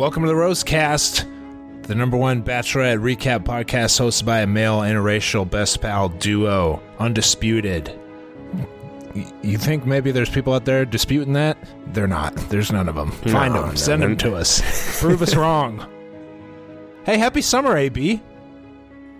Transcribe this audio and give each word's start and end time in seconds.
Welcome 0.00 0.22
to 0.22 0.30
the 0.30 0.34
Rosecast, 0.34 1.82
the 1.86 1.94
number 1.94 2.16
one 2.16 2.42
Bachelorette 2.42 3.00
recap 3.02 3.44
podcast 3.44 4.00
hosted 4.00 4.24
by 4.24 4.40
a 4.40 4.46
male 4.46 4.80
interracial 4.80 5.48
best 5.48 5.82
pal 5.82 6.08
duo, 6.08 6.82
Undisputed. 6.98 7.92
You 9.42 9.58
think 9.58 9.84
maybe 9.84 10.10
there's 10.10 10.30
people 10.30 10.54
out 10.54 10.64
there 10.64 10.86
disputing 10.86 11.34
that? 11.34 11.58
They're 11.88 12.06
not. 12.06 12.34
There's 12.48 12.72
none 12.72 12.88
of 12.88 12.94
them. 12.94 13.10
Find 13.10 13.52
No, 13.52 13.60
them. 13.60 13.68
no, 13.68 13.74
Send 13.74 14.02
them 14.02 14.16
to 14.16 14.36
us. 14.36 14.62
Prove 15.02 15.20
us 15.20 15.34
wrong. 15.34 15.86
Hey, 17.04 17.18
happy 17.18 17.42
summer, 17.42 17.76
AB. 17.76 18.22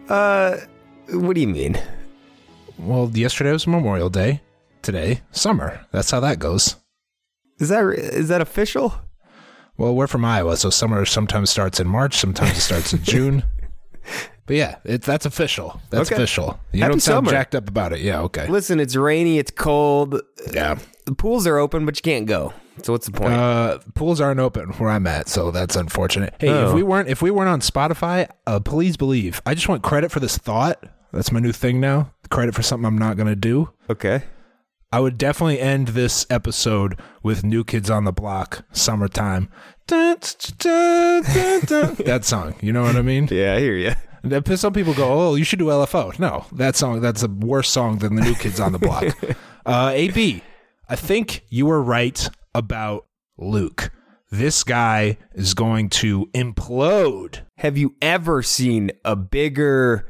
Uh, 0.09 0.57
what 1.11 1.35
do 1.35 1.43
you 1.43 1.49
mean? 1.49 1.79
Well, 2.79 3.11
yesterday 3.13 3.53
was 3.53 3.67
Memorial 3.67 4.09
Day. 4.09 4.41
Today, 4.81 5.21
summer. 5.31 5.85
That's 5.93 6.11
how 6.11 6.21
that 6.21 6.39
goes. 6.39 6.77
Is 7.59 7.69
that 7.69 7.85
is 7.85 8.29
that 8.29 8.41
official? 8.41 8.95
Well, 9.81 9.95
we're 9.95 10.07
from 10.09 10.27
Iowa, 10.27 10.59
so 10.59 10.69
summer 10.69 11.07
sometimes 11.07 11.49
starts 11.49 11.81
in 11.81 11.89
March, 11.89 12.15
sometimes 12.19 12.51
it 12.59 12.61
starts 12.61 12.93
in 12.93 13.03
June. 13.03 13.45
But 14.45 14.57
yeah, 14.57 14.77
it, 14.85 15.01
that's 15.03 15.25
official. 15.25 15.81
That's 15.89 16.11
Okay. 16.11 16.17
official. 16.17 16.61
You 16.73 16.81
Happy 16.83 16.91
don't 16.93 17.01
sound 17.01 17.27
summer. 17.27 17.31
jacked 17.31 17.55
up 17.55 17.67
about 17.67 17.95
it. 17.95 18.01
Yeah, 18.01 18.21
okay. 18.23 18.47
Listen, 18.47 18.79
it's 18.79 18.95
rainy, 18.95 19.39
it's 19.39 19.51
cold. 19.51 20.21
Yeah. 20.53 20.77
The 21.07 21.15
pools 21.15 21.47
are 21.47 21.57
open, 21.57 21.87
but 21.87 21.97
you 21.97 22.03
can't 22.03 22.27
go. 22.27 22.53
So 22.83 22.93
what's 22.93 23.07
the 23.07 23.13
point? 23.13 23.33
Uh, 23.33 23.79
pools 23.95 24.21
aren't 24.21 24.39
open 24.41 24.69
where 24.75 24.91
I'm 24.91 25.07
at, 25.07 25.29
so 25.29 25.51
that's 25.51 25.77
unfortunate. 25.77 26.35
Hey, 26.39 26.49
if 26.49 26.69
Oh. 26.69 26.75
we 26.75 26.83
weren't 26.83 27.09
if 27.09 27.23
we 27.23 27.31
weren't 27.31 27.49
on 27.49 27.61
Spotify, 27.61 28.29
uh, 28.47 28.61
please 28.61 28.97
believe. 28.99 29.41
I 29.47 29.55
just 29.55 29.69
want 29.69 29.83
credit 29.83 30.11
for 30.13 30.21
this 30.21 30.37
thought. 30.37 30.83
That's 31.13 31.33
my 31.33 31.41
new 31.41 31.53
thing 31.53 31.81
now. 31.81 32.13
Credit 32.31 32.55
for 32.55 32.63
something 32.63 32.85
I'm 32.87 32.99
not 32.99 33.17
going 33.17 33.29
to 33.29 33.37
do. 33.37 33.71
okay. 33.89 34.25
I 34.93 34.99
would 34.99 35.19
definitely 35.19 35.61
end 35.61 35.89
this 35.89 36.27
episode 36.29 36.99
with 37.23 37.45
New 37.45 37.63
Kids 37.63 37.89
on 37.91 38.03
the 38.03 38.13
Block, 38.13 38.65
Summertime. 38.73 39.49
Dun, 39.87 40.17
dun, 40.59 41.23
dun, 41.65 41.95
that 42.05 42.23
song. 42.25 42.57
You 42.61 42.73
know 42.73 42.83
what 42.83 42.97
I 42.97 43.03
mean? 43.03 43.29
Yeah, 43.31 43.55
I 43.55 43.61
hear 43.61 43.77
you. 43.77 44.57
Some 44.57 44.73
people 44.73 44.93
go, 44.93 45.09
"Oh, 45.09 45.35
you 45.37 45.45
should 45.45 45.61
do 45.61 45.67
LFO." 45.67 46.19
No, 46.19 46.45
that 46.53 46.75
song 46.75 47.01
that's 47.01 47.23
a 47.23 47.29
worse 47.29 47.71
song 47.71 47.99
than 47.99 48.17
the 48.17 48.23
New 48.23 48.35
Kids 48.35 48.59
on 48.59 48.73
the 48.73 48.81
Block. 48.81 49.05
uh, 49.67 49.93
AB, 49.95 50.43
I 50.89 50.97
think 50.97 51.45
you 51.49 51.67
were 51.67 51.81
right 51.81 52.29
about 52.53 53.07
Luke. 53.39 53.93
This 54.33 54.65
guy 54.65 55.19
is 55.35 55.55
going 55.55 55.89
to 55.91 56.27
implode. 56.35 57.43
Have 57.59 57.79
you 57.79 57.95
ever 58.03 58.43
seen 58.43 58.91
a 59.05 59.15
bigger 59.15 60.09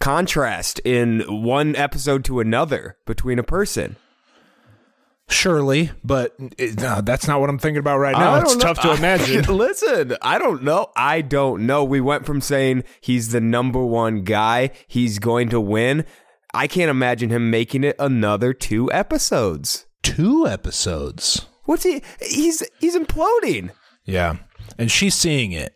contrast 0.00 0.80
in 0.80 1.20
one 1.28 1.76
episode 1.76 2.24
to 2.24 2.40
another 2.40 2.96
between 3.06 3.38
a 3.38 3.44
person? 3.44 3.96
Surely, 5.30 5.90
but 6.04 6.34
it, 6.58 6.80
no, 6.80 7.00
that's 7.00 7.26
not 7.28 7.40
what 7.40 7.48
I'm 7.48 7.58
thinking 7.58 7.78
about 7.78 7.98
right 7.98 8.16
now. 8.16 8.40
It's 8.40 8.54
know. 8.56 8.60
tough 8.60 8.80
to 8.80 8.92
imagine. 8.98 9.44
Listen, 9.56 10.16
I 10.20 10.38
don't 10.38 10.62
know. 10.62 10.88
I 10.96 11.20
don't 11.22 11.66
know. 11.66 11.84
We 11.84 12.00
went 12.00 12.26
from 12.26 12.40
saying 12.40 12.84
he's 13.00 13.30
the 13.32 13.40
number 13.40 13.84
one 13.84 14.22
guy, 14.24 14.70
he's 14.86 15.18
going 15.18 15.48
to 15.50 15.60
win. 15.60 16.04
I 16.52 16.66
can't 16.66 16.90
imagine 16.90 17.30
him 17.30 17.48
making 17.50 17.84
it 17.84 17.94
another 17.98 18.52
two 18.52 18.90
episodes. 18.92 19.86
Two 20.02 20.46
episodes. 20.48 21.46
What's 21.64 21.84
he? 21.84 22.02
He's 22.20 22.62
he's 22.80 22.96
imploding. 22.96 23.70
Yeah, 24.04 24.38
and 24.78 24.90
she's 24.90 25.14
seeing 25.14 25.52
it. 25.52 25.74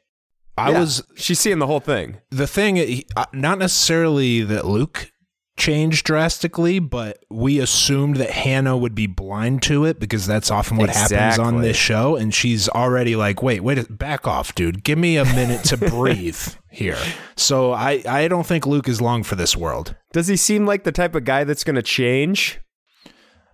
I 0.56 0.70
Yeah, 0.70 0.80
was 0.80 1.02
She's 1.16 1.38
seeing 1.38 1.58
the 1.58 1.66
whole 1.66 1.80
thing. 1.80 2.18
the 2.30 2.46
thing 2.46 3.02
uh, 3.16 3.26
not 3.32 3.58
necessarily 3.58 4.42
that 4.42 4.64
luke 4.66 5.10
changed 5.56 6.04
drastically 6.04 6.80
but 6.80 7.24
we 7.30 7.60
assumed 7.60 8.16
that 8.16 8.30
hannah 8.30 8.76
would 8.76 8.94
be 8.94 9.06
blind 9.06 9.62
to 9.62 9.84
it 9.84 10.00
because 10.00 10.26
that's 10.26 10.50
often 10.50 10.76
what 10.76 10.90
happens 10.90 11.38
on 11.38 11.60
this 11.60 11.76
show. 11.76 12.16
And 12.16 12.34
she's 12.34 12.68
already 12.68 13.14
like 13.14 13.40
wait 13.42 13.60
wait 13.62 13.96
back 13.96 14.26
off 14.26 14.54
dude. 14.54 14.82
Give 14.82 14.98
me 14.98 15.16
a 15.16 15.24
minute 15.24 15.62
to 15.66 15.76
breathe 15.90 16.40
here. 16.70 16.98
So 17.36 17.72
i 17.72 18.02
i 18.08 18.26
don't 18.26 18.44
think 18.46 18.66
luke 18.66 18.88
is 18.88 19.00
long 19.00 19.22
for 19.22 19.36
this 19.36 19.56
world. 19.56 19.94
Does 20.12 20.26
he 20.26 20.36
seem 20.36 20.66
like 20.66 20.82
the 20.82 20.90
type 20.92 21.14
of 21.14 21.24
guy 21.24 21.44
that's 21.44 21.62
going 21.64 21.76
to 21.76 21.82
change? 21.82 22.60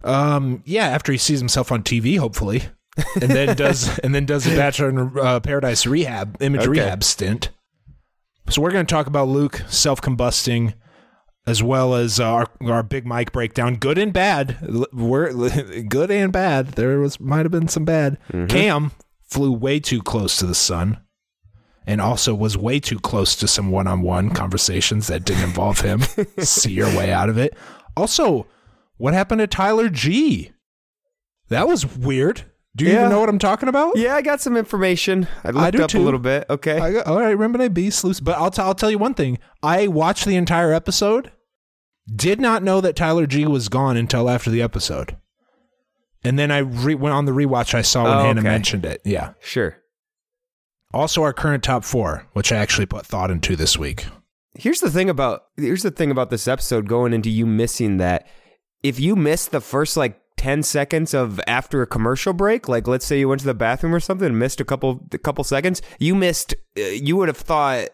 um 0.02 0.62
yeah 0.64 0.86
after 0.86 1.12
he 1.12 1.18
sees 1.18 1.38
himself 1.40 1.70
on 1.70 1.82
tv 1.82 2.18
hopefully. 2.18 2.62
And 3.20 3.30
then 3.30 3.54
does 3.56 3.98
and 4.02 4.14
then 4.14 4.24
does 4.24 4.46
a 4.46 4.56
bachelor 4.56 4.88
in 4.88 5.18
uh, 5.18 5.40
paradise 5.40 5.86
rehab 5.86 6.38
image 6.40 6.62
Okay. 6.62 6.70
rehab 6.70 7.04
stint. 7.04 7.50
So 8.48 8.62
we're 8.62 8.70
going 8.72 8.86
to 8.86 8.90
talk 8.94 9.06
about 9.06 9.28
luke 9.28 9.62
self-combusting 9.68 10.72
as 11.46 11.62
well 11.62 11.94
as 11.94 12.20
uh, 12.20 12.24
our 12.26 12.46
our 12.62 12.82
big 12.82 13.06
mic 13.06 13.32
breakdown. 13.32 13.76
Good 13.76 13.98
and 13.98 14.12
bad. 14.12 14.58
We're 14.92 15.32
good 15.88 16.10
and 16.10 16.32
bad. 16.32 16.68
There 16.72 16.98
was 16.98 17.20
might 17.20 17.44
have 17.44 17.52
been 17.52 17.68
some 17.68 17.84
bad. 17.84 18.18
Cam 18.48 18.92
flew 19.22 19.52
way 19.52 19.80
too 19.80 20.02
close 20.02 20.36
to 20.38 20.46
the 20.46 20.54
sun 20.54 21.00
and 21.86 22.00
also 22.00 22.34
was 22.34 22.56
way 22.58 22.80
too 22.80 22.98
close 22.98 23.34
to 23.36 23.48
some 23.48 23.70
one-on-one 23.70 24.30
conversations 24.30 25.06
that 25.06 25.24
didn't 25.24 25.44
involve 25.44 25.80
him. 25.80 26.00
See 26.38 26.72
your 26.72 26.88
way 26.96 27.12
out 27.12 27.28
of 27.28 27.38
it. 27.38 27.54
Also 27.96 28.46
what 28.96 29.14
happened 29.14 29.38
to 29.38 29.46
tyler 29.46 29.88
g? 29.88 30.52
That 31.48 31.66
was 31.66 31.96
weird 31.96 32.44
do 32.76 32.84
you 32.84 32.92
Yeah. 32.92 32.98
even 33.00 33.10
know 33.10 33.20
what 33.20 33.28
i'm 33.28 33.38
talking 33.38 33.68
about 33.68 33.96
Yeah, 33.96 34.14
I 34.14 34.22
got 34.22 34.40
some 34.40 34.56
information. 34.56 35.26
I 35.44 35.50
looked 35.50 35.76
do 35.76 35.82
up 35.84 35.90
too. 35.90 35.98
a 36.00 36.04
little 36.04 36.20
bit. 36.20 36.46
Okay. 36.48 36.78
I 36.78 36.92
got, 36.92 37.06
all 37.06 37.18
right, 37.20 37.30
remember 37.30 37.68
B 37.68 37.90
sleuths, 37.90 38.20
but 38.20 38.36
I'll, 38.38 38.50
t- 38.50 38.62
I'll 38.62 38.74
tell 38.74 38.90
you 38.90 38.98
one 38.98 39.14
thing. 39.14 39.38
I 39.62 39.86
watched 39.88 40.24
the 40.24 40.36
entire 40.36 40.72
episode, 40.72 41.32
did 42.14 42.40
not 42.40 42.62
know 42.62 42.80
that 42.80 42.96
Tyler 42.96 43.26
G 43.26 43.46
was 43.46 43.68
gone 43.68 43.96
until 43.96 44.30
after 44.30 44.50
the 44.50 44.62
episode, 44.62 45.16
and 46.24 46.38
then 46.38 46.50
I 46.50 46.58
re- 46.58 46.94
went 46.94 47.14
on 47.14 47.24
the 47.24 47.32
rewatch. 47.32 47.74
I 47.74 47.82
saw 47.82 48.04
when 48.04 48.12
Oh, 48.12 48.22
Hannah 48.22 48.40
okay. 48.40 48.48
mentioned 48.48 48.84
it. 48.84 49.00
Yeah. 49.04 49.32
sure. 49.40 49.76
Also, 50.92 51.22
our 51.22 51.32
current 51.32 51.62
top 51.62 51.84
four, 51.84 52.26
which 52.32 52.50
I 52.52 52.56
actually 52.56 52.86
put 52.86 53.06
thought 53.06 53.30
into 53.30 53.54
this 53.56 53.78
week. 53.78 54.06
Here's 54.54 54.80
the 54.80 54.90
thing 54.90 55.08
about 55.08 55.42
here's 55.56 55.82
the 55.84 55.90
thing 55.92 56.10
about 56.10 56.30
this 56.30 56.48
episode 56.48 56.88
going 56.88 57.12
into 57.12 57.30
you 57.30 57.46
missing 57.46 57.98
that 57.98 58.26
if 58.82 58.98
you 58.98 59.14
miss 59.14 59.46
the 59.46 59.60
first 59.60 59.96
like 59.96 60.19
10 60.40 60.62
seconds 60.62 61.12
of 61.12 61.38
after 61.46 61.82
a 61.82 61.86
commercial 61.86 62.32
break 62.32 62.66
like 62.66 62.88
let's 62.88 63.04
say 63.04 63.18
you 63.18 63.28
went 63.28 63.40
to 63.40 63.46
the 63.46 63.52
bathroom 63.52 63.94
or 63.94 64.00
something 64.00 64.26
and 64.26 64.38
missed 64.38 64.58
a 64.58 64.64
couple 64.64 65.06
a 65.12 65.18
couple 65.18 65.44
seconds 65.44 65.82
you 65.98 66.14
missed 66.14 66.54
uh, 66.78 66.80
you 66.80 67.14
would 67.16 67.28
have 67.28 67.36
thought 67.36 67.88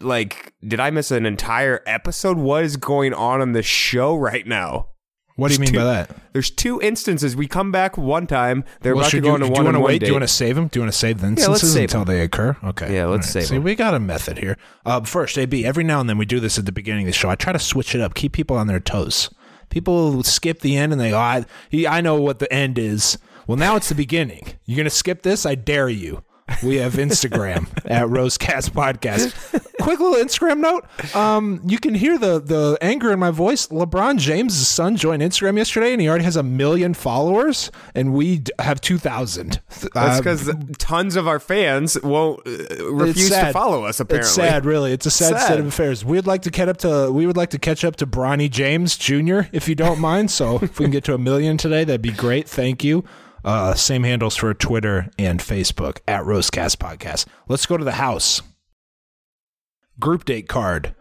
like 0.00 0.52
did 0.66 0.78
I 0.78 0.90
miss 0.90 1.10
an 1.10 1.26
entire 1.26 1.82
episode 1.86 2.36
what 2.36 2.62
is 2.62 2.76
going 2.76 3.12
on 3.14 3.42
in 3.42 3.50
the 3.52 3.62
show 3.64 4.14
right 4.16 4.46
now 4.46 4.90
What 5.34 5.48
do 5.48 5.54
you 5.54 5.58
There's 5.58 5.72
mean 5.72 5.80
by 5.80 5.84
that? 5.84 6.16
There's 6.32 6.50
two 6.50 6.80
instances. 6.80 7.34
We 7.36 7.46
come 7.46 7.70
back 7.72 7.96
one 7.96 8.26
time. 8.26 8.64
They're 8.80 8.94
Well, 8.94 9.02
about 9.04 9.10
to 9.12 9.20
go 9.20 9.28
you, 9.28 9.34
on 9.34 9.42
a 9.42 9.44
do 9.46 9.48
you 9.50 9.54
one 9.54 9.64
want 9.66 9.76
to 9.76 9.80
wait? 9.80 9.92
date. 10.00 10.00
Do 10.00 10.06
you 10.06 10.12
want 10.12 10.22
to 10.24 10.28
save 10.42 10.54
them? 10.56 10.66
Do 10.68 10.78
you 10.78 10.82
want 10.82 10.92
to 10.92 10.98
save 10.98 11.20
the 11.20 11.28
instances 11.28 11.72
save 11.72 11.82
until 11.84 12.00
'em. 12.00 12.06
they 12.06 12.20
occur? 12.22 12.56
Okay. 12.64 12.92
Yeah, 12.94 13.06
let's 13.06 13.26
right. 13.28 13.32
save 13.34 13.46
See, 13.46 13.56
'em. 13.56 13.62
we 13.62 13.74
got 13.76 13.94
a 13.94 14.00
method 14.00 14.38
here. 14.38 14.56
Uh, 14.84 15.00
first, 15.02 15.38
AB, 15.38 15.64
every 15.64 15.84
now 15.84 16.00
and 16.00 16.08
then 16.08 16.18
we 16.18 16.26
do 16.26 16.40
this 16.40 16.58
at 16.58 16.66
the 16.66 16.72
beginning 16.72 17.04
of 17.04 17.06
the 17.06 17.12
show. 17.12 17.30
I 17.30 17.36
try 17.36 17.52
to 17.52 17.58
switch 17.60 17.94
it 17.94 18.00
up, 18.00 18.14
keep 18.14 18.32
people 18.32 18.56
on 18.56 18.66
their 18.66 18.80
toes. 18.80 19.30
People 19.70 20.22
skip 20.22 20.60
the 20.60 20.76
end 20.76 20.92
and 20.92 21.00
they 21.00 21.10
go, 21.10 21.18
I, 21.18 21.44
I 21.88 22.00
know 22.00 22.20
what 22.20 22.38
the 22.38 22.52
end 22.52 22.78
is. 22.78 23.18
Well, 23.46 23.56
now 23.56 23.76
it's 23.76 23.88
the 23.88 23.94
beginning. 23.94 24.54
You're 24.66 24.76
going 24.76 24.84
to 24.84 24.90
skip 24.90 25.22
this? 25.22 25.46
I 25.46 25.54
dare 25.54 25.88
you. 25.88 26.22
We 26.62 26.76
have 26.76 26.94
Instagram 26.94 27.68
at 27.84 28.06
Rosecast 28.08 28.70
Podcast. 28.70 29.32
Quick 29.80 30.00
little 30.00 30.22
Instagram 30.22 30.58
note. 30.58 30.84
Um, 31.14 31.60
you 31.64 31.78
can 31.78 31.94
hear 31.94 32.18
the 32.18 32.40
the 32.40 32.76
anger 32.80 33.12
in 33.12 33.18
my 33.18 33.30
voice. 33.30 33.68
LeBron 33.68 34.18
James' 34.18 34.66
son 34.66 34.96
joined 34.96 35.22
Instagram 35.22 35.56
yesterday, 35.56 35.92
and 35.92 36.00
he 36.00 36.08
already 36.08 36.24
has 36.24 36.36
a 36.36 36.42
million 36.42 36.94
followers, 36.94 37.70
and 37.94 38.12
we 38.12 38.38
d- 38.38 38.52
have 38.58 38.80
two 38.80 38.98
thousand. 38.98 39.60
That's 39.94 40.18
because 40.18 40.50
tons 40.78 41.16
of 41.16 41.28
our 41.28 41.38
fans 41.38 41.96
won't 42.02 42.40
uh, 42.46 42.92
refuse 42.92 43.30
to 43.30 43.52
follow 43.52 43.84
us. 43.84 44.00
Apparently, 44.00 44.26
it's 44.26 44.34
sad. 44.34 44.64
Really, 44.64 44.92
it's 44.92 45.06
a 45.06 45.10
sad, 45.10 45.34
Sad. 45.36 45.44
state 45.46 45.60
of 45.60 45.66
affairs. 45.66 46.04
We'd 46.04 46.26
like 46.26 46.42
to 46.42 46.50
catch 46.50 46.68
up 46.68 46.78
to 46.78 47.12
we 47.12 47.26
would 47.26 47.36
like 47.36 47.50
to 47.50 47.58
catch 47.58 47.84
up 47.84 47.96
to 47.96 48.06
Bronny 48.06 48.50
James 48.50 48.96
Jr. 48.96 49.42
if 49.52 49.68
you 49.68 49.74
don't 49.74 50.00
mind. 50.00 50.30
So 50.30 50.56
if 50.62 50.78
we 50.78 50.84
can 50.86 50.90
get 50.90 51.04
to 51.04 51.14
a 51.14 51.18
million 51.18 51.56
today, 51.56 51.84
that'd 51.84 52.02
be 52.02 52.10
great. 52.10 52.48
Thank 52.48 52.82
you. 52.82 53.04
Uh, 53.44 53.74
same 53.74 54.02
handles 54.02 54.36
for 54.36 54.52
Twitter 54.54 55.10
and 55.18 55.40
Facebook 55.40 55.98
at 56.08 56.24
Rosecast 56.24 56.76
Podcast. 56.76 57.26
Let's 57.48 57.66
go 57.66 57.76
to 57.76 57.84
the 57.84 57.92
house. 57.92 58.42
Group 60.00 60.24
date 60.24 60.48
card. 60.48 60.94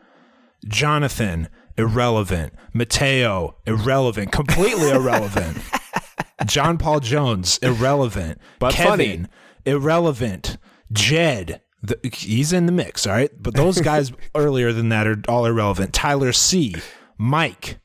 Jonathan, 0.68 1.50
irrelevant. 1.78 2.54
Mateo, 2.74 3.58
irrelevant. 3.66 4.32
Completely 4.32 4.90
irrelevant. 4.90 5.58
John 6.46 6.78
Paul 6.78 7.00
Jones, 7.00 7.58
irrelevant. 7.62 8.40
But 8.60 8.74
Kevin, 8.74 9.26
funny. 9.26 9.28
irrelevant. 9.66 10.58
Jed, 10.92 11.62
the, 11.82 12.00
he's 12.14 12.54
in 12.54 12.66
the 12.66 12.72
mix, 12.72 13.06
all 13.06 13.14
right? 13.14 13.32
But 13.40 13.56
those 13.56 13.82
guys 13.82 14.12
earlier 14.36 14.72
than 14.72 14.90
that 14.90 15.08
are 15.08 15.22
all 15.28 15.46
irrelevant. 15.46 15.94
Tyler 15.94 16.32
C, 16.32 16.76
Mike, 17.18 17.80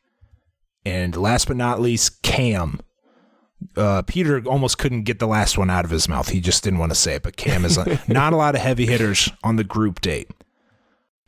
and 0.84 1.16
last 1.16 1.48
but 1.48 1.56
not 1.56 1.80
least, 1.80 2.22
Cam. 2.22 2.80
Uh, 3.76 4.02
Peter 4.02 4.42
almost 4.46 4.78
couldn't 4.78 5.02
get 5.02 5.18
the 5.18 5.26
last 5.26 5.58
one 5.58 5.70
out 5.70 5.84
of 5.84 5.90
his 5.90 6.08
mouth. 6.08 6.28
He 6.28 6.40
just 6.40 6.64
didn't 6.64 6.78
want 6.78 6.90
to 6.92 6.96
say 6.96 7.14
it, 7.14 7.22
but 7.22 7.36
Cam 7.36 7.64
is 7.64 7.78
not 8.08 8.32
a 8.32 8.36
lot 8.36 8.54
of 8.54 8.60
heavy 8.60 8.86
hitters 8.86 9.30
on 9.42 9.56
the 9.56 9.64
group 9.64 10.00
date. 10.00 10.30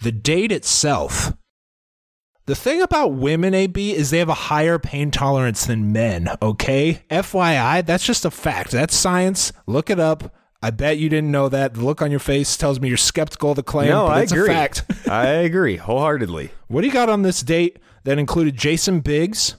The 0.00 0.12
date 0.12 0.52
itself, 0.52 1.32
the 2.46 2.54
thing 2.54 2.82
about 2.82 3.14
women, 3.14 3.54
AB, 3.54 3.94
is 3.94 4.10
they 4.10 4.18
have 4.18 4.28
a 4.28 4.34
higher 4.34 4.78
pain 4.78 5.10
tolerance 5.10 5.66
than 5.66 5.92
men, 5.92 6.28
okay? 6.42 7.02
FYI, 7.10 7.86
that's 7.86 8.04
just 8.04 8.24
a 8.24 8.30
fact. 8.30 8.70
That's 8.70 8.94
science. 8.94 9.52
Look 9.66 9.88
it 9.88 10.00
up. 10.00 10.34
I 10.62 10.70
bet 10.70 10.96
you 10.98 11.08
didn't 11.10 11.30
know 11.30 11.48
that. 11.50 11.74
The 11.74 11.84
look 11.84 12.00
on 12.00 12.10
your 12.10 12.20
face 12.20 12.56
tells 12.56 12.80
me 12.80 12.88
you're 12.88 12.96
skeptical 12.96 13.50
of 13.50 13.56
the 13.56 13.62
claim, 13.62 13.90
no, 13.90 14.06
but 14.06 14.16
I 14.16 14.22
it's 14.22 14.32
agree. 14.32 14.48
a 14.48 14.52
fact. 14.52 14.84
I 15.08 15.26
agree 15.26 15.76
wholeheartedly. 15.76 16.50
What 16.68 16.80
do 16.80 16.86
you 16.86 16.92
got 16.92 17.08
on 17.10 17.22
this 17.22 17.42
date 17.42 17.78
that 18.04 18.18
included 18.18 18.56
Jason 18.56 19.00
Biggs 19.00 19.56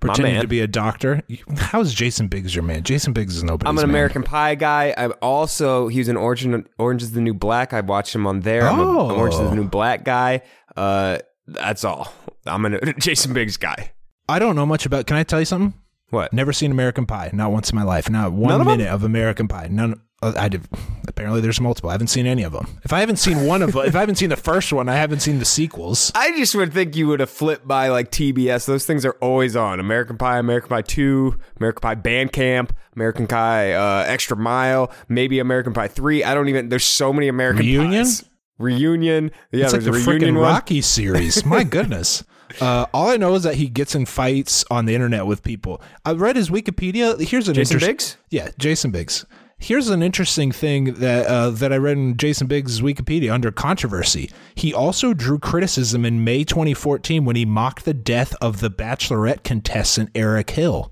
pretending 0.00 0.40
to 0.40 0.46
be 0.46 0.60
a 0.60 0.66
doctor? 0.66 1.22
How 1.56 1.80
is 1.80 1.92
Jason 1.94 2.28
Biggs 2.28 2.54
your 2.54 2.64
man? 2.64 2.82
Jason 2.82 3.12
Biggs 3.12 3.36
is 3.36 3.44
nobody's 3.44 3.68
I'm 3.68 3.76
an 3.78 3.82
man. 3.82 3.90
American 3.90 4.22
Pie 4.22 4.54
guy. 4.56 4.94
I'm 4.96 5.12
also 5.22 5.88
he 5.88 5.98
was 5.98 6.08
an 6.08 6.16
Orange 6.16 6.46
Orange 6.78 7.02
is 7.02 7.12
the 7.12 7.20
New 7.20 7.34
Black. 7.34 7.72
I 7.72 7.80
watched 7.80 8.14
him 8.14 8.26
on 8.26 8.40
there. 8.40 8.68
I'm 8.68 8.78
a 8.78 8.82
Oh. 8.82 9.14
Orange 9.16 9.34
is 9.34 9.40
the 9.40 9.54
New 9.54 9.68
Black 9.68 10.04
guy. 10.04 10.42
Uh, 10.76 11.18
that's 11.46 11.84
all. 11.84 12.12
I'm 12.46 12.64
a 12.64 12.92
Jason 12.98 13.32
Biggs 13.32 13.56
guy. 13.56 13.92
I 14.28 14.38
don't 14.38 14.56
know 14.56 14.66
much 14.66 14.86
about. 14.86 15.06
Can 15.06 15.16
I 15.16 15.22
tell 15.24 15.40
you 15.40 15.44
something? 15.46 15.74
What? 16.10 16.32
Never 16.32 16.52
seen 16.52 16.70
American 16.72 17.06
Pie. 17.06 17.30
Not 17.32 17.52
once 17.52 17.70
in 17.70 17.76
my 17.76 17.84
life. 17.84 18.10
Not 18.10 18.32
one 18.32 18.50
None 18.50 18.60
of 18.62 18.66
minute 18.66 18.88
of 18.88 19.04
American 19.04 19.46
Pie. 19.48 19.68
None. 19.70 20.00
Uh, 20.22 20.32
I 20.36 20.48
did. 20.48 20.62
Apparently, 21.08 21.40
there's 21.40 21.60
multiple. 21.60 21.88
I 21.90 21.94
haven't 21.94 22.08
seen 22.08 22.26
any 22.26 22.42
of 22.42 22.52
them. 22.52 22.66
If 22.84 22.92
I 22.92 23.00
haven't 23.00 23.16
seen 23.16 23.46
one 23.46 23.62
of, 23.62 23.74
if 23.74 23.96
I 23.96 24.00
haven't 24.00 24.16
seen 24.16 24.28
the 24.28 24.36
first 24.36 24.72
one, 24.72 24.88
I 24.88 24.94
haven't 24.96 25.20
seen 25.20 25.38
the 25.38 25.44
sequels. 25.44 26.12
I 26.14 26.36
just 26.36 26.54
would 26.54 26.72
think 26.74 26.94
you 26.94 27.08
would 27.08 27.20
have 27.20 27.30
flipped 27.30 27.66
by 27.66 27.88
like 27.88 28.10
TBS. 28.10 28.66
Those 28.66 28.84
things 28.84 29.04
are 29.06 29.16
always 29.20 29.56
on. 29.56 29.80
American 29.80 30.18
Pie, 30.18 30.38
American 30.38 30.68
Pie 30.68 30.82
2, 30.82 31.38
American 31.58 31.80
Pie 31.80 31.94
Band 31.94 32.32
Camp, 32.32 32.74
American 32.94 33.26
Pie 33.26 33.72
uh, 33.72 34.04
Extra 34.06 34.36
Mile, 34.36 34.92
maybe 35.08 35.38
American 35.38 35.72
Pie 35.72 35.88
3. 35.88 36.22
I 36.24 36.34
don't 36.34 36.48
even, 36.48 36.68
there's 36.68 36.84
so 36.84 37.12
many 37.12 37.28
American 37.28 37.64
Reunion? 37.64 38.04
Pies. 38.04 38.24
Reunion. 38.58 39.30
Yeah, 39.52 39.64
it's 39.64 39.72
like 39.72 39.82
there's 39.82 40.04
the 40.04 40.10
reunion 40.10 40.34
freaking. 40.34 40.42
Rocky 40.42 40.82
series. 40.82 41.44
My 41.46 41.64
goodness. 41.64 42.24
Uh, 42.60 42.84
all 42.92 43.08
I 43.08 43.16
know 43.16 43.34
is 43.36 43.44
that 43.44 43.54
he 43.54 43.68
gets 43.68 43.94
in 43.94 44.04
fights 44.06 44.64
on 44.70 44.84
the 44.84 44.94
internet 44.94 45.24
with 45.26 45.42
people. 45.42 45.80
I 46.04 46.12
read 46.12 46.36
his 46.36 46.50
Wikipedia. 46.50 47.18
Here's 47.20 47.48
an 47.48 47.54
Jason 47.54 47.76
interest- 47.76 47.86
Biggs? 47.90 48.16
Yeah, 48.28 48.50
Jason 48.58 48.90
Biggs. 48.90 49.24
Here's 49.62 49.90
an 49.90 50.02
interesting 50.02 50.52
thing 50.52 50.94
that 50.94 51.26
uh, 51.26 51.50
that 51.50 51.70
I 51.70 51.76
read 51.76 51.98
in 51.98 52.16
Jason 52.16 52.46
Biggs' 52.46 52.80
Wikipedia 52.80 53.30
under 53.32 53.52
controversy. 53.52 54.30
He 54.54 54.72
also 54.72 55.12
drew 55.12 55.38
criticism 55.38 56.06
in 56.06 56.24
May 56.24 56.44
2014 56.44 57.26
when 57.26 57.36
he 57.36 57.44
mocked 57.44 57.84
the 57.84 57.92
death 57.92 58.34
of 58.40 58.60
the 58.60 58.70
Bachelorette 58.70 59.44
contestant 59.44 60.10
Eric 60.14 60.50
Hill. 60.50 60.90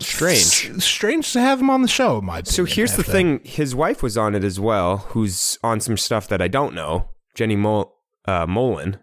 Strange. 0.00 0.70
S- 0.76 0.84
strange 0.84 1.32
to 1.32 1.40
have 1.40 1.60
him 1.60 1.70
on 1.70 1.82
the 1.82 1.88
show. 1.88 2.18
in 2.18 2.24
My 2.24 2.42
So 2.42 2.64
here's 2.64 2.96
the 2.96 3.04
thing: 3.04 3.40
his 3.44 3.72
wife 3.72 4.02
was 4.02 4.18
on 4.18 4.34
it 4.34 4.42
as 4.42 4.58
well, 4.58 4.98
who's 5.10 5.58
on 5.62 5.78
some 5.78 5.96
stuff 5.96 6.26
that 6.28 6.42
I 6.42 6.48
don't 6.48 6.74
know, 6.74 7.10
Jenny 7.36 7.56
Mol- 7.56 7.94
uh, 8.26 8.46
Mollen, 8.46 8.98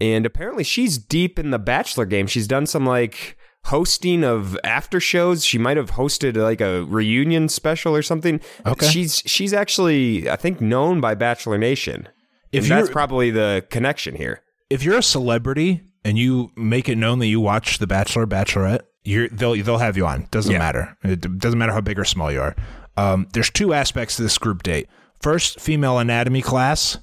and 0.00 0.24
apparently 0.24 0.64
she's 0.64 0.98
deep 0.98 1.38
in 1.38 1.50
the 1.50 1.58
Bachelor 1.58 2.04
game. 2.04 2.26
She's 2.26 2.46
done 2.46 2.66
some 2.66 2.86
like 2.86 3.36
hosting 3.64 4.24
of 4.24 4.56
after 4.64 5.00
shows. 5.00 5.44
She 5.44 5.58
might 5.58 5.76
have 5.76 5.92
hosted 5.92 6.36
like 6.36 6.60
a 6.60 6.84
reunion 6.84 7.48
special 7.48 7.94
or 7.94 8.02
something. 8.02 8.40
Okay. 8.66 8.86
she's 8.88 9.22
she's 9.26 9.52
actually 9.52 10.28
I 10.28 10.36
think 10.36 10.60
known 10.60 11.00
by 11.00 11.14
Bachelor 11.14 11.58
Nation. 11.58 12.08
If 12.52 12.68
that's 12.68 12.90
probably 12.90 13.30
the 13.30 13.66
connection 13.70 14.14
here. 14.14 14.42
if 14.70 14.84
you're 14.84 14.98
a 14.98 15.02
celebrity 15.02 15.82
and 16.04 16.16
you 16.16 16.50
make 16.56 16.88
it 16.88 16.96
known 16.96 17.18
that 17.18 17.26
you 17.26 17.40
watch 17.40 17.78
The 17.78 17.86
Bachelor, 17.86 18.26
Bachelorette, 18.26 18.82
you're 19.02 19.28
they'll 19.28 19.54
they'll 19.62 19.78
have 19.78 19.96
you 19.96 20.06
on. 20.06 20.28
Doesn't 20.30 20.52
Yeah. 20.52 20.58
matter. 20.58 20.96
It 21.02 21.38
doesn't 21.38 21.58
matter 21.58 21.72
how 21.72 21.80
big 21.80 21.98
or 21.98 22.04
small 22.04 22.30
you 22.30 22.40
are. 22.40 22.54
Um, 22.96 23.26
there's 23.32 23.50
two 23.50 23.74
aspects 23.74 24.16
to 24.16 24.22
this 24.22 24.38
group 24.38 24.62
date. 24.62 24.88
First, 25.20 25.58
female 25.58 25.98
anatomy 25.98 26.42
class. 26.42 26.98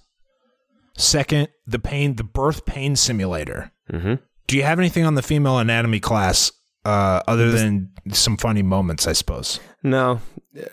Second, 0.98 1.48
the 1.66 1.80
pain, 1.80 2.16
the 2.16 2.24
birth 2.24 2.66
pain 2.66 2.96
simulator. 2.96 3.72
Mm-hmm. 3.92 4.16
Do 4.48 4.58
you 4.58 4.64
have 4.64 4.80
anything 4.80 5.06
on 5.06 5.16
the 5.16 5.22
female 5.22 5.58
anatomy 5.58 6.00
class 6.00 6.52
uh, 6.86 7.22
other 7.28 7.52
than 7.52 7.90
some 8.12 8.38
funny 8.38 8.62
moments? 8.64 9.08
I 9.08 9.14
suppose. 9.14 9.60
No, 9.84 10.20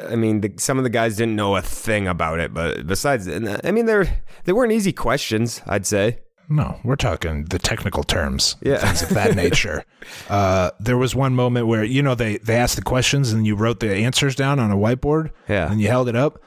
I 0.09 0.17
mean 0.17 0.41
the, 0.41 0.53
some 0.59 0.79
of 0.79 0.85
the 0.85 0.91
guys 0.91 1.17
didn't 1.17 1.37
know 1.37 1.57
a 1.57 1.63
thing 1.63 2.07
about 2.09 2.41
it, 2.41 2.53
but 2.53 2.87
besides, 2.87 3.29
I 3.29 3.71
mean 3.71 3.87
they're 3.87 4.23
they 4.45 4.53
weren't 4.53 4.73
easy 4.73 4.93
questions. 4.93 5.63
I'd 5.67 5.87
say. 5.87 6.19
No, 6.51 6.81
we're 6.83 6.97
talking 6.97 7.45
the 7.45 7.59
technical 7.59 8.03
terms, 8.03 8.57
Yeah. 8.63 8.79
things 8.79 9.03
of 9.03 9.11
that 9.11 9.35
nature. 9.37 9.85
Uh, 10.31 10.71
there 10.81 10.97
was 10.97 11.15
one 11.15 11.35
moment 11.35 11.67
where 11.67 11.85
you 11.85 12.03
know 12.03 12.15
they 12.15 12.39
they 12.39 12.57
asked 12.57 12.77
the 12.77 12.83
questions 12.83 13.33
and 13.33 13.47
you 13.47 13.55
wrote 13.55 13.81
the 13.81 13.93
answers 13.95 14.35
down 14.35 14.59
on 14.59 14.71
a 14.71 14.77
whiteboard, 14.77 15.31
Yeah. 15.49 15.71
and 15.71 15.81
you 15.81 15.89
held 15.89 16.09
it 16.09 16.17
up. 16.17 16.41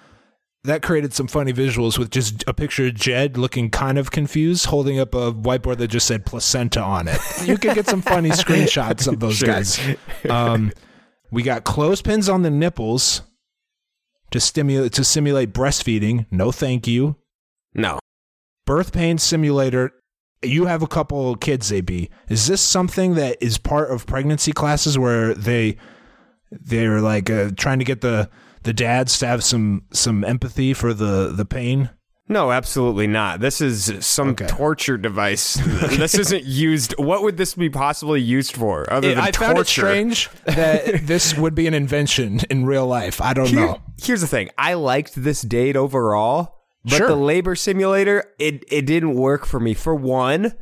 That 0.64 0.84
created 0.84 1.12
some 1.14 1.28
funny 1.28 1.54
visuals 1.54 1.98
with 1.98 2.12
just 2.12 2.44
a 2.46 2.54
picture 2.54 2.86
of 2.88 2.94
Jed 2.94 3.36
looking 3.36 3.72
kind 3.72 3.98
of 3.98 4.12
confused, 4.12 4.68
holding 4.68 5.00
up 5.00 5.16
a 5.16 5.32
whiteboard 5.34 5.78
that 5.78 5.88
just 5.88 6.06
said 6.06 6.24
placenta 6.24 6.80
on 6.82 7.08
it. 7.08 7.20
You 7.46 7.58
could 7.58 7.74
get 7.74 7.88
some 7.88 8.04
funny 8.04 8.30
screenshots 8.44 9.08
of 9.08 9.20
those 9.20 9.38
Sure. 9.38 9.48
guys. 9.48 9.80
Um, 10.30 10.72
we 11.32 11.42
got 11.42 11.64
clothespins 11.64 12.30
on 12.30 12.44
the 12.44 12.52
nipples 12.52 13.24
to 14.30 14.40
stimulate 14.40 14.94
to 14.94 15.04
simulate 15.04 15.52
breastfeeding. 15.52 16.28
No, 16.30 16.52
thank 16.52 16.86
you 16.88 17.16
No, 17.74 17.98
birth 18.68 18.92
pain 18.94 19.18
simulator 19.18 19.92
you 20.44 20.66
have 20.66 20.82
a 20.82 20.88
couple 20.88 21.36
kids 21.36 21.72
ab 21.72 21.90
is 22.30 22.48
this 22.48 22.62
something 22.62 23.14
that 23.16 23.38
is 23.42 23.58
part 23.60 23.92
of 23.92 24.06
pregnancy 24.08 24.52
classes 24.52 24.98
where 24.98 25.34
they 25.36 25.78
they're 26.52 27.00
like 27.02 27.30
uh, 27.30 27.50
trying 27.58 27.78
to 27.80 27.86
get 27.86 28.02
the 28.02 28.30
the 28.64 28.74
dads 28.74 29.18
to 29.20 29.28
have 29.28 29.44
some 29.44 29.84
some 29.92 30.24
empathy 30.24 30.74
for 30.74 30.94
the 30.94 31.32
the 31.36 31.46
pain 31.46 31.90
No, 32.30 32.52
absolutely 32.52 33.08
not. 33.08 33.42
This 33.42 33.60
is 33.60 34.06
some 34.06 34.30
Okay. 34.30 34.48
torture 34.48 34.98
device. 34.98 35.56
this 35.98 36.16
isn't 36.16 36.46
used. 36.46 36.94
What 36.98 37.24
would 37.24 37.36
this 37.36 37.56
be 37.56 37.70
possibly 37.70 38.22
used 38.22 38.56
for 38.56 38.92
other 38.94 39.10
than 39.10 39.18
i 39.20 39.32
torture? 39.32 39.46
found 39.46 39.58
it 39.60 39.68
strange 39.68 40.30
that 40.46 41.02
this 41.08 41.36
would 41.36 41.56
be 41.56 41.68
an 41.68 41.74
invention 41.74 42.40
in 42.50 42.66
real 42.66 42.88
life 42.88 43.20
i 43.22 43.34
don't 43.34 43.48
Here- 43.50 43.60
know 43.66 43.82
Here's 44.02 44.22
the 44.22 44.28
thing. 44.28 44.50
I 44.58 44.74
liked 44.76 45.14
this 45.16 45.42
date 45.44 45.76
overall, 45.76 46.56
but 46.86 46.98
Sure. 46.98 47.08
the 47.08 47.16
labor 47.16 47.56
simulator 47.56 48.24
it 48.40 48.64
it 48.72 48.86
didn't 48.88 49.14
work 49.16 49.46
for 49.46 49.60
me. 49.60 49.74
For 49.76 49.94
one, 49.94 50.54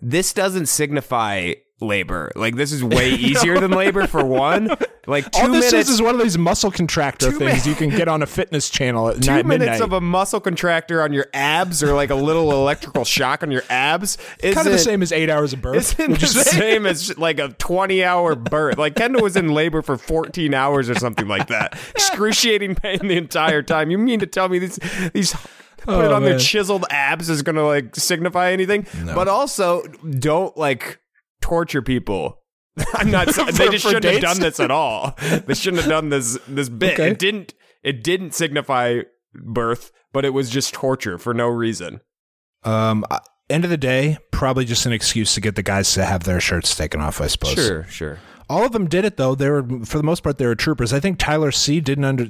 this 0.00 0.32
doesn't 0.32 0.66
signify 0.66 1.52
labor. 1.80 2.30
Like 2.36 2.56
this 2.56 2.72
is 2.72 2.82
way 2.84 3.10
easier 3.14 3.58
than 3.58 3.70
labor. 3.70 4.06
For 4.06 4.24
one, 4.24 4.68
like 5.06 5.30
two 5.30 5.42
all 5.42 5.48
this 5.48 5.72
minutes. 5.72 5.88
is 5.88 5.96
is 5.96 6.02
one 6.02 6.14
of 6.14 6.20
these 6.22 6.38
muscle 6.38 6.70
contractor 6.70 7.30
things 7.32 7.64
min- 7.64 7.68
you 7.68 7.74
can 7.74 7.90
get 7.90 8.08
on 8.08 8.22
a 8.22 8.26
fitness 8.26 8.70
channel 8.70 9.08
at 9.08 9.16
Two 9.22 9.30
night 9.30 9.46
minutes 9.46 9.70
midnight. 9.70 9.80
of 9.82 9.92
a 9.92 10.00
muscle 10.00 10.40
contractor 10.40 11.02
on 11.02 11.12
your 11.12 11.26
abs, 11.34 11.82
or 11.82 11.94
like 11.94 12.10
a 12.10 12.14
little 12.14 12.52
electrical 12.52 13.04
shock 13.04 13.42
on 13.42 13.50
your 13.50 13.62
abs, 13.70 14.18
is 14.42 14.54
kind 14.54 14.66
of 14.66 14.72
the 14.72 14.78
same 14.78 15.02
as 15.02 15.12
eight 15.12 15.30
hours 15.30 15.52
of 15.52 15.62
birth 15.62 15.98
Isn't 15.98 16.14
the 16.14 16.20
you 16.20 16.26
same 16.26 16.86
as 16.86 17.16
like 17.18 17.38
a 17.38 17.48
20 17.48 18.04
hour 18.04 18.34
birth. 18.34 18.78
Like 18.78 18.94
Kendall 18.94 19.22
was 19.22 19.36
in 19.36 19.48
labor 19.52 19.82
for 19.82 19.96
14 19.96 20.54
hours 20.54 20.88
or 20.90 20.94
something 20.94 21.28
like 21.28 21.48
that. 21.48 21.78
Excruciating 21.94 22.74
pain 22.76 22.98
the 23.02 23.16
entire 23.16 23.62
time. 23.62 23.90
You 23.90 23.98
mean 23.98 24.20
to 24.20 24.26
tell 24.26 24.48
me 24.48 24.58
these 24.58 24.78
these 25.12 25.34
put 25.78 25.94
oh, 25.94 26.00
it 26.02 26.12
Oh, 26.12 26.14
on 26.14 26.22
their 26.24 26.38
chiseled 26.38 26.84
abs 26.90 27.30
is 27.30 27.42
gonna 27.42 27.64
like 27.66 27.96
signify 27.96 28.52
anything? 28.52 28.86
But 29.04 29.28
also 29.28 29.82
don't 30.18 30.56
like 30.56 31.00
torture 31.40 31.82
people. 31.82 32.38
I'm 32.94 33.10
not 33.10 33.30
saying 33.34 33.52
they 33.52 33.68
just 33.68 33.84
shouldn't 33.84 34.04
have 34.04 34.20
done 34.20 34.40
this 34.40 34.60
at 34.60 34.70
all. 34.70 35.16
They 35.46 35.54
shouldn't 35.54 35.82
have 35.82 35.90
done 35.90 36.08
this 36.08 36.38
this 36.46 36.68
bit. 36.68 36.94
Okay. 36.94 37.10
It 37.10 37.18
didn't 37.18 37.54
It 37.82 38.04
didn't 38.04 38.34
signify 38.34 39.00
birth, 39.34 39.92
but 40.12 40.24
it 40.24 40.30
was 40.30 40.50
just 40.50 40.74
torture 40.74 41.18
for 41.18 41.34
no 41.34 41.48
reason. 41.48 42.00
Um, 42.64 43.04
end 43.48 43.64
of 43.64 43.70
the 43.70 43.76
day, 43.76 44.18
probably 44.30 44.64
just 44.64 44.86
an 44.86 44.92
excuse 44.92 45.34
to 45.34 45.40
get 45.40 45.56
the 45.56 45.62
guys 45.62 45.92
to 45.94 46.04
have 46.04 46.24
their 46.24 46.40
shirts 46.40 46.74
taken 46.74 47.00
off. 47.00 47.20
I 47.20 47.26
suppose. 47.26 47.54
Sure, 47.54 47.84
sure. 47.84 48.18
All 48.48 48.64
of 48.64 48.72
them 48.72 48.88
did 48.88 49.04
it 49.04 49.16
though. 49.16 49.34
They 49.34 49.48
were, 49.48 49.62
for 49.84 49.96
the 49.96 50.02
most 50.02 50.22
part, 50.22 50.38
they 50.38 50.46
were 50.46 50.56
troopers. 50.56 50.92
I 50.92 51.00
think 51.00 51.18
Tyler 51.18 51.52
C 51.52 51.80
didn't 51.80 52.04
under. 52.04 52.26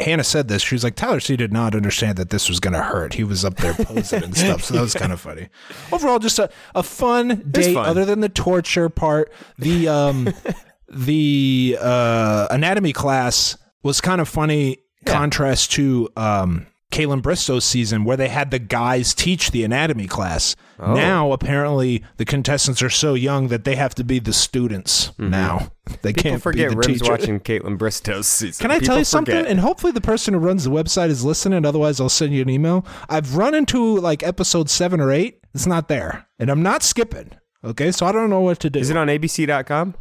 Hannah 0.00 0.24
said 0.24 0.48
this. 0.48 0.62
She 0.62 0.74
was 0.74 0.82
like, 0.82 0.96
Tyler 0.96 1.20
C 1.20 1.36
did 1.36 1.52
not 1.52 1.74
understand 1.74 2.18
that 2.18 2.30
this 2.30 2.48
was 2.48 2.58
going 2.58 2.74
to 2.74 2.82
hurt. 2.82 3.14
He 3.14 3.22
was 3.22 3.44
up 3.44 3.56
there 3.56 3.74
posing 3.74 4.24
and 4.24 4.36
stuff. 4.36 4.64
So 4.64 4.74
that 4.74 4.80
was 4.80 4.94
kind 4.94 5.12
of 5.12 5.20
funny. 5.20 5.48
Overall, 5.92 6.18
just 6.18 6.38
a, 6.38 6.50
a 6.74 6.82
fun 6.82 7.48
date, 7.48 7.74
fun. 7.74 7.86
other 7.86 8.04
than 8.04 8.20
the 8.20 8.28
torture 8.28 8.88
part. 8.88 9.32
The 9.58 9.88
um, 9.88 10.34
the 10.88 11.78
uh, 11.80 12.48
anatomy 12.50 12.92
class 12.92 13.56
was 13.82 14.00
kind 14.00 14.20
of 14.20 14.28
funny. 14.28 14.78
Contrast 15.06 15.72
to 15.72 16.08
um, 16.16 16.66
Kaitlyn 16.94 17.22
Bristowe's 17.22 17.64
season, 17.64 18.04
where 18.04 18.16
they 18.16 18.28
had 18.28 18.50
the 18.50 18.58
guys 18.58 19.14
teach 19.14 19.50
the 19.50 19.64
anatomy 19.64 20.06
class. 20.06 20.54
Oh. 20.78 20.94
Now, 20.94 21.32
apparently, 21.32 22.02
the 22.16 22.24
contestants 22.24 22.82
are 22.82 22.90
so 22.90 23.14
young 23.14 23.48
that 23.48 23.64
they 23.64 23.76
have 23.76 23.94
to 23.96 24.04
be 24.04 24.18
the 24.18 24.32
students. 24.32 25.08
Mm-hmm. 25.10 25.30
Now 25.30 25.70
they 26.02 26.12
People 26.12 26.22
can't 26.30 26.42
forget 26.42 26.68
be 26.70 26.74
the 26.74 26.80
Rim's 26.80 27.00
teacher. 27.00 27.10
watching 27.12 27.40
Kaitlyn 27.40 27.78
Bristowe's 27.78 28.26
season. 28.26 28.62
Can 28.62 28.70
I 28.70 28.74
People 28.76 28.86
tell 28.86 28.98
you 28.98 29.04
something? 29.04 29.34
forget. 29.34 29.50
And 29.50 29.60
hopefully 29.60 29.92
the 29.92 30.00
person 30.00 30.34
who 30.34 30.40
runs 30.40 30.64
the 30.64 30.70
website 30.70 31.08
is 31.10 31.24
listening. 31.24 31.64
Otherwise, 31.64 32.00
I'll 32.00 32.08
send 32.08 32.32
you 32.34 32.42
an 32.42 32.48
email. 32.48 32.84
I've 33.08 33.36
run 33.36 33.54
into 33.54 33.98
like 33.98 34.22
episode 34.22 34.68
seven 34.70 35.00
or 35.00 35.10
eight. 35.12 35.40
It's 35.54 35.66
not 35.66 35.88
there, 35.88 36.26
and 36.38 36.50
I'm 36.50 36.62
not 36.62 36.82
skipping. 36.82 37.30
Okay, 37.62 37.92
so 37.92 38.04
I 38.06 38.12
don't 38.12 38.28
know 38.30 38.40
what 38.40 38.58
to 38.60 38.70
do. 38.70 38.78
Is 38.80 38.90
it 38.90 38.96
on 38.96 39.06
ABC.com? 39.08 39.94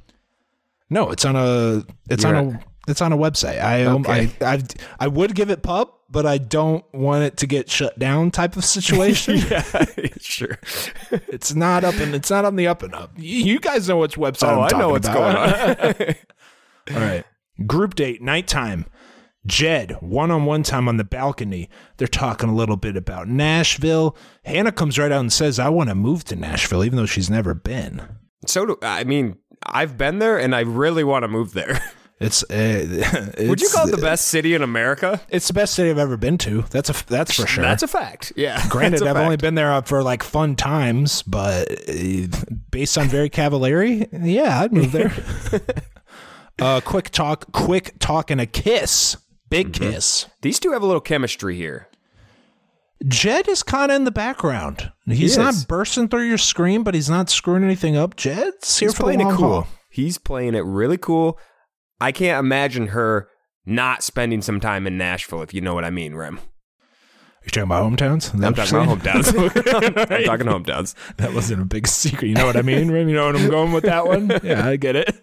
no, 0.89 1.09
it's 1.11 1.25
on 1.25 1.35
a. 1.35 1.83
It's 2.09 2.23
You're 2.23 2.35
on 2.35 2.45
a. 2.55 2.59
It's 2.87 3.01
on 3.01 3.13
a 3.13 3.17
website. 3.17 3.61
I, 3.61 3.83
um, 3.85 4.01
Okay. 4.05 4.29
I 4.41 4.45
I 4.55 4.63
I 4.99 5.07
would 5.07 5.35
give 5.35 5.49
it 5.49 5.63
pub, 5.63 5.89
but 6.09 6.25
I 6.25 6.37
don't 6.37 6.83
want 6.93 7.23
it 7.23 7.37
to 7.37 7.47
get 7.47 7.69
shut 7.69 7.97
down. 7.97 8.29
Type 8.31 8.57
of 8.57 8.65
situation. 8.65 9.37
yeah, 9.49 9.85
sure. 10.19 10.59
It's 11.11 11.55
not 11.55 11.83
up 11.85 11.95
and 11.95 12.13
it's 12.13 12.29
not 12.29 12.43
on 12.45 12.55
the 12.57 12.67
up 12.67 12.83
and 12.83 12.93
up. 12.93 13.11
You 13.15 13.59
guys 13.59 13.87
know 13.87 13.97
which 13.99 14.15
website. 14.17 14.55
Oh, 14.57 14.61
I 14.61 14.77
know 14.77 14.89
what's 14.89 15.07
about. 15.07 15.97
going 15.97 16.07
on. 16.09 16.15
All 17.01 17.01
right. 17.07 17.25
Group 17.65 17.95
date, 17.95 18.21
nighttime. 18.21 18.85
Jed, 19.45 19.97
one 20.01 20.31
on 20.31 20.45
one 20.45 20.63
time 20.63 20.87
on 20.87 20.97
the 20.97 21.03
balcony. 21.03 21.69
They're 21.97 22.07
talking 22.07 22.49
a 22.49 22.55
little 22.55 22.77
bit 22.77 22.95
about 22.95 23.27
Nashville. 23.27 24.15
Hannah 24.45 24.71
comes 24.71 24.97
right 24.97 25.11
out 25.11 25.19
and 25.19 25.33
says, 25.33 25.59
I 25.59 25.67
want 25.69 25.89
to 25.89 25.95
move 25.95 26.23
to 26.25 26.35
Nashville, 26.37 26.83
even 26.83 26.95
though 26.97 27.05
she's 27.05 27.29
never 27.29 27.53
been. 27.53 28.01
so 28.45 28.65
do 28.65 28.77
I 28.81 29.03
mean, 29.03 29.37
I've 29.65 29.97
been 29.97 30.19
there 30.19 30.37
and 30.37 30.55
I 30.55 30.61
really 30.61 31.03
want 31.03 31.23
to 31.23 31.27
move 31.27 31.53
there. 31.53 31.81
It's, 32.23 32.43
uh, 32.49 33.31
Would 33.47 33.61
you 33.61 33.69
call 33.69 33.87
it 33.87 33.91
the 33.91 33.97
best 34.01 34.27
city 34.29 34.53
in 34.53 34.61
America? 34.61 35.21
It's 35.29 35.47
the 35.47 35.53
best 35.53 35.73
city 35.73 35.89
I've 35.89 35.97
ever 35.97 36.17
been 36.17 36.37
to. 36.39 36.61
That's 36.69 36.89
a 36.89 37.05
that's 37.07 37.33
for 37.35 37.45
sure. 37.47 37.63
That's 37.63 37.83
a 37.83 37.87
fact. 37.87 38.33
Yeah. 38.35 38.63
Granted, 38.69 39.03
I've 39.03 39.17
only 39.17 39.37
been 39.37 39.55
there 39.55 39.81
for 39.83 40.01
like 40.03 40.23
fun 40.23 40.55
times, 40.55 41.21
but 41.23 41.69
uh, 41.89 42.27
based 42.71 42.97
on 42.97 43.07
very 43.07 43.29
Cavallari, 43.29 44.07
yeah, 44.11 44.61
I'd 44.61 44.71
move 44.73 44.91
there. 44.91 45.13
uh, 46.61 46.81
quick 46.81 47.09
talk, 47.09 47.51
quick 47.51 47.93
talk, 47.99 48.31
and 48.31 48.39
a 48.41 48.45
kiss, 48.45 49.17
big 49.49 49.71
Mm-hmm. 49.73 49.91
kiss. 49.91 50.27
These 50.41 50.59
two 50.59 50.71
have 50.71 50.81
a 50.81 50.85
little 50.85 51.01
chemistry 51.01 51.55
here. 51.55 51.87
Jed 53.05 53.49
is 53.49 53.63
kind 53.63 53.91
of 53.91 53.97
in 53.97 54.03
the 54.05 54.11
background. 54.11 54.91
He's 55.05 55.35
He 55.35 55.41
not 55.41 55.65
bursting 55.67 56.07
through 56.07 56.27
your 56.29 56.37
screen, 56.37 56.83
but 56.83 56.93
he's 56.93 57.09
not 57.09 57.29
screwing 57.29 57.63
anything 57.63 57.97
up. 57.97 58.15
Jed's 58.15 58.79
here 58.79 58.87
He's 58.87 58.95
for 58.95 59.03
playing 59.03 59.19
the 59.19 59.25
long 59.25 59.33
it 59.33 59.37
cool. 59.37 59.49
haul. 59.63 59.67
He's 59.89 60.17
playing 60.17 60.55
it 60.55 60.63
really 60.63 60.97
cool. 60.97 61.37
I 61.99 62.11
can't 62.11 62.39
imagine 62.39 62.87
her 62.87 63.29
not 63.65 64.03
spending 64.03 64.41
some 64.41 64.59
time 64.59 64.85
in 64.87 64.97
Nashville, 64.97 65.41
if 65.41 65.53
you 65.53 65.61
know 65.61 65.73
what 65.73 65.85
I 65.85 65.89
mean, 65.89 66.13
Rim. 66.15 66.39
You 67.43 67.49
talking 67.49 67.63
about 67.63 67.91
hometowns? 67.91 68.33
I'm 68.33 68.53
talking 68.53 68.75
about 68.75 68.99
hometowns. 68.99 70.07
I'm 70.17 70.23
talking 70.23 70.47
hometowns. 70.47 70.95
That 71.17 71.33
wasn't 71.33 71.61
a 71.61 71.65
big 71.65 71.87
secret. 71.87 72.29
You 72.29 72.35
know 72.35 72.45
what 72.45 72.55
I 72.55 72.61
mean, 72.61 72.89
Rim? 72.89 73.09
You 73.09 73.15
know 73.15 73.27
what 73.27 73.35
I'm 73.35 73.49
going 73.49 73.73
with 73.73 73.83
that 73.83 74.07
one? 74.07 74.31
Yeah, 74.43 74.67
I 74.67 74.77
get 74.77 74.95
it. 74.95 75.15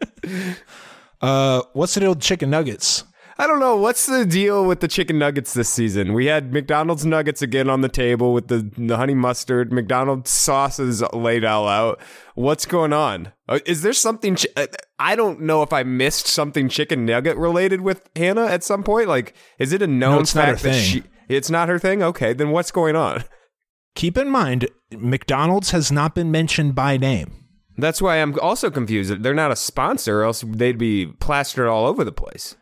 Uh, 1.20 1.62
what's 1.72 1.94
the 1.94 2.00
deal 2.00 2.10
with 2.10 2.20
chicken 2.20 2.50
nuggets? 2.50 3.04
I 3.40 3.46
don't 3.46 3.58
know. 3.58 3.74
What's 3.74 4.04
the 4.04 4.26
deal 4.26 4.66
with 4.66 4.80
the 4.80 4.86
chicken 4.86 5.18
nuggets 5.18 5.54
this 5.54 5.70
season? 5.70 6.12
We 6.12 6.26
had 6.26 6.52
McDonald's 6.52 7.06
nuggets 7.06 7.40
again 7.40 7.70
on 7.70 7.80
the 7.80 7.88
table 7.88 8.34
with 8.34 8.48
the, 8.48 8.70
the 8.76 8.98
honey 8.98 9.14
mustard. 9.14 9.72
McDonald's 9.72 10.28
sauces 10.28 11.02
laid 11.14 11.42
all 11.42 11.66
out. 11.66 11.98
What's 12.34 12.66
going 12.66 12.92
on? 12.92 13.32
Uh, 13.48 13.60
Is 13.64 13.80
there 13.80 13.94
something? 13.94 14.36
Chi- 14.36 14.48
uh, 14.58 14.66
I 14.98 15.16
don't 15.16 15.40
know 15.40 15.62
if 15.62 15.72
I 15.72 15.84
missed 15.84 16.26
something 16.26 16.68
chicken 16.68 17.06
nugget 17.06 17.38
related 17.38 17.80
with 17.80 18.10
Hannah 18.14 18.44
at 18.44 18.62
some 18.62 18.82
point. 18.82 19.08
Like, 19.08 19.34
is 19.58 19.72
it 19.72 19.80
a 19.80 19.86
known 19.86 20.20
it's 20.20 20.34
not 20.34 20.48
her 20.48 20.52
fact 20.56 20.64
that 20.64 20.72
thing. 20.72 20.84
she? 20.84 21.02
It's 21.30 21.48
not 21.48 21.70
her 21.70 21.78
thing. 21.78 22.02
Okay, 22.02 22.34
then 22.34 22.50
what's 22.50 22.70
going 22.70 22.94
on? 22.94 23.24
Keep 23.94 24.18
in 24.18 24.28
mind, 24.28 24.68
McDonald's 24.92 25.70
has 25.70 25.90
not 25.90 26.14
been 26.14 26.30
mentioned 26.30 26.74
by 26.74 26.98
name. 26.98 27.46
That's 27.78 28.02
why 28.02 28.16
I'm 28.16 28.38
also 28.38 28.70
confused. 28.70 29.22
They're 29.22 29.32
not 29.32 29.50
a 29.50 29.56
sponsor, 29.56 30.20
or 30.20 30.24
else 30.24 30.44
they'd 30.46 30.76
be 30.76 31.06
plastered 31.06 31.68
all 31.68 31.86
over 31.86 32.04
the 32.04 32.12
place. 32.12 32.56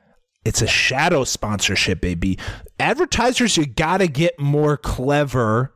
It's 0.45 0.63
a 0.63 0.67
shadow 0.67 1.25
sponsorship, 1.25 2.01
baby. 2.01 2.39
Advertisers, 2.81 3.57
you 3.57 3.67
got 3.67 3.99
to 3.99 4.09
get 4.09 4.39
more 4.39 4.77
clever. 4.77 5.75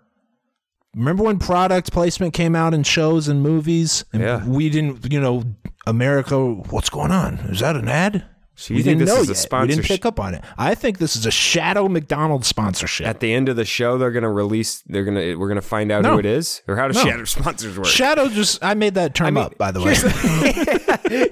Remember 0.94 1.24
when 1.24 1.38
product 1.38 1.92
placement 1.92 2.34
came 2.34 2.54
out 2.54 2.74
in 2.74 2.82
shows 2.82 3.28
and 3.28 3.42
movies? 3.42 4.04
And 4.12 4.22
Yeah. 4.22 4.46
We 4.46 4.68
didn't, 4.70 5.10
you 5.12 5.20
know, 5.20 5.42
America, 5.86 6.38
what's 6.38 6.90
going 6.90 7.10
on? 7.10 7.34
Is 7.50 7.60
that 7.60 7.76
an 7.76 7.88
ad? 7.88 8.24
So 8.54 8.74
we 8.74 8.78
you 8.78 8.84
think 8.84 8.98
didn't 8.98 9.06
this 9.08 9.14
know 9.16 9.22
is 9.22 9.28
a 9.30 9.48
yet. 9.50 9.62
We 9.62 9.68
didn't 9.68 9.84
pick 9.86 10.04
up 10.04 10.20
on 10.20 10.34
it. 10.34 10.44
I 10.58 10.74
think 10.74 10.98
this 10.98 11.16
is 11.16 11.24
a 11.24 11.30
shadow 11.30 11.88
McDonald's 11.88 12.46
sponsorship. 12.46 13.06
At 13.06 13.20
the 13.20 13.32
end 13.32 13.48
of 13.48 13.56
the 13.56 13.64
show, 13.64 13.96
they're 13.96 14.10
gonna 14.12 14.30
release. 14.30 14.82
They're 14.86 15.04
gonna. 15.04 15.38
We're 15.38 15.48
gonna 15.48 15.62
find 15.62 15.90
out 15.90 16.02
No. 16.02 16.12
who 16.12 16.18
it 16.18 16.26
is, 16.26 16.60
or 16.68 16.76
how 16.76 16.86
does 16.86 16.96
No. 16.96 17.04
shadow 17.10 17.24
sponsors 17.24 17.76
work? 17.78 17.86
shadow 17.86 18.28
just, 18.28 18.62
I 18.62 18.74
made 18.74 18.94
that 18.94 19.14
term 19.14 19.34
mean, 19.34 19.44
up, 19.44 19.56
by 19.58 19.70
the 19.70 19.80
way. 19.80 19.94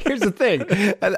Here's 0.03 0.21
the 0.21 0.31
thing. 0.37 0.65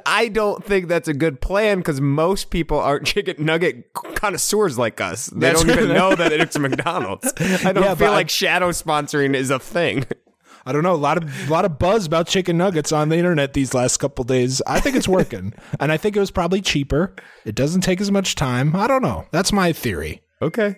I 0.06 0.28
don't 0.28 0.64
think 0.64 0.88
that's 0.88 1.08
a 1.08 1.14
good 1.14 1.40
plan 1.40 1.78
because 1.78 2.00
most 2.00 2.50
people 2.50 2.78
aren't 2.80 3.06
chicken 3.12 3.44
nugget 3.44 3.92
connoisseurs 3.94 4.76
like 4.78 5.00
us. 5.00 5.26
They 5.26 5.38
That's 5.48 5.62
don't 5.62 5.70
even 5.78 5.88
know 5.96 6.14
that 6.16 6.32
it's 6.32 6.58
McDonald's. 6.58 7.32
I 7.38 7.72
don't 7.72 7.84
Yeah, 7.84 7.94
feel 7.94 8.08
I- 8.10 8.14
like 8.14 8.28
shadow 8.30 8.70
sponsoring 8.70 9.34
is 9.34 9.50
a 9.50 9.58
thing. 9.60 10.04
I 10.64 10.72
don't 10.72 10.82
know. 10.82 10.94
A 10.94 10.96
lot 10.96 11.18
of 11.18 11.50
lot 11.50 11.64
of 11.64 11.78
buzz 11.78 12.06
about 12.06 12.28
chicken 12.28 12.56
nuggets 12.56 12.92
on 12.92 13.08
the 13.08 13.16
internet 13.16 13.52
these 13.52 13.74
last 13.74 13.96
couple 13.98 14.24
days. 14.24 14.62
I 14.66 14.80
think 14.80 14.96
it's 14.96 15.08
working, 15.08 15.54
and 15.80 15.90
I 15.90 15.96
think 15.96 16.16
it 16.16 16.20
was 16.20 16.30
probably 16.30 16.60
cheaper. 16.60 17.14
It 17.44 17.54
doesn't 17.54 17.82
take 17.82 18.00
as 18.00 18.10
much 18.10 18.34
time. 18.34 18.76
I 18.76 18.86
don't 18.86 19.02
know. 19.02 19.26
That's 19.30 19.52
my 19.52 19.72
theory. 19.72 20.22
Okay. 20.40 20.76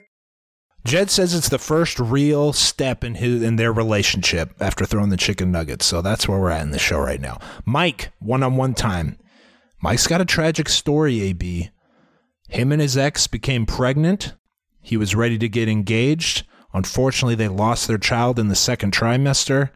Jed 0.85 1.11
says 1.11 1.35
it's 1.35 1.49
the 1.49 1.59
first 1.59 1.99
real 1.99 2.53
step 2.53 3.05
in 3.05 3.15
his 3.15 3.43
in 3.43 3.57
their 3.57 3.73
relationship 3.73 4.55
after 4.61 4.85
throwing 4.85 5.09
the 5.09 5.17
chicken 5.17 5.51
nuggets. 5.51 5.87
So 5.87 6.03
that's 6.03 6.29
where 6.29 6.39
we're 6.39 6.51
at 6.51 6.63
in 6.63 6.71
the 6.71 6.79
show 6.79 6.99
right 6.99 7.21
now. 7.21 7.39
Mike, 7.65 8.13
one 8.19 8.43
on 8.43 8.57
one 8.57 8.75
time. 8.75 9.19
Mike's 9.83 10.07
got 10.07 10.21
a 10.21 10.27
tragic 10.27 10.69
story. 10.69 11.31
Ab, 11.31 11.43
him 12.49 12.73
and 12.73 12.81
his 12.81 12.97
ex 12.97 13.27
became 13.27 13.65
pregnant. 13.67 14.35
He 14.81 14.99
was 14.99 15.15
ready 15.15 15.39
to 15.39 15.49
get 15.49 15.69
engaged. 15.69 16.47
Unfortunately, 16.75 17.37
they 17.37 17.49
lost 17.49 17.87
their 17.87 17.99
child 17.99 18.39
in 18.39 18.49
the 18.49 18.57
second 18.57 18.93
trimester. 18.93 19.71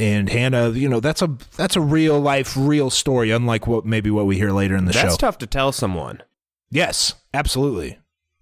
And 0.00 0.30
Hannah, 0.30 0.70
you 0.70 0.88
know, 0.88 0.98
that's 0.98 1.20
a 1.22 1.36
that's 1.56 1.76
a 1.76 1.80
real 1.80 2.18
life, 2.18 2.56
real 2.56 2.88
story, 2.90 3.30
unlike 3.30 3.66
what 3.66 3.84
maybe 3.84 4.10
what 4.10 4.26
we 4.26 4.36
hear 4.36 4.50
later 4.50 4.74
in 4.74 4.86
the 4.86 4.92
That's 4.92 4.98
show. 4.98 5.08
That's 5.08 5.18
tough 5.18 5.38
to 5.38 5.46
tell 5.46 5.70
someone. 5.70 6.22
Yes, 6.70 7.14
absolutely, 7.34 7.98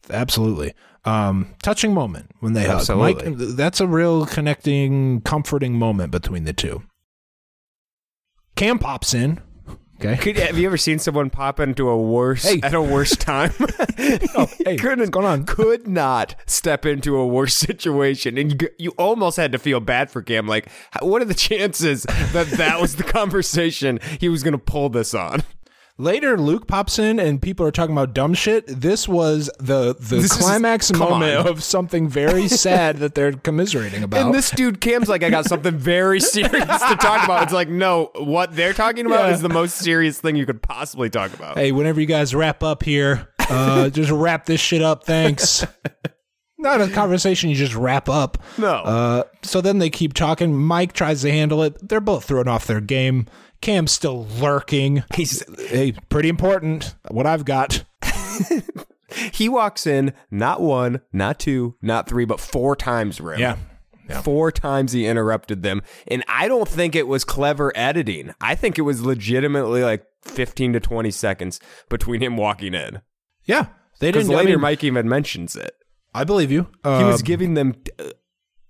absolutely. 0.08 0.72
Um, 1.04 1.54
touching 1.62 1.94
moment 1.94 2.30
when 2.40 2.52
they 2.52 2.66
Absolutely. 2.66 3.24
hug. 3.24 3.38
Mike, 3.38 3.48
that's 3.56 3.80
a 3.80 3.86
real 3.86 4.26
connecting, 4.26 5.22
comforting 5.22 5.74
moment 5.74 6.12
between 6.12 6.44
the 6.44 6.52
two. 6.52 6.82
Cam 8.54 8.78
pops 8.78 9.14
in. 9.14 9.40
Okay. 10.02 10.16
Could, 10.16 10.38
have 10.38 10.56
you 10.58 10.66
ever 10.66 10.78
seen 10.78 10.98
someone 10.98 11.28
pop 11.28 11.60
into 11.60 11.88
a 11.90 11.96
worse 12.00 12.44
Hey. 12.44 12.60
at 12.62 12.72
a 12.74 12.80
worse 12.82 13.14
time? 13.16 13.52
Oh, 14.34 14.46
hey, 14.64 14.76
couldn't 14.78 15.00
what's 15.00 15.10
going 15.10 15.26
on? 15.26 15.44
could 15.44 15.86
not 15.86 16.34
step 16.46 16.86
into 16.86 17.16
a 17.16 17.26
worse 17.26 17.52
situation, 17.54 18.38
and 18.38 18.62
you, 18.62 18.68
you 18.78 18.90
almost 18.96 19.36
had 19.36 19.52
to 19.52 19.58
feel 19.58 19.78
bad 19.80 20.10
for 20.10 20.22
Cam. 20.22 20.46
Like, 20.46 20.70
what 21.02 21.20
are 21.20 21.26
the 21.26 21.34
chances 21.34 22.04
that 22.32 22.46
that 22.52 22.80
was 22.80 22.96
the 22.96 23.02
conversation 23.18 24.00
he 24.18 24.30
was 24.30 24.42
going 24.42 24.52
to 24.52 24.58
pull 24.58 24.88
this 24.88 25.12
on? 25.12 25.42
Later, 26.00 26.38
Luke 26.38 26.66
pops 26.66 26.98
in 26.98 27.20
and 27.20 27.42
people 27.42 27.66
are 27.66 27.70
talking 27.70 27.94
about 27.94 28.14
dumb 28.14 28.32
shit. 28.32 28.66
This 28.66 29.06
was 29.06 29.50
the 29.58 29.94
the 29.94 30.16
This 30.16 30.32
climax 30.36 30.90
come 30.90 31.10
moment 31.10 31.36
on. 31.36 31.46
of 31.48 31.62
something 31.62 32.08
very 32.08 32.48
sad 32.66 32.98
that 32.98 33.14
they're 33.14 33.32
commiserating 33.32 34.02
about. 34.02 34.24
And 34.24 34.34
this 34.34 34.50
dude 34.50 34.80
Cam's 34.80 35.08
like, 35.10 35.22
I 35.22 35.28
got 35.30 35.44
something 35.44 35.76
very 35.76 36.18
serious 36.20 36.52
to 36.52 36.96
talk 36.96 37.24
about. 37.24 37.42
It's 37.42 37.52
like, 37.52 37.68
no, 37.68 38.10
what 38.16 38.56
they're 38.56 38.72
talking 38.72 39.04
about 39.04 39.28
Yeah. 39.28 39.34
is 39.34 39.42
the 39.42 39.50
most 39.50 39.76
serious 39.76 40.18
thing 40.20 40.36
you 40.36 40.46
could 40.46 40.62
possibly 40.62 41.10
talk 41.10 41.34
about. 41.34 41.58
hey, 41.58 41.70
whenever 41.72 42.00
you 42.00 42.06
guys 42.06 42.34
wrap 42.34 42.62
up 42.62 42.82
here, 42.82 43.28
uh, 43.50 43.90
just 43.90 44.10
wrap 44.10 44.46
this 44.46 44.60
shit 44.60 44.80
up. 44.82 45.04
Thanks. 45.04 45.66
Not 46.58 46.80
a 46.82 46.88
conversation 46.88 47.48
you 47.48 47.56
just 47.56 47.74
wrap 47.74 48.08
up. 48.08 48.36
No. 48.58 48.68
Uh, 48.68 49.22
so 49.42 49.60
then 49.62 49.78
they 49.78 49.88
keep 49.88 50.12
talking. 50.12 50.54
Mike 50.56 50.92
tries 50.92 51.22
to 51.22 51.30
handle 51.30 51.62
it. 51.62 51.76
They're 51.88 52.00
both 52.00 52.24
throwing 52.24 52.48
off 52.48 52.66
their 52.66 52.82
game. 52.82 53.26
Cam's 53.60 53.92
still 53.92 54.26
lurking. 54.38 55.04
He's 55.14 55.44
Hey, 55.68 55.92
pretty 56.08 56.28
important. 56.28 56.94
What 57.10 57.26
I've 57.26 57.44
got. 57.44 57.84
He 59.32 59.48
walks 59.48 59.86
in 59.86 60.12
not 60.30 60.60
one, 60.60 61.00
not 61.12 61.38
two, 61.38 61.76
not 61.82 62.08
three, 62.08 62.24
but 62.24 62.40
four 62.40 62.76
times, 62.76 63.20
Rim. 63.20 63.40
Yeah. 63.40 63.56
Yeah. 64.08 64.22
Four 64.22 64.50
times 64.50 64.92
he 64.92 65.06
interrupted 65.06 65.62
them. 65.62 65.82
And 66.08 66.24
I 66.26 66.48
don't 66.48 66.68
think 66.68 66.96
it 66.96 67.06
was 67.06 67.24
clever 67.24 67.72
editing. 67.76 68.32
I 68.40 68.56
think 68.56 68.76
it 68.76 68.82
was 68.82 69.02
legitimately 69.04 69.84
like 69.84 70.04
15 70.22 70.72
to 70.72 70.80
20 70.80 71.10
seconds 71.12 71.60
between 71.88 72.20
him 72.20 72.36
walking 72.36 72.74
in. 72.74 73.02
Yeah. 73.44 73.66
They 74.00 74.10
didn't. 74.10 74.28
later 74.28 74.48
I, 74.48 74.52
mean, 74.52 74.60
Mike 74.60 74.82
even 74.82 75.08
mentions 75.08 75.54
it. 75.54 75.74
I 76.12 76.24
believe 76.24 76.50
you. 76.50 76.68
He 76.82 76.88
was 76.88 77.20
um, 77.20 77.24
giving 77.24 77.54
them 77.54 77.76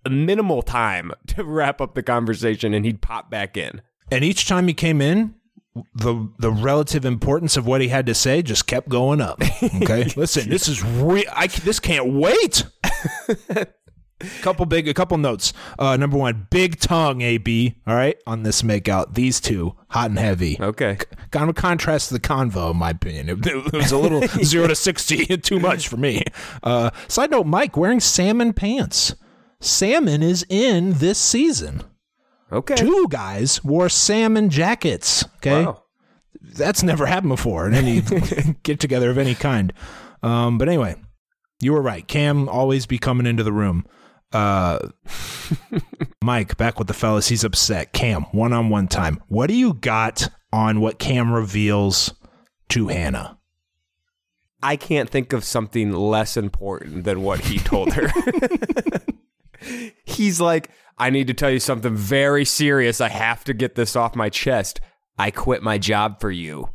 a 0.05 0.11
minimal 0.11 0.61
time 0.61 1.13
to 1.29 1.45
wrap 1.45 1.81
up 1.81 1.95
the 1.95 2.03
conversation 2.03 2.75
and 2.75 2.85
he'd 2.85 3.01
pop 3.01 3.31
back 3.31 3.57
in. 3.57 3.81
And 4.11 4.25
each 4.25 4.47
time 4.47 4.69
he 4.69 4.75
came 4.75 5.01
in, 5.01 5.35
the 5.95 6.29
the 6.39 6.51
relative 6.51 7.05
importance 7.05 7.57
of 7.57 7.67
what 7.67 7.81
he 7.81 7.89
had 7.89 8.07
to 8.07 8.15
say 8.15 8.43
just 8.43 8.67
kept 8.67 8.89
going 8.89 9.21
up. 9.21 9.41
Okay, 9.63 10.05
listen, 10.17 10.49
this 10.49 10.69
is 10.69 10.83
real. 10.83 11.25
I 11.33 11.47
this 11.47 11.81
can't 11.81 12.13
wait. 12.13 12.65
couple 14.43 14.67
big, 14.67 14.89
a 14.89 14.95
couple 14.95 15.17
notes. 15.17 15.53
Uh, 15.79 15.97
number 15.97 16.17
one, 16.17 16.47
big 16.51 16.79
tongue, 16.79 17.23
AB. 17.23 17.77
All 17.87 17.95
right, 17.95 18.17
on 18.27 18.43
this 18.43 18.63
makeout, 18.63 19.15
these 19.15 19.41
two, 19.41 19.77
hot 19.89 20.11
and 20.11 20.19
heavy. 20.19 20.59
Okay. 20.61 20.99
Kind 21.31 21.49
of 21.49 21.57
contrast 21.57 22.09
to 22.09 22.15
the 22.15 22.21
convo, 22.21 22.73
in 22.73 22.77
my 22.77 22.91
opinion. 22.91 23.29
It, 23.29 23.47
it 23.47 23.73
was 23.73 23.93
a 23.93 23.99
little 23.99 24.23
zero 24.45 24.67
to 24.67 24.75
sixty, 24.75 25.25
too 25.39 25.61
much 25.61 25.89
for 25.89 25.97
me. 25.97 26.23
Uh, 26.63 26.91
side 27.09 27.31
note: 27.31 27.47
Mike 27.47 27.77
wearing 27.77 28.01
salmon 28.01 28.53
pants. 28.53 29.15
Salmon 29.61 30.23
is 30.23 30.45
in 30.49 30.95
this 30.95 31.19
season. 31.19 31.85
Okay. 32.53 32.75
Two 32.75 33.07
guys 33.11 33.63
wore 33.65 33.89
salmon 33.89 34.51
jackets. 34.51 35.25
Okay, 35.37 35.65
Wow. 35.65 35.83
that's 36.43 36.83
never 36.83 37.07
happened 37.07 37.31
before 37.31 37.67
in 37.69 37.75
any 37.75 38.03
get 38.63 38.81
together 38.81 39.11
of 39.11 39.19
any 39.19 39.35
kind. 39.35 39.73
Um, 40.23 40.59
but 40.59 40.69
anyway, 40.69 40.97
you 41.63 41.73
were 41.73 41.83
right. 41.83 42.07
Cam 42.07 42.49
always 42.49 42.87
be 42.87 42.99
coming 42.99 43.27
into 43.27 43.43
the 43.45 43.53
room. 43.53 43.87
Uh, 44.33 44.79
Mike, 46.23 46.57
back 46.57 46.79
with 46.79 46.89
the 46.89 46.95
fellas. 46.95 47.29
He's 47.29 47.45
upset. 47.45 47.93
Cam, 47.93 48.23
one 48.33 48.53
on 48.53 48.69
one 48.69 48.89
time. 48.89 49.23
What 49.29 49.49
do 49.49 49.55
you 49.55 49.75
got 49.75 50.29
on 50.53 50.81
what 50.81 50.99
Cam 50.99 51.33
reveals 51.33 52.15
to 52.71 52.89
Hannah? 52.89 53.39
I 54.63 54.77
can't 54.77 55.09
think 55.09 55.33
of 55.33 55.43
something 55.45 55.93
less 55.93 56.37
important 56.37 57.05
than 57.05 57.23
what 57.23 57.41
he 57.41 57.59
told 57.59 57.93
her. 57.95 58.13
He's 60.05 60.41
like, 60.41 60.71
I 61.01 61.11
need 61.11 61.27
to 61.29 61.35
tell 61.35 61.51
you 61.51 61.59
something 61.59 61.97
very 61.97 62.45
serious. 62.45 63.01
I 63.01 63.09
have 63.09 63.43
to 63.45 63.55
get 63.55 63.75
this 63.75 63.97
off 63.97 64.15
my 64.15 64.29
chest. 64.29 64.81
I 65.19 65.31
quit 65.31 65.63
my 65.63 65.79
job 65.79 66.21
for 66.21 66.31
you. 66.31 66.69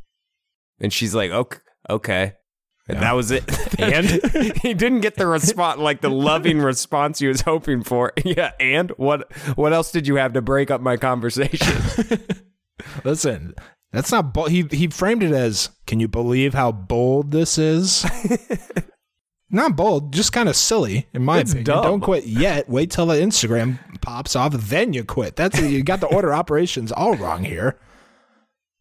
And 0.80 0.92
she's 0.92 1.14
like, 1.14 1.32
okay. 1.32 1.60
okay. 1.90 2.34
And 2.88 3.02
that 3.02 3.14
was 3.14 3.32
it. 3.32 3.44
And? 3.80 4.06
he 4.62 4.74
didn't 4.74 5.02
get 5.02 5.16
the 5.16 5.28
response, 5.28 5.80
like 5.80 6.02
the 6.02 6.10
loving 6.10 6.60
response 6.72 7.20
he 7.20 7.28
was 7.28 7.42
hoping 7.42 7.84
for. 7.84 8.14
Yeah. 8.24 8.52
And 8.60 8.92
what, 8.92 9.32
what 9.56 9.74
else 9.74 9.92
did 9.92 10.08
you 10.08 10.16
have 10.16 10.34
to 10.34 10.42
break 10.42 10.72
up 10.72 10.82
my 10.82 10.98
conversation? 10.98 11.78
Listen, 13.04 13.54
that's 13.92 14.12
not 14.12 14.34
bold. 14.34 14.50
He 14.52 14.64
he 14.72 14.88
framed 14.88 15.24
it 15.24 15.32
as, 15.32 15.70
"Can 15.88 16.00
you 16.00 16.08
believe 16.08 16.54
how 16.54 16.72
bold 16.72 17.32
this 17.32 17.58
is?" 17.58 18.06
Not 19.50 19.76
bold, 19.76 20.12
just 20.14 20.32
kind 20.34 20.50
of 20.50 20.56
silly, 20.56 21.08
in 21.14 21.24
my 21.24 21.40
It's 21.40 21.52
opinion. 21.52 21.66
dumb. 21.66 21.84
Don't 21.84 22.02
quit 22.02 22.26
yet. 22.26 22.68
Wait 22.70 22.90
till 22.92 23.06
the 23.06 23.16
Instagram 23.16 23.80
pops 24.02 24.36
off, 24.36 24.54
then 24.54 24.94
you 24.94 25.04
quit. 25.04 25.36
That's 25.36 25.60
you 25.62 25.84
got 25.84 26.00
the 26.00 26.08
order 26.08 26.34
operations 26.34 26.92
all 26.92 27.16
wrong 27.16 27.44
here. 27.44 27.78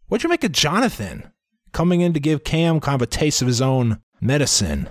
What'd 0.09 0.23
you 0.23 0.29
make 0.31 0.45
of 0.45 0.53
Jonathan 0.53 1.31
coming 1.73 2.01
in 2.01 2.13
to 2.13 2.21
give 2.21 2.45
Cam 2.45 2.81
kind 2.81 2.95
of 2.95 3.03
a 3.03 3.07
taste 3.07 3.41
of 3.43 3.49
his 3.49 3.61
own 3.61 4.01
medicine? 4.21 4.89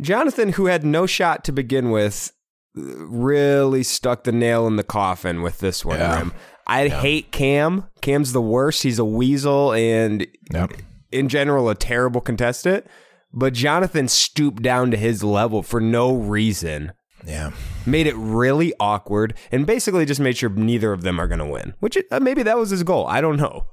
Jonathan, 0.00 0.52
who 0.52 0.66
had 0.66 0.84
no 0.84 1.06
shot 1.06 1.44
to 1.44 1.52
begin 1.52 1.90
with, 1.90 2.32
really 2.74 3.82
stuck 3.82 4.24
the 4.24 4.32
nail 4.32 4.66
in 4.66 4.76
the 4.76 4.84
coffin 4.84 5.42
with 5.42 5.58
this 5.58 5.84
one. 5.84 5.98
Yeah. 5.98 6.28
I 6.66 6.88
hate 6.88 7.30
Cam. 7.32 7.86
Cam's 8.02 8.32
the 8.32 8.42
worst. 8.42 8.82
He's 8.82 8.98
a 8.98 9.04
weasel 9.04 9.72
and, 9.72 10.26
Yep. 10.52 10.72
in 11.12 11.28
general, 11.28 11.68
a 11.70 11.74
terrible 11.74 12.20
contestant. 12.20 12.86
But 13.32 13.52
Jonathan 13.52 14.08
stooped 14.08 14.62
down 14.62 14.90
to 14.92 14.96
his 14.96 15.22
level 15.22 15.62
for 15.62 15.80
no 15.80 16.14
reason. 16.14 16.92
Yeah. 17.26 17.50
Made 17.84 18.06
it 18.06 18.14
really 18.16 18.72
awkward 18.80 19.34
and 19.50 19.66
basically 19.66 20.06
just 20.06 20.20
made 20.20 20.36
sure 20.36 20.48
neither 20.48 20.92
of 20.92 21.02
them 21.02 21.18
are 21.20 21.26
going 21.26 21.40
to 21.40 21.46
win. 21.46 21.74
Which 21.80 21.96
it, 21.96 22.06
uh, 22.10 22.20
maybe 22.20 22.42
that 22.44 22.56
was 22.58 22.70
his 22.70 22.82
goal. 22.82 23.06
I 23.06 23.20
don't 23.20 23.36
know. 23.36 23.66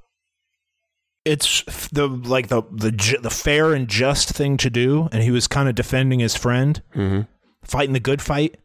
it's 1.26 1.64
the 1.92 2.08
like 2.08 2.48
the 2.50 2.64
the 2.72 3.18
the 3.22 3.30
fair 3.30 3.74
and 3.74 3.88
just 3.88 4.30
thing 4.30 4.58
to 4.58 4.70
do, 4.70 5.08
and 5.12 5.24
he 5.24 5.32
was 5.32 5.48
kind 5.48 5.70
of 5.70 5.76
defending 5.76 6.20
his 6.20 6.36
friend, 6.36 6.82
Mm-hmm. 6.96 7.22
fighting 7.64 7.94
the 7.94 8.00
good 8.00 8.22
fight. 8.22 8.58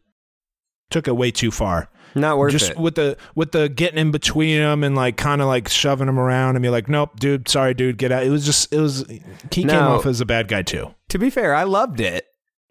Took 0.89 1.07
it 1.07 1.15
way 1.15 1.31
too 1.31 1.51
far. 1.51 1.89
Not 2.15 2.37
worth 2.37 2.51
Just 2.51 2.71
it. 2.71 2.77
with 2.77 2.95
the 2.95 3.17
with 3.35 3.51
the 3.51 3.69
getting 3.69 3.99
in 3.99 4.11
between 4.11 4.59
them 4.59 4.83
and 4.83 4.95
like 4.95 5.17
kind 5.17 5.41
of 5.41 5.47
like 5.47 5.67
shoving 5.69 6.07
them 6.07 6.19
around 6.19 6.55
and 6.55 6.63
be 6.63 6.69
like, 6.69 6.89
nope, 6.89 7.19
dude, 7.19 7.47
sorry, 7.47 7.73
dude, 7.73 7.97
get 7.97 8.11
out. 8.11 8.23
It 8.23 8.29
was 8.29 8.45
just 8.45 8.73
it 8.73 8.79
was 8.79 9.05
he 9.51 9.63
came 9.63 9.69
off 9.71 10.05
as 10.05 10.19
a 10.21 10.25
bad 10.25 10.47
guy 10.47 10.61
too. 10.61 10.93
to 11.09 11.19
be 11.19 11.29
fair, 11.29 11.53
I 11.53 11.63
loved 11.63 11.99
it. 11.99 12.25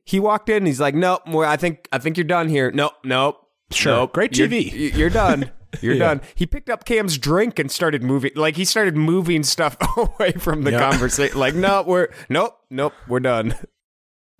He 0.04 0.18
walked 0.20 0.48
in. 0.48 0.64
He's 0.64 0.80
like, 0.80 0.94
"Nope, 0.94 1.22
I 1.28 1.56
think 1.56 1.86
I 1.92 1.98
think 1.98 2.16
you're 2.16 2.24
done 2.24 2.48
here. 2.48 2.70
Nope, 2.70 2.94
nope, 3.04 3.36
Sure. 3.70 3.92
nope. 3.92 4.12
Great 4.14 4.36
You're- 4.38 4.48
TV. 4.64 4.96
You're, 4.96 5.10
done. 5.10 5.50
You're 5.82 5.92
Yeah. 5.94 5.98
done." 6.14 6.20
He 6.34 6.46
picked 6.46 6.70
up 6.70 6.86
Cam's 6.86 7.18
drink 7.18 7.58
and 7.58 7.70
started 7.70 8.02
moving. 8.02 8.30
Like 8.34 8.56
he 8.56 8.64
started 8.64 8.96
moving 8.96 9.42
stuff 9.42 9.76
away 9.98 10.32
from 10.32 10.62
the 10.62 10.70
Yeah. 10.72 10.90
conversation. 10.90 11.38
Like, 11.38 11.54
no, 11.54 11.84
we're 11.86 12.08
nope, 12.30 12.54
nope, 12.70 12.94
we're 13.06 13.20
done. 13.20 13.54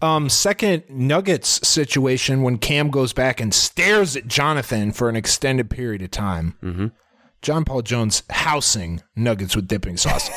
Um, 0.01 0.29
second 0.29 0.85
Nuggets 0.89 1.67
situation 1.67 2.43
when 2.43 2.59
Cam 2.59 2.91
goes 2.91 3.13
back 3.13 3.41
and 3.41 3.53
stares 3.53 4.15
at 4.17 4.29
Jonathan 4.29 4.93
for 4.93 5.09
an 5.09 5.17
extended 5.17 5.71
period 5.71 6.03
of 6.03 6.11
time. 6.13 6.57
Mm-hmm. 6.63 6.87
John 7.43 7.65
Paul 7.65 7.83
Jones 7.83 8.23
housing 8.31 9.03
Nuggets 9.17 9.57
with 9.57 9.67
dipping 9.69 9.97
sauce. 9.97 10.31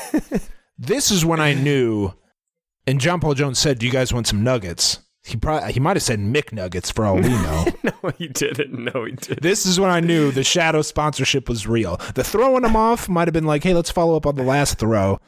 this 0.79 1.11
is 1.11 1.23
when 1.25 1.39
I 1.39 1.53
knew. 1.53 2.13
And 2.87 2.99
John 2.99 3.19
Paul 3.19 3.35
Jones 3.35 3.59
said, 3.59 3.77
"Do 3.79 3.85
you 3.85 3.91
guys 3.91 4.11
want 4.13 4.27
some 4.27 4.43
nuggets?" 4.43 4.99
He 5.23 5.37
probably 5.37 5.71
he 5.73 5.79
might 5.79 5.95
have 5.95 6.01
said 6.03 6.19
McNuggets 6.19 6.91
for 6.91 7.05
all 7.05 7.15
we 7.15 7.21
know. 7.29 7.65
no, 7.83 8.09
he 8.17 8.27
didn't. 8.27 8.73
No, 8.93 9.05
he 9.05 9.11
didn't. 9.11 9.41
this 9.43 9.67
is 9.67 9.79
when 9.79 9.91
I 9.91 9.99
knew 9.99 10.31
the 10.31 10.43
shadow 10.43 10.81
sponsorship 10.81 11.47
was 11.47 11.67
real. 11.67 11.97
The 12.15 12.23
throwing 12.23 12.63
them 12.63 12.75
off 12.75 13.07
might 13.07 13.27
have 13.27 13.33
been 13.33 13.45
like, 13.45 13.63
"Hey, 13.63 13.75
let's 13.75 13.91
follow 13.91 14.15
up 14.17 14.25
on 14.25 14.35
the 14.35 14.43
last 14.43 14.79
throw." 14.79 15.19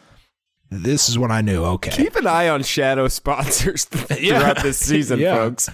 This 0.82 1.08
is 1.10 1.18
when 1.20 1.32
I 1.32 1.42
knew. 1.42 1.64
Okay, 1.64 1.92
Keep 1.92 2.16
an 2.16 2.28
eye 2.28 2.50
on 2.50 2.64
shadow 2.64 3.08
sponsors 3.08 3.88
Yeah. 4.10 4.40
throughout 4.40 4.64
this 4.64 4.78
season, 4.78 5.20
Yeah. 5.20 5.36
folks. 5.36 5.70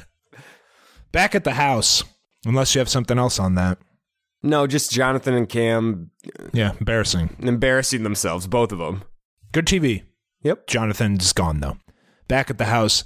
back 1.11 1.35
at 1.35 1.43
the 1.43 1.53
house. 1.53 2.03
Unless 2.45 2.73
you 2.75 2.79
have 2.79 2.89
something 2.89 3.17
else 3.17 3.39
on 3.39 3.55
that. 3.55 3.77
No, 4.41 4.65
just 4.67 4.91
Jonathan 4.91 5.33
and 5.33 5.49
Cam 5.49 6.11
uh, 6.39 6.45
Yeah, 6.53 6.71
embarrassing. 6.79 7.35
embarrassing 7.39 8.03
themselves, 8.03 8.47
both 8.47 8.71
of 8.71 8.77
them. 8.79 9.03
Good 9.51 9.65
TV. 9.65 10.03
Yep. 10.43 10.67
Jonathan's 10.67 11.33
gone 11.33 11.59
though. 11.59 11.77
Back 12.27 12.49
at 12.49 12.57
the 12.57 12.65
house. 12.65 13.03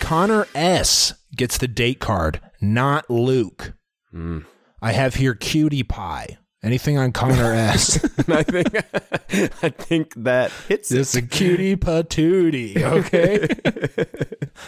Connor 0.00 0.46
S 0.54 1.14
gets 1.36 1.56
the 1.58 1.68
date 1.68 2.00
card, 2.00 2.40
not 2.60 3.08
Luke. 3.08 3.72
Hmm. 4.10 4.40
I 4.82 4.92
have 4.92 5.14
here 5.14 5.34
cutie 5.34 5.84
pie. 5.84 6.38
Anything 6.64 6.96
on 6.96 7.10
Connor 7.12 7.52
S? 7.54 8.02
And 8.18 8.34
I 8.34 8.42
think 8.44 8.74
I 9.64 9.68
think 9.70 10.14
that 10.22 10.52
hits 10.68 10.92
it. 10.92 11.00
It's 11.00 11.14
a 11.16 11.22
cutie 11.22 11.74
patootie, 11.76 12.76
okay? 12.80 13.48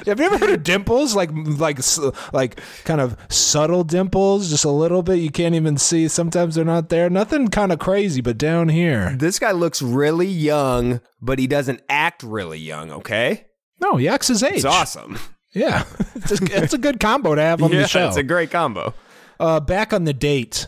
have 0.07 0.19
you 0.19 0.25
ever 0.27 0.39
heard 0.39 0.51
of 0.51 0.63
dimples? 0.65 1.15
Like, 1.15 1.31
like, 1.33 1.79
like, 2.33 2.61
kind 2.85 3.01
of 3.01 3.17
subtle 3.29 3.85
dimples, 3.85 4.51
just 4.51 4.65
a 4.65 4.71
little 4.71 5.03
bit. 5.03 5.17
You 5.17 5.31
can't 5.31 5.55
even 5.55 5.77
see. 5.77 6.09
Sometimes 6.09 6.55
they're 6.57 6.65
not 6.65 6.89
there. 6.89 7.09
Nothing 7.09 7.49
kind 7.49 7.71
of 7.73 7.79
crazy, 7.79 8.21
but 8.21 8.39
down 8.39 8.71
here, 8.71 9.15
This 9.19 9.39
guy 9.39 9.53
looks 9.53 9.81
really 9.83 10.27
young, 10.27 11.01
but 11.21 11.39
he 11.39 11.47
doesn't 11.47 11.81
act 11.89 12.23
really 12.23 12.59
young, 12.59 12.91
okay? 12.91 13.47
no, 13.81 13.97
he 13.97 14.09
acts 14.09 14.29
his 14.29 14.43
age. 14.43 14.57
It's 14.57 14.65
awesome. 14.65 15.19
Yeah, 15.53 15.85
it's 16.17 16.33
a, 16.33 16.63
it's 16.63 16.73
a 16.75 16.79
good 16.79 16.99
combo 16.99 17.35
to 17.37 17.41
have 17.43 17.63
on 17.63 17.71
yeah, 17.71 17.83
the 17.83 17.89
show. 17.89 18.09
it's 18.09 18.17
a 18.17 18.23
great 18.25 18.51
combo. 18.51 18.95
uh, 19.39 19.61
back 19.61 19.93
on 19.93 20.03
the 20.05 20.13
date, 20.13 20.67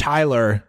Tyler, 0.00 0.64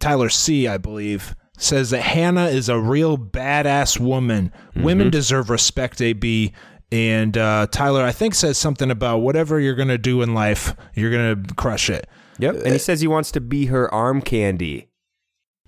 Tyler 0.00 0.30
C, 0.30 0.66
I 0.66 0.78
believe, 0.78 1.36
says 1.58 1.90
that 1.90 2.00
Hannah 2.00 2.46
is 2.46 2.70
a 2.70 2.80
real 2.80 3.18
badass 3.18 4.00
woman. 4.00 4.50
Mm-hmm. 4.70 4.82
Women 4.82 5.10
deserve 5.10 5.50
respect, 5.50 6.00
AB. 6.00 6.54
And 6.90 7.36
uh, 7.36 7.66
Tyler, 7.70 8.02
I 8.02 8.12
think, 8.12 8.34
says 8.34 8.56
something 8.56 8.90
about 8.90 9.18
whatever 9.18 9.60
you're 9.60 9.74
going 9.74 9.88
to 9.88 9.98
do 9.98 10.22
in 10.22 10.32
life, 10.32 10.74
you're 10.94 11.10
going 11.10 11.44
to 11.44 11.54
crush 11.54 11.90
it. 11.90 12.08
Yep. 12.38 12.54
And 12.64 12.72
he 12.72 12.78
says 12.78 13.02
he 13.02 13.06
wants 13.06 13.30
to 13.32 13.42
be 13.42 13.66
her 13.66 13.92
arm 13.92 14.22
candy. 14.22 14.88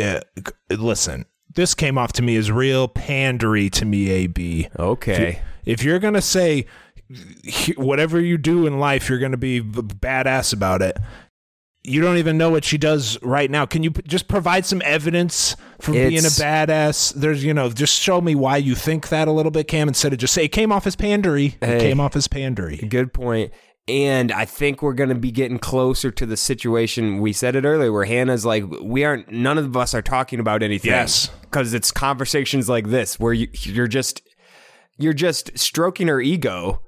Uh, 0.03 0.21
listen, 0.71 1.27
this 1.55 1.75
came 1.75 1.99
off 1.99 2.15
to 2.15 2.23
me 2.23 2.37
as 2.37 2.51
real 2.51 2.89
pandery 2.89 3.71
to 3.73 3.85
me, 3.85 4.09
AB. 4.09 4.69
Okay. 4.79 5.43
If 5.67 5.85
you're 5.85 5.99
going 5.99 6.15
to 6.15 6.23
say 6.23 6.65
whatever 7.77 8.19
you 8.19 8.39
do 8.39 8.67
in 8.67 8.79
life, 8.79 9.11
you're 9.11 9.19
going 9.19 9.33
to 9.33 9.37
be 9.37 9.61
badass 9.61 10.55
about 10.55 10.81
it. 10.81 10.97
You 11.83 12.01
don't 12.01 12.19
even 12.19 12.37
know 12.37 12.51
what 12.51 12.65
she 12.65 12.77
does 12.79 13.21
right 13.23 13.51
now. 13.51 13.65
Can 13.67 13.83
you 13.83 13.91
p- 13.91 14.03
just 14.07 14.29
provide 14.29 14.67
some 14.67 14.83
evidence 14.85 15.57
for 15.81 15.93
being 15.93 16.19
a 16.19 16.29
badass? 16.29 17.15
There's, 17.15 17.43
you 17.43 17.55
know, 17.55 17.71
just 17.71 17.99
show 17.99 18.21
me 18.21 18.35
why 18.35 18.59
you 18.59 18.75
think 18.75 19.09
that 19.09 19.29
a 19.29 19.33
little 19.33 19.51
bit, 19.51 19.67
Cam, 19.69 19.89
instead 19.89 20.13
of 20.13 20.19
just 20.19 20.35
say 20.35 20.45
it 20.45 20.49
came 20.49 20.73
off 20.73 20.87
as 20.87 20.95
pandery. 20.97 21.55
It 21.63 21.81
came 21.81 21.99
off 22.01 22.17
as 22.17 22.29
pandery. 22.29 22.87
Good 22.89 23.13
point. 23.15 23.53
And 23.89 24.31
I 24.31 24.45
think 24.45 24.83
we're 24.83 24.93
going 24.95 25.09
to 25.09 25.15
be 25.17 25.33
getting 25.33 25.59
closer 25.59 26.11
to 26.13 26.27
the 26.27 26.37
situation. 26.37 27.19
We 27.19 27.33
said 27.33 27.57
it 27.57 27.65
earlier 27.65 27.91
where 27.91 28.05
Hannah's 28.05 28.45
like, 28.45 28.65
we 28.83 29.05
aren't, 29.05 29.33
none 29.33 29.59
of 29.59 29.77
us 29.77 29.95
are 29.95 30.03
talking 30.03 30.39
about 30.39 30.63
anything. 30.63 30.91
Yes. 30.93 31.31
Because 31.41 31.75
it's 31.75 31.91
conversations 31.91 32.69
like 32.69 32.89
this 32.91 33.19
where 33.19 33.33
you, 33.33 33.49
you're 33.53 33.89
just, 33.89 34.21
you're 34.99 35.15
just 35.15 35.59
stroking 35.59 36.07
her 36.09 36.21
ego, 36.21 36.83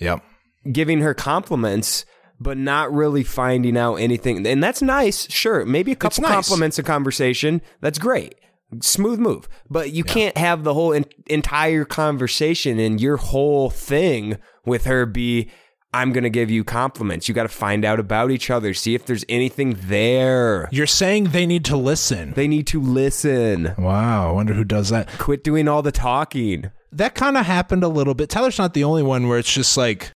Yep. 0.00 0.24
giving 0.72 1.00
her 1.00 1.12
compliments, 1.14 2.04
but 2.40 2.56
not 2.58 2.92
really 2.92 3.24
finding 3.24 3.76
out 3.76 3.96
anything. 3.96 4.46
And 4.46 4.62
that's 4.62 4.82
nice. 4.82 5.30
Sure. 5.30 5.64
Maybe 5.64 5.92
a 5.92 5.96
couple 5.96 6.22
nice. 6.22 6.32
compliments 6.32 6.78
a 6.78 6.82
conversation. 6.82 7.62
That's 7.80 7.98
great. 7.98 8.34
Smooth 8.80 9.18
move. 9.18 9.48
But 9.70 9.92
you 9.92 10.04
can't 10.04 10.36
have 10.36 10.62
the 10.62 10.74
whole 10.74 10.92
en- 10.92 11.06
entire 11.26 11.84
conversation 11.84 12.78
and 12.78 13.00
your 13.00 13.16
whole 13.16 13.70
thing 13.70 14.36
with 14.66 14.84
her 14.84 15.06
be, 15.06 15.48
I'm 15.94 16.12
going 16.12 16.24
to 16.24 16.30
give 16.30 16.50
you 16.50 16.64
compliments. 16.64 17.28
You 17.28 17.34
got 17.34 17.44
to 17.44 17.48
find 17.48 17.82
out 17.82 17.98
about 17.98 18.30
each 18.30 18.50
other, 18.50 18.74
see 18.74 18.94
if 18.94 19.06
there's 19.06 19.24
anything 19.26 19.78
there. 19.84 20.68
You're 20.70 20.86
saying 20.86 21.30
they 21.30 21.46
need 21.46 21.64
to 21.64 21.78
listen. 21.78 22.34
They 22.34 22.46
need 22.46 22.66
to 22.68 22.80
listen. 22.80 23.74
Wow. 23.78 24.28
I 24.28 24.32
wonder 24.32 24.52
who 24.52 24.64
does 24.64 24.90
that. 24.90 25.08
Quit 25.18 25.42
doing 25.42 25.66
all 25.66 25.80
the 25.80 25.90
talking. 25.92 26.70
that 26.92 27.14
kind 27.14 27.38
of 27.38 27.46
happened 27.46 27.84
a 27.84 27.88
little 27.88 28.14
bit. 28.14 28.28
Tyler's 28.28 28.58
not 28.58 28.74
the 28.74 28.84
only 28.84 29.02
one 29.02 29.28
where 29.28 29.38
it's 29.38 29.52
just 29.52 29.78
like 29.78 30.12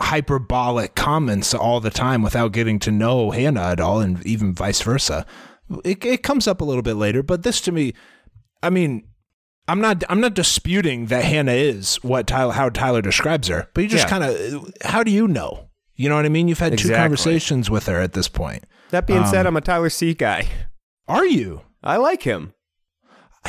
hyperbolic 0.00 0.94
comments 0.94 1.54
all 1.54 1.80
the 1.80 1.90
time 1.90 2.22
without 2.22 2.52
getting 2.52 2.78
to 2.80 2.90
know 2.90 3.30
Hannah 3.30 3.68
at 3.68 3.80
all, 3.80 4.00
and 4.00 4.24
even 4.26 4.54
vice 4.54 4.80
versa. 4.80 5.26
It, 5.84 6.04
it 6.04 6.22
comes 6.22 6.46
up 6.48 6.60
a 6.60 6.64
little 6.64 6.82
bit 6.82 6.94
later, 6.94 7.22
but 7.22 7.42
this 7.42 7.60
to 7.62 7.72
me, 7.72 7.92
I 8.62 8.70
mean, 8.70 9.06
I'm 9.66 9.80
not 9.80 10.02
I'm 10.08 10.20
not 10.20 10.34
disputing 10.34 11.06
that 11.06 11.24
Hannah 11.24 11.52
is 11.52 11.96
what 11.96 12.26
Tyler 12.26 12.52
how 12.52 12.70
Tyler 12.70 13.02
describes 13.02 13.48
her, 13.48 13.68
but 13.74 13.82
you 13.82 13.88
just 13.88 14.04
Yeah. 14.04 14.08
kind 14.10 14.24
of 14.24 14.72
how 14.82 15.02
do 15.02 15.10
you 15.10 15.28
know? 15.28 15.68
You 15.94 16.08
know 16.08 16.16
what 16.16 16.24
I 16.24 16.28
mean? 16.30 16.48
You've 16.48 16.58
had 16.60 16.78
two 16.78 16.90
conversations 16.94 17.68
with 17.68 17.86
her 17.86 18.00
at 18.00 18.12
this 18.12 18.28
point. 18.28 18.64
That 18.90 19.06
being 19.06 19.26
said, 19.26 19.40
Um, 19.46 19.48
I'm 19.48 19.56
a 19.56 19.60
Tyler 19.60 19.90
C 19.90 20.14
guy. 20.14 20.48
Are 21.08 21.26
you? 21.26 21.62
I 21.82 21.96
like 21.96 22.22
him. 22.22 22.54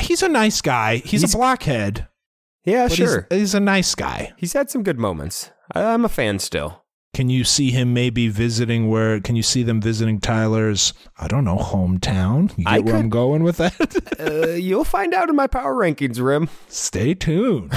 He's 0.00 0.22
a 0.22 0.28
nice 0.28 0.60
guy. 0.60 0.96
He's, 0.96 1.20
He's- 1.22 1.34
a 1.34 1.36
blockhead. 1.36 2.08
Yeah, 2.64 2.88
sure. 2.88 3.26
He's, 3.30 3.38
he's 3.40 3.54
a 3.54 3.60
nice 3.60 3.94
guy. 3.94 4.32
He's 4.36 4.52
had 4.52 4.68
some 4.70 4.82
good 4.82 4.98
moments. 4.98 5.50
I'm 5.74 6.04
a 6.04 6.08
fan 6.08 6.38
still. 6.38 6.84
Can 7.12 7.28
you 7.28 7.42
see 7.42 7.70
him 7.72 7.92
maybe 7.92 8.28
visiting 8.28 8.88
where? 8.88 9.20
Can 9.20 9.34
you 9.34 9.42
see 9.42 9.62
them 9.62 9.80
visiting 9.80 10.20
Tyler's? 10.20 10.92
I 11.18 11.26
don't 11.26 11.44
know 11.44 11.56
hometown. 11.58 12.56
You 12.56 12.64
get 12.64 12.72
I 12.72 12.78
where 12.80 12.96
I'm 12.96 13.10
going 13.10 13.42
with 13.42 13.56
that. 13.58 13.74
Uh, 14.20 14.50
you'll 14.50 14.84
find 14.84 15.14
out 15.14 15.30
in 15.30 15.34
my 15.34 15.46
power 15.46 15.74
rankings, 15.74 16.22
Rim. 16.22 16.50
Stay 16.68 17.14
tuned. 17.14 17.72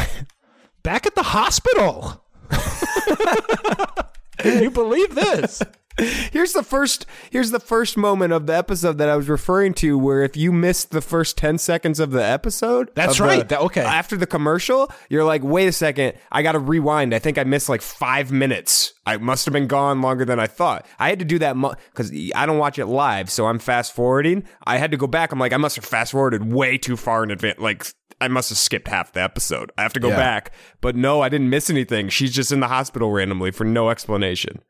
Back 0.83 1.07
at 1.07 1.15
the 1.15 1.23
hospital. 1.23 2.21
Can 4.39 4.61
you 4.61 4.69
believe 4.69 5.15
this? 5.15 5.61
Here's 5.97 6.53
the 6.53 6.63
first. 6.63 7.05
Here's 7.29 7.51
the 7.51 7.59
first 7.59 7.97
moment 7.97 8.33
of 8.33 8.47
the 8.47 8.55
episode 8.55 8.97
that 8.97 9.09
I 9.09 9.15
was 9.15 9.29
referring 9.29 9.73
to, 9.75 9.97
where 9.97 10.23
if 10.23 10.35
you 10.35 10.51
missed 10.51 10.91
the 10.91 11.01
first 11.01 11.37
ten 11.37 11.57
seconds 11.57 11.99
of 11.99 12.11
the 12.11 12.23
episode, 12.23 12.89
That's 12.95 13.17
the- 13.19 13.23
right. 13.23 13.47
That- 13.47 13.61
okay. 13.61 13.81
After 13.81 14.17
the 14.17 14.25
commercial, 14.25 14.91
you're 15.09 15.23
like, 15.23 15.43
wait 15.43 15.67
a 15.67 15.71
second, 15.71 16.13
I 16.31 16.41
got 16.41 16.53
to 16.53 16.59
rewind. 16.59 17.13
I 17.13 17.19
think 17.19 17.37
I 17.37 17.43
missed 17.43 17.69
like 17.69 17.81
five 17.83 18.31
minutes. 18.31 18.93
I 19.05 19.17
must 19.17 19.45
have 19.45 19.53
been 19.53 19.67
gone 19.67 20.01
longer 20.01 20.25
than 20.25 20.39
I 20.39 20.47
thought. 20.47 20.85
I 20.97 21.09
had 21.09 21.19
to 21.19 21.25
do 21.25 21.37
that 21.39 21.53
because 21.91 22.11
I 22.35 22.45
don't 22.45 22.57
watch 22.57 22.79
it 22.79 22.87
live, 22.87 23.29
so 23.29 23.45
I'm 23.45 23.59
fast 23.59 23.93
forwarding. 23.93 24.45
I 24.65 24.77
had 24.77 24.91
to 24.91 24.97
go 24.97 25.07
back. 25.07 25.31
I'm 25.31 25.39
like, 25.39 25.53
I 25.53 25.57
must 25.57 25.75
have 25.75 25.85
fast 25.85 26.11
forwarded 26.13 26.51
way 26.51 26.77
too 26.77 26.97
far 26.97 27.23
in 27.23 27.31
advance. 27.31 27.59
Like. 27.59 27.85
I 28.21 28.29
must 28.29 28.49
have 28.49 28.57
skipped 28.59 28.87
half 28.87 29.11
the 29.11 29.21
episode. 29.21 29.71
I 29.77 29.81
have 29.81 29.91
to 29.93 29.99
go 29.99 30.07
Yeah. 30.09 30.15
back. 30.15 30.53
But 30.79 30.95
no, 30.95 31.19
I 31.21 31.27
didn't 31.27 31.49
miss 31.49 31.69
anything. 31.69 32.07
She's 32.07 32.31
just 32.31 32.53
in 32.53 32.61
the 32.61 32.69
hospital 32.69 33.11
randomly 33.11 33.51
for 33.51 33.65
no 33.65 33.89
explanation. 33.89 34.61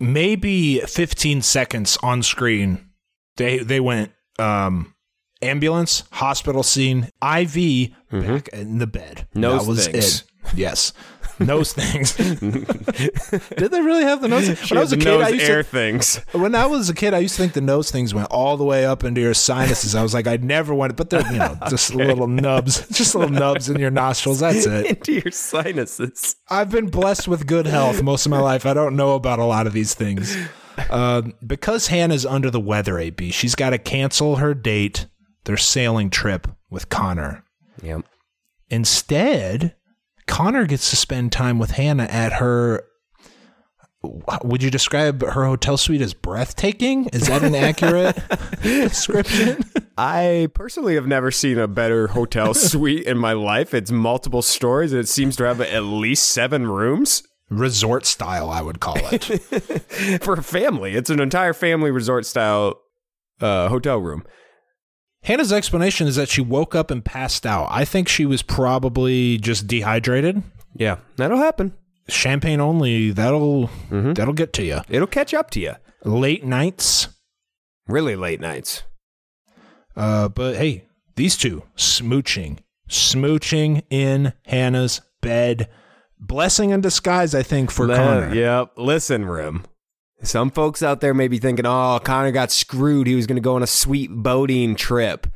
Maybe 0.00 0.80
15 0.80 1.42
seconds 1.42 1.98
on 2.02 2.22
screen. 2.22 2.90
They 3.36 3.58
they 3.58 3.80
went 3.80 4.12
um 4.38 4.94
ambulance, 5.42 6.04
hospital 6.12 6.62
scene, 6.62 7.10
IV, 7.22 7.90
back 8.10 8.48
in 8.48 8.78
the 8.78 8.86
bed. 8.86 9.26
Mm-hmm. 9.30 9.40
Nose 9.40 9.62
that 9.62 9.68
was 9.68 9.86
things. 9.86 10.20
it. 10.22 10.54
Yes. 10.54 10.92
Nose 11.40 11.72
things. 11.72 12.14
Did 13.56 13.70
they 13.70 13.80
really 13.80 14.04
have 14.04 14.20
the 14.20 14.28
nose? 14.28 14.46
She 14.58 14.72
When 14.74 14.78
I 14.78 14.80
was 14.82 14.92
a 14.92 14.96
has 14.96 15.04
kid, 15.04 15.10
nose 15.10 15.22
I 15.24 15.28
used 15.30 15.44
air 15.50 15.62
to, 15.62 15.68
things. 15.68 16.16
when 16.32 16.54
I 16.54 16.66
was 16.66 16.88
a 16.88 16.94
kid, 16.94 17.12
I 17.14 17.18
used 17.18 17.34
to 17.36 17.42
think 17.42 17.54
the 17.54 17.60
nose 17.60 17.90
things 17.90 18.14
went 18.14 18.28
all 18.30 18.56
the 18.56 18.64
way 18.64 18.86
up 18.86 19.02
into 19.04 19.20
your 19.20 19.34
sinuses. 19.34 19.94
I 19.94 20.02
was 20.02 20.14
like, 20.14 20.26
I'd 20.26 20.44
never 20.44 20.72
want 20.74 20.90
it, 20.92 20.96
but 20.96 21.10
they're 21.10 21.26
you 21.32 21.38
know 21.38 21.58
just 21.68 21.94
little 21.94 22.28
nubs, 22.28 22.86
just 22.88 23.14
little 23.14 23.30
nubs 23.30 23.68
in 23.68 23.78
your 23.80 23.90
nostrils. 23.90 24.40
That's 24.40 24.64
it. 24.66 24.86
into 24.86 25.12
your 25.14 25.30
sinuses. 25.32 26.36
I've 26.48 26.70
been 26.70 26.86
blessed 26.86 27.26
with 27.26 27.46
good 27.46 27.66
health 27.66 28.02
most 28.02 28.26
of 28.26 28.30
my 28.30 28.40
life. 28.40 28.64
I 28.64 28.74
don't 28.74 28.94
know 28.96 29.14
about 29.14 29.38
a 29.40 29.44
lot 29.44 29.66
of 29.66 29.72
these 29.72 29.94
things. 29.94 30.36
Um, 30.90 31.34
because 31.44 31.88
Hannah's 31.88 32.26
under 32.26 32.50
the 32.50 32.60
weather, 32.60 32.98
AB, 32.98 33.30
she's 33.30 33.54
got 33.54 33.70
to 33.70 33.78
cancel 33.78 34.36
her 34.36 34.54
date, 34.54 35.06
their 35.44 35.56
sailing 35.56 36.10
trip 36.10 36.48
with 36.70 36.88
Connor. 36.88 37.44
Yep. 37.82 38.04
Instead, 38.70 39.76
Connor 40.26 40.66
gets 40.66 40.90
to 40.90 40.96
spend 40.96 41.32
time 41.32 41.58
with 41.58 41.72
Hannah 41.72 42.04
at 42.04 42.34
her. 42.34 42.84
Would 44.42 44.62
you 44.62 44.70
describe 44.70 45.22
her 45.22 45.44
hotel 45.46 45.78
suite 45.78 46.02
as 46.02 46.12
breathtaking? 46.12 47.06
Is 47.06 47.28
that 47.28 47.42
an 47.42 47.54
accurate 47.54 48.18
description? 48.62 49.64
I 49.96 50.48
personally 50.54 50.94
have 50.96 51.06
never 51.06 51.30
seen 51.30 51.58
a 51.58 51.66
better 51.66 52.08
hotel 52.08 52.52
suite 52.54 53.06
in 53.06 53.16
my 53.16 53.32
life. 53.32 53.72
It's 53.72 53.90
multiple 53.90 54.42
stories. 54.42 54.92
and 54.92 55.00
It 55.00 55.08
seems 55.08 55.36
to 55.36 55.44
have 55.44 55.60
at 55.60 55.84
least 55.84 56.28
seven 56.28 56.66
rooms 56.66 57.22
Resort 57.50 58.06
style, 58.06 58.48
I 58.48 58.62
would 58.62 58.80
call 58.80 58.96
it. 58.98 59.22
for 60.22 60.34
a 60.34 60.42
family. 60.42 60.94
It's 60.94 61.10
an 61.10 61.20
entire 61.20 61.52
family 61.52 61.90
resort 61.90 62.24
style 62.24 62.80
uh, 63.40 63.68
hotel 63.68 63.98
room. 63.98 64.24
Hannah's 65.24 65.52
explanation 65.52 66.06
is 66.06 66.16
that 66.16 66.28
she 66.28 66.40
woke 66.40 66.74
up 66.74 66.90
and 66.90 67.04
passed 67.04 67.44
out. 67.46 67.66
I 67.70 67.84
think 67.84 68.08
she 68.08 68.26
was 68.26 68.42
probably 68.42 69.38
just 69.38 69.66
dehydrated. 69.66 70.42
Yeah, 70.76 70.96
that'll 71.16 71.38
happen. 71.38 71.72
Champagne 72.08 72.60
only, 72.60 73.10
that'll 73.10 73.70
that'll 73.90 74.34
get 74.34 74.52
to 74.54 74.64
you. 74.64 74.80
It'll 74.88 75.06
catch 75.06 75.32
up 75.32 75.50
to 75.52 75.60
you. 75.60 75.74
Late 76.04 76.44
nights. 76.44 77.08
Really 77.88 78.16
late 78.16 78.40
nights. 78.40 78.82
Uh, 79.96 80.28
but 80.28 80.56
hey, 80.56 80.84
these 81.16 81.36
two 81.36 81.62
smooching, 81.76 82.58
smooching 82.88 83.82
in 83.90 84.32
Hannah's 84.46 85.00
bed. 85.22 85.68
Blessing 86.18 86.70
in 86.70 86.80
disguise, 86.80 87.34
I 87.34 87.42
think, 87.42 87.70
for 87.70 87.86
Le- 87.86 87.96
Connor. 87.96 88.34
Yep. 88.34 88.72
Listen, 88.76 89.24
Rim. 89.26 89.64
Some 90.24 90.50
folks 90.50 90.82
out 90.82 91.00
there 91.00 91.14
may 91.14 91.28
be 91.28 91.38
thinking, 91.38 91.66
oh, 91.66 92.00
Connor 92.02 92.32
got 92.32 92.50
screwed. 92.50 93.06
He 93.06 93.14
was 93.14 93.26
going 93.26 93.36
to 93.36 93.42
go 93.42 93.56
on 93.56 93.62
a 93.62 93.66
sweet 93.66 94.10
boating 94.10 94.74
trip. 94.74 95.26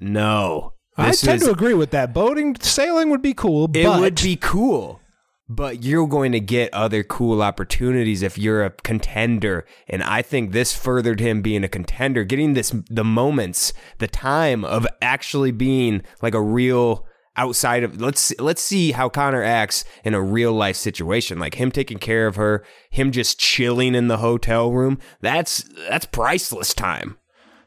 No. 0.00 0.74
I 0.96 1.12
tend 1.12 1.40
is- 1.40 1.46
to 1.48 1.52
agree 1.52 1.74
with 1.74 1.90
that. 1.90 2.12
Boating, 2.12 2.56
sailing 2.60 3.10
would 3.10 3.22
be 3.22 3.34
cool, 3.34 3.70
It 3.74 3.84
but 3.84 4.00
would 4.00 4.22
be 4.22 4.36
cool. 4.36 5.00
But 5.46 5.82
you're 5.84 6.06
going 6.06 6.32
to 6.32 6.40
get 6.40 6.72
other 6.72 7.02
cool 7.02 7.42
opportunities 7.42 8.22
if 8.22 8.38
you're 8.38 8.64
a 8.64 8.70
contender. 8.70 9.66
And 9.88 10.02
I 10.02 10.22
think 10.22 10.52
this 10.52 10.74
furthered 10.74 11.20
him 11.20 11.42
being 11.42 11.62
a 11.64 11.68
contender, 11.68 12.24
getting 12.24 12.54
this 12.54 12.74
the 12.88 13.04
moments, 13.04 13.74
the 13.98 14.06
time 14.08 14.64
of 14.64 14.86
actually 15.02 15.52
being 15.52 16.02
like 16.22 16.34
a 16.34 16.40
real 16.40 17.06
outside 17.36 17.82
of 17.82 18.00
let's 18.00 18.32
let's 18.38 18.62
see 18.62 18.92
how 18.92 19.08
Connor 19.08 19.42
acts 19.42 19.84
in 20.04 20.14
a 20.14 20.22
real 20.22 20.52
life 20.52 20.76
situation. 20.76 21.38
Like 21.38 21.54
him 21.54 21.70
taking 21.70 21.98
care 21.98 22.26
of 22.26 22.36
her, 22.36 22.64
him 22.90 23.10
just 23.12 23.38
chilling 23.38 23.94
in 23.94 24.08
the 24.08 24.18
hotel 24.18 24.70
room. 24.72 24.98
That's 25.20 25.64
that's 25.88 26.06
priceless 26.06 26.74
time. 26.74 27.18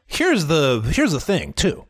here's 0.06 0.46
the 0.46 0.80
here's 0.94 1.12
the 1.12 1.20
thing 1.20 1.52
too. 1.52 1.84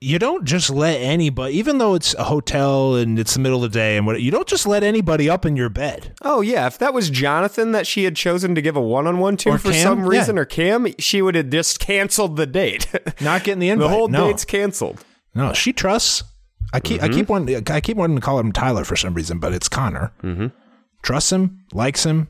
You 0.00 0.18
don't 0.18 0.44
just 0.44 0.68
let 0.68 0.96
anybody, 1.00 1.56
even 1.56 1.78
though 1.78 1.94
it's 1.94 2.12
a 2.16 2.24
hotel 2.24 2.94
and 2.94 3.18
it's 3.18 3.32
the 3.34 3.40
middle 3.40 3.64
of 3.64 3.72
the 3.72 3.78
day 3.78 3.96
and 3.96 4.04
what, 4.06 4.20
you 4.20 4.30
don't 4.30 4.46
just 4.46 4.66
let 4.66 4.82
anybody 4.82 5.30
up 5.30 5.46
in 5.46 5.56
your 5.56 5.70
bed. 5.70 6.12
Oh 6.20 6.42
yeah, 6.42 6.66
if 6.66 6.76
that 6.78 6.92
was 6.92 7.08
Jonathan 7.08 7.72
that 7.72 7.86
she 7.86 8.04
had 8.04 8.14
chosen 8.14 8.54
to 8.54 8.60
give 8.60 8.76
a 8.76 8.82
one-on-one 8.82 9.38
to 9.38 9.50
Or 9.50 9.56
for 9.58 9.70
Cam, 9.72 9.82
some 9.82 10.00
yeah. 10.00 10.08
reason, 10.08 10.38
or 10.38 10.44
Cam, 10.44 10.88
she 10.98 11.22
would 11.22 11.34
have 11.36 11.48
just 11.48 11.80
canceled 11.80 12.36
the 12.36 12.46
date. 12.46 12.86
Not 13.22 13.44
getting 13.44 13.60
the 13.60 13.68
invite. 13.70 13.88
the 13.88 13.96
whole 13.96 14.08
no. 14.08 14.26
date's 14.26 14.44
canceled. 14.44 15.02
No, 15.34 15.54
she 15.54 15.72
trusts. 15.72 16.22
I 16.72 16.80
keep 16.80 17.02
I 17.02 17.08
keep 17.08 17.28
wanting 17.28 17.70
I 17.70 17.80
keep 17.80 17.96
wanting 17.96 18.16
to 18.16 18.22
call 18.22 18.38
him 18.38 18.52
Tyler 18.52 18.84
for 18.84 18.96
some 18.96 19.14
reason, 19.14 19.38
but 19.38 19.52
it's 19.52 19.68
Connor. 19.68 20.12
Mm-hmm. 20.22 20.48
Trusts 21.02 21.32
him, 21.32 21.64
likes 21.72 22.04
him. 22.04 22.28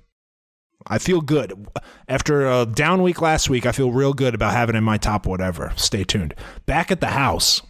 I 0.87 0.99
feel 0.99 1.21
good 1.21 1.69
after 2.09 2.47
a 2.47 2.67
down 2.67 3.03
week 3.03 3.23
last 3.23 3.49
week. 3.49 3.65
I 3.65 3.73
feel 3.73 3.91
real 3.91 4.13
good 4.13 4.35
about 4.35 4.53
having 4.53 4.75
him 4.75 4.79
in 4.79 4.85
my 4.85 4.99
top 4.99 5.27
whatever. 5.27 5.73
Stay 5.77 6.05
tuned. 6.05 6.35
Back 6.67 6.91
at 6.91 7.01
the 7.01 7.07
house, 7.09 7.63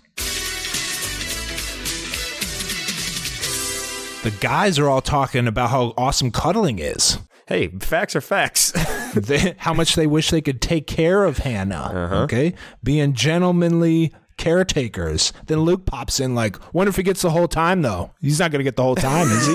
the 4.25 4.33
guys 4.41 4.79
are 4.79 4.89
all 4.89 5.03
talking 5.03 5.47
about 5.47 5.71
how 5.71 5.95
awesome 5.97 6.31
cuddling 6.33 6.79
is. 6.81 7.19
Hey, 7.47 7.69
facts 7.69 8.17
are 8.17 8.23
facts. 8.23 8.73
they, 9.15 9.55
how 9.59 9.75
much 9.75 9.95
they 9.95 10.07
wish 10.07 10.31
they 10.31 10.41
could 10.41 10.63
take 10.63 10.87
care 10.87 11.25
of 11.25 11.39
Hannah. 11.39 11.93
Uh-huh. 11.95 12.23
Okay, 12.23 12.55
being 12.83 13.13
gentlemanly 13.13 14.13
caretakers. 14.45 15.33
Then 15.47 15.61
Luke 15.61 15.87
pops 15.87 16.21
in 16.21 16.35
like, 16.35 16.59
wonder 16.75 16.91
if 16.91 16.97
he 16.97 17.03
gets 17.03 17.23
the 17.23 17.31
whole 17.31 17.49
time 17.49 17.81
though. 17.81 18.11
He's 18.21 18.39
not 18.39 18.51
going 18.51 18.61
to 18.61 18.65
get 18.65 18.77
the 18.77 18.83
whole 18.83 18.95
time, 18.95 19.27
is 19.31 19.47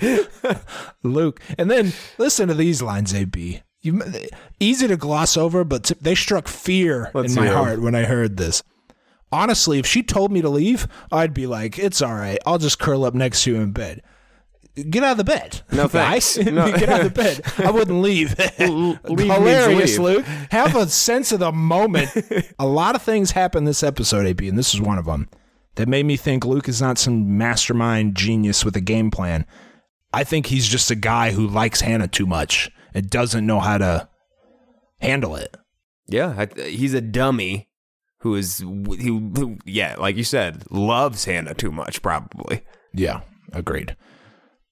he? 0.00 0.54
Luke, 1.02 1.40
and 1.58 1.68
then 1.68 1.92
listen 2.16 2.46
to 2.48 2.54
these 2.54 2.80
lines, 2.80 3.12
AB. 3.12 3.62
You, 3.80 4.02
easy 4.60 4.86
to 4.86 4.96
gloss 4.96 5.36
over, 5.36 5.64
but 5.64 5.84
t- 5.84 5.96
they 6.00 6.14
struck 6.14 6.46
fear 6.46 7.10
Let's 7.12 7.34
in 7.34 7.42
my 7.42 7.48
heart 7.48 7.82
when 7.82 7.94
I 7.94 8.04
heard 8.04 8.36
this. 8.36 8.62
Honestly, 9.32 9.78
if 9.80 9.86
she 9.86 10.02
told 10.02 10.30
me 10.30 10.40
to 10.40 10.48
leave, 10.48 10.86
I'd 11.10 11.34
be 11.34 11.46
like, 11.46 11.78
"It's 11.78 12.00
all 12.00 12.14
right. 12.14 12.38
I'll 12.46 12.58
just 12.58 12.78
curl 12.78 13.04
up 13.04 13.14
next 13.14 13.42
to 13.44 13.52
you 13.52 13.60
in 13.60 13.72
bed." 13.72 14.00
Get 14.76 15.04
out 15.04 15.12
of 15.12 15.16
the 15.18 15.24
bed. 15.24 15.62
No 15.70 15.86
guys. 15.88 16.34
thanks. 16.34 16.50
No. 16.50 16.66
Get 16.76 16.88
out 16.88 17.02
of 17.02 17.14
the 17.14 17.22
bed. 17.22 17.42
I 17.64 17.70
wouldn't 17.70 18.00
leave. 18.02 18.36
leave 18.58 18.98
Hilarious, 19.32 19.98
leave. 19.98 20.16
Luke. 20.16 20.24
Have 20.50 20.74
a 20.74 20.88
sense 20.88 21.30
of 21.32 21.38
the 21.40 21.52
moment. 21.52 22.10
a 22.58 22.66
lot 22.66 22.94
of 22.96 23.02
things 23.02 23.30
happen 23.32 23.64
this 23.64 23.82
episode, 23.84 24.26
AB, 24.26 24.48
and 24.48 24.58
this 24.58 24.74
is 24.74 24.80
one 24.80 24.98
of 24.98 25.04
them 25.06 25.28
that 25.76 25.88
made 25.88 26.06
me 26.06 26.16
think 26.16 26.44
Luke 26.44 26.68
is 26.68 26.80
not 26.82 26.98
some 26.98 27.38
mastermind 27.38 28.16
genius 28.16 28.64
with 28.64 28.74
a 28.76 28.80
game 28.80 29.10
plan. 29.10 29.46
I 30.12 30.24
think 30.24 30.46
he's 30.46 30.68
just 30.68 30.90
a 30.90 30.94
guy 30.96 31.32
who 31.32 31.46
likes 31.46 31.80
Hannah 31.80 32.08
too 32.08 32.26
much 32.26 32.70
and 32.94 33.10
doesn't 33.10 33.44
know 33.46 33.60
how 33.60 33.78
to 33.78 34.08
handle 35.00 35.34
it. 35.36 35.56
yeah, 36.06 36.34
I, 36.56 36.60
he's 36.68 36.94
a 36.94 37.00
dummy 37.00 37.68
who 38.20 38.34
is 38.36 38.58
who, 38.58 39.32
who 39.36 39.58
yeah, 39.64 39.96
like 39.98 40.16
you 40.16 40.24
said, 40.24 40.64
loves 40.70 41.24
Hannah 41.26 41.54
too 41.54 41.70
much 41.72 42.00
probably. 42.02 42.62
Yeah, 42.92 43.20
agreed. 43.52 43.96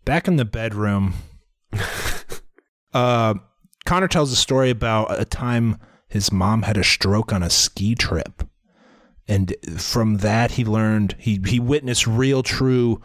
Back 0.05 0.27
in 0.27 0.37
the 0.37 0.45
bedroom, 0.45 1.15
uh, 2.93 3.35
Connor 3.85 4.09
tells 4.09 4.33
a 4.33 4.37
story 4.37 4.71
about 4.71 5.19
a 5.19 5.25
time 5.25 5.79
his 6.09 6.33
mom 6.33 6.63
had 6.63 6.77
a 6.77 6.85
stroke 6.85 7.33
on 7.33 7.43
a 7.43 7.51
ski 7.51 7.95
trip. 7.95 8.43
And 9.29 9.55
from 9.79 10.19
that, 10.19 10.53
he 10.53 10.65
learned, 10.65 11.15
he, 11.19 11.41
he 11.47 11.61
witnessed 11.61 12.07
real, 12.07 12.43
true 12.43 13.01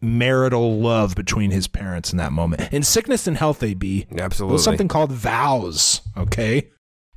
marital 0.00 0.78
love 0.78 1.14
between 1.14 1.50
his 1.50 1.66
parents 1.66 2.12
in 2.12 2.18
that 2.18 2.32
moment. 2.32 2.72
In 2.72 2.82
sickness 2.82 3.26
and 3.26 3.36
health, 3.36 3.62
AB, 3.62 4.06
Absolutely. 4.16 4.54
there's 4.54 4.64
something 4.64 4.88
called 4.88 5.12
vows, 5.12 6.02
okay? 6.16 6.70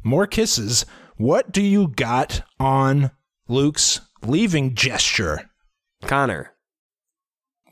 More 0.04 0.28
kisses. 0.28 0.86
What 1.18 1.52
do 1.52 1.62
you 1.62 1.90
got 1.90 2.42
on 2.60 3.12
Luke's 3.48 4.02
leaving 4.26 4.76
gesture? 4.76 5.50
Connor. 6.06 6.53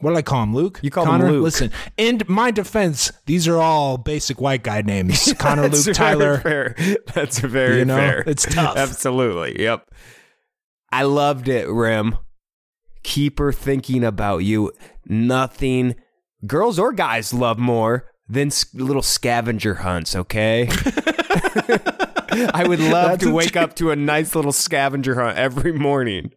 What 0.02 0.12
did 0.12 0.18
I 0.18 0.22
call 0.24 0.44
him, 0.44 0.54
Luke? 0.54 0.80
You 0.82 0.90
called 0.92 1.08
him 1.08 1.22
Luke. 1.32 1.44
Listen, 1.44 1.72
in 1.98 2.22
my 2.28 2.52
defense, 2.52 3.12
these 3.26 3.48
are 3.48 3.58
all 3.58 3.98
basic 3.98 4.42
white 4.42 4.64
guy 4.64 4.82
names. 4.82 5.32
Connor, 5.40 5.64
That's 5.70 5.86
Luke, 5.88 5.96
very 5.96 6.10
Tyler. 6.10 6.38
Fair. 6.40 6.76
That's 7.14 7.40
very 7.40 7.80
You 7.80 7.86
know, 7.86 7.96
fair. 7.98 8.24
it's 8.28 8.46
tough. 8.46 8.78
Absolutely. 8.78 9.62
Yep. 9.62 9.90
I 10.92 11.04
loved 11.04 11.48
it, 11.48 11.70
Rim. 11.70 12.18
Keep 13.04 13.40
her 13.40 13.52
thinking 13.52 14.04
about 14.04 14.40
you. 14.40 14.72
Nothing 15.06 15.96
girls 16.46 16.78
or 16.80 16.92
guys 16.94 17.34
love 17.34 17.58
more 17.60 18.10
than 18.28 18.48
s- 18.48 18.74
little 18.74 19.02
scavenger 19.02 19.76
hunts, 19.76 20.16
okay? 20.16 20.68
I 22.54 22.66
would 22.68 22.80
love 22.80 23.12
That's 23.12 23.24
to 23.26 23.32
wake 23.32 23.56
up 23.56 23.76
to 23.78 23.92
a 23.92 23.96
nice 23.96 24.36
little 24.36 24.52
scavenger 24.52 25.16
hunt 25.16 25.38
every 25.38 25.72
morning. 25.74 26.32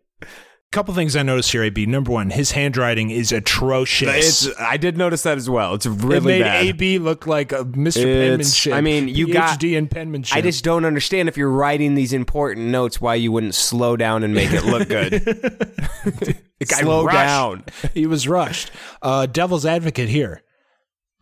Couple 0.74 0.92
things 0.94 1.14
I 1.16 1.22
noticed 1.22 1.52
here, 1.52 1.62
AB. 1.62 1.86
Number 1.86 2.10
one, 2.12 2.30
his 2.30 2.50
handwriting 2.50 3.10
is 3.10 3.32
atrocious. 3.32 4.46
It's, 4.46 4.60
I 4.60 4.76
did 4.76 4.98
notice 4.98 5.22
that 5.22 5.38
as 5.38 5.48
well. 5.48 5.74
It's 5.74 5.86
it 5.86 5.90
really 5.90 6.26
made 6.38 6.42
bad. 6.42 6.66
AB 6.66 6.98
look 6.98 7.26
like 7.26 7.52
a 7.52 7.64
Mr. 7.64 7.98
It's- 7.98 8.02
Penmanship. 8.04 8.72
I 8.74 8.80
mean, 8.80 9.08
you 9.08 9.32
got- 9.32 9.58
PhD 9.58 9.76
in 9.76 9.88
penmanship. 9.88 10.36
I 10.36 10.40
just 10.40 10.64
don't 10.64 10.84
understand 10.84 11.28
if 11.28 11.36
you're 11.36 11.50
writing 11.50 11.94
these 11.94 12.12
important 12.12 12.66
notes 12.66 13.00
why 13.00 13.14
you 13.14 13.30
wouldn't 13.32 13.54
slow 13.54 13.96
down 13.96 14.22
and 14.24 14.34
make 14.34 14.50
it 14.52 14.64
look 14.64 14.88
good. 14.88 15.22
slow 16.64 17.04
rushed. 17.04 17.16
down. 17.16 17.64
he 17.94 18.06
was 18.06 18.26
rushed. 18.28 18.70
Uh, 19.00 19.26
devil's 19.26 19.64
advocate 19.64 20.08
here, 20.08 20.42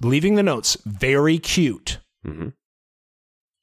leaving 0.00 0.34
the 0.36 0.42
notes 0.42 0.76
very 0.86 1.38
cute, 1.38 2.00
Mhm. 2.26 2.52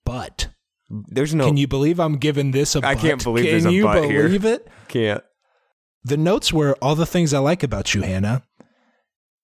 but 0.05 0.49
There's 0.89 1.33
no 1.35 1.45
can 1.47 1.57
you 1.57 1.67
believe 1.67 1.99
I'm 1.99 2.17
giving 2.17 2.51
this 2.51 2.75
a? 2.75 2.79
I 2.79 2.93
butt? 2.95 3.01
can't 3.03 3.23
believe 3.23 3.63
Can 3.63 3.71
you 3.71 3.83
butt 3.83 4.05
here. 4.05 4.23
believe 4.23 4.45
it? 4.45 4.67
can't. 4.87 5.23
The 6.03 6.17
notes 6.17 6.53
were 6.53 6.75
all 6.81 6.95
the 6.95 7.05
things 7.05 7.33
I 7.33 7.39
like 7.39 7.63
about 7.63 7.93
you, 7.93 8.01
Hannah. 8.03 8.43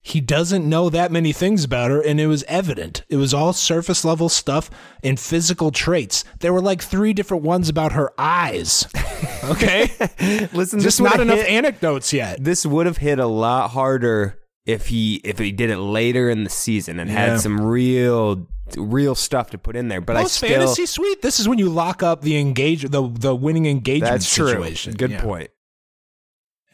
He 0.01 0.21
doesn't 0.21 0.69
know 0.69 0.91
that 0.91 1.11
many 1.11 1.33
things 1.33 1.63
about 1.63 1.89
her, 1.89 1.99
and 1.99 2.21
it 2.21 2.27
was 2.27 2.43
evident. 2.47 3.03
It 3.09 3.15
was 3.17 3.33
all 3.33 3.53
surface 3.53 4.05
level 4.05 4.29
stuff 4.29 4.69
and 5.03 5.19
physical 5.19 5.71
traits. 5.71 6.23
There 6.41 6.53
were 6.53 6.61
like 6.61 6.83
three 6.83 7.11
different 7.11 7.41
ones 7.43 7.69
about 7.69 7.93
her 7.93 8.11
eyes. 8.17 8.87
Okay? 9.45 9.83
Listen, 10.53 10.79
Just 10.79 10.97
this 10.97 10.99
not 10.99 11.19
enough 11.19 11.37
hit- 11.37 11.49
anecdotes 11.49 12.11
yet. 12.11 12.43
this 12.43 12.65
would 12.65 12.87
have 12.87 12.97
hit 12.97 13.19
a 13.19 13.27
lot 13.27 13.69
harder 13.71 14.39
if 14.65 14.87
he 14.87 15.15
if 15.23 15.37
he 15.37 15.51
did 15.51 15.69
it 15.69 15.77
later 15.77 16.31
in 16.31 16.43
the 16.43 16.49
season 16.49 16.99
and 16.99 17.11
Yeah. 17.11 17.27
had 17.27 17.39
some 17.41 17.61
real 17.61 18.47
real 18.75 19.13
stuff 19.13 19.51
to 19.51 19.59
put 19.59 19.75
in 19.75 19.87
there. 19.87 20.01
But 20.01 20.15
Well, 20.15 20.23
I 20.25 20.27
still 20.27 20.49
fantasy 20.49 20.87
suite. 20.87 21.21
This 21.21 21.39
is 21.39 21.47
when 21.47 21.59
you 21.59 21.69
lock 21.69 22.01
up 22.01 22.21
the 22.21 22.37
engage 22.37 22.89
the 22.89 23.07
the 23.07 23.35
winning 23.35 23.67
engagement 23.67 24.11
that's 24.13 24.33
true. 24.33 24.47
situation. 24.47 24.93
Good 24.95 25.11
Yeah. 25.11 25.21
point. 25.21 25.49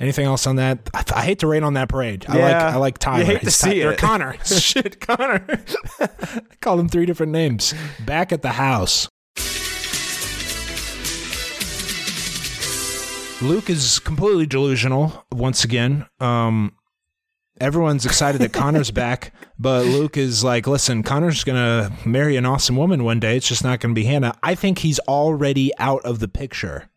Anything 0.02 0.26
else 0.26 0.48
on 0.48 0.56
that? 0.56 0.90
I, 0.96 1.04
I 1.16 1.24
hate 1.24 1.38
to 1.40 1.48
rain 1.48 1.64
on 1.64 1.76
that 1.76 1.88
parade. 1.88 2.26
I 2.28 2.32
like 2.34 2.40
Yeah. 2.40 2.68
I 2.74 2.76
like 2.78 2.98
Tyler. 2.98 3.20
You 3.20 3.26
hate 3.26 3.42
to 3.42 3.52
see 3.52 3.82
Ty- 3.82 3.88
or 3.88 3.92
it. 3.92 4.00
Connor. 4.00 4.36
Shit, 4.44 5.00
Connor. 5.00 5.46
I 6.00 6.40
called 6.60 6.80
him 6.80 6.90
three 6.90 7.06
different 7.06 7.32
names. 7.32 7.76
Back 8.04 8.32
at 8.32 8.42
the 8.42 8.54
house. 8.54 9.08
Luke 13.42 13.70
is 13.72 14.00
completely 14.00 14.46
delusional 14.46 15.26
once 15.32 15.64
again. 15.64 16.06
Um, 16.20 16.74
everyone's 17.60 18.06
excited 18.06 18.40
that 18.42 18.54
Connor's 18.54 18.92
back, 19.04 19.34
but 19.58 19.86
Luke 19.86 20.16
is 20.16 20.44
like, 20.44 20.68
"Listen, 20.68 21.02
Connor's 21.02 21.44
gonna 21.44 21.92
marry 22.06 22.38
an 22.38 22.46
awesome 22.46 22.76
woman 22.76 23.04
one 23.04 23.20
day. 23.20 23.38
It's 23.38 23.48
just 23.48 23.64
not 23.64 23.80
gonna 23.80 23.96
be 23.96 24.04
Hannah." 24.04 24.36
I 24.44 24.54
think 24.54 24.80
he's 24.80 25.00
already 25.02 25.72
out 25.80 26.04
of 26.06 26.20
the 26.20 26.28
picture. 26.28 26.90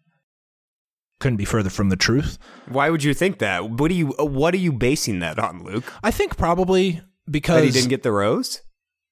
Couldn't 1.21 1.37
be 1.37 1.45
further 1.45 1.71
from 1.71 1.89
the 1.89 1.97
truth. 1.97 2.39
Why 2.69 2.91
would 2.91 3.03
you 3.05 3.15
think 3.15 3.39
that? 3.39 3.71
What 3.71 3.91
are 3.91 3.95
you 3.95 4.09
what 4.19 4.53
are 4.55 4.59
you 4.59 4.73
basing 4.73 5.21
that 5.21 5.39
on, 5.39 5.63
Luke? 5.65 5.85
I 6.03 6.11
think 6.11 6.37
probably 6.37 7.01
because 7.31 7.61
That 7.61 7.65
he 7.65 7.71
didn't 7.71 7.89
get 7.91 8.03
the 8.03 8.13
rose? 8.13 8.61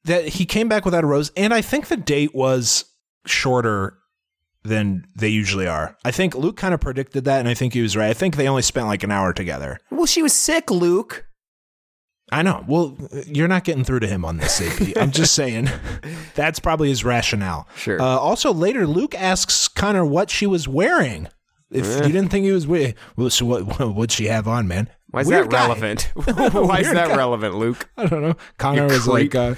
that 0.05 0.27
he 0.29 0.45
came 0.45 0.69
back 0.69 0.85
without 0.85 1.05
a 1.05 1.07
rose, 1.07 1.31
and 1.37 1.55
I 1.55 1.61
think 1.63 1.87
the 1.87 1.97
date 1.97 2.35
was 2.35 2.85
shorter 3.25 3.99
than 4.65 5.07
they 5.15 5.29
usually 5.29 5.67
are. 5.69 5.97
I 6.05 6.11
think 6.11 6.35
Luke 6.35 6.57
kind 6.57 6.75
of 6.75 6.81
predicted 6.81 7.25
that, 7.27 7.39
and 7.39 7.49
I 7.49 7.55
think 7.55 7.73
he 7.73 7.83
was 7.83 7.97
right. 7.97 8.11
I 8.11 8.13
think 8.15 8.35
they 8.37 8.49
only 8.49 8.63
spent 8.63 8.89
like 8.89 9.05
an 9.05 9.13
hour 9.13 9.33
together. 9.33 9.79
Well, 9.93 10.07
she 10.07 10.21
was 10.23 10.33
sick, 10.33 10.71
Luke. 10.73 11.25
I 12.33 12.43
know. 12.43 12.65
Well, 12.67 12.97
you're 13.27 13.47
not 13.49 13.63
getting 13.65 13.85
through 13.85 14.01
to 14.01 14.07
him 14.09 14.25
on 14.25 14.39
this, 14.39 14.61
AB. 14.61 14.95
I'm 14.97 15.11
just 15.13 15.35
saying 15.37 15.69
that's 16.35 16.59
probably 16.59 16.89
his 16.89 17.05
rationale. 17.05 17.69
Sure. 17.77 18.01
Uh, 18.01 18.05
also, 18.05 18.53
later, 18.53 18.87
Luke 18.87 19.15
asks 19.15 19.69
Connor 19.69 20.05
what 20.05 20.31
she 20.31 20.47
was 20.47 20.67
wearing. 20.67 21.29
If 21.73 22.07
you 22.07 22.13
didn't 22.13 22.29
think 22.29 22.45
he 22.45 22.53
was 22.53 22.67
wearing, 22.67 22.95
well, 23.17 23.31
so 23.31 23.47
what? 23.47 23.63
What'd 23.81 24.13
she 24.13 24.27
have 24.27 24.47
on, 24.47 24.69
man? 24.69 24.89
Why 25.11 25.21
is 25.21 25.27
Weird 25.27 25.45
that 25.47 25.51
guy. 25.51 25.63
relevant? 25.67 26.03
Why 26.15 26.81
is 26.81 26.93
that 26.93 27.09
guy. 27.09 27.17
relevant, 27.17 27.55
Luke? 27.57 27.89
I 27.97 28.07
don't 28.07 28.23
know. 28.23 28.37
Connor 28.59 28.87
was 28.87 29.07
like 29.07 29.35
uh, 29.35 29.55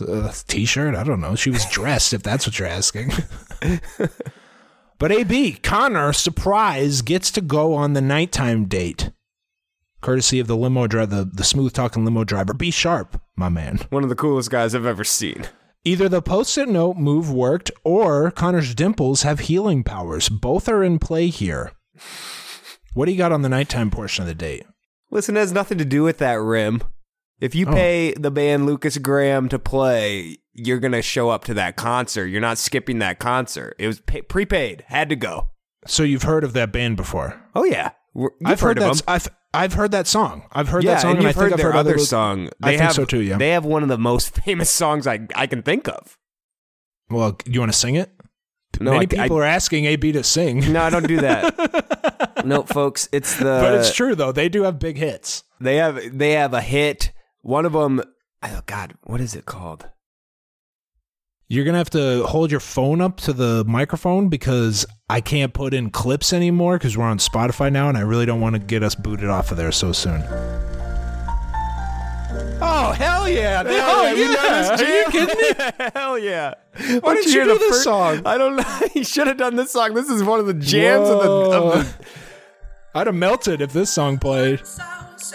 a 0.00 0.32
t-shirt. 0.46 0.94
I 0.94 1.02
don't 1.04 1.20
know. 1.20 1.34
She 1.34 1.50
was 1.50 1.64
dressed, 1.66 2.12
if 2.12 2.22
that's 2.22 2.46
what 2.46 2.58
you're 2.58 2.68
asking. 2.68 3.12
but 4.98 5.12
AB 5.12 5.54
Connor, 5.62 6.12
surprise, 6.12 7.02
gets 7.02 7.30
to 7.32 7.40
go 7.40 7.74
on 7.74 7.92
the 7.92 8.00
nighttime 8.00 8.66
date, 8.66 9.10
courtesy 10.00 10.38
of 10.38 10.46
the 10.46 10.56
limo 10.56 10.86
driver, 10.86 11.06
the, 11.16 11.24
the 11.24 11.44
smooth 11.44 11.72
talking 11.72 12.04
limo 12.04 12.24
driver. 12.24 12.54
Be 12.54 12.70
sharp, 12.70 13.20
my 13.36 13.48
man. 13.48 13.80
One 13.90 14.04
of 14.04 14.08
the 14.08 14.14
coolest 14.16 14.50
guys 14.50 14.74
I've 14.74 14.86
ever 14.86 15.04
seen. 15.04 15.48
Either 15.84 16.08
the 16.08 16.22
post-it 16.22 16.68
note 16.68 16.96
move 16.96 17.30
worked, 17.32 17.70
or 17.82 18.30
Connor's 18.30 18.74
dimples 18.74 19.22
have 19.22 19.40
healing 19.40 19.82
powers. 19.82 20.28
Both 20.28 20.68
are 20.68 20.84
in 20.84 20.98
play 21.00 21.26
here. 21.28 21.72
What 22.94 23.06
do 23.06 23.12
you 23.12 23.18
got 23.18 23.32
on 23.32 23.42
the 23.42 23.48
nighttime 23.48 23.90
portion 23.90 24.22
of 24.22 24.28
the 24.28 24.34
date? 24.34 24.64
Listen, 25.10 25.36
it 25.36 25.40
has 25.40 25.52
nothing 25.52 25.78
to 25.78 25.84
do 25.84 26.02
with 26.04 26.18
that 26.18 26.34
rim. 26.40 26.82
If 27.40 27.56
you 27.56 27.66
Oh. 27.66 27.72
pay 27.72 28.14
the 28.14 28.30
band 28.30 28.64
Lukas 28.66 28.98
Graham 28.98 29.48
to 29.48 29.58
play, 29.58 30.38
you're 30.52 30.78
going 30.78 30.92
to 30.92 31.02
show 31.02 31.30
up 31.30 31.44
to 31.46 31.54
that 31.54 31.74
concert. 31.74 32.26
You're 32.26 32.40
not 32.40 32.58
skipping 32.58 33.00
that 33.00 33.18
concert. 33.18 33.74
It 33.78 33.88
was 33.88 34.00
pay- 34.00 34.22
prepaid, 34.22 34.84
had 34.86 35.08
to 35.08 35.16
go. 35.16 35.48
So 35.86 36.04
you've 36.04 36.22
heard 36.22 36.44
of 36.44 36.52
that 36.52 36.70
band 36.70 36.96
before? 36.96 37.42
Oh, 37.56 37.64
yeah. 37.64 37.90
You've 38.14 38.30
I've 38.44 38.60
heard, 38.60 38.78
of 38.78 38.84
them. 38.84 39.04
I've 39.08 39.28
I've 39.54 39.74
heard 39.74 39.90
that 39.90 40.06
song. 40.06 40.44
I've 40.52 40.68
heard 40.68 40.84
yeah, 40.84 40.94
that 40.94 41.02
song, 41.02 41.10
and 41.12 41.18
and, 41.18 41.28
you've 41.28 41.30
I 41.30 41.32
think 41.32 41.42
heard 41.42 41.52
I've 41.52 41.58
their 41.58 41.72
heard 41.72 41.78
other 41.78 41.90
other 41.94 41.98
song. 41.98 42.48
I 42.62 42.70
think 42.70 42.82
have, 42.82 42.92
so 42.94 43.04
too, 43.04 43.20
yeah. 43.20 43.36
They 43.36 43.50
have 43.50 43.64
one 43.64 43.82
of 43.82 43.88
the 43.88 43.98
most 43.98 44.34
famous 44.44 44.70
songs 44.70 45.06
I, 45.06 45.26
I 45.34 45.46
can 45.46 45.62
think 45.62 45.88
of. 45.88 46.18
Well, 47.10 47.32
do 47.32 47.50
you 47.50 47.60
want 47.60 47.72
to 47.72 47.78
sing 47.78 47.94
it? 47.96 48.10
No, 48.80 48.92
Many 48.92 49.06
I, 49.18 49.20
I- 49.20 49.22
people 49.24 49.38
are 49.38 49.44
asking 49.44 49.84
AB 49.84 50.12
to 50.12 50.24
sing. 50.24 50.72
no, 50.72 50.82
I 50.82 50.90
don't 50.90 51.06
do 51.06 51.18
that. 51.20 52.42
no, 52.46 52.62
folks, 52.62 53.08
it's 53.12 53.36
the. 53.36 53.44
but 53.44 53.74
it's 53.74 53.92
true 53.94 54.14
though. 54.14 54.32
They 54.32 54.48
do 54.48 54.62
have 54.62 54.78
big 54.78 54.96
hits. 54.96 55.44
They 55.60 55.76
have 55.76 56.18
they 56.18 56.32
have 56.32 56.54
a 56.54 56.62
hit. 56.62 57.12
One 57.42 57.66
of 57.66 57.72
them 57.72 58.02
Oh 58.42 58.60
God, 58.66 58.94
what 59.04 59.20
is 59.20 59.34
it 59.36 59.46
called? 59.46 59.88
You're 61.52 61.66
gonna 61.66 61.76
have 61.76 61.90
to 61.90 62.24
hold 62.24 62.50
your 62.50 62.60
phone 62.60 63.02
up 63.02 63.18
to 63.20 63.34
the 63.34 63.62
microphone 63.66 64.30
because 64.30 64.86
I 65.10 65.20
can't 65.20 65.52
put 65.52 65.74
in 65.74 65.90
clips 65.90 66.32
anymore 66.32 66.78
because 66.78 66.96
we're 66.96 67.04
on 67.04 67.18
Spotify 67.18 67.70
now, 67.70 67.90
and 67.90 67.98
I 67.98 68.00
really 68.00 68.24
don't 68.24 68.40
want 68.40 68.54
to 68.54 68.58
get 68.58 68.82
us 68.82 68.94
booted 68.94 69.28
off 69.28 69.50
of 69.50 69.58
there 69.58 69.70
so 69.70 69.92
soon. 69.92 70.22
Oh 72.62 72.94
hell 72.96 73.28
yeah! 73.28 73.64
Oh, 73.66 74.04
Have 74.06 74.16
you 74.16 74.30
yeah. 74.30 74.34
done 74.34 74.78
this, 74.78 74.80
Are 74.80 74.98
you 74.98 75.04
kidding 75.10 75.36
me? 75.36 75.90
hell 75.94 76.18
yeah! 76.18 76.54
Why 77.00 77.16
didn't 77.16 77.34
you 77.34 77.44
do 77.44 77.58
this 77.58 77.84
song? 77.84 78.22
I 78.24 78.38
don't 78.38 78.56
know. 78.56 78.80
You 78.94 79.04
should 79.04 79.26
have 79.26 79.36
done 79.36 79.56
this 79.56 79.72
song. 79.72 79.92
This 79.92 80.08
is 80.08 80.24
one 80.24 80.40
of 80.40 80.46
the 80.46 80.54
jams 80.54 81.06
of 81.06 81.22
the, 81.22 81.30
of 81.30 81.74
the. 81.74 81.94
I'd 82.94 83.08
have 83.08 83.14
melted 83.14 83.60
if 83.60 83.74
this 83.74 83.90
song 83.90 84.16
played. 84.16 84.62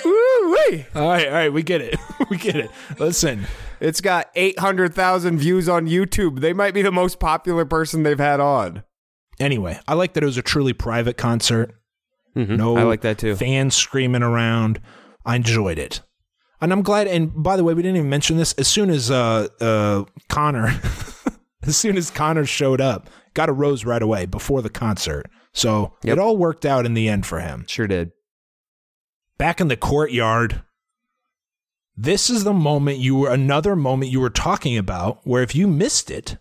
Woo-wee. 0.04 0.88
All 0.96 1.10
right, 1.10 1.28
all 1.28 1.34
right, 1.34 1.54
we 1.54 1.62
get 1.62 1.82
it. 1.82 1.96
we 2.32 2.38
get 2.38 2.56
it. 2.56 2.72
Listen, 2.98 3.46
It's 3.80 4.02
got 4.02 4.30
eight 4.36 4.60
hundred 4.60 4.94
thousand 4.94 5.40
views 5.40 5.68
on 5.70 5.88
YouTube. 5.88 6.40
They 6.42 6.54
might 6.54 6.74
be 6.74 6.82
the 6.82 6.92
most 6.92 7.20
popular 7.20 7.66
person 7.66 8.04
they've 8.04 8.18
had 8.20 8.40
on. 8.40 8.84
anyway, 9.40 9.80
I 9.88 9.94
like 9.94 10.14
that 10.14 10.24
it 10.24 10.26
was 10.26 10.38
a 10.38 10.42
truly 10.42 10.74
private 10.74 11.18
concert. 11.18 11.74
No, 12.36 12.78
I 12.78 12.84
like 12.84 13.02
that 13.02 13.18
too. 13.18 13.36
Fans 13.36 13.74
screaming 13.76 14.22
around. 14.22 14.80
I 15.26 15.36
enjoyed 15.36 15.80
it, 15.80 16.02
and 16.62 16.72
I'm 16.72 16.84
glad. 16.84 17.08
And 17.08 17.32
by 17.44 17.58
the 17.58 17.64
way, 17.64 17.74
we 17.74 17.82
didn't 17.82 17.98
even 17.98 18.10
mention 18.10 18.38
this. 18.38 18.54
As 18.54 18.68
soon 18.68 18.90
as 18.92 19.10
uh 19.10 19.48
uh 19.60 20.04
Connor, 20.30 20.80
as 21.64 21.76
soon 21.76 21.98
as 21.98 22.12
Connor 22.12 22.46
showed 22.46 22.80
up, 22.80 23.10
got 23.34 23.50
a 23.50 23.54
rose 23.54 23.86
right 23.86 24.02
away 24.04 24.26
before 24.28 24.62
the 24.62 24.70
concert. 24.70 25.26
So 25.54 25.94
Yep. 26.04 26.14
it 26.14 26.20
all 26.20 26.38
worked 26.38 26.64
out 26.66 26.86
in 26.86 26.94
the 26.94 27.10
end 27.10 27.26
for 27.26 27.40
him. 27.40 27.66
Sure 27.68 27.88
did. 27.88 28.12
back 29.40 29.60
in 29.60 29.68
the 29.68 29.78
courtyard. 29.78 30.62
This 32.00 32.30
is 32.30 32.44
the 32.44 32.54
moment 32.54 33.00
you 33.00 33.16
were 33.16 33.32
another 33.32 33.76
moment 33.76 34.12
you 34.12 34.20
were 34.20 34.30
talking 34.30 34.78
about 34.78 35.20
where 35.24 35.42
if 35.42 35.56
you 35.56 35.68
missed 35.68 36.12
it, 36.12 36.38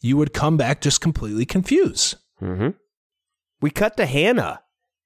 you 0.00 0.18
would 0.18 0.34
come 0.34 0.58
back 0.58 0.82
just 0.82 1.00
completely 1.00 1.46
confused. 1.46 2.16
Mm-hmm. 2.42 2.68
We 3.62 3.70
cut 3.70 3.96
to 3.96 4.04
Hannah, 4.04 4.60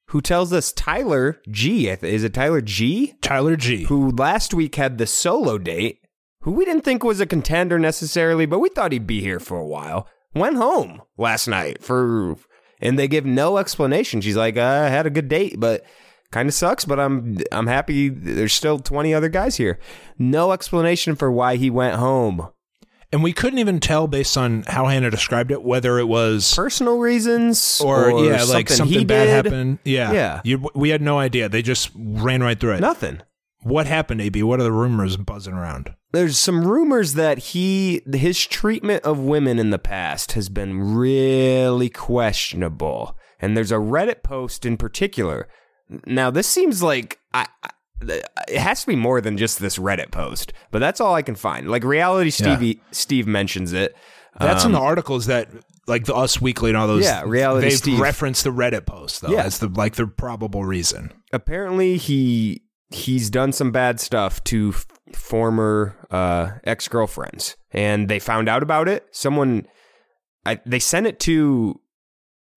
who 0.09 0.21
tells 0.21 0.53
us 0.53 0.73
Tyler 0.73 1.41
G. 1.49 1.89
Is 1.89 2.25
it 2.25 2.35
Tyler 2.35 2.61
G? 2.61 3.15
Tyler 3.23 3.55
G. 3.55 3.85
Who 3.85 4.11
last 4.11 4.53
week 4.53 4.75
had 4.75 4.99
the 4.99 5.07
solo 5.07 5.57
date, 5.57 6.01
who 6.41 6.51
we 6.51 6.65
didn't 6.65 6.83
think 6.83 7.05
was 7.05 7.21
a 7.21 7.27
contender 7.27 7.79
necessarily, 7.79 8.45
but 8.45 8.59
we 8.59 8.71
thought 8.71 8.91
he'd 8.91 9.07
be 9.07 9.21
here 9.21 9.39
for 9.39 9.57
a 9.57 9.67
while. 9.67 10.09
Went 10.35 10.57
home 10.57 11.01
last 11.17 11.47
night 11.47 11.81
for, 11.83 12.37
and 12.81 12.99
they 12.99 13.07
give 13.07 13.25
no 13.25 13.59
explanation. 13.59 14.21
She's 14.21 14.37
like, 14.37 14.57
I 14.57 14.89
had 14.89 15.07
a 15.07 15.11
good 15.11 15.29
date, 15.29 15.61
but 15.61 15.85
kind 16.33 16.49
of 16.49 16.55
sucks. 16.55 16.85
But 16.85 16.99
I'm 16.99 17.39
I'm 17.53 17.69
happy. 17.69 18.09
There's 18.09 18.53
still 18.53 18.79
20 18.79 19.15
other 19.15 19.29
guys 19.29 19.57
here. 19.57 19.79
No 20.19 20.53
explanation 20.53 21.15
for 21.15 21.31
why 21.31 21.57
he 21.57 21.71
went 21.71 21.97
home. 21.97 22.49
And 23.13 23.23
we 23.23 23.35
couldn't 23.35 23.59
even 23.59 23.79
tell 23.79 24.09
based 24.09 24.39
on 24.39 24.63
how 24.67 24.87
Hannah 24.87 25.11
described 25.11 25.51
it 25.51 25.63
whether 25.63 25.99
it 25.99 26.09
was 26.09 26.55
Personal 26.57 26.99
reasons, 26.99 27.79
or, 27.85 28.25
yeah, 28.25 28.43
like 28.45 28.71
something 28.71 29.07
bad 29.07 29.27
did. 29.27 29.31
happened. 29.31 29.79
Yeah. 29.85 30.13
Yeah. 30.13 30.41
You, 30.45 30.67
we 30.75 30.89
had 30.89 31.03
no 31.03 31.19
idea. 31.19 31.51
They 31.51 31.61
just 31.61 31.91
ran 31.95 32.43
right 32.43 32.59
through 32.59 32.77
it. 32.77 32.81
Nothing. 32.81 33.21
What 33.65 33.87
happened, 33.87 34.23
AB? 34.23 34.43
What 34.43 34.61
are 34.61 34.65
the 34.65 34.73
rumors 34.73 35.19
buzzing 35.19 35.53
around? 35.53 35.95
there's 36.13 36.39
some 36.39 36.67
rumors 36.67 37.15
that 37.15 37.39
he 37.39 38.03
his 38.13 38.47
treatment 38.47 39.03
of 39.03 39.19
women 39.19 39.59
in 39.59 39.71
the 39.71 39.79
past 39.79 40.33
has 40.33 40.49
been 40.49 40.95
really 40.95 41.89
questionable 41.89 43.17
and 43.41 43.57
there's 43.57 43.73
a 43.73 43.77
reddit 43.77 44.23
post 44.23 44.65
in 44.65 44.77
particular 44.77 45.49
now 46.07 46.31
this 46.31 46.47
seems 46.47 46.83
like 46.83 47.19
I, 47.35 47.47
I 47.63 47.71
it 48.49 48.59
has 48.59 48.81
to 48.81 48.87
be 48.89 48.97
more 48.97 49.21
than 49.21 49.37
just 49.37 49.61
this 49.61 49.79
reddit 49.79 50.11
post 50.11 50.53
but 50.73 50.81
that's 50.81 51.01
all 51.01 51.15
i 51.15 51.23
can 51.23 51.35
find 51.37 51.71
like 51.71 51.85
reality 51.85 52.31
Yeah. 52.31 52.57
stevie 52.57 52.83
steve 52.91 53.27
mentions 53.29 53.73
it 53.73 53.95
That's 54.41 54.65
Um, 54.65 54.71
in 54.71 54.73
the 54.73 54.81
articles 54.81 55.27
that 55.27 55.49
like 55.87 56.05
the 56.07 56.15
Us 56.15 56.41
Weekly 56.41 56.71
and 56.71 56.77
all 56.77 56.87
those. 56.87 57.05
Yeah, 57.05 57.23
Reality 57.27 57.69
They've 57.69 57.77
Steve. 57.79 57.99
referenced 58.01 58.45
the 58.45 58.51
Reddit 58.51 58.87
post 58.87 59.21
though 59.21 59.31
Yeah. 59.33 59.43
as 59.43 59.59
the 59.59 59.69
like 59.69 59.97
the 59.97 60.07
probable 60.07 60.65
reason. 60.65 61.13
apparently 61.33 61.97
he 61.97 62.63
he's 62.91 63.31
done 63.31 63.53
some 63.53 63.71
bad 63.73 63.99
stuff 64.01 64.43
to 64.45 64.71
f- 64.75 64.87
former 65.15 65.97
uh, 66.11 66.51
ex-girlfriends 66.65 67.57
and 67.73 68.09
they 68.09 68.19
found 68.19 68.49
out 68.49 68.63
about 68.63 68.89
it 68.89 69.07
someone 69.13 69.67
I, 70.47 70.61
they 70.67 70.79
sent 70.79 71.07
it 71.07 71.21
to 71.21 71.81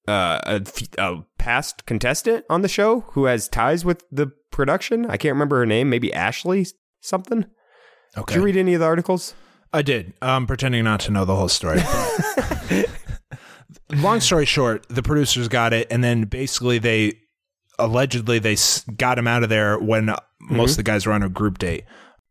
uh, 0.07 0.39
a, 0.45 0.61
a 0.97 1.23
past 1.37 1.85
contestant 1.85 2.45
on 2.49 2.61
the 2.61 2.67
show 2.67 3.01
who 3.11 3.25
has 3.25 3.47
ties 3.47 3.85
with 3.85 4.03
the 4.11 4.31
production 4.51 5.05
i 5.07 5.17
can't 5.17 5.33
remember 5.33 5.57
her 5.57 5.65
name 5.65 5.89
maybe 5.89 6.13
ashley 6.13 6.65
something 7.01 7.45
Okay. 8.17 8.33
did 8.35 8.39
you 8.39 8.45
read 8.45 8.57
any 8.57 8.73
of 8.73 8.79
the 8.79 8.85
articles 8.85 9.33
I 9.73 9.81
did. 9.81 10.13
I'm 10.21 10.47
pretending 10.47 10.85
not 10.85 11.01
to 11.01 11.11
know 11.11 11.25
the 11.25 11.35
whole 11.35 11.49
story. 11.49 11.81
Long 13.93 14.21
story 14.21 14.45
short, 14.45 14.85
the 14.89 15.03
producers 15.03 15.49
got 15.49 15.73
it, 15.73 15.87
and 15.91 16.01
then 16.01 16.23
basically 16.23 16.77
they 16.79 17.19
allegedly 17.77 18.39
they 18.39 18.55
got 18.95 19.17
him 19.19 19.27
out 19.27 19.43
of 19.43 19.49
there 19.49 19.77
when 19.77 20.07
uh, 20.09 20.15
most 20.39 20.71
of 20.71 20.77
the 20.77 20.83
guys 20.83 21.05
were 21.05 21.11
on 21.11 21.23
a 21.23 21.29
group 21.29 21.57
date. 21.57 21.83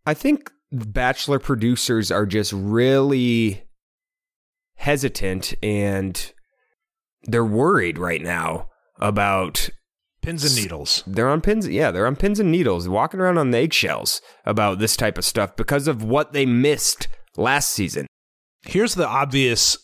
I 0.06 0.14
think 0.14 0.50
bachelor 0.72 1.38
producers 1.38 2.10
are 2.10 2.24
just 2.24 2.50
really 2.54 3.64
hesitant 4.76 5.52
and 5.62 6.32
they're 7.26 7.44
worried 7.44 7.98
right 7.98 8.22
now 8.22 8.68
about 8.98 9.68
Pins 10.22 10.44
and 10.44 10.56
needles. 10.56 11.02
they're 11.06 11.28
on 11.28 11.42
pins 11.42 11.68
yeah 11.68 11.90
they're 11.90 12.06
on 12.06 12.16
pins 12.16 12.40
and 12.40 12.50
needles 12.50 12.88
walking 12.88 13.20
around 13.20 13.36
on 13.36 13.50
the 13.50 13.58
eggshells 13.58 14.22
about 14.46 14.78
this 14.78 14.96
type 14.96 15.18
of 15.18 15.24
stuff 15.24 15.54
because 15.54 15.86
of 15.86 16.02
what 16.02 16.32
they 16.32 16.46
missed 16.46 17.08
last 17.36 17.70
season 17.70 18.06
Here's 18.66 18.94
the 18.94 19.06
obvious 19.06 19.76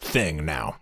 thing 0.00 0.44
now. 0.44 0.76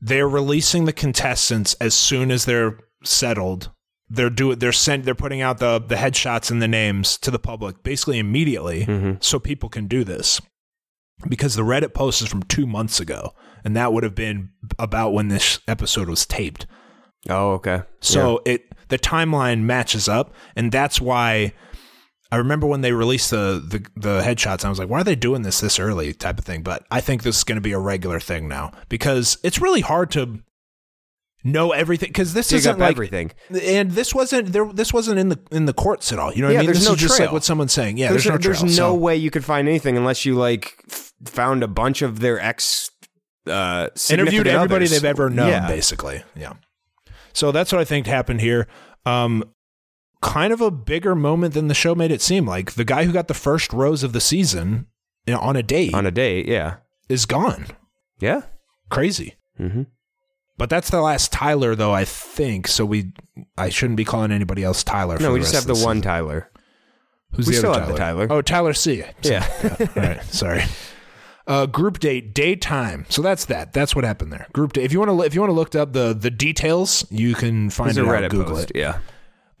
They're 0.00 0.28
releasing 0.28 0.84
the 0.84 0.92
contestants 0.92 1.74
as 1.74 1.94
soon 1.94 2.30
as 2.30 2.44
they're 2.44 2.78
settled. 3.04 3.70
They're 4.10 4.30
do 4.30 4.54
they're 4.54 4.72
sent 4.72 5.04
they're 5.04 5.14
putting 5.14 5.40
out 5.40 5.58
the 5.58 5.78
the 5.78 5.94
headshots 5.94 6.50
and 6.50 6.60
the 6.60 6.68
names 6.68 7.16
to 7.18 7.30
the 7.30 7.38
public 7.38 7.82
basically 7.82 8.18
immediately 8.18 8.84
mm-hmm. 8.84 9.12
so 9.20 9.38
people 9.38 9.68
can 9.68 9.86
do 9.86 10.04
this. 10.04 10.40
Because 11.28 11.54
the 11.54 11.62
Reddit 11.62 11.94
post 11.94 12.20
is 12.20 12.28
from 12.28 12.42
2 12.42 12.66
months 12.66 12.98
ago 12.98 13.32
and 13.64 13.76
that 13.76 13.92
would 13.92 14.02
have 14.04 14.14
been 14.14 14.50
about 14.78 15.12
when 15.12 15.28
this 15.28 15.60
episode 15.68 16.08
was 16.08 16.26
taped. 16.26 16.66
oh 17.30 17.52
okay 17.52 17.82
So 18.00 18.40
it 18.44 18.62
the 18.88 18.98
timeline 18.98 19.60
matches 19.62 20.08
up, 20.08 20.34
and 20.56 20.70
that's 20.70 21.00
why 21.00 21.52
I 22.30 22.36
remember 22.36 22.66
when 22.66 22.80
they 22.80 22.92
released 22.92 23.30
the, 23.30 23.62
the 23.66 23.86
the 23.94 24.20
headshots. 24.22 24.64
I 24.64 24.68
was 24.70 24.78
like, 24.78 24.88
why 24.88 25.00
are 25.00 25.04
they 25.04 25.14
doing 25.16 25.42
this 25.42 25.60
this 25.60 25.78
early? 25.78 26.12
Type 26.14 26.38
of 26.38 26.44
thing. 26.44 26.62
But 26.62 26.84
I 26.90 27.00
think 27.00 27.22
this 27.22 27.36
is 27.38 27.44
going 27.44 27.56
to 27.56 27.60
be 27.62 27.72
a 27.72 27.78
regular 27.78 28.20
thing 28.20 28.48
now 28.48 28.72
because 28.88 29.38
it's 29.42 29.60
really 29.60 29.80
hard 29.82 30.10
to 30.12 30.40
know 31.44 31.72
everything 31.72 32.08
because 32.08 32.34
this 32.34 32.48
dig 32.48 32.58
isn't 32.58 32.78
like 32.78 32.92
everything 32.92 33.32
and 33.50 33.90
this 33.90 34.14
wasn't 34.14 34.52
there. 34.52 34.64
This 34.72 34.92
wasn't 34.92 35.18
in 35.18 35.28
the 35.28 35.40
in 35.50 35.64
the 35.66 35.72
courts 35.72 36.12
at 36.12 36.18
all. 36.18 36.32
You 36.32 36.42
know 36.42 36.46
what 36.48 36.52
Yeah, 36.52 36.58
I 36.58 36.62
mean? 36.62 36.66
there's 36.66 36.78
This 36.78 36.88
no 36.88 36.94
is 36.94 37.00
just 37.00 37.14
like 37.14 37.26
trail. 37.26 37.32
what 37.32 37.42
someone's 37.44 37.72
saying. 37.72 37.98
Yeah, 37.98 38.10
there's, 38.10 38.24
there's, 38.24 38.34
no 38.34 38.38
there's 38.38 38.58
trail. 38.60 38.70
no 38.70 38.74
So- 38.76 38.94
way 38.94 39.16
you 39.16 39.30
could 39.30 39.44
find 39.44 39.66
anything 39.68 39.96
unless 39.96 40.24
you 40.24 40.34
like 40.36 40.72
f- 40.90 41.12
found 41.24 41.64
a 41.64 41.68
bunch 41.68 42.00
of 42.00 42.20
their 42.20 42.38
ex 42.40 42.90
uh 43.46 43.88
interviewed 44.10 44.46
everybody 44.46 44.86
others. 44.86 44.90
they've 44.90 45.04
ever 45.04 45.30
known, 45.30 45.48
yeah. 45.48 45.66
basically. 45.68 46.22
Yeah. 46.36 46.54
So 47.32 47.52
that's 47.52 47.72
what 47.72 47.80
I 47.80 47.84
think 47.84 48.06
happened 48.06 48.40
here. 48.40 48.68
Um, 49.06 49.44
kind 50.20 50.52
of 50.52 50.60
a 50.60 50.70
bigger 50.70 51.14
moment 51.14 51.54
than 51.54 51.68
the 51.68 51.74
show 51.74 51.94
made 51.94 52.10
it 52.10 52.20
seem. 52.22 52.46
Like 52.46 52.72
the 52.72 52.84
guy 52.84 53.04
who 53.04 53.12
got 53.12 53.28
the 53.28 53.34
first 53.34 53.72
rose 53.72 54.02
of 54.02 54.12
the 54.12 54.20
season 54.20 54.86
you 55.26 55.34
know, 55.34 55.40
on 55.40 55.56
a 55.56 55.62
date 55.62 55.94
on 55.94 56.06
a 56.06 56.10
date 56.10 56.46
yeah 56.46 56.76
is 57.08 57.26
gone. 57.26 57.66
yeah 58.20 58.42
Crazy. 58.90 59.34
mm-hmm. 59.58 59.82
But 60.58 60.68
that's 60.68 60.90
the 60.90 61.00
last 61.00 61.32
Tyler, 61.32 61.74
though. 61.74 61.92
I 61.92 62.04
think 62.04 62.68
so. 62.68 62.84
We 62.84 63.12
I 63.56 63.70
shouldn't 63.70 63.96
be 63.96 64.04
calling 64.04 64.30
anybody 64.30 64.62
else 64.62 64.84
Tyler. 64.84 65.16
for 65.16 65.22
no 65.22 65.32
we 65.32 65.40
just 65.40 65.54
have 65.54 65.66
the 65.66 65.74
one 65.74 66.02
tyler 66.02 66.50
Who's 67.32 67.46
we 67.46 67.54
the 67.54 67.58
still 67.58 67.70
other 67.70 67.80
have 67.80 67.88
the 67.88 67.96
Tyler? 67.96 68.26
Tyler. 68.26 68.38
Oh, 68.38 68.42
Tyler 68.42 68.74
C. 68.74 69.02
Yeah. 69.22 69.46
All 69.80 70.02
right. 70.02 70.22
Sorry. 70.24 70.62
Uh, 71.46 71.66
group 71.66 71.98
date, 71.98 72.34
daytime. 72.34 73.04
So 73.08 73.20
that's 73.20 73.46
that. 73.46 73.72
That's 73.72 73.96
what 73.96 74.04
happened 74.04 74.32
there. 74.32 74.46
Group 74.52 74.74
date. 74.74 74.84
If 74.84 74.92
you 74.92 75.00
want 75.00 75.10
to, 75.10 75.20
if 75.26 75.34
you 75.34 75.40
want 75.40 75.50
to 75.50 75.54
look 75.54 75.74
up 75.74 75.92
the 75.92 76.12
the 76.14 76.30
details, 76.30 77.04
you 77.10 77.34
can 77.34 77.68
find 77.70 77.88
There's 77.88 77.98
it 77.98 78.04
a 78.04 78.12
out. 78.12 78.22
Reddit 78.22 78.30
Google 78.30 78.54
post. 78.56 78.70
it. 78.70 78.76
Yeah. 78.76 78.98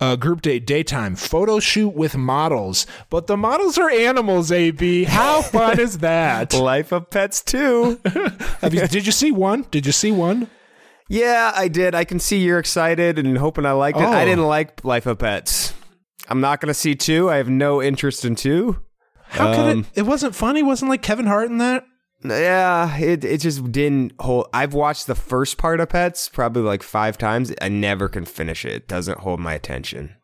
Uh, 0.00 0.16
group 0.16 0.42
date, 0.42 0.66
daytime. 0.66 1.14
Photo 1.14 1.60
shoot 1.60 1.90
with 1.90 2.16
models, 2.16 2.86
but 3.08 3.28
the 3.28 3.36
models 3.36 3.78
are 3.78 3.88
animals. 3.90 4.50
AB, 4.50 5.04
how 5.04 5.42
fun 5.56 5.78
is 5.78 5.98
that? 5.98 6.52
Life 6.54 6.90
of 6.92 7.08
Pets 7.10 7.42
too. 7.42 8.00
You, 8.62 8.86
did 8.88 9.06
you 9.06 9.12
see 9.12 9.30
one? 9.32 9.66
Did 9.70 9.86
you 9.86 9.92
see 9.92 10.10
one? 10.12 10.48
yeah, 11.08 11.52
I 11.54 11.68
did. 11.68 11.94
I 11.94 12.04
can 12.04 12.18
see 12.20 12.38
you're 12.38 12.58
excited 12.60 13.18
and 13.18 13.36
hoping 13.38 13.66
I 13.66 13.72
liked 13.72 13.98
it. 13.98 14.04
I 14.04 14.22
Oh. 14.22 14.24
didn't 14.24 14.46
like 14.46 14.84
Life 14.84 15.06
of 15.06 15.18
Pets. 15.18 15.74
I'm 16.28 16.40
not 16.40 16.60
going 16.60 16.68
to 16.68 16.74
see 16.74 16.94
two. 16.94 17.28
I 17.28 17.36
have 17.36 17.48
no 17.48 17.82
interest 17.82 18.24
in 18.24 18.34
two. 18.36 18.78
How 19.32 19.52
could 19.54 19.60
Um, 19.72 19.78
it? 19.80 20.00
It 20.00 20.02
wasn't 20.02 20.34
funny. 20.34 20.62
Wasn't 20.62 20.88
like 20.88 21.02
Kevin 21.02 21.26
Hart 21.26 21.50
in 21.50 21.58
that. 21.58 21.84
Yeah, 22.24 22.96
it 22.98 23.24
it 23.24 23.38
just 23.40 23.72
didn't 23.72 24.12
hold. 24.20 24.46
I've 24.54 24.74
watched 24.74 25.06
the 25.08 25.14
first 25.16 25.58
part 25.58 25.80
of 25.80 25.88
Pets 25.88 26.28
probably 26.28 26.62
like 26.62 26.82
five 26.84 27.18
times. 27.18 27.52
I 27.60 27.68
never 27.68 28.08
can 28.08 28.24
finish 28.24 28.64
it. 28.64 28.72
It 28.72 28.88
doesn't 28.88 29.18
hold 29.20 29.40
my 29.40 29.54
attention. 29.54 30.14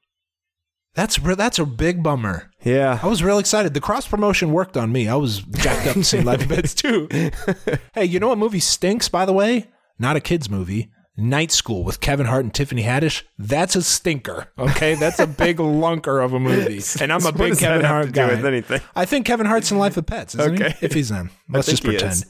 That's 0.94 1.18
re- 1.18 1.34
that's 1.34 1.59
a 1.59 1.66
big 1.66 2.02
bummer. 2.02 2.50
Yeah. 2.64 2.98
I 3.02 3.06
was 3.06 3.22
real 3.22 3.38
excited. 3.38 3.74
The 3.74 3.80
cross 3.80 4.06
promotion 4.06 4.52
worked 4.52 4.76
on 4.76 4.92
me. 4.92 5.09
I 5.09 5.14
was 5.16 5.40
jacked 5.40 5.86
up 5.88 5.94
to 5.94 6.04
see 6.04 6.20
Life 6.22 6.48
Pets 6.48 6.74
too. 6.74 7.09
hey, 7.94 8.04
you 8.04 8.20
know 8.20 8.28
what 8.28 8.38
movie 8.38 8.61
stinks, 8.61 9.09
by 9.09 9.24
the 9.24 9.32
way? 9.32 9.66
Not 9.98 10.16
a 10.16 10.20
kids 10.20 10.48
movie. 10.48 10.90
Night 11.19 11.51
School 11.51 11.83
with 11.83 12.01
Kevin 12.01 12.27
Hart 12.27 12.45
and 12.45 12.55
Tiffany 12.55 12.83
Haddish. 12.85 13.25
That's 13.39 13.75
a 13.77 13.83
stinker. 13.83 14.47
Okay, 14.57 14.95
that's 14.95 15.19
a 15.19 15.27
big 15.27 15.57
lunker 15.59 16.25
of 16.25 16.33
a 16.33 16.39
movie. 16.41 16.81
And 17.03 17.12
I'm 17.12 17.27
a 17.27 17.33
big 17.33 17.59
Kevin 17.59 17.85
Hart 17.85 18.12
guy. 18.12 18.29
with 18.29 18.47
anything? 18.47 18.81
I 18.95 19.05
think 19.05 19.27
Kevin 19.27 19.47
Hart's 19.47 19.71
in 19.73 19.79
Life 19.79 19.97
of 19.97 20.07
Pets. 20.07 20.37
Isn't 20.37 20.55
Okay. 20.62 20.75
he? 20.79 20.87
If 20.87 20.93
he's 20.95 21.11
in, 21.11 21.31
let's 21.49 21.66
just 21.69 21.83
pretend. 21.83 22.25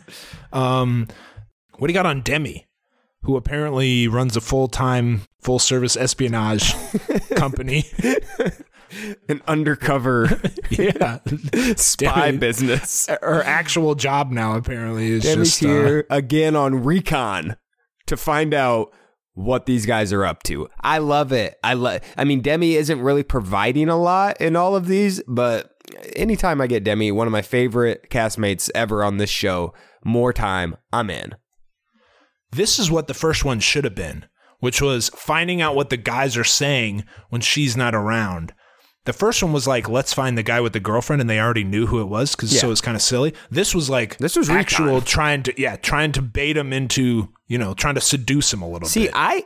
Um, 0.52 1.06
what 1.76 1.86
do 1.88 1.92
you 1.92 1.98
got 1.98 2.06
on 2.06 2.22
Demi, 2.22 2.66
who 3.22 3.36
apparently 3.36 4.08
runs 4.08 4.36
a 4.36 4.40
full 4.40 4.68
time, 4.68 5.22
full 5.40 5.58
service 5.58 5.94
espionage 5.96 6.72
company? 7.36 7.84
An 9.28 9.42
undercover 9.46 10.40
yeah, 10.70 11.18
spy 11.76 12.26
Demi- 12.30 12.38
business. 12.38 13.06
her 13.20 13.42
actual 13.44 13.94
job 13.94 14.30
now 14.30 14.56
apparently 14.56 15.10
is 15.10 15.24
Demi's 15.24 15.50
just 15.50 15.62
uh, 15.62 15.66
here 15.68 16.06
again 16.08 16.56
on 16.56 16.82
recon 16.84 17.56
to 18.08 18.16
find 18.16 18.52
out 18.52 18.92
what 19.34 19.66
these 19.66 19.86
guys 19.86 20.12
are 20.12 20.24
up 20.24 20.42
to. 20.42 20.68
I 20.80 20.98
love 20.98 21.32
it. 21.32 21.56
I 21.62 21.74
love. 21.74 22.00
I 22.16 22.24
mean, 22.24 22.40
Demi 22.40 22.74
isn't 22.74 23.00
really 23.00 23.22
providing 23.22 23.88
a 23.88 23.96
lot 23.96 24.40
in 24.40 24.56
all 24.56 24.74
of 24.74 24.88
these, 24.88 25.22
but 25.28 25.70
anytime 26.16 26.60
I 26.60 26.66
get 26.66 26.82
Demi, 26.82 27.12
one 27.12 27.28
of 27.28 27.32
my 27.32 27.42
favorite 27.42 28.10
castmates 28.10 28.68
ever 28.74 29.04
on 29.04 29.18
this 29.18 29.30
show, 29.30 29.72
more 30.04 30.32
time, 30.32 30.76
I'm 30.92 31.08
in. 31.08 31.36
This 32.50 32.78
is 32.78 32.90
what 32.90 33.06
the 33.06 33.14
first 33.14 33.44
one 33.44 33.60
should 33.60 33.84
have 33.84 33.94
been, 33.94 34.24
which 34.58 34.82
was 34.82 35.10
finding 35.10 35.60
out 35.60 35.76
what 35.76 35.90
the 35.90 35.96
guys 35.96 36.36
are 36.36 36.44
saying 36.44 37.04
when 37.28 37.40
she's 37.40 37.76
not 37.76 37.94
around. 37.94 38.52
The 39.08 39.14
first 39.14 39.42
one 39.42 39.54
was 39.54 39.66
like, 39.66 39.88
let's 39.88 40.12
find 40.12 40.36
the 40.36 40.42
guy 40.42 40.60
with 40.60 40.74
the 40.74 40.80
girlfriend, 40.80 41.22
and 41.22 41.30
they 41.30 41.40
already 41.40 41.64
knew 41.64 41.86
who 41.86 42.00
it 42.02 42.08
was 42.08 42.36
because 42.36 42.50
so 42.60 42.66
Yeah. 42.66 42.72
it's 42.72 42.82
kind 42.82 42.94
of 42.94 43.00
silly. 43.00 43.32
This 43.50 43.74
was 43.74 43.88
like 43.88 44.18
This 44.18 44.36
was 44.36 44.50
actual 44.50 44.86
recon. 44.96 45.02
trying 45.06 45.42
to 45.44 45.54
yeah 45.60 45.76
trying 45.76 46.12
to 46.12 46.20
bait 46.22 46.56
him 46.58 46.74
into 46.74 47.30
you 47.46 47.56
know 47.56 47.72
trying 47.72 47.94
to 47.94 48.02
seduce 48.02 48.52
him 48.52 48.60
a 48.60 48.68
little 48.68 48.86
See, 48.86 49.04
bit. 49.06 49.12
I 49.14 49.44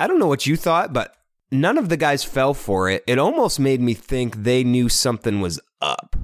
I 0.00 0.06
don't 0.06 0.18
know 0.18 0.28
what 0.28 0.46
you 0.46 0.56
thought, 0.56 0.94
but 0.94 1.14
none 1.50 1.76
of 1.76 1.90
the 1.90 1.98
guys 1.98 2.24
fell 2.24 2.54
for 2.54 2.88
it. 2.88 3.04
It 3.06 3.18
almost 3.18 3.60
made 3.60 3.82
me 3.82 3.92
think 3.92 4.44
they 4.44 4.64
knew 4.64 4.88
something 4.88 5.42
was 5.42 5.60
up. 5.82 6.16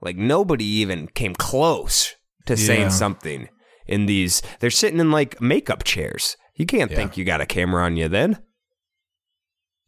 Like 0.00 0.16
nobody 0.16 0.64
even 0.64 1.08
came 1.08 1.34
close 1.34 2.14
to 2.46 2.52
Yeah. 2.54 2.66
saying 2.66 2.90
something 2.90 3.48
in 3.88 4.06
these. 4.06 4.42
They're 4.60 4.70
sitting 4.70 5.00
in 5.00 5.10
like 5.10 5.40
makeup 5.40 5.82
chairs. 5.82 6.36
You 6.54 6.66
can't 6.66 6.90
Yeah. 6.92 6.96
think 6.98 7.16
you 7.16 7.24
got 7.24 7.40
a 7.40 7.46
camera 7.46 7.82
on 7.84 7.96
you 7.96 8.06
then. 8.08 8.38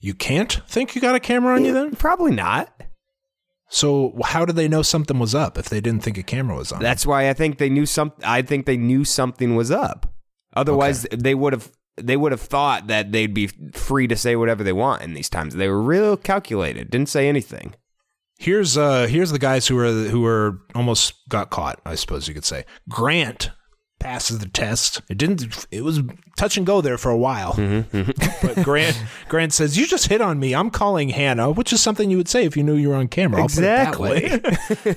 You 0.01 0.15
can't 0.15 0.61
think 0.69 0.95
you 0.95 1.01
got 1.01 1.15
a 1.15 1.21
camera 1.21 1.55
on 1.55 1.65
you 1.65 1.73
then. 1.73 1.97
Probably 1.97 2.33
not. 2.33 2.73
So 3.71 4.19
how 4.25 4.45
did 4.45 4.57
they 4.57 4.69
know 4.69 4.83
something 4.83 5.19
was 5.19 5.35
up 5.35 5.59
if 5.59 5.69
they 5.69 5.81
didn't 5.81 6.03
think 6.03 6.17
a 6.17 6.23
camera 6.23 6.57
was 6.57 6.73
on? 6.73 6.81
That's 6.81 7.05
why 7.05 7.29
I 7.29 7.35
think 7.35 7.59
they 7.59 7.69
knew 7.69 7.85
some. 7.85 8.13
I 8.25 8.43
think 8.43 8.65
they 8.65 8.77
knew 8.77 9.05
something 9.05 9.57
was 9.57 9.71
up. 9.71 10.13
Otherwise, 10.55 11.07
they 11.13 11.35
would 11.35 11.53
have. 11.53 11.71
They 12.01 12.17
would 12.17 12.31
have 12.31 12.41
thought 12.41 12.87
that 12.87 13.11
they'd 13.11 13.35
be 13.35 13.49
free 13.73 14.07
to 14.07 14.15
say 14.15 14.37
whatever 14.37 14.63
they 14.63 14.73
want 14.73 15.03
in 15.03 15.15
these 15.15 15.29
times. 15.29 15.57
They 15.57 15.69
were 15.69 15.83
real 15.83 16.17
calculated. 16.17 16.91
Didn't 16.91 17.09
say 17.09 17.29
anything. 17.29 17.75
Here's 18.39 18.79
uh 18.79 19.09
here's 19.09 19.33
the 19.33 19.39
guys 19.41 19.67
who 19.67 19.77
are 19.79 19.93
who 19.93 20.25
are 20.25 20.61
almost 20.77 21.15
got 21.29 21.51
caught. 21.51 21.81
I 21.85 21.97
suppose 21.97 22.29
you 22.29 22.35
could 22.35 22.45
say 22.45 22.65
Grant 22.89 23.51
passes 23.99 24.39
the 24.39 24.49
test. 24.49 25.03
It 25.09 25.19
didn't. 25.19 25.67
It 25.71 25.83
was 25.83 26.01
touch 26.37 26.57
and 26.57 26.67
go 26.67 26.81
there 26.81 26.99
for 26.99 27.11
a 27.11 27.17
while. 27.17 27.55
Mm-hmm, 27.55 27.97
mm-hmm. 27.97 28.47
but 28.47 28.65
Grant 28.65 29.01
Grant 29.29 29.53
says, 29.53 29.77
"You 29.77 29.87
just 29.87 30.09
hit 30.09 30.21
on 30.21 30.39
me. 30.39 30.55
I'm 30.55 30.71
calling 30.71 31.11
Hannah," 31.11 31.51
which 31.51 31.73
is 31.73 31.81
something 31.81 32.11
you 32.11 32.17
would 32.17 32.29
say 32.29 32.45
if 32.45 32.57
you 32.57 32.63
knew 32.63 32.77
you 32.77 32.91
were 32.91 32.95
on 32.95 33.09
camera. 33.09 33.43
I'll 33.43 33.49
put 33.49 33.59
it 33.59 33.63
that 33.63 33.99
way. 33.99 34.41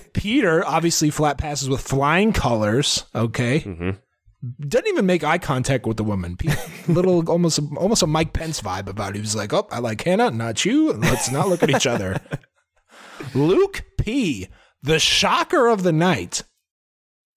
Peter 0.14 0.66
obviously 0.66 1.10
flat 1.10 1.38
passes 1.38 1.70
with 1.70 1.82
flying 1.82 2.34
colors. 2.34 3.06
Okay. 3.16 3.62
Mm-hmm. 3.62 3.91
Doesn't 4.68 4.88
even 4.88 5.06
make 5.06 5.24
eye 5.24 5.38
contact 5.38 5.86
with 5.86 5.97
the 5.97 6.04
woman. 6.04 6.36
Pe- 6.36 6.49
Little, 6.88 7.24
almost, 7.30 7.60
almost 7.78 8.02
a 8.02 8.08
Mike 8.08 8.34
Pence 8.34 8.60
vibe 8.60 8.88
about 8.88 9.12
it. 9.12 9.16
He 9.16 9.22
was 9.22 9.36
like, 9.36 9.54
"Oh, 9.54 9.68
I 9.72 9.80
like 9.80 10.04
Hannah, 10.04 10.32
not 10.32 10.66
you. 10.66 10.93
Let's 10.93 11.32
not 11.32 11.47
look 11.47 11.64
at 11.64 11.70
each 11.70 11.88
other." 11.88 12.20
Luke 13.36 13.84
P, 13.99 14.47
the 14.82 14.97
shocker 14.97 15.68
of 15.68 15.84
the 15.84 15.91
night, 15.91 16.43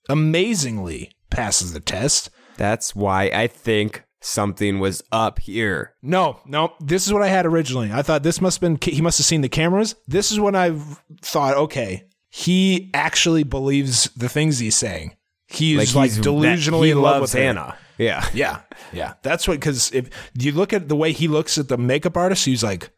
amazingly 0.08 1.13
passes 1.34 1.72
the 1.72 1.80
test. 1.80 2.30
That's 2.56 2.94
why 2.94 3.24
I 3.24 3.46
think 3.46 4.04
something 4.20 4.78
was 4.78 5.02
up 5.12 5.38
here. 5.38 5.94
No, 6.02 6.40
no, 6.46 6.72
this 6.80 7.06
is 7.06 7.12
what 7.12 7.22
I 7.22 7.28
had 7.28 7.46
originally. 7.46 7.90
I 7.92 8.02
thought 8.02 8.22
this 8.22 8.40
must 8.40 8.60
have 8.60 8.80
been, 8.80 8.92
he 8.94 9.02
must 9.02 9.18
have 9.18 9.26
seen 9.26 9.40
the 9.42 9.48
cameras. 9.48 9.94
This 10.06 10.30
is 10.32 10.40
when 10.40 10.54
I 10.54 10.78
thought, 11.20 11.56
okay, 11.56 12.04
he 12.30 12.90
actually 12.94 13.42
believes 13.42 14.04
the 14.16 14.28
things 14.28 14.58
he's 14.58 14.76
saying. 14.76 15.16
He's 15.46 15.94
like, 15.94 16.10
he's- 16.10 16.24
delusionally 16.24 16.86
he 16.86 16.90
in 16.92 17.02
love 17.02 17.20
with. 17.22 17.32
Hannah. 17.32 17.76
Yeah. 17.98 18.26
Yeah, 18.34 18.60
yeah. 18.92 19.14
That's 19.22 19.46
what 19.46 19.54
because 19.54 19.92
if 19.92 20.10
you 20.36 20.52
look 20.52 20.72
at 20.72 20.88
the 20.88 20.96
way 20.96 21.12
he 21.12 21.28
looks 21.28 21.58
at 21.58 21.68
the 21.68 21.78
makeup 21.78 22.16
artist, 22.16 22.44
he's 22.44 22.64
like, 22.64 22.90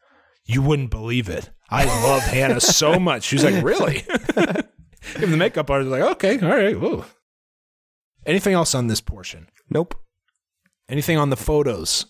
you 0.44 0.62
wouldn't 0.62 0.90
believe 0.90 1.28
it. 1.28 1.50
I 1.68 1.84
love 1.84 2.22
Hannah 2.22 2.60
so 2.60 2.98
much. 2.98 3.24
She's 3.24 3.44
like, 3.44 3.62
really? 3.64 4.04
if 4.08 4.66
the 5.20 5.36
makeup 5.36 5.68
artist 5.68 5.86
is 5.86 5.92
like, 5.92 6.02
okay, 6.12 6.38
all 6.38 6.48
right, 6.56 6.78
whoa. 6.80 7.04
Anything 8.26 8.52
else 8.54 8.74
on 8.74 8.88
this 8.88 9.00
portion? 9.00 9.48
Nope. 9.70 9.94
Anything 10.88 11.16
on 11.16 11.30
the 11.30 11.36
photos? 11.36 12.06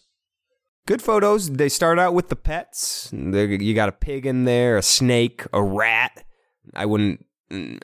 Good 0.87 1.03
photos. 1.03 1.51
They 1.51 1.69
start 1.69 1.99
out 1.99 2.15
with 2.15 2.29
the 2.29 2.37
pets. 2.37 3.11
You 3.13 3.75
got 3.75 3.89
a 3.89 3.93
pig 3.93 4.25
in 4.27 4.45
there, 4.45 4.77
a 4.77 4.83
snake, 4.83 5.45
a 5.53 5.63
rat. 5.63 6.25
I 6.75 6.87
wouldn't. 6.87 7.25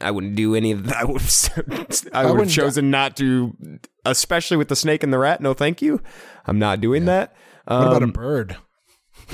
I 0.01 0.11
wouldn't 0.11 0.35
do 0.35 0.55
any 0.57 0.73
of 0.73 0.87
that. 0.87 0.97
I 1.01 1.05
would. 1.05 1.21
Have, 1.21 2.09
I 2.13 2.27
would 2.27 2.41
have 2.41 2.51
chosen 2.51 2.91
not 2.91 3.17
to, 3.19 3.57
especially 4.05 4.57
with 4.57 4.69
the 4.69 4.77
snake 4.77 5.03
and 5.03 5.13
the 5.13 5.19
rat. 5.19 5.41
No, 5.41 5.55
thank 5.55 5.81
you. 5.83 6.01
I'm 6.47 6.59
not 6.59 6.81
doing 6.81 7.05
that. 7.05 7.35
What 7.67 7.77
about 7.87 8.03
a 8.03 8.07
Um, 8.07 8.11
bird? 8.11 8.57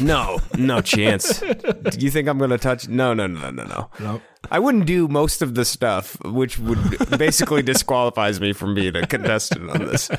No, 0.00 0.38
no 0.56 0.80
chance. 0.80 1.40
do 1.40 1.98
you 1.98 2.10
think 2.10 2.28
I'm 2.28 2.38
going 2.38 2.50
to 2.50 2.58
touch? 2.58 2.88
No, 2.88 3.14
no, 3.14 3.26
no, 3.26 3.50
no, 3.50 3.64
no. 3.64 3.90
Nope. 3.98 4.22
I 4.50 4.58
wouldn't 4.58 4.86
do 4.86 5.08
most 5.08 5.42
of 5.42 5.54
the 5.54 5.64
stuff, 5.64 6.16
which 6.24 6.58
would 6.58 6.78
basically 7.18 7.62
disqualifies 7.62 8.40
me 8.40 8.52
from 8.52 8.74
being 8.74 8.96
a 8.96 9.06
contestant 9.06 9.68
on 9.70 9.86
this. 9.86 10.10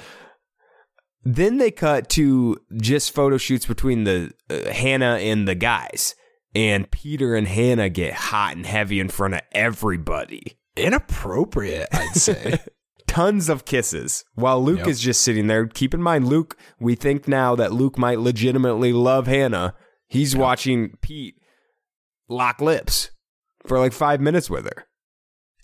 Then 1.23 1.57
they 1.57 1.71
cut 1.71 2.09
to 2.09 2.57
just 2.77 3.13
photo 3.13 3.37
shoots 3.37 3.65
between 3.65 4.03
the 4.03 4.31
uh, 4.49 4.71
Hannah 4.71 5.17
and 5.17 5.47
the 5.47 5.55
guys, 5.55 6.15
and 6.55 6.89
Peter 6.89 7.35
and 7.35 7.47
Hannah 7.47 7.89
get 7.89 8.13
hot 8.13 8.55
and 8.55 8.65
heavy 8.65 8.99
in 8.99 9.09
front 9.09 9.35
of 9.35 9.41
everybody. 9.51 10.57
Inappropriate, 10.75 11.89
I'd 11.91 12.15
say. 12.15 12.59
Tons 13.09 13.49
of 13.49 13.65
kisses 13.65 14.23
while 14.35 14.63
Luke 14.63 14.79
Yep. 14.79 14.87
is 14.87 14.99
just 15.01 15.21
sitting 15.21 15.47
there. 15.47 15.65
Keep 15.67 15.93
in 15.93 16.01
mind, 16.01 16.27
Luke. 16.27 16.55
We 16.79 16.95
think 16.95 17.27
now 17.27 17.55
that 17.55 17.73
Luke 17.73 17.97
might 17.97 18.19
legitimately 18.19 18.93
love 18.93 19.27
Hannah. 19.27 19.73
He's 20.07 20.35
watching 20.35 20.95
Pete 21.01 21.35
lock 22.27 22.61
lips 22.61 23.11
for 23.67 23.79
like 23.79 23.93
five 23.93 24.21
minutes 24.21 24.49
with 24.49 24.65
her, 24.65 24.85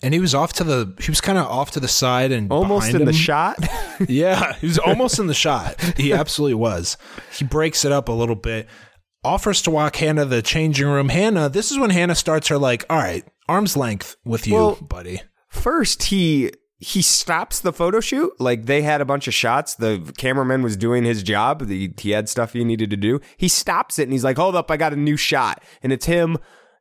and 0.02 0.14
he 0.14 0.20
was 0.20 0.36
off 0.36 0.54
to 0.54 0.64
the. 0.64 0.96
He 1.00 1.10
was 1.12 1.22
kind 1.22 1.38
of 1.38 1.46
off 1.46 1.72
to 1.72 1.80
the 1.80 1.88
side 1.88 2.32
and 2.32 2.52
almost 2.52 2.94
in 2.94 3.06
the 3.06 3.14
shot. 3.14 3.58
Yeah, 4.10 4.52
he 4.56 4.68
was 4.68 4.78
almost 4.78 5.20
in 5.20 5.28
the 5.28 5.34
shot. 5.34 5.80
He 5.96 6.12
absolutely 6.12 6.56
was. 6.56 6.98
He 7.32 7.46
breaks 7.46 7.86
it 7.86 7.94
up 7.94 8.10
a 8.10 8.12
little 8.12 8.36
bit, 8.36 8.68
offers 9.24 9.62
to 9.62 9.72
walk 9.72 9.96
Hannah 9.96 10.26
the 10.26 10.42
changing 10.42 10.88
room. 10.88 11.08
Hannah, 11.08 11.48
this 11.48 11.72
is 11.72 11.80
when 11.80 11.92
Hannah 11.92 12.14
starts 12.16 12.50
her 12.50 12.58
like, 12.58 12.84
all 12.90 12.98
right, 12.98 13.24
arm's 13.48 13.78
length 13.78 14.18
with 14.26 14.48
you, 14.48 14.56
Well- 14.56 14.76
buddy. 14.82 15.22
First, 15.48 16.04
he 16.04 16.52
he 16.86 17.02
stops 17.02 17.60
the 17.60 17.74
photo 17.74 18.00
shoot. 18.00 18.32
Like 18.40 18.66
they 18.68 18.84
had 18.84 19.02
a 19.02 19.06
bunch 19.06 19.28
of 19.28 19.34
shots. 19.34 19.74
The 19.74 20.14
cameraman 20.18 20.62
was 20.62 20.78
doing 20.78 21.04
his 21.04 21.24
job. 21.24 21.66
The, 21.66 21.92
he 21.98 22.12
had 22.12 22.30
stuff 22.30 22.54
he 22.54 22.64
needed 22.64 22.92
to 22.92 22.98
do. 22.98 23.20
He 23.38 23.48
stops 23.48 23.98
it 23.98 24.04
and 24.04 24.12
he's 24.12 24.24
like, 24.24 24.38
"Hold 24.38 24.56
up, 24.56 24.70
I 24.70 24.78
got 24.78 24.94
a 24.94 24.96
new 24.96 25.18
shot." 25.18 25.64
And 25.82 25.92
it's 25.92 26.06
him 26.06 26.38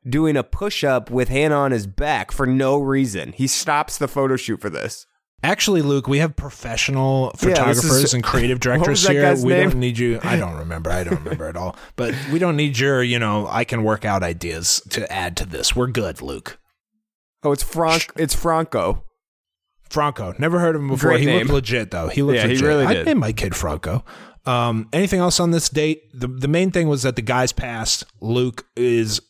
doing 0.07 0.37
a 0.37 0.43
push 0.43 0.83
up 0.83 1.09
with 1.09 1.29
Hannah 1.29 1.55
on 1.55 1.71
his 1.71 1.87
back 1.87 2.31
for 2.31 2.45
no 2.45 2.77
reason. 2.79 3.31
He 3.31 3.47
stops 3.47 3.97
the 3.97 4.07
photo 4.07 4.35
shoot 4.35 4.61
for 4.61 4.69
this. 4.69 5.07
Actually, 5.41 5.81
Luke, 5.81 6.07
we 6.07 6.19
have 6.19 6.35
professional 6.35 7.31
Yeah, 7.41 7.49
photographers 7.49 8.03
is- 8.03 8.13
and 8.13 8.23
creative 8.31 8.59
directors 8.59 9.07
here. 9.07 9.35
We 9.37 9.49
name? 9.53 9.69
don't 9.71 9.79
need 9.79 9.97
you. 9.97 10.19
I 10.23 10.37
don't 10.37 10.55
remember. 10.57 10.91
I 10.91 11.03
don't 11.03 11.17
remember 11.23 11.45
at 11.45 11.57
all. 11.57 11.75
But 11.95 12.13
we 12.31 12.37
don't 12.37 12.55
need 12.55 12.77
your, 12.77 13.01
you 13.01 13.17
know, 13.17 13.47
I 13.47 13.63
can 13.63 13.83
work 13.83 14.05
out 14.05 14.21
ideas 14.21 14.81
to 14.91 15.11
add 15.11 15.35
to 15.37 15.45
this. 15.47 15.75
We're 15.75 15.87
good, 15.87 16.21
Luke. 16.21 16.59
Oh, 17.43 17.51
it's 17.51 17.63
Frank. 17.63 18.11
It's 18.15 18.35
Franco. 18.35 19.04
Franco. 19.89 20.33
Never 20.39 20.59
heard 20.59 20.75
of 20.75 20.81
him 20.81 20.87
before. 20.89 21.11
Great 21.11 21.21
he 21.21 21.25
name. 21.27 21.39
looked 21.39 21.51
legit 21.51 21.91
though. 21.91 22.07
He 22.09 22.21
looked 22.21 22.37
Yeah, 22.37 22.43
he 22.43 22.49
legit. 22.53 22.67
really 22.67 22.85
I 22.85 22.93
did. 22.93 23.05
named 23.05 23.19
my 23.19 23.31
kid 23.31 23.55
Franco. 23.55 24.03
Um, 24.45 24.89
anything 24.93 25.19
else 25.19 25.39
on 25.39 25.51
this 25.51 25.69
date? 25.69 26.03
The 26.13 26.27
the 26.27 26.47
main 26.47 26.71
thing 26.71 26.87
was 26.87 27.03
that 27.03 27.15
the 27.15 27.21
guys 27.21 27.51
passed. 27.51 28.03
Luke 28.21 28.65
is 28.75 29.21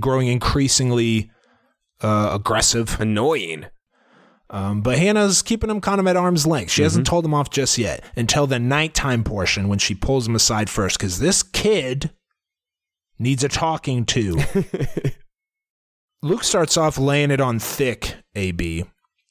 growing 0.00 0.28
increasingly 0.28 1.30
uh, 2.00 2.30
aggressive, 2.32 3.00
Annoying. 3.00 3.66
um, 4.50 4.82
but 4.82 4.98
Hannah's 4.98 5.42
keeping 5.42 5.68
him 5.70 5.80
kind 5.80 6.00
of 6.00 6.06
at 6.06 6.16
arm's 6.16 6.46
length. 6.46 6.70
She 6.72 6.80
Mm-hmm. 6.80 6.84
hasn't 6.86 7.06
told 7.06 7.24
him 7.24 7.34
off 7.34 7.50
just 7.50 7.76
yet 7.78 8.04
until 8.16 8.46
the 8.46 8.58
nighttime 8.58 9.24
portion 9.24 9.68
when 9.68 9.78
she 9.78 9.94
pulls 9.94 10.26
him 10.28 10.34
aside 10.36 10.70
first 10.70 10.98
because 10.98 11.18
this 11.18 11.42
kid 11.42 12.10
needs 13.18 13.42
a 13.44 13.48
talking 13.48 14.04
to. 14.06 14.38
Luke 16.22 16.42
starts 16.44 16.76
off 16.76 16.98
laying 16.98 17.30
it 17.30 17.40
on 17.40 17.58
thick, 17.58 18.16
AB. 18.34 18.84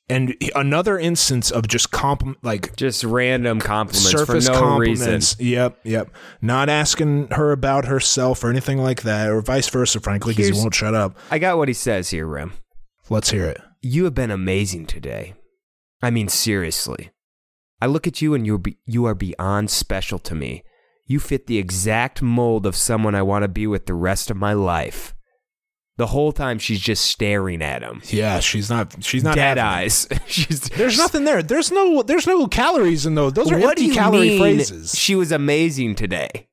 And 0.10 0.36
another 0.56 0.98
instance 0.98 1.52
of 1.52 1.68
just 1.68 1.92
compliment, 1.92 2.42
like 2.42 2.76
Just 2.78 3.04
random 3.04 3.60
compliments 3.60 4.10
surface 4.10 4.48
for 4.48 4.54
no 4.54 4.60
compliments. 4.60 5.36
reason. 5.38 5.46
Yep, 5.46 5.80
yep. 5.84 6.10
Not 6.42 6.70
asking 6.70 7.28
her 7.32 7.52
about 7.52 7.86
herself 7.86 8.42
or 8.44 8.50
anything 8.50 8.78
like 8.78 9.02
that, 9.02 9.30
or 9.30 9.42
vice 9.42 9.68
versa, 9.70 10.00
frankly, 10.00 10.34
because 10.34 10.48
he 10.48 10.62
won't 10.62 10.74
shut 10.74 10.96
up. 10.96 11.18
I 11.30 11.40
got 11.40 11.58
what 11.58 11.68
he 11.68 11.74
says 11.74 12.10
here, 12.12 12.26
Rim. 12.26 12.54
Let's 13.10 13.32
hear 13.32 13.46
it. 13.46 13.60
You 13.82 14.06
have 14.06 14.16
been 14.16 14.32
amazing 14.32 14.86
today. 14.86 15.34
I 16.02 16.10
mean, 16.10 16.30
seriously. 16.30 17.10
I 17.82 17.86
look 17.88 18.08
at 18.08 18.22
you 18.22 18.34
and 18.34 18.46
you're 18.46 18.58
be- 18.60 18.78
you 18.86 19.06
are 19.06 19.16
beyond 19.16 19.70
special 19.70 20.20
to 20.20 20.34
me. 20.36 20.64
You 21.06 21.20
fit 21.20 21.48
the 21.48 21.58
exact 21.58 22.22
mold 22.22 22.66
of 22.66 22.76
someone 22.76 23.14
I 23.14 23.22
want 23.24 23.44
to 23.44 23.48
be 23.50 23.68
with 23.68 23.86
the 23.88 23.94
rest 23.94 24.32
of 24.32 24.38
my 24.38 24.54
life. 24.54 25.14
The 25.98 26.08
whole 26.08 26.32
time 26.32 26.60
she's 26.60 26.80
just 26.80 27.06
staring 27.08 27.62
at 27.64 27.82
him. 27.82 28.02
Yeah, 28.06 28.40
she's 28.40 28.70
not. 28.70 29.04
She's 29.04 29.24
not 29.24 29.36
Dead 29.36 29.58
eyes. 29.58 30.08
she's 30.28 30.62
There's 30.62 30.98
nothing 30.98 31.24
there. 31.26 31.42
There's 31.42 31.72
no. 31.72 32.04
There's 32.04 32.28
no 32.28 32.48
calories 32.48 33.06
in 33.06 33.16
those. 33.16 33.34
Those 33.34 33.52
are 33.52 33.58
what 33.58 33.70
empty 33.72 33.86
you 33.86 33.94
calorie 33.94 34.38
phrases. 34.38 34.98
She 34.98 35.16
was 35.16 35.32
amazing 35.32 35.96
today. 35.96 36.48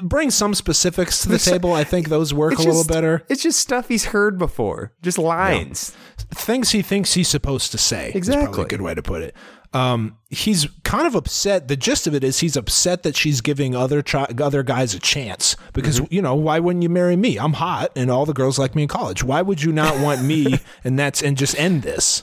Bring 0.00 0.30
some 0.30 0.54
specifics 0.54 1.22
to 1.22 1.28
the 1.30 1.38
table. 1.38 1.72
I 1.72 1.82
think 1.82 2.08
those 2.08 2.32
work 2.32 2.52
It's 2.52 2.62
a 2.62 2.64
little 2.66 2.82
just- 2.82 2.88
better. 2.88 3.24
It's 3.28 3.42
just 3.42 3.58
stuff 3.58 3.88
he's 3.88 4.06
heard 4.06 4.38
before. 4.38 4.92
Just 5.02 5.18
lines. 5.18 5.96
Things 6.16 6.70
he 6.70 6.80
thinks 6.80 7.14
he's 7.14 7.26
supposed 7.26 7.72
to 7.72 7.78
say. 7.78 8.12
Exactly. 8.14 8.62
a 8.62 8.66
good 8.66 8.80
way 8.82 8.94
to 8.94 9.02
put 9.02 9.22
it. 9.22 9.34
Um, 9.74 10.16
he's 10.30 10.66
kind 10.84 11.06
of 11.06 11.14
upset. 11.14 11.68
The 11.68 11.76
gist 11.76 12.06
of 12.06 12.14
it 12.14 12.24
is 12.24 12.40
he's 12.40 12.56
upset 12.56 13.02
that 13.02 13.16
she's 13.16 13.40
giving 13.42 13.74
other 13.76 14.02
chi- 14.02 14.32
other 14.40 14.62
guys 14.62 14.94
a 14.94 14.98
chance 14.98 15.56
because 15.74 16.00
Mm-hmm. 16.00 16.14
you 16.14 16.22
know 16.22 16.34
why 16.34 16.58
wouldn't 16.58 16.82
you 16.82 16.88
marry 16.88 17.16
me? 17.16 17.38
I'm 17.38 17.52
hot 17.54 17.92
and 17.94 18.10
all 18.10 18.24
the 18.24 18.32
girls 18.32 18.58
like 18.58 18.74
me 18.74 18.82
in 18.82 18.88
college. 18.88 19.22
Why 19.22 19.42
would 19.42 19.62
you 19.62 19.72
not 19.72 20.00
want 20.00 20.22
me? 20.24 20.60
and 20.84 20.98
that's 20.98 21.22
and 21.22 21.36
just 21.36 21.58
end 21.58 21.82
this. 21.82 22.22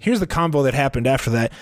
Here's 0.00 0.20
the 0.20 0.26
convo 0.26 0.62
that 0.64 0.72
happened 0.74 1.06
after 1.06 1.28
that. 1.30 1.52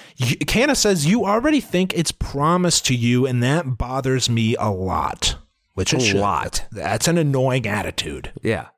Hannah 0.49 0.77
says 0.77 1.07
you 1.07 1.25
already 1.25 1.61
think 1.61 1.93
it's 1.97 2.13
promised 2.13 2.87
to 2.87 2.95
you, 2.95 3.27
and 3.27 3.43
that 3.43 3.77
bothers 3.79 4.31
me 4.31 4.55
a 4.61 4.71
lot. 4.71 5.37
Which 5.75 5.93
it 5.93 6.15
A 6.15 6.19
lot. 6.19 6.65
That's 6.73 7.07
an 7.09 7.19
annoying 7.19 7.67
attitude. 7.67 8.33
Yeah. 8.43 8.69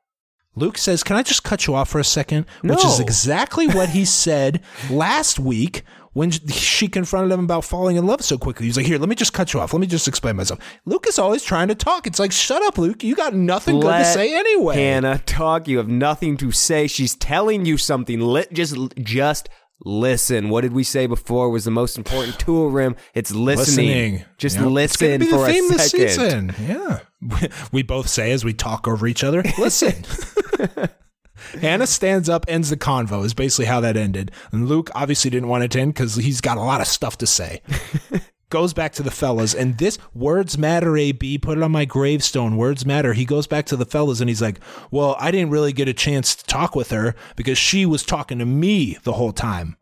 Luke 0.55 0.77
says, 0.77 1.03
Can 1.03 1.15
I 1.15 1.23
just 1.23 1.43
cut 1.43 1.67
you 1.67 1.75
off 1.75 1.89
for 1.89 1.99
a 1.99 2.03
second? 2.03 2.45
Which 2.61 2.83
is 2.85 2.99
exactly 2.99 3.67
what 3.67 3.89
he 3.89 4.05
said 4.25 4.61
last 4.89 5.39
week 5.39 5.83
when 6.13 6.29
she 6.29 6.89
confronted 6.89 7.31
him 7.31 7.45
about 7.45 7.63
falling 7.63 7.95
in 7.95 8.05
love 8.05 8.21
so 8.21 8.37
quickly. 8.37 8.65
He's 8.65 8.75
like, 8.75 8.85
Here, 8.85 8.97
let 8.97 9.07
me 9.07 9.15
just 9.15 9.33
cut 9.33 9.53
you 9.53 9.61
off. 9.61 9.73
Let 9.73 9.79
me 9.79 9.87
just 9.87 10.07
explain 10.07 10.35
myself. 10.35 10.59
Luke 10.85 11.05
is 11.07 11.17
always 11.17 11.43
trying 11.43 11.69
to 11.69 11.75
talk. 11.75 12.05
It's 12.05 12.19
like, 12.19 12.31
Shut 12.31 12.61
up, 12.63 12.77
Luke. 12.77 13.03
You 13.03 13.15
got 13.15 13.33
nothing 13.33 13.79
good 13.79 13.97
to 13.97 14.05
say 14.05 14.37
anyway. 14.37 14.75
Hannah, 14.75 15.19
talk. 15.19 15.67
You 15.67 15.77
have 15.77 15.87
nothing 15.87 16.35
to 16.37 16.51
say. 16.51 16.87
She's 16.87 17.15
telling 17.15 17.65
you 17.65 17.77
something. 17.77 18.19
Let 18.19 18.51
just 18.51 18.75
just 18.97 19.47
listen. 19.83 20.49
What 20.49 20.61
did 20.61 20.73
we 20.73 20.83
say 20.83 21.05
before 21.07 21.49
was 21.49 21.65
the 21.65 21.71
most 21.71 21.97
important 21.97 22.39
tool 22.39 22.69
rim? 22.69 22.95
It's 23.13 23.31
listening. 23.33 24.13
Listening. 24.13 24.25
Just 24.37 24.57
Yep. 24.57 24.65
Listen 24.65 25.25
for 25.25 25.47
theme 25.47 25.71
a 25.71 25.79
second. 25.79 26.09
season. 26.09 26.55
Yeah. 26.61 26.99
We 27.71 27.83
both 27.83 28.07
say 28.09 28.31
as 28.31 28.43
we 28.43 28.53
talk 28.53 28.87
over 28.87 29.05
each 29.07 29.23
other, 29.23 29.43
listen. 29.59 29.93
Hannah 31.59 31.87
stands 31.87 32.29
up, 32.29 32.45
ends 32.47 32.69
the 32.69 32.77
convo, 32.77 33.23
is 33.25 33.33
basically 33.33 33.65
how 33.65 33.79
that 33.81 33.97
ended. 33.97 34.31
And 34.51 34.67
Luke 34.67 34.89
obviously 34.95 35.29
didn't 35.31 35.49
want 35.49 35.63
it 35.63 35.71
to 35.71 35.79
end 35.79 35.93
because 35.93 36.15
he's 36.15 36.41
got 36.41 36.57
a 36.57 36.61
lot 36.61 36.81
of 36.81 36.87
stuff 36.87 37.17
to 37.19 37.27
say. 37.27 37.61
Goes 38.51 38.73
back 38.73 38.93
to 38.93 39.03
the 39.03 39.09
fellas, 39.09 39.55
and 39.55 39.79
this 39.79 39.97
words 40.13 40.57
matter, 40.59 40.95
AB, 40.95 41.39
put 41.39 41.57
it 41.57 41.63
on 41.63 41.71
my 41.71 41.85
gravestone. 41.85 42.55
Words 42.57 42.85
matter. 42.85 43.13
He 43.13 43.25
goes 43.25 43.47
back 43.47 43.65
to 43.67 43.75
the 43.75 43.85
fellas 43.85 44.19
and 44.21 44.29
he's 44.29 44.41
like, 44.41 44.59
Well, 44.91 45.15
I 45.19 45.31
didn't 45.31 45.49
really 45.49 45.73
get 45.73 45.87
a 45.87 45.93
chance 45.93 46.35
to 46.35 46.45
talk 46.45 46.75
with 46.75 46.91
her 46.91 47.15
because 47.35 47.57
she 47.57 47.85
was 47.87 48.03
talking 48.03 48.37
to 48.37 48.45
me 48.45 48.97
the 49.03 49.13
whole 49.13 49.31
time. 49.33 49.77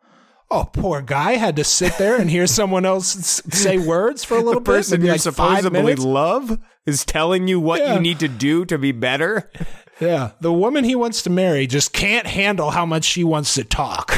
Oh, 0.52 0.68
poor 0.74 1.02
guy 1.04 1.34
had 1.34 1.56
to 1.58 1.64
sit 1.64 1.98
there 1.98 2.20
and 2.20 2.30
hear 2.30 2.48
someone 2.60 2.86
else 2.86 3.08
say 3.50 3.78
words 3.78 4.24
for 4.24 4.36
a 4.36 4.42
little 4.42 4.62
The 4.62 4.72
person 4.72 4.94
bit. 4.94 5.00
maybe 5.02 5.06
you're 5.08 5.14
like 5.14 5.22
supposedly 5.22 5.96
love 5.96 6.58
is 6.86 7.06
telling 7.06 7.48
you 7.48 7.60
what 7.60 7.82
Yeah. 7.82 7.96
you 7.96 8.00
need 8.00 8.20
to 8.20 8.28
do 8.28 8.66
to 8.66 8.78
be 8.78 8.92
better. 8.92 9.52
Yeah, 10.00 10.32
the 10.40 10.54
woman 10.54 10.86
he 10.86 10.96
wants 10.96 11.22
to 11.24 11.30
marry 11.30 11.68
just 11.68 11.92
can't 11.92 12.26
handle 12.26 12.72
how 12.72 12.86
much 12.86 13.04
she 13.04 13.24
wants 13.24 13.54
to 13.56 13.64
talk. 13.66 14.18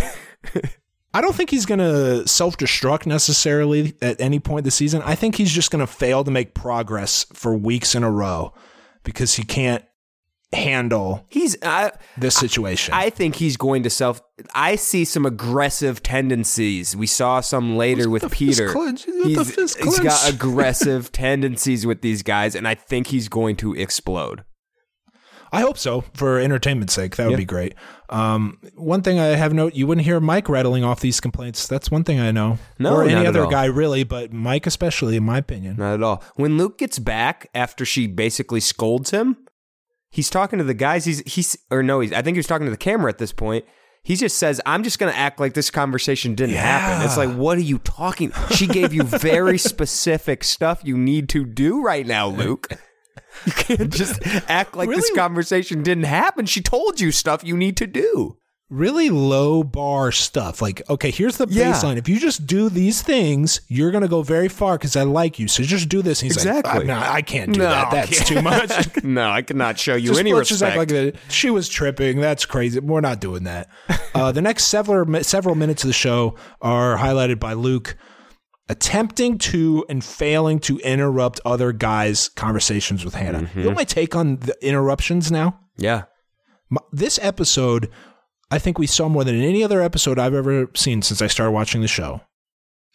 I 1.13 1.21
don't 1.21 1.35
think 1.35 1.49
he's 1.49 1.65
going 1.65 1.79
to 1.79 2.27
self 2.27 2.57
destruct 2.57 3.05
necessarily 3.05 3.95
at 4.01 4.19
any 4.21 4.39
point 4.39 4.63
this 4.63 4.75
season. 4.75 5.01
I 5.03 5.15
think 5.15 5.35
he's 5.35 5.51
just 5.51 5.69
going 5.71 5.85
to 5.85 5.91
fail 5.91 6.23
to 6.23 6.31
make 6.31 6.53
progress 6.53 7.25
for 7.33 7.55
weeks 7.55 7.95
in 7.95 8.03
a 8.03 8.11
row 8.11 8.53
because 9.03 9.35
he 9.35 9.43
can't 9.43 9.83
handle 10.53 11.25
He's. 11.29 11.55
I, 11.63 11.91
this 12.17 12.35
situation. 12.35 12.93
I 12.93 13.09
think 13.09 13.35
he's 13.35 13.57
going 13.57 13.83
to 13.83 13.89
self. 13.89 14.21
I 14.53 14.75
see 14.75 15.05
some 15.05 15.25
aggressive 15.25 16.03
tendencies. 16.03 16.95
We 16.95 17.07
saw 17.07 17.41
some 17.41 17.77
later 17.77 18.09
with 18.09 18.23
the 18.23 18.29
Peter. 18.29 18.67
With 18.73 19.05
the 19.05 19.77
he's 19.83 19.99
got 19.99 20.29
aggressive 20.33 21.11
tendencies 21.11 21.85
with 21.85 22.01
these 22.01 22.23
guys, 22.23 22.55
and 22.55 22.67
I 22.67 22.75
think 22.75 23.07
he's 23.07 23.29
going 23.29 23.55
to 23.57 23.73
explode. 23.73 24.43
I 25.53 25.61
hope 25.61 25.77
so 25.77 26.05
for 26.13 26.39
entertainment's 26.39 26.93
sake. 26.93 27.17
That 27.17 27.25
would 27.25 27.31
Yeah. 27.31 27.37
be 27.37 27.45
great. 27.45 27.75
Um, 28.11 28.59
one 28.75 29.01
thing 29.01 29.19
I 29.19 29.27
have 29.37 29.53
note: 29.53 29.73
you 29.73 29.87
wouldn't 29.87 30.05
hear 30.05 30.19
Mike 30.19 30.49
rattling 30.49 30.83
off 30.83 30.99
these 30.99 31.19
complaints. 31.19 31.67
That's 31.67 31.89
one 31.89 32.03
thing 32.03 32.19
I 32.19 32.31
know. 32.31 32.59
No, 32.77 32.93
or 32.95 33.03
any 33.03 33.25
other 33.25 33.47
guy 33.47 33.65
really, 33.65 34.03
but 34.03 34.33
Mike 34.33 34.67
especially, 34.67 35.15
in 35.15 35.23
my 35.23 35.37
opinion. 35.37 35.77
Not 35.77 35.93
at 35.93 36.03
all. 36.03 36.23
When 36.35 36.57
Luke 36.57 36.77
gets 36.77 36.99
back 36.99 37.49
after 37.55 37.85
she 37.85 38.07
basically 38.07 38.59
scolds 38.59 39.11
him, 39.11 39.37
he's 40.09 40.29
talking 40.29 40.59
to 40.59 40.65
the 40.65 40.73
guys. 40.73 41.05
He's 41.05 41.19
he's 41.21 41.57
or 41.71 41.81
no, 41.81 42.01
he's 42.01 42.11
I 42.11 42.21
think 42.21 42.35
he 42.35 42.39
was 42.39 42.47
talking 42.47 42.65
to 42.65 42.71
the 42.71 42.77
camera 42.77 43.09
at 43.09 43.17
this 43.17 43.31
point. 43.31 43.65
He 44.03 44.15
just 44.15 44.37
says, 44.37 44.59
"I'm 44.65 44.83
just 44.83 44.99
going 44.99 45.13
to 45.13 45.17
act 45.17 45.39
like 45.39 45.53
this 45.53 45.69
conversation 45.69 46.35
didn't 46.35 46.55
happen." 46.55 47.05
It's 47.05 47.17
like, 47.17 47.33
what 47.35 47.57
are 47.57 47.61
you 47.61 47.77
talking? 47.79 48.31
She 48.49 48.67
gave 48.67 48.93
you 48.93 49.03
very 49.03 49.57
specific 49.59 50.43
stuff 50.43 50.81
you 50.83 50.97
need 50.97 51.29
to 51.29 51.45
do 51.45 51.81
right 51.81 52.05
now, 52.05 52.27
Luke. 52.27 52.67
You 53.45 53.51
can't 53.53 53.93
just 53.93 54.19
act 54.49 54.75
like 54.75 54.89
this 54.89 55.11
conversation 55.15 55.83
didn't 55.83 56.03
happen. 56.03 56.45
She 56.45 56.61
told 56.61 56.99
you 56.99 57.11
stuff 57.11 57.43
you 57.43 57.57
need 57.57 57.77
to 57.77 57.87
do. 57.87 58.37
really 58.69 59.09
low 59.09 59.63
bar 59.63 60.13
stuff. 60.13 60.61
Like, 60.61 60.81
okay, 60.89 61.11
here's 61.11 61.35
the 61.37 61.45
Yeah. 61.49 61.73
baseline. 61.73 61.97
If 61.97 62.07
you 62.07 62.19
just 62.21 62.45
do 62.47 62.69
these 62.69 63.01
things, 63.01 63.59
you're 63.67 63.91
gonna 63.91 64.07
go 64.07 64.21
very 64.21 64.47
far 64.47 64.77
because 64.77 64.95
I 64.95 65.03
like 65.03 65.39
you. 65.39 65.49
So 65.49 65.61
just 65.63 65.89
do 65.89 66.01
this. 66.01 66.21
And 66.21 66.27
he's 66.31 66.37
Exactly. 66.37 66.71
like, 66.71 66.81
"I'm 66.81 66.87
not- 66.87 67.09
I 67.09 67.21
can't 67.21 67.51
do 67.51 67.59
No, 67.59 67.65
that. 67.69 67.91
That's 67.91 68.23
too 68.29 68.41
much. 68.41 69.03
no, 69.03 69.29
I 69.29 69.41
cannot 69.41 69.77
show 69.77 69.95
you 69.95 70.09
just, 70.09 70.19
any 70.21 70.31
respect. 70.33 70.77
like. 70.91 71.15
She 71.29 71.49
was 71.49 71.67
tripping. 71.67 72.21
That's 72.21 72.45
crazy. 72.45 72.79
We're 72.79 73.01
not 73.01 73.19
doing 73.19 73.43
that. 73.43 73.67
Uh, 74.15 74.31
the 74.31 74.41
next 74.41 74.65
several 74.65 75.21
several 75.23 75.55
minutes 75.55 75.83
of 75.83 75.87
the 75.87 75.93
show 75.93 76.35
are 76.61 76.97
highlighted 76.97 77.39
by 77.39 77.51
Luke 77.53 77.97
attempting 78.69 79.37
to 79.37 79.85
and 79.89 80.03
failing 80.03 80.59
to 80.59 80.77
interrupt 80.79 81.39
other 81.45 81.71
guys' 81.71 82.29
conversations 82.29 83.03
with 83.03 83.15
Hannah. 83.15 83.41
Mm-hmm. 83.41 83.59
You 83.59 83.65
know 83.65 83.75
my 83.75 83.83
take 83.83 84.15
on 84.15 84.37
the 84.37 84.55
interruptions 84.65 85.31
now? 85.31 85.59
yeah. 85.77 86.03
M- 86.71 86.77
This 86.91 87.19
episode, 87.21 87.89
I 88.49 88.59
think 88.59 88.77
we 88.79 88.87
saw 88.87 89.09
more 89.09 89.23
than 89.25 89.35
any 89.41 89.63
other 89.63 89.81
episode 89.81 90.17
I've 90.17 90.33
ever 90.33 90.67
seen 90.75 91.01
since 91.01 91.21
I 91.21 91.27
started 91.27 91.51
watching 91.51 91.81
the 91.81 91.87
show. 91.87 92.21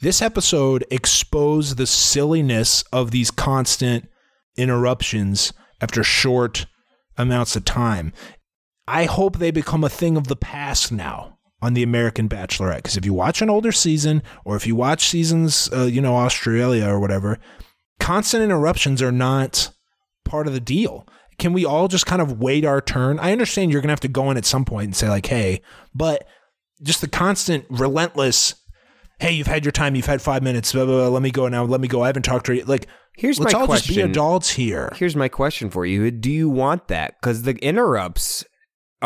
This 0.01 0.21
episode 0.23 0.85
exposed 0.91 1.77
the 1.77 1.87
silliness 1.87 2.83
of 2.93 3.11
these 3.11 3.31
constant 3.31 4.09
interruptions 4.57 5.53
after 5.81 6.03
short 6.03 6.67
amounts 7.19 7.57
of 7.57 7.65
time. 7.65 8.13
I 8.89 9.05
hope 9.05 9.39
they 9.39 9.51
become 9.51 9.85
a 9.85 9.89
thing 9.91 10.17
of 10.17 10.29
the 10.29 10.37
past 10.37 10.93
now 10.93 11.36
on 11.63 11.75
the 11.75 11.83
American 11.83 12.29
Bachelorette. 12.29 12.77
Because 12.77 12.97
if 12.97 13.05
you 13.05 13.15
watch 13.15 13.43
an 13.43 13.51
older 13.51 13.73
season, 13.73 14.23
or 14.45 14.57
if 14.57 14.67
you 14.67 14.77
watch 14.77 15.07
seasons, 15.09 15.69
uh, 15.73 15.85
you 15.85 16.01
know, 16.01 16.17
Australia 16.17 16.87
or 16.87 17.01
whatever, 17.01 17.39
constant 18.01 18.43
interruptions 18.43 19.01
are 19.03 19.13
not 19.13 19.71
part 20.25 20.47
of 20.47 20.53
the 20.53 20.61
deal. 20.61 21.07
Can 21.39 21.53
we 21.53 21.65
all 21.65 21.89
just 21.89 22.07
kind 22.07 22.23
of 22.23 22.41
wait 22.41 22.65
our 22.65 22.81
turn? 22.81 23.19
I 23.19 23.33
understand 23.33 23.71
you're 23.71 23.83
going 23.83 23.89
to 23.89 23.93
have 23.93 24.01
to 24.01 24.09
go 24.09 24.31
in 24.31 24.37
at 24.37 24.47
some 24.47 24.65
point 24.65 24.87
and 24.87 24.97
say, 24.97 25.09
like, 25.09 25.27
hey, 25.27 25.61
but 25.95 26.27
just 26.83 27.01
the 27.01 27.09
constant, 27.09 27.67
relentless, 27.69 28.55
hey, 29.19 29.33
you've 29.33 29.47
had 29.47 29.65
your 29.65 29.73
time, 29.73 29.95
you've 29.95 30.07
had 30.07 30.23
five 30.23 30.43
minutes, 30.43 30.73
blah, 30.73 30.85
blah, 30.85 30.97
blah, 30.97 31.09
let 31.09 31.23
me 31.23 31.31
go 31.31 31.49
now, 31.49 31.65
let 31.65 31.81
me 31.81 31.89
go. 31.89 32.03
I 32.03 32.07
haven't 32.07 32.23
talked 32.23 32.47
to 32.47 32.57
you. 32.57 32.65
Like, 32.65 32.87
Here's 33.17 33.41
let's 33.41 33.55
my 33.55 33.61
all 33.61 33.67
just 33.67 33.89
be 33.89 34.01
adults 34.03 34.51
here. 34.51 34.93
Here's 34.95 35.17
my 35.17 35.29
question 35.29 35.71
for 35.71 35.87
you. 35.87 36.11
Do 36.11 36.31
you 36.31 36.51
want 36.51 36.89
that? 36.89 37.15
Because 37.19 37.43
the 37.43 37.55
interrupts 37.65 38.45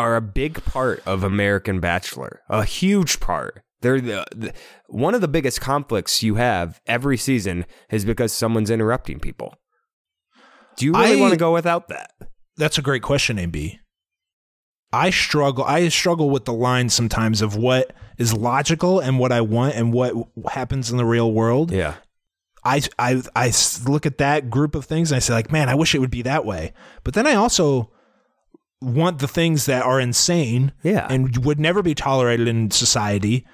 are 0.01 0.15
a 0.15 0.21
big 0.21 0.63
part 0.65 1.01
of 1.05 1.23
American 1.23 1.79
Bachelor, 1.79 2.41
a 2.49 2.65
huge 2.65 3.19
part. 3.19 3.61
They're 3.81 4.01
the, 4.01 4.25
the 4.35 4.53
one 4.87 5.15
of 5.15 5.21
the 5.21 5.27
biggest 5.27 5.61
conflicts 5.61 6.21
you 6.21 6.35
have 6.35 6.81
every 6.85 7.17
season 7.17 7.65
is 7.91 8.05
because 8.05 8.33
someone's 8.33 8.69
interrupting 8.69 9.19
people. 9.19 9.55
Do 10.77 10.85
you 10.85 10.93
really 10.93 11.17
I- 11.17 11.21
want 11.21 11.31
to 11.33 11.37
go 11.37 11.53
without 11.53 11.87
that? 11.89 12.11
That's 12.57 12.77
a 12.77 12.81
great 12.81 13.01
question, 13.01 13.39
AB. 13.39 13.79
I 14.93 15.09
struggle. 15.09 15.63
I 15.63 15.87
struggle 15.87 16.29
with 16.29 16.45
the 16.45 16.53
line 16.53 16.89
sometimes 16.89 17.41
of 17.41 17.55
what 17.55 17.93
is 18.17 18.33
logical 18.33 18.99
and 18.99 19.17
what 19.19 19.31
I 19.31 19.39
want 19.41 19.75
and 19.75 19.93
what 19.93 20.13
happens 20.49 20.91
in 20.91 20.97
the 20.97 21.05
real 21.05 21.31
world. 21.31 21.71
Yeah. 21.71 21.95
I 22.63 22.81
I 22.99 23.21
I 23.35 23.53
look 23.87 24.05
at 24.05 24.17
that 24.19 24.49
group 24.49 24.75
of 24.75 24.85
things 24.85 25.11
and 25.11 25.15
I 25.15 25.19
say 25.19 25.33
like, 25.33 25.51
man, 25.51 25.69
I 25.69 25.75
wish 25.75 25.95
it 25.95 25.99
would 25.99 26.11
be 26.11 26.23
that 26.23 26.45
way. 26.45 26.73
But 27.03 27.13
then 27.13 27.25
I 27.25 27.35
also 27.35 27.91
want 28.81 29.19
the 29.19 29.27
things 29.27 29.65
that 29.67 29.83
are 29.83 29.99
insane 29.99 30.71
Yeah. 30.83 31.07
and 31.09 31.45
would 31.45 31.59
never 31.59 31.81
be 31.83 31.93
tolerated 31.95 32.47
in 32.47 32.71
society. 32.71 33.45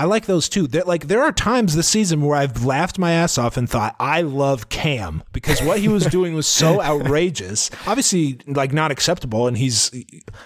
I 0.00 0.04
like 0.06 0.26
those 0.26 0.48
too. 0.48 0.66
There, 0.66 0.82
like 0.82 1.06
there 1.06 1.22
are 1.22 1.30
times 1.30 1.76
this 1.76 1.86
season 1.86 2.22
where 2.22 2.36
I've 2.36 2.64
laughed 2.64 2.98
my 2.98 3.12
ass 3.12 3.38
off 3.38 3.56
and 3.56 3.70
thought 3.70 3.94
I 4.00 4.22
love 4.22 4.68
Cam 4.68 5.22
because 5.32 5.62
what 5.62 5.78
he 5.78 5.86
was 5.86 6.04
doing 6.06 6.34
was 6.34 6.48
so 6.48 6.82
outrageous. 6.82 7.70
Obviously, 7.86 8.40
like 8.48 8.72
not 8.72 8.90
acceptable, 8.90 9.46
and 9.46 9.56
he's 9.56 9.92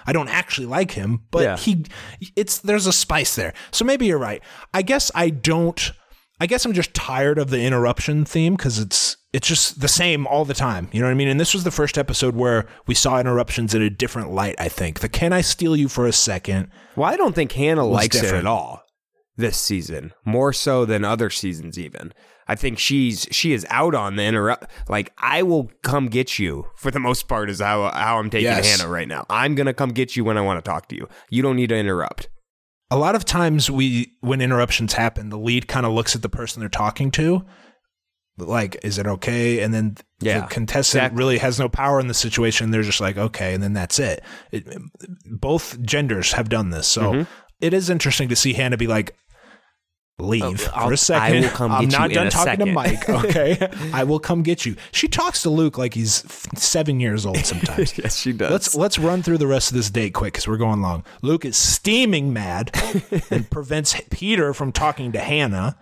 I 0.07 0.13
don't 0.13 0.29
actually 0.29 0.67
like 0.67 0.91
him, 0.91 1.23
but 1.31 1.43
Yeah. 1.43 1.57
he 1.57 1.87
it's 2.35 2.59
there's 2.59 2.87
a 2.87 2.93
spice 2.93 3.35
there. 3.35 3.55
So 3.71 3.87
maybe 3.87 4.05
you're 4.05 4.19
right. 4.19 4.43
I 4.75 4.83
guess 4.83 5.11
I 5.15 5.31
don't. 5.31 5.93
I 6.41 6.47
guess 6.47 6.65
I'm 6.65 6.73
just 6.75 6.93
tired 6.93 7.39
of 7.39 7.51
the 7.51 7.61
interruption 7.63 8.25
theme 8.25 8.55
because 8.57 8.79
it's 8.79 9.17
it's 9.33 9.49
just 9.49 9.81
the 9.81 9.89
same 9.89 10.27
all 10.27 10.45
the 10.45 10.55
time. 10.55 10.89
You 10.93 11.01
know 11.01 11.07
what 11.07 11.13
I 11.13 11.15
mean? 11.15 11.29
And 11.29 11.41
this 11.41 11.55
was 11.55 11.65
the 11.65 11.71
first 11.71 11.97
episode 11.99 12.35
where 12.37 12.67
we 12.87 12.95
saw 12.95 13.19
interruptions 13.19 13.75
in 13.75 13.83
a 13.83 13.91
different 13.91 14.31
light. 14.33 14.55
I 14.59 14.69
think 14.69 15.01
the 15.01 15.09
"Can 15.09 15.33
I 15.33 15.41
steal 15.41 15.77
you 15.77 15.89
for 15.89 16.07
a 16.07 16.13
second? 16.13 16.69
Well, 16.95 17.09
I 17.11 17.17
don't 17.17 17.35
think 17.35 17.53
Hannah 17.53 17.87
likes 17.87 18.17
it 18.17 18.23
different. 18.23 18.45
at 18.45 18.51
all 18.51 18.83
this 19.37 19.57
season, 19.59 20.13
more 20.25 20.53
so 20.53 20.85
than 20.85 21.05
other 21.05 21.31
seasons. 21.31 21.79
Even 21.79 22.13
I 22.49 22.55
think 22.55 22.79
she's 22.79 23.27
she 23.31 23.53
is 23.55 23.67
out 23.71 23.95
on 23.95 24.17
the 24.17 24.23
interrupt. 24.25 24.71
Like 24.89 25.13
I 25.19 25.43
will 25.43 25.71
come 25.83 26.09
get 26.09 26.39
you 26.39 26.67
for 26.77 26.91
the 26.91 27.01
most 27.01 27.29
part 27.29 27.49
is 27.49 27.61
how 27.61 27.91
how 27.91 28.19
I'm 28.19 28.29
taking 28.31 28.45
Yes. 28.45 28.79
Hannah 28.79 28.91
right 28.91 29.09
now. 29.09 29.25
I'm 29.31 29.55
gonna 29.55 29.75
come 29.75 29.91
get 29.91 30.17
you 30.17 30.25
when 30.25 30.37
I 30.37 30.43
want 30.43 30.63
to 30.63 30.71
talk 30.71 30.89
to 30.89 30.97
you. 30.97 31.09
You 31.31 31.43
don't 31.43 31.57
need 31.57 31.71
to 31.71 31.77
interrupt. 31.77 32.29
A 32.91 32.97
lot 32.97 33.15
of 33.15 33.25
times 33.25 33.71
we 33.71 34.13
when 34.21 34.41
interruptions 34.41 34.93
happen 34.93 35.29
the 35.31 35.39
lead 35.39 35.67
kind 35.69 35.85
of 35.87 35.93
looks 35.93 36.15
at 36.15 36.23
the 36.23 36.29
person 36.29 36.61
they're 36.61 36.69
talking 36.69 37.11
to 37.11 37.45
like 38.39 38.77
is 38.83 38.99
it 38.99 39.07
okay 39.07 39.61
and 39.63 39.73
then 39.73 39.97
Yeah, 40.21 40.41
the 40.41 40.47
contestant 40.47 41.03
exactly. 41.03 41.19
really 41.19 41.39
has 41.39 41.59
no 41.59 41.69
power 41.69 41.99
in 42.01 42.07
the 42.07 42.15
situation 42.15 42.71
they're 42.71 42.83
just 42.83 43.01
like 43.01 43.17
okay 43.17 43.55
and 43.55 43.63
then 43.63 43.73
that's 43.73 43.99
it, 43.99 44.23
it 44.53 44.67
both 45.25 45.81
genders 45.83 46.33
have 46.33 46.49
done 46.49 46.71
this 46.71 46.87
so 46.87 47.13
Mm-hmm. 47.13 47.23
it 47.61 47.73
is 47.75 47.89
interesting 47.91 48.29
to 48.29 48.37
see 48.37 48.53
hannah 48.53 48.77
be 48.77 48.87
like 48.87 49.17
leave 50.19 50.69
Oh, 50.75 50.87
for 50.87 50.93
a 50.95 50.97
second 50.97 51.37
I 51.37 51.41
will 51.41 51.49
come 51.51 51.73
i'm 51.73 51.89
not 51.89 52.11
done 52.11 52.31
talking 52.31 52.65
to 52.65 52.73
mike 52.73 53.07
okay 53.09 53.69
i 53.93 54.03
will 54.03 54.19
come 54.19 54.43
get 54.43 54.65
you 54.65 54.75
she 54.91 55.09
talks 55.09 55.43
to 55.43 55.51
luke 55.51 55.77
like 55.77 55.93
he's 55.93 56.25
seven 56.59 57.01
years 57.01 57.27
old 57.27 57.37
sometimes 57.45 57.99
yes, 57.99 58.17
she 58.17 58.33
does. 58.33 58.51
Let's 58.51 58.75
let's 58.75 58.99
run 58.99 59.23
through 59.23 59.39
the 59.39 59.47
rest 59.47 59.71
of 59.71 59.77
this 59.77 59.91
date 59.91 60.15
quick 60.15 60.33
because 60.33 60.49
we're 60.49 60.57
going 60.57 60.81
long. 60.81 61.05
Luke 61.21 61.45
is 61.45 61.57
steaming 61.57 62.33
mad 62.33 62.71
and 63.31 63.51
prevents 63.51 64.01
Peter 64.11 64.55
from 64.55 64.73
talking 64.73 65.13
to 65.13 65.19
Hannah. 65.19 65.77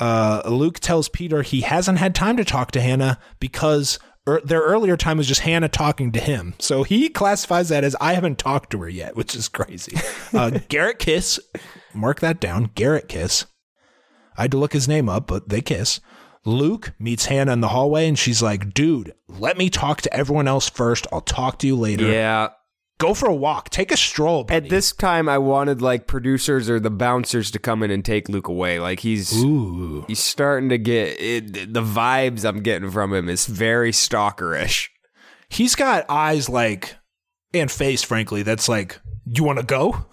Uh, 0.00 0.42
Luke 0.46 0.78
tells 0.78 1.08
Peter 1.08 1.42
he 1.42 1.60
hasn't 1.62 1.98
had 1.98 2.14
time 2.14 2.36
to 2.36 2.44
talk 2.44 2.70
to 2.70 2.80
Hannah 2.80 3.18
because 3.40 3.98
er, 4.28 4.40
their 4.44 4.60
earlier 4.60 4.96
time 4.96 5.18
was 5.18 5.26
just 5.26 5.40
Hannah 5.42 5.68
talking 5.68 6.12
to 6.12 6.20
him. 6.20 6.54
So 6.58 6.84
he 6.84 7.08
classifies 7.08 7.68
that 7.68 7.84
as 7.84 7.96
I 8.00 8.14
haven't 8.14 8.38
talked 8.38 8.70
to 8.70 8.80
her 8.82 8.88
yet, 8.88 9.16
which 9.16 9.34
is 9.34 9.48
crazy. 9.48 9.96
Uh, 10.32 10.58
Garrett 10.68 10.98
kiss, 10.98 11.38
mark 11.94 12.20
that 12.20 12.40
down. 12.40 12.70
Garrett 12.74 13.08
kiss. 13.08 13.46
I 14.38 14.42
had 14.42 14.52
to 14.52 14.58
look 14.58 14.72
his 14.72 14.88
name 14.88 15.08
up, 15.08 15.26
but 15.26 15.48
they 15.48 15.60
kiss. 15.60 16.00
Luke 16.44 16.92
meets 16.98 17.26
Hannah 17.26 17.52
in 17.52 17.60
the 17.60 17.68
hallway 17.68 18.08
and 18.08 18.18
she's 18.18 18.40
like, 18.40 18.72
dude, 18.72 19.12
let 19.28 19.58
me 19.58 19.68
talk 19.68 20.00
to 20.02 20.14
everyone 20.14 20.48
else 20.48 20.70
first. 20.70 21.06
I'll 21.12 21.20
talk 21.20 21.58
to 21.58 21.66
you 21.66 21.76
later. 21.76 22.06
yeah. 22.06 22.48
Go 22.98 23.14
for 23.14 23.28
a 23.28 23.34
walk. 23.34 23.70
Take 23.70 23.92
a 23.92 23.96
stroll. 23.96 24.42
buddy. 24.42 24.56
At 24.56 24.70
this 24.70 24.90
time, 24.92 25.28
I 25.28 25.38
wanted 25.38 25.80
like 25.80 26.08
producers 26.08 26.68
or 26.68 26.80
the 26.80 26.90
bouncers 26.90 27.52
to 27.52 27.60
come 27.60 27.84
in 27.84 27.92
and 27.92 28.04
take 28.04 28.28
Luke 28.28 28.48
away. 28.48 28.80
Like 28.80 29.00
he's 29.00 29.36
Ooh. 29.36 30.04
he's 30.08 30.18
starting 30.18 30.68
to 30.70 30.78
get 30.78 31.20
it, 31.20 31.72
the 31.72 31.82
vibes 31.82 32.44
I'm 32.44 32.60
getting 32.60 32.90
from 32.90 33.12
him 33.14 33.28
is 33.28 33.46
very 33.46 33.92
stalkerish. 33.92 34.88
He's 35.48 35.76
got 35.76 36.06
eyes 36.08 36.48
like, 36.48 36.96
and 37.54 37.70
face, 37.70 38.02
frankly, 38.02 38.42
that's 38.42 38.68
like, 38.68 39.00
you 39.26 39.44
want 39.44 39.60
to 39.60 39.64
go? 39.64 40.04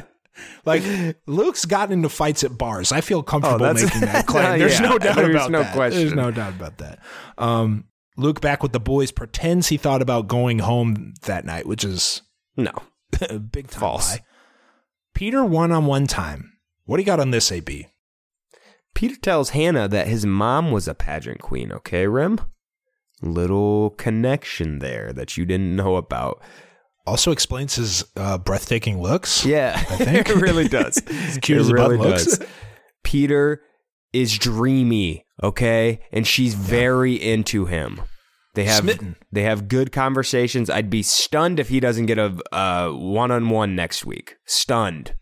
like, 0.64 0.82
Luke's 1.26 1.64
gotten 1.64 1.92
into 1.94 2.08
fights 2.08 2.44
at 2.44 2.56
bars. 2.58 2.92
I 2.92 3.00
feel 3.00 3.22
comfortable 3.22 3.58
that's- 3.66 3.84
making 3.84 4.00
that 4.02 4.26
claim. 4.28 4.58
There's 4.58 4.80
Yeah, 4.80 4.88
no 4.88 4.98
doubt 4.98 5.16
there's 5.16 5.34
about 5.34 5.50
no 5.50 5.62
that. 5.62 5.74
question. 5.74 6.00
There's 6.00 6.14
no 6.14 6.30
doubt 6.30 6.52
about 6.54 6.78
that. 6.78 6.98
Um, 7.38 7.84
Luke, 8.16 8.40
back 8.40 8.62
with 8.62 8.72
the 8.72 8.80
boys, 8.80 9.10
pretends 9.12 9.68
he 9.68 9.76
thought 9.76 10.02
about 10.02 10.26
going 10.28 10.58
home 10.60 11.14
that 11.22 11.44
night, 11.44 11.66
which 11.66 11.84
is 11.84 12.22
No, 12.56 12.72
big 13.52 13.68
time 13.68 13.80
False. 13.80 14.12
lie. 14.16 14.24
Peter 15.14 15.44
one 15.44 15.72
on 15.72 15.86
one 15.86 16.06
time. 16.06 16.52
What 16.84 16.96
do 16.96 17.02
you 17.02 17.06
got 17.06 17.20
on 17.20 17.30
this, 17.30 17.50
AB? 17.52 17.86
Peter 18.94 19.16
tells 19.16 19.50
Hannah 19.50 19.86
that 19.88 20.08
his 20.08 20.26
mom 20.26 20.70
was 20.72 20.88
a 20.88 20.94
pageant 20.94 21.40
queen. 21.40 21.70
Okay, 21.70 22.06
Rim. 22.06 22.40
Little 23.22 23.90
connection 23.90 24.78
there 24.78 25.12
that 25.12 25.36
you 25.36 25.44
didn't 25.44 25.74
know 25.76 25.96
about. 25.96 26.40
Also 27.08 27.30
explains 27.32 27.74
his 27.76 28.04
uh, 28.16 28.38
breathtaking 28.38 29.00
looks. 29.00 29.44
Yeah, 29.44 29.72
I 29.76 29.96
think. 29.96 30.28
it 30.30 30.36
really 30.36 30.68
does. 30.68 31.00
cute 31.42 31.58
it 31.58 31.60
as 31.62 31.72
really 31.72 31.96
button 31.96 32.12
looks. 32.12 32.38
Peter 33.04 33.62
is 34.12 34.36
dreamy, 34.38 35.24
okay, 35.42 36.00
and 36.12 36.26
she's 36.26 36.54
very 36.54 37.14
into 37.14 37.66
him. 37.66 38.00
They 38.54 38.64
have 38.64 38.82
Smitten. 38.84 39.16
they 39.30 39.42
have 39.42 39.68
good 39.68 39.92
conversations. 39.92 40.68
I'd 40.68 40.90
be 40.90 41.02
stunned 41.02 41.60
if 41.60 41.68
he 41.68 41.80
doesn't 41.80 42.06
get 42.06 42.18
a 42.18 42.36
uh, 42.52 42.90
one-on-one 42.90 43.76
next 43.76 44.04
week. 44.04 44.36
Stunned. 44.46 45.14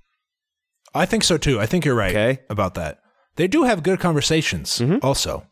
I 0.94 1.04
think 1.04 1.22
so 1.24 1.36
too. 1.36 1.60
I 1.60 1.66
think 1.66 1.84
you're 1.84 1.94
right 1.94 2.10
Okay. 2.16 2.42
about 2.48 2.74
that. 2.74 2.98
They 3.36 3.46
do 3.48 3.64
have 3.64 3.82
good 3.82 4.00
conversations 4.00 4.80
also. 5.02 5.46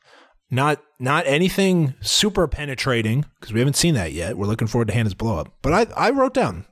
Not 0.50 0.80
not 1.04 1.26
anything 1.26 1.94
super 2.00 2.48
penetrating 2.48 3.24
because 3.38 3.52
we 3.52 3.60
haven't 3.60 3.76
seen 3.76 3.94
that 3.94 4.12
yet. 4.12 4.36
We're 4.36 4.46
looking 4.46 4.68
forward 4.68 4.88
to 4.88 4.94
Hannah's 4.94 5.14
blow 5.14 5.38
up. 5.38 5.52
But 5.62 5.72
I 5.72 6.08
I 6.08 6.10
wrote 6.10 6.34
down 6.34 6.66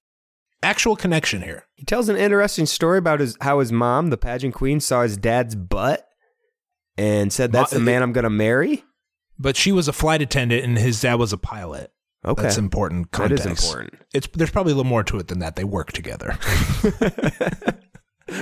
actual 0.62 0.96
connection 0.96 1.42
here. 1.42 1.64
He 1.74 1.84
tells 1.84 2.08
an 2.08 2.16
interesting 2.16 2.66
story 2.66 2.98
about 2.98 3.20
his 3.20 3.36
how 3.40 3.58
his 3.60 3.70
mom, 3.72 4.10
the 4.10 4.16
pageant 4.16 4.54
queen, 4.54 4.80
saw 4.80 5.02
his 5.02 5.16
dad's 5.16 5.54
butt 5.54 6.06
and 6.96 7.32
said, 7.32 7.52
"That's 7.52 7.72
Ma- 7.72 7.78
the 7.78 7.84
man 7.84 8.02
I'm 8.02 8.12
going 8.12 8.24
to 8.24 8.30
marry." 8.30 8.84
But 9.38 9.56
she 9.56 9.72
was 9.72 9.88
a 9.88 9.92
flight 9.92 10.22
attendant 10.22 10.64
and 10.64 10.78
his 10.78 11.00
dad 11.00 11.14
was 11.14 11.32
a 11.32 11.38
pilot. 11.38 11.90
Okay, 12.24 12.42
That's 12.42 12.58
important 12.58 13.10
that 13.10 13.16
context. 13.18 13.46
is 13.46 13.64
important. 13.64 13.94
It's 14.14 14.28
there's 14.34 14.50
probably 14.50 14.72
a 14.72 14.76
little 14.76 14.88
more 14.88 15.02
to 15.04 15.18
it 15.18 15.26
than 15.26 15.40
that. 15.40 15.56
They 15.56 15.64
work 15.64 15.90
together. 15.90 16.38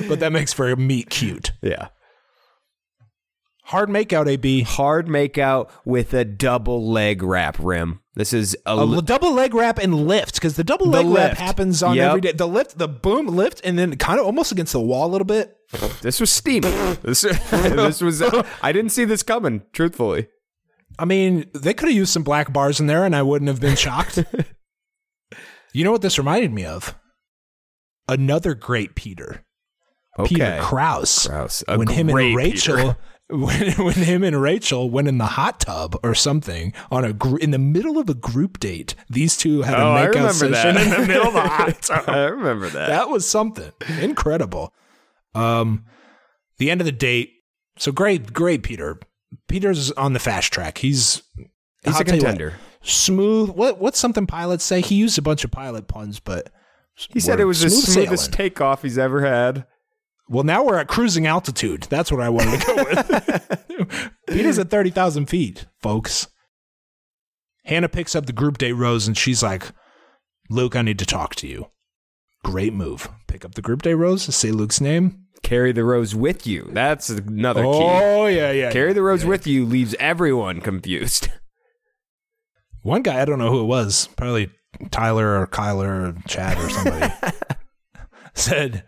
but 0.08 0.20
that 0.20 0.32
makes 0.32 0.52
for 0.52 0.70
a 0.70 0.76
meet 0.76 1.08
cute. 1.08 1.52
Yeah, 1.62 1.88
Hard 3.70 3.88
makeout, 3.88 4.26
AB. 4.26 4.62
hard 4.62 5.06
makeout 5.06 5.70
with 5.84 6.12
a 6.12 6.24
double 6.24 6.90
leg 6.90 7.22
wrap 7.22 7.56
rim. 7.60 8.00
This 8.14 8.32
is 8.32 8.56
a, 8.66 9.00
double 9.02 9.32
leg 9.32 9.54
wrap 9.54 9.78
and 9.78 10.08
lift 10.08 10.34
because 10.34 10.56
the 10.56 10.64
double 10.64 10.90
The 10.90 11.04
leg 11.04 11.16
wrap 11.16 11.36
happens 11.38 11.80
on 11.80 11.94
Yep. 11.94 12.08
every 12.08 12.20
day. 12.20 12.32
The 12.32 12.48
lift, 12.48 12.78
the 12.78 12.88
boom 12.88 13.28
lift, 13.28 13.60
and 13.62 13.78
then 13.78 13.96
kind 13.96 14.18
of 14.18 14.26
almost 14.26 14.50
against 14.50 14.72
the 14.72 14.80
wall 14.80 15.06
a 15.06 15.12
little 15.12 15.24
bit. 15.24 15.56
This 16.02 16.18
was 16.18 16.32
steamy. 16.32 16.68
this, 17.02 17.20
this 17.20 18.00
was. 18.00 18.20
I 18.62 18.72
didn't 18.72 18.90
see 18.90 19.04
this 19.04 19.22
coming. 19.22 19.62
Truthfully, 19.72 20.26
I 20.98 21.04
mean, 21.04 21.48
they 21.54 21.72
could 21.72 21.88
have 21.88 21.96
used 21.96 22.12
some 22.12 22.24
black 22.24 22.52
bars 22.52 22.80
in 22.80 22.88
there, 22.88 23.04
and 23.04 23.14
I 23.14 23.22
wouldn't 23.22 23.48
have 23.48 23.60
been 23.60 23.76
shocked. 23.76 24.18
you 25.72 25.84
know 25.84 25.92
what 25.92 26.02
this 26.02 26.18
reminded 26.18 26.52
me 26.52 26.64
of? 26.64 26.96
Another 28.08 28.54
great 28.54 28.96
Peter, 28.96 29.44
Peter 30.24 30.44
Okay. 30.44 30.58
Kraus. 30.60 31.26
Kraus, 31.26 31.64
a 31.68 31.76
when 31.78 31.88
him 31.88 32.08
and 32.08 32.34
Rachel, 32.36 32.76
Peter. 32.76 32.96
when, 33.28 33.70
when 33.84 33.94
him 33.94 34.24
and 34.24 34.40
Rachel 34.42 34.90
went 34.90 35.06
in 35.08 35.18
the 35.18 35.26
hot 35.26 35.60
tub 35.60 35.96
or 36.02 36.14
something 36.14 36.72
on 36.90 37.04
a 37.04 37.12
gr- 37.12 37.38
in 37.38 37.50
the 37.52 37.58
middle 37.58 37.98
of 37.98 38.08
a 38.08 38.14
group 38.14 38.58
date. 38.58 38.94
These 39.08 39.36
two 39.36 39.62
had 39.62 39.74
a 39.78 39.82
Oh, 39.82 39.92
I 39.94 40.06
makeout 40.06 40.32
session 40.32 40.74
that. 40.74 40.76
in 40.76 40.90
the 41.02 41.06
middle 41.14 41.28
of 41.28 41.34
the 41.34 41.40
hot 41.48 41.82
tub. 41.82 42.04
I 42.08 42.24
remember 42.24 42.68
that. 42.70 42.88
that 42.88 43.08
was 43.08 43.28
something 43.28 43.72
incredible. 44.00 44.74
Um, 45.34 45.84
the 46.58 46.70
end 46.70 46.80
of 46.80 46.84
the 46.86 46.92
date. 46.92 47.32
So 47.78 47.92
great, 47.92 48.32
great 48.32 48.62
Peter. 48.62 48.98
Peter's 49.48 49.92
on 49.92 50.12
the 50.12 50.18
fast 50.18 50.52
track. 50.52 50.78
He's 50.78 51.22
He's 51.84 51.94
I'll 51.94 52.02
a 52.02 52.04
you 52.04 52.12
what, 52.12 52.20
contender. 52.20 52.54
smooth. 52.82 53.50
What 53.50 53.78
what's 53.78 53.98
something 53.98 54.26
pilots 54.26 54.64
say? 54.64 54.80
He 54.82 54.96
used 54.96 55.16
a 55.18 55.22
bunch 55.22 55.44
of 55.44 55.50
pilot 55.50 55.86
puns, 55.88 56.20
but 56.20 56.50
He 57.08 57.20
said 57.20 57.40
it 57.40 57.44
was 57.46 57.60
the 57.60 57.70
smoothest 57.70 58.24
sailing. 58.24 58.30
takeoff 58.32 58.82
he's 58.82 58.98
ever 58.98 59.24
had. 59.24 59.66
Well, 60.30 60.44
now 60.44 60.62
we're 60.62 60.78
at 60.78 60.86
cruising 60.86 61.26
altitude. 61.26 61.88
That's 61.90 62.12
what 62.12 62.20
I 62.20 62.28
wanted 62.28 62.60
to 62.60 62.66
go 62.66 62.84
with. 62.84 64.10
Peter's 64.28 64.60
at 64.60 64.70
30,000 64.70 65.26
feet, 65.26 65.66
folks. 65.82 66.28
Hannah 67.64 67.88
picks 67.88 68.14
up 68.14 68.26
the 68.26 68.32
group 68.32 68.56
date 68.56 68.74
rose 68.74 69.08
and 69.08 69.18
she's 69.18 69.42
like, 69.42 69.72
Luke, 70.48 70.76
I 70.76 70.82
need 70.82 71.00
to 71.00 71.04
talk 71.04 71.34
to 71.36 71.48
you. 71.48 71.66
Great 72.44 72.72
move. 72.72 73.08
Pick 73.26 73.44
up 73.44 73.56
the 73.56 73.60
group 73.60 73.82
date 73.82 73.94
rose, 73.94 74.32
say 74.32 74.52
Luke's 74.52 74.80
name. 74.80 75.24
Carry 75.42 75.72
the 75.72 75.82
rose 75.82 76.14
with 76.14 76.46
you. 76.46 76.70
That's 76.70 77.10
another 77.10 77.62
key. 77.62 77.68
Oh, 77.68 78.26
yeah, 78.26 78.52
yeah. 78.52 78.70
Carry 78.70 78.90
yeah, 78.90 78.94
the 78.94 79.02
rose 79.02 79.24
yeah. 79.24 79.30
with 79.30 79.48
you 79.48 79.66
leaves 79.66 79.96
everyone 79.98 80.60
confused. 80.60 81.28
One 82.82 83.02
guy, 83.02 83.20
I 83.20 83.24
don't 83.24 83.40
know 83.40 83.50
who 83.50 83.62
it 83.62 83.66
was, 83.66 84.08
probably 84.16 84.52
Tyler 84.92 85.40
or 85.40 85.48
Kyler 85.48 86.14
or 86.14 86.22
Chad 86.28 86.56
or 86.56 86.70
somebody, 86.70 87.12
said, 88.34 88.84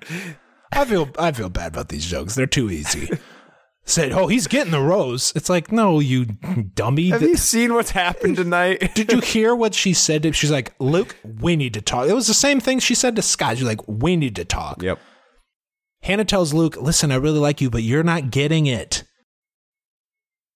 I 0.72 0.84
feel, 0.84 1.10
I 1.18 1.32
feel 1.32 1.48
bad 1.50 1.72
about 1.72 1.88
these 1.88 2.06
jokes. 2.06 2.34
They're 2.34 2.46
too 2.46 2.70
easy. 2.70 3.08
said, 3.84 4.12
"Oh, 4.12 4.26
he's 4.28 4.46
getting 4.46 4.70
the 4.72 4.80
rose." 4.80 5.32
It's 5.36 5.48
like, 5.50 5.70
no, 5.72 5.98
you 6.00 6.24
dummy. 6.24 7.10
Have 7.10 7.22
you 7.22 7.36
seen 7.36 7.74
what's 7.74 7.90
happened 7.90 8.36
tonight? 8.36 8.92
Did 8.94 9.12
you 9.12 9.20
hear 9.20 9.54
what 9.54 9.74
she 9.74 9.92
said? 9.92 10.22
to- 10.22 10.32
She's 10.32 10.50
like, 10.50 10.72
"Luke, 10.78 11.16
we 11.40 11.56
need 11.56 11.74
to 11.74 11.80
talk." 11.82 12.08
It 12.08 12.14
was 12.14 12.26
the 12.28 12.34
same 12.34 12.60
thing 12.60 12.78
she 12.78 12.94
said 12.94 13.16
to 13.16 13.22
Scott. 13.22 13.58
She's 13.58 13.66
like, 13.66 13.80
"We 13.86 14.16
need 14.16 14.36
to 14.36 14.44
talk." 14.44 14.82
yep. 14.82 14.98
Hannah 16.02 16.24
tells 16.24 16.52
Luke, 16.54 16.76
"Listen, 16.80 17.12
I 17.12 17.16
really 17.16 17.38
like 17.38 17.60
you, 17.60 17.70
but 17.70 17.82
you're 17.82 18.02
not 18.02 18.30
getting 18.30 18.66
it." 18.66 19.04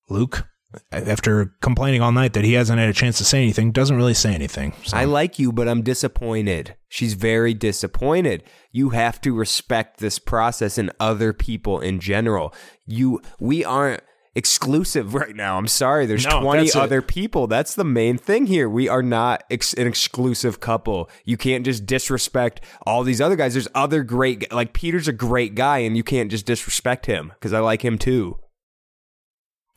Luke, 0.09 0.47
after 0.93 1.55
complaining 1.61 2.01
all 2.03 2.13
night 2.13 2.33
that 2.35 2.45
he 2.45 2.55
hasn't 2.55 2.79
had 2.79 2.89
a 2.89 2.93
chance 2.93 3.19
to 3.19 3.25
say 3.25 3.43
anything, 3.43 3.73
doesn't 3.73 3.97
really 3.97 4.15
say 4.15 4.35
anything. 4.35 4.73
So- 4.85 4.97
I 4.97 5.05
like 5.05 5.39
you, 5.39 5.53
but 5.53 5.69
I'm 5.69 5.83
disappointed. 5.83 6.75
She's 6.89 7.15
very 7.15 7.55
disappointed. 7.55 8.43
You 8.73 8.91
have 8.91 9.21
to 9.23 9.35
respect 9.35 9.99
this 9.99 10.19
process 10.19 10.79
and 10.79 10.91
other 11.01 11.33
people 11.33 11.81
in 11.81 12.01
general. 12.01 12.55
You, 12.87 13.21
we 13.41 13.65
aren't 13.65 14.03
exclusive 14.35 15.15
right 15.23 15.35
now. 15.35 15.57
I'm 15.59 15.67
sorry. 15.67 16.05
There's 16.07 16.27
No, 16.27 16.41
20 16.43 16.63
that's 16.65 16.77
it. 16.77 16.83
other 16.83 17.01
people. 17.03 17.47
That's 17.47 17.75
the 17.75 17.85
main 17.85 18.19
thing 18.19 18.47
here. 18.47 18.69
We 18.69 18.89
are 18.89 19.03
not 19.03 19.45
ex- 19.51 19.73
an 19.75 19.87
exclusive 19.87 20.61
couple. 20.61 21.09
You 21.25 21.37
can't 21.39 21.65
just 21.65 21.87
disrespect 21.87 22.61
all 22.87 23.03
these 23.03 23.21
other 23.21 23.37
guys. 23.37 23.55
There's 23.55 23.69
other 23.75 24.03
great, 24.05 24.53
like 24.53 24.73
Peter's 24.75 25.09
a 25.09 25.13
great 25.13 25.55
guy, 25.55 25.79
and 25.79 25.97
you 25.97 26.03
can't 26.03 26.31
just 26.31 26.45
disrespect 26.47 27.07
him 27.07 27.33
because 27.35 27.53
I 27.53 27.61
like 27.61 27.83
him 27.85 27.97
too. 27.99 28.39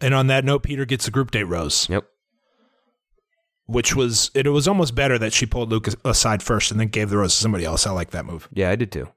And 0.02 0.14
on 0.14 0.28
that 0.28 0.46
note, 0.46 0.64
Peter 0.64 0.86
gets 0.86 1.08
a 1.08 1.12
group 1.12 1.32
date 1.32 1.44
rose. 1.44 1.88
Yep. 1.90 2.06
which 3.68 3.96
was 3.96 4.32
it 4.34 4.48
was 4.48 4.68
almost 4.68 4.96
better 4.96 5.18
that 5.20 5.32
she 5.34 5.46
pulled 5.46 5.70
Luke 5.70 5.88
aside 6.04 6.42
first 6.42 6.72
and 6.72 6.80
then 6.80 6.88
gave 6.88 7.10
the 7.10 7.18
rose 7.18 7.36
to 7.36 7.42
somebody 7.42 7.66
else. 7.66 7.86
I 7.86 7.92
like 7.92 8.12
that 8.12 8.26
move. 8.26 8.48
Yeah, 8.54 8.70
I 8.72 8.76
did 8.76 8.92
too. 8.92 9.08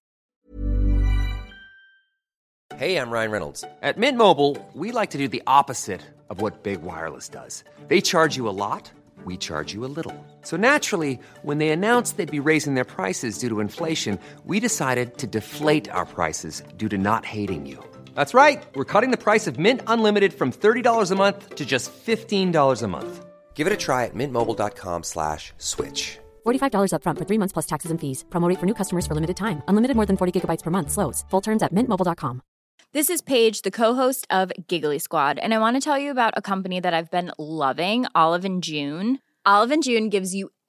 Hey, 2.77 2.97
I'm 2.97 3.11
Ryan 3.11 3.31
Reynolds. 3.31 3.65
At 3.83 3.97
Mint 3.99 4.17
Mobile, 4.19 4.57
we 4.75 4.93
like 4.93 5.11
to 5.11 5.19
do 5.19 5.29
the 5.29 5.43
opposite 5.47 6.01
of 6.31 6.41
what 6.41 6.63
Big 6.63 6.83
Wireless 6.83 7.29
does. 7.29 7.65
They 7.89 8.01
charge 8.01 8.37
you 8.37 8.49
a 8.49 8.51
lot, 8.51 8.91
we 9.25 9.37
charge 9.37 9.73
you 9.75 9.85
a 9.85 9.93
little. 9.97 10.15
So 10.43 10.57
naturally, 10.57 11.21
when 11.43 11.59
they 11.59 11.69
announced 11.69 12.17
they'd 12.17 12.31
be 12.31 12.41
raising 12.41 12.75
their 12.75 12.85
prices 12.87 13.39
due 13.39 13.51
to 13.51 13.61
inflation, 13.61 14.19
we 14.47 14.59
decided 14.59 15.19
to 15.19 15.27
deflate 15.27 15.89
our 15.91 16.07
prices 16.07 16.63
due 16.77 16.89
to 16.89 16.99
not 16.99 17.25
hating 17.27 17.67
you. 17.67 17.83
That's 18.15 18.35
right. 18.35 18.65
We're 18.75 18.85
cutting 18.93 19.13
the 19.13 19.17
price 19.17 19.47
of 19.47 19.61
Mint 19.61 19.83
Unlimited 19.87 20.33
from 20.35 20.51
$30 20.51 21.13
a 21.13 21.15
month 21.15 21.55
to 21.55 21.65
just 21.65 21.93
$15 21.93 22.83
a 22.83 22.89
month. 22.89 23.25
Give 23.55 23.67
it 23.69 23.73
a 23.73 23.77
try 23.77 24.07
at 24.07 24.15
mintmobile.com 24.15 25.05
slash 25.05 25.53
switch. 25.59 26.19
$45 26.45 26.93
upfront 26.95 27.19
for 27.19 27.27
three 27.29 27.39
months 27.39 27.53
plus 27.53 27.67
taxes 27.67 27.93
and 27.93 28.01
fees. 28.01 28.25
Promo 28.31 28.49
rate 28.49 28.59
for 28.59 28.67
new 28.67 28.75
customers 28.75 29.07
for 29.07 29.15
limited 29.15 29.37
time. 29.37 29.63
Unlimited 29.69 29.95
more 29.95 30.07
than 30.07 30.17
40 30.17 30.33
gigabytes 30.41 30.63
per 30.65 30.71
month. 30.71 30.91
Slows. 30.91 31.25
Full 31.31 31.43
terms 31.43 31.63
at 31.63 31.73
mintmobile.com. 31.73 32.43
This 32.93 33.09
is 33.09 33.23
Paige, 33.23 33.63
the 33.63 33.71
co-host 33.71 34.27
of 34.29 34.53
Giggly 34.69 34.99
Squad, 34.99 35.39
and 35.39 35.55
I 35.55 35.59
want 35.59 35.77
to 35.77 35.81
tell 35.81 35.97
you 35.97 36.11
about 36.11 36.35
a 36.37 36.43
company 36.43 36.79
that 36.79 36.93
I've 36.93 37.11
been 37.11 37.33
loving, 37.39 38.05
Olive 38.15 38.45
and 38.45 38.63
June. 38.63 39.19
Olive 39.47 39.71
and 39.73 39.83
June 39.83 40.11
gives 40.11 40.35
you 40.35 40.51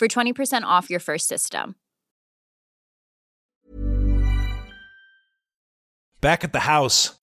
for 0.00 0.08
20% 0.08 0.62
off 0.62 0.88
your 0.88 0.98
first 0.98 1.28
system. 1.28 1.76
Back 6.22 6.42
at 6.42 6.54
the 6.54 6.60
house. 6.60 7.18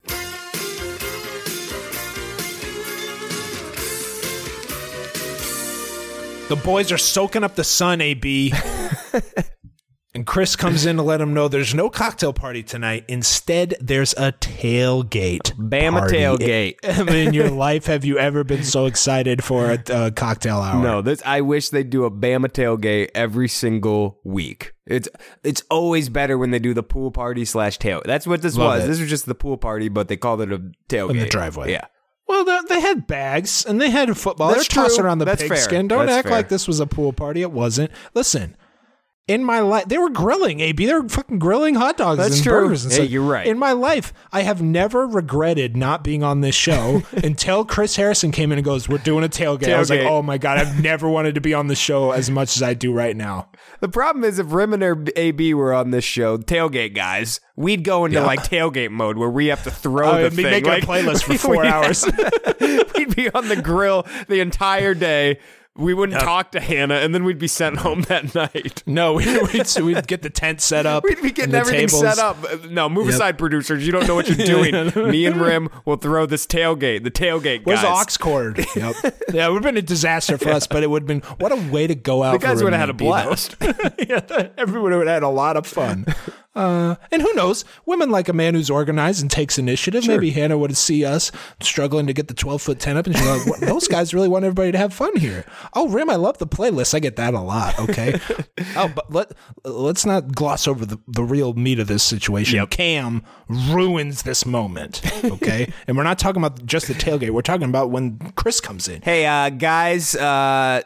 The 6.48 6.56
boys 6.56 6.92
are 6.92 6.98
soaking 6.98 7.42
up 7.42 7.56
the 7.56 7.64
sun, 7.64 8.00
AB. 8.00 8.54
and 10.14 10.26
Chris 10.26 10.56
comes 10.56 10.86
in 10.86 10.96
to 10.96 11.02
let 11.02 11.18
them 11.18 11.34
know 11.34 11.48
there's 11.48 11.74
no 11.74 11.90
cocktail 11.90 12.32
party 12.32 12.62
tonight. 12.62 13.04
Instead, 13.08 13.74
there's 13.80 14.14
a 14.14 14.32
tailgate. 14.32 15.52
Bama 15.56 15.98
party. 16.00 16.16
tailgate. 16.16 16.76
i 16.84 17.14
in 17.14 17.34
your 17.34 17.50
life, 17.50 17.86
have 17.86 18.04
you 18.04 18.18
ever 18.18 18.42
been 18.42 18.64
so 18.64 18.86
excited 18.86 19.44
for 19.44 19.70
a, 19.72 20.06
a 20.06 20.10
cocktail 20.10 20.58
hour? 20.60 20.82
No, 20.82 21.02
this 21.02 21.22
I 21.26 21.42
wish 21.42 21.68
they'd 21.68 21.90
do 21.90 22.04
a 22.04 22.10
Bama 22.10 22.46
tailgate 22.46 23.10
every 23.14 23.48
single 23.48 24.18
week. 24.24 24.72
It's 24.86 25.08
it's 25.44 25.62
always 25.70 26.08
better 26.08 26.38
when 26.38 26.50
they 26.50 26.58
do 26.58 26.72
the 26.72 26.82
pool 26.82 27.10
party 27.10 27.44
slash 27.44 27.76
tail. 27.78 28.00
That's 28.04 28.26
what 28.26 28.40
this 28.40 28.56
Love 28.56 28.76
was. 28.78 28.84
it. 28.84 28.86
This 28.88 29.00
was 29.00 29.10
just 29.10 29.26
the 29.26 29.34
pool 29.34 29.58
party, 29.58 29.88
but 29.88 30.08
they 30.08 30.16
called 30.16 30.40
it 30.40 30.50
a 30.50 30.58
tailgate 30.88 31.10
In 31.10 31.18
the 31.18 31.26
driveway. 31.26 31.72
Yeah, 31.72 31.84
Well, 32.26 32.46
they, 32.46 32.58
they 32.68 32.80
had 32.80 33.06
bags 33.06 33.66
and 33.66 33.78
they 33.78 33.90
had 33.90 34.16
football. 34.16 34.48
That's 34.48 34.66
They're 34.66 34.84
tossing 34.84 35.04
around 35.04 35.18
the 35.18 35.26
pigskin. 35.26 35.86
Don't 35.88 36.06
That's 36.06 36.18
act 36.18 36.28
fair. 36.28 36.36
like 36.38 36.48
this 36.48 36.66
was 36.66 36.80
a 36.80 36.86
pool 36.86 37.12
party. 37.12 37.42
It 37.42 37.52
wasn't. 37.52 37.90
Listen, 38.14 38.56
in 39.28 39.44
my 39.44 39.60
life, 39.60 39.84
they 39.86 39.98
were 39.98 40.08
grilling. 40.10 40.60
AB, 40.60 40.86
they 40.86 40.92
were 40.94 41.08
fucking 41.08 41.38
grilling 41.38 41.74
hot 41.76 41.96
dogs 41.98 42.18
That's 42.18 42.36
and 42.36 42.44
true. 42.44 42.52
burgers. 42.62 42.84
And 42.84 42.92
Hey, 42.92 43.00
stuff. 43.00 43.10
you're 43.10 43.22
right. 43.22 43.46
In 43.46 43.58
my 43.58 43.72
life, 43.72 44.12
I 44.32 44.42
have 44.42 44.60
never 44.62 45.06
regretted 45.06 45.76
not 45.76 46.02
being 46.02 46.22
on 46.24 46.40
this 46.40 46.54
show 46.54 47.02
until 47.12 47.64
Chris 47.64 47.96
Harrison 47.96 48.32
came 48.32 48.50
in 48.50 48.58
and 48.58 48.64
goes, 48.64 48.88
"We're 48.88 48.98
doing 48.98 49.22
a 49.24 49.28
tailgate." 49.28 49.72
I 49.72 49.78
was 49.78 49.90
like, 49.90 50.00
"Oh 50.00 50.22
my 50.22 50.38
god, 50.38 50.58
I've 50.58 50.82
never 50.82 51.08
wanted 51.08 51.34
to 51.36 51.40
be 51.40 51.52
on 51.54 51.66
the 51.68 51.74
show 51.76 52.10
as 52.12 52.30
much 52.30 52.56
as 52.56 52.62
I 52.62 52.74
do 52.74 52.92
right 52.92 53.16
now." 53.16 53.48
The 53.80 53.88
problem 53.88 54.24
is 54.24 54.38
if 54.38 54.52
Rim 54.52 54.72
and 54.72 55.10
AB 55.14 55.54
were 55.54 55.72
on 55.74 55.90
this 55.90 56.04
show, 56.04 56.38
tailgate 56.38 56.94
guys, 56.94 57.40
we'd 57.54 57.84
go 57.84 58.06
into 58.06 58.18
Yeah. 58.20 58.26
like 58.26 58.42
tailgate 58.42 58.90
mode 58.90 59.18
where 59.18 59.30
we 59.30 59.46
have 59.48 59.62
to 59.64 59.70
throw 59.70 60.10
Oh, 60.18 60.22
the 60.22 60.30
thing. 60.30 60.44
making 60.44 60.72
a 60.72 60.76
playlist 60.78 61.22
for 61.24 61.34
four 61.38 61.64
hours. 61.66 62.04
we'd 62.96 63.14
be 63.14 63.30
on 63.30 63.48
the 63.48 63.60
grill 63.62 64.06
the 64.28 64.40
entire 64.40 64.94
day. 64.94 65.38
We 65.78 65.94
wouldn't 65.94 66.20
talk 66.20 66.50
to 66.52 66.60
Hannah, 66.60 66.96
and 66.96 67.14
then 67.14 67.22
we'd 67.24 67.38
be 67.38 67.46
sent 67.46 67.78
home 67.78 68.02
that 68.02 68.34
night. 68.34 68.82
No, 68.84 69.12
we, 69.14 69.24
we'd, 69.42 69.66
we'd 69.80 70.06
get 70.08 70.22
the 70.22 70.30
tent 70.30 70.60
set 70.60 70.86
up. 70.86 71.04
We'd 71.08 71.22
be 71.22 71.30
getting 71.30 71.54
everything 71.54 71.86
tables. 71.86 72.00
set 72.02 72.18
up. 72.18 72.36
Uh, 72.42 72.56
No, 72.68 72.88
move 72.88 73.06
Yep. 73.06 73.14
aside, 73.14 73.38
producers. 73.38 73.86
You 73.86 73.92
don't 73.92 74.06
know 74.08 74.14
what 74.16 74.28
you're 74.28 74.36
doing. 74.72 75.10
Me 75.10 75.24
and 75.24 75.40
Rim 75.40 75.68
will 75.84 75.96
throw 75.96 76.26
this 76.26 76.46
tailgate. 76.46 77.04
The 77.04 77.10
tailgate 77.12 77.64
Where's 77.64 77.80
guys. 77.82 78.16
the 78.16 78.24
aux 78.24 78.24
cord? 78.24 78.58
Yep. 78.76 78.94
yeah, 79.32 79.46
it 79.46 79.52
would 79.52 79.62
have 79.62 79.62
been 79.62 79.76
a 79.76 79.82
disaster 79.82 80.36
for 80.36 80.50
us, 80.50 80.66
but 80.66 80.82
it 80.82 80.90
would 80.90 81.02
have 81.02 81.06
been 81.06 81.20
what 81.38 81.52
a 81.52 81.70
way 81.70 81.86
to 81.86 81.94
go 81.94 82.24
out. 82.24 82.40
The 82.40 82.46
guys 82.46 82.62
would 82.62 82.72
have 82.72 82.80
had 82.80 82.90
a 82.90 82.94
blast. 82.94 83.54
Yeah, 83.98 84.48
everyone 84.58 84.92
would 84.96 85.06
have 85.06 85.14
had 85.14 85.22
a 85.22 85.28
lot 85.28 85.56
of 85.56 85.66
fun. 85.66 86.06
Uh, 86.58 86.96
and 87.12 87.22
who 87.22 87.32
knows? 87.34 87.64
Women 87.86 88.10
like 88.10 88.28
a 88.28 88.32
man 88.32 88.54
who's 88.54 88.68
organized 88.68 89.22
and 89.22 89.30
takes 89.30 89.58
initiative. 89.58 90.08
Maybe 90.08 90.30
Hannah 90.30 90.58
would 90.58 90.76
see 90.76 91.04
us 91.04 91.30
struggling 91.60 92.08
to 92.08 92.12
get 92.12 92.26
the 92.26 92.34
12 92.34 92.60
foot 92.60 92.80
10 92.80 92.96
up, 92.96 93.06
and 93.06 93.16
she's 93.16 93.26
like, 93.26 93.46
"What- 93.46 93.60
those 93.60 93.86
guys 93.96 94.12
really 94.12 94.28
want 94.28 94.44
everybody 94.44 94.72
to 94.72 94.78
have 94.78 94.92
fun 94.92 95.14
here. 95.16 95.44
Oh, 95.74 95.88
Rim, 95.88 96.10
I 96.10 96.16
love 96.16 96.38
the 96.38 96.46
playlist. 96.48 96.94
I 96.94 96.98
get 96.98 97.14
that 97.16 97.32
a 97.34 97.40
lot. 97.40 97.78
Okay. 97.78 98.18
oh, 98.76 98.90
but 98.92 99.12
let, 99.12 99.32
let's 99.64 100.04
not 100.04 100.34
gloss 100.34 100.66
over 100.66 100.84
the, 100.84 100.98
the 101.06 101.22
real 101.22 101.54
meat 101.54 101.78
of 101.78 101.86
this 101.86 102.02
situation. 102.02 102.66
Cam 102.66 103.22
ruins 103.48 104.22
this 104.22 104.44
moment. 104.44 105.00
Okay. 105.24 105.72
and 105.86 105.96
we're 105.96 106.02
not 106.02 106.18
talking 106.18 106.42
about 106.42 106.66
just 106.66 106.88
the 106.88 106.94
tailgate. 106.94 107.30
We're 107.30 107.42
talking 107.42 107.68
about 107.68 107.90
when 107.90 108.18
Chris 108.34 108.60
comes 108.60 108.88
in. 108.88 109.02
Hey, 109.02 109.26
uh, 109.26 109.50
guys, 109.50 110.16
uh, 110.16 110.82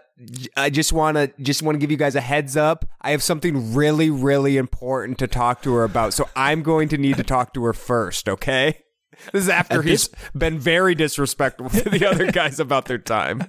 I 0.57 0.71
just 0.71 0.93
want 0.93 1.17
to 1.17 1.33
just 1.41 1.63
want 1.63 1.75
to 1.77 1.79
give 1.79 1.91
you 1.91 1.97
guys 1.97 2.15
a 2.15 2.21
heads 2.21 2.57
up. 2.57 2.85
I 3.01 3.11
have 3.11 3.23
something 3.23 3.75
really, 3.75 4.11
really 4.11 4.57
important 4.57 5.19
to 5.19 5.27
talk 5.27 5.63
to 5.63 5.75
her 5.75 5.85
about, 5.85 6.15
so 6.15 6.29
I'm 6.37 6.63
going 6.63 6.89
to 6.89 6.99
need 6.99 7.17
to 7.17 7.23
talk 7.25 7.55
to 7.55 7.65
her 7.65 7.73
first. 7.73 8.29
Okay. 8.29 8.79
This 9.33 9.43
is 9.45 9.49
after 9.49 9.81
At 9.81 9.85
he's 9.85 10.09
this- 10.09 10.21
been 10.37 10.59
very 10.59 10.95
disrespectful 10.95 11.69
to 11.71 11.89
the 11.91 12.07
other 12.07 12.33
guys 12.33 12.59
about 12.59 12.87
their 12.87 12.99
time. 12.99 13.47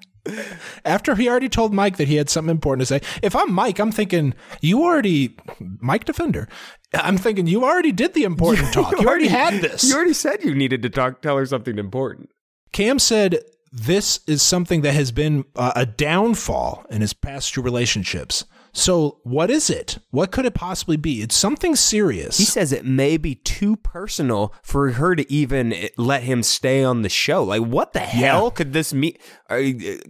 after 0.86 1.15
he 1.15 1.28
already 1.30 1.49
told 1.49 1.74
Mike 1.74 1.97
that 1.97 2.07
he 2.07 2.15
had 2.15 2.30
something 2.30 2.51
important 2.51 2.82
to 2.82 2.86
say. 2.86 3.01
If 3.21 3.36
I'm 3.36 3.51
Mike, 3.53 3.80
I'm 3.80 3.91
thinking 3.91 4.34
you 4.61 4.84
already 4.84 5.38
Mike 5.59 6.05
Defender. 6.05 6.47
I'm 6.93 7.17
thinking 7.17 7.47
you 7.47 7.63
already 7.63 7.91
did 7.91 8.13
the 8.13 8.24
important 8.24 8.74
talk. 8.74 8.99
You 8.99 9.07
already 9.07 9.28
had 9.28 9.61
this. 9.61 9.84
You 9.89 9.95
already 9.95 10.13
said 10.13 10.43
you 10.43 10.53
needed 10.53 10.82
to 10.84 10.89
talk, 10.89 11.21
tell 11.21 11.38
her 11.38 11.45
something 11.45 11.78
important. 11.80 12.30
Cam 12.71 12.99
said 12.99 13.39
this 13.74 14.19
is 14.28 14.43
something 14.43 14.82
that 14.82 14.93
has 14.93 15.11
been 15.11 15.45
uh, 15.55 15.74
a 15.76 15.84
downfall 15.84 16.86
in 16.91 17.01
his 17.01 17.13
past 17.13 17.55
two 17.55 17.61
relationships. 17.61 18.45
So 18.71 19.19
what 19.24 19.49
is 19.49 19.69
it? 19.69 19.97
What 20.11 20.32
could 20.32 20.45
it 20.45 20.53
possibly 20.53 20.95
be? 20.97 21.21
It's 21.21 21.36
something 21.36 21.76
serious. 21.76 22.38
He 22.38 22.45
says 22.45 22.71
it 22.71 22.86
may 22.86 23.17
be 23.17 23.34
too 23.36 23.76
personal 23.78 24.53
for 24.61 24.91
her 24.91 25.15
to 25.15 25.32
even 25.32 25.74
eh, 25.74 25.89
let 25.97 26.21
him 26.24 26.43
stay 26.43 26.84
on 26.84 27.01
the 27.01 27.09
show. 27.09 27.43
Like, 27.43 27.63
what 27.63 27.93
the 27.93 27.99
hell 27.99 28.51
could 28.51 28.74
this 28.74 28.93
mean? 28.93 29.15
Uh, 29.49 29.57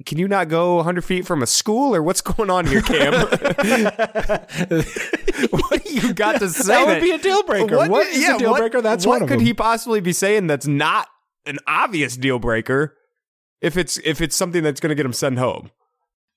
Can 0.05 0.18
you 0.18 0.28
not 0.28 0.49
go 0.49 0.76
100 0.76 1.03
feet 1.03 1.26
from 1.26 1.41
a 1.41 1.47
school, 1.47 1.95
or 1.95 2.03
what's 2.03 2.22
going 2.22 2.49
on 2.49 2.66
here, 2.66 2.82
Cam? 2.82 3.14
what 5.49 5.84
do 5.84 5.93
you 5.93 6.14
got 6.14 6.39
to 6.39 6.49
say? 6.49 6.74
That 6.74 6.88
would 6.88 7.01
be 7.01 7.11
a 7.11 7.18
deal 7.18 7.43
breaker. 7.43 7.88
What 7.88 8.07
is 8.07 8.28
a 8.28 8.38
deal 8.38 8.51
what- 8.51 8.59
breaker? 8.59 8.82
That's 8.82 9.05
what 9.05 9.22
one 9.22 9.24
of 9.24 9.30
could 9.30 9.41
he 9.41 9.53
possibly 9.53 10.01
be 10.01 10.14
saying 10.14 10.47
that's 10.47 10.68
not 10.68 11.07
an 11.45 11.59
obvious 11.68 12.18
deal 12.18 12.39
breaker? 12.39 12.97
If 13.64 13.78
it's 13.78 13.97
if 14.03 14.22
it's 14.22 14.36
something 14.36 14.61
that's 14.61 14.82
going 14.82 14.89
to 14.89 14.95
get 14.95 15.05
him 15.05 15.14
sent 15.14 15.39
home. 15.39 15.72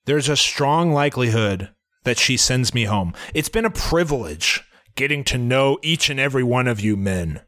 There's 0.05 0.29
a 0.29 0.37
strong 0.37 0.93
likelihood 0.93 1.69
that 2.05 2.17
she 2.17 2.37
sends 2.37 2.73
me 2.73 2.85
home. 2.85 3.13
It's 3.33 3.49
been 3.49 3.65
a 3.65 3.69
privilege 3.69 4.63
getting 4.95 5.25
to 5.25 5.37
know 5.37 5.77
each 5.83 6.09
and 6.09 6.21
every 6.21 6.43
one 6.43 6.67
of 6.67 6.79
you 6.79 6.95
men. 6.95 7.41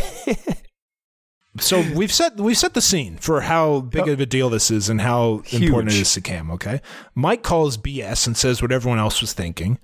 so 1.58 1.84
we've 1.96 2.12
set 2.12 2.36
we've 2.36 2.56
set 2.56 2.74
the 2.74 2.80
scene 2.80 3.16
for 3.16 3.40
how 3.40 3.80
big 3.80 4.06
of 4.06 4.20
a 4.20 4.26
deal 4.26 4.48
this 4.48 4.70
is 4.70 4.88
and 4.88 5.00
how 5.00 5.42
important 5.50 5.92
it 5.92 6.00
is 6.00 6.14
to 6.14 6.20
Cam. 6.20 6.52
Okay, 6.52 6.80
Mike 7.16 7.42
calls 7.42 7.76
BS 7.76 8.28
and 8.28 8.36
says 8.36 8.62
what 8.62 8.70
everyone 8.70 9.00
else 9.00 9.20
was 9.20 9.32
thinking. 9.32 9.80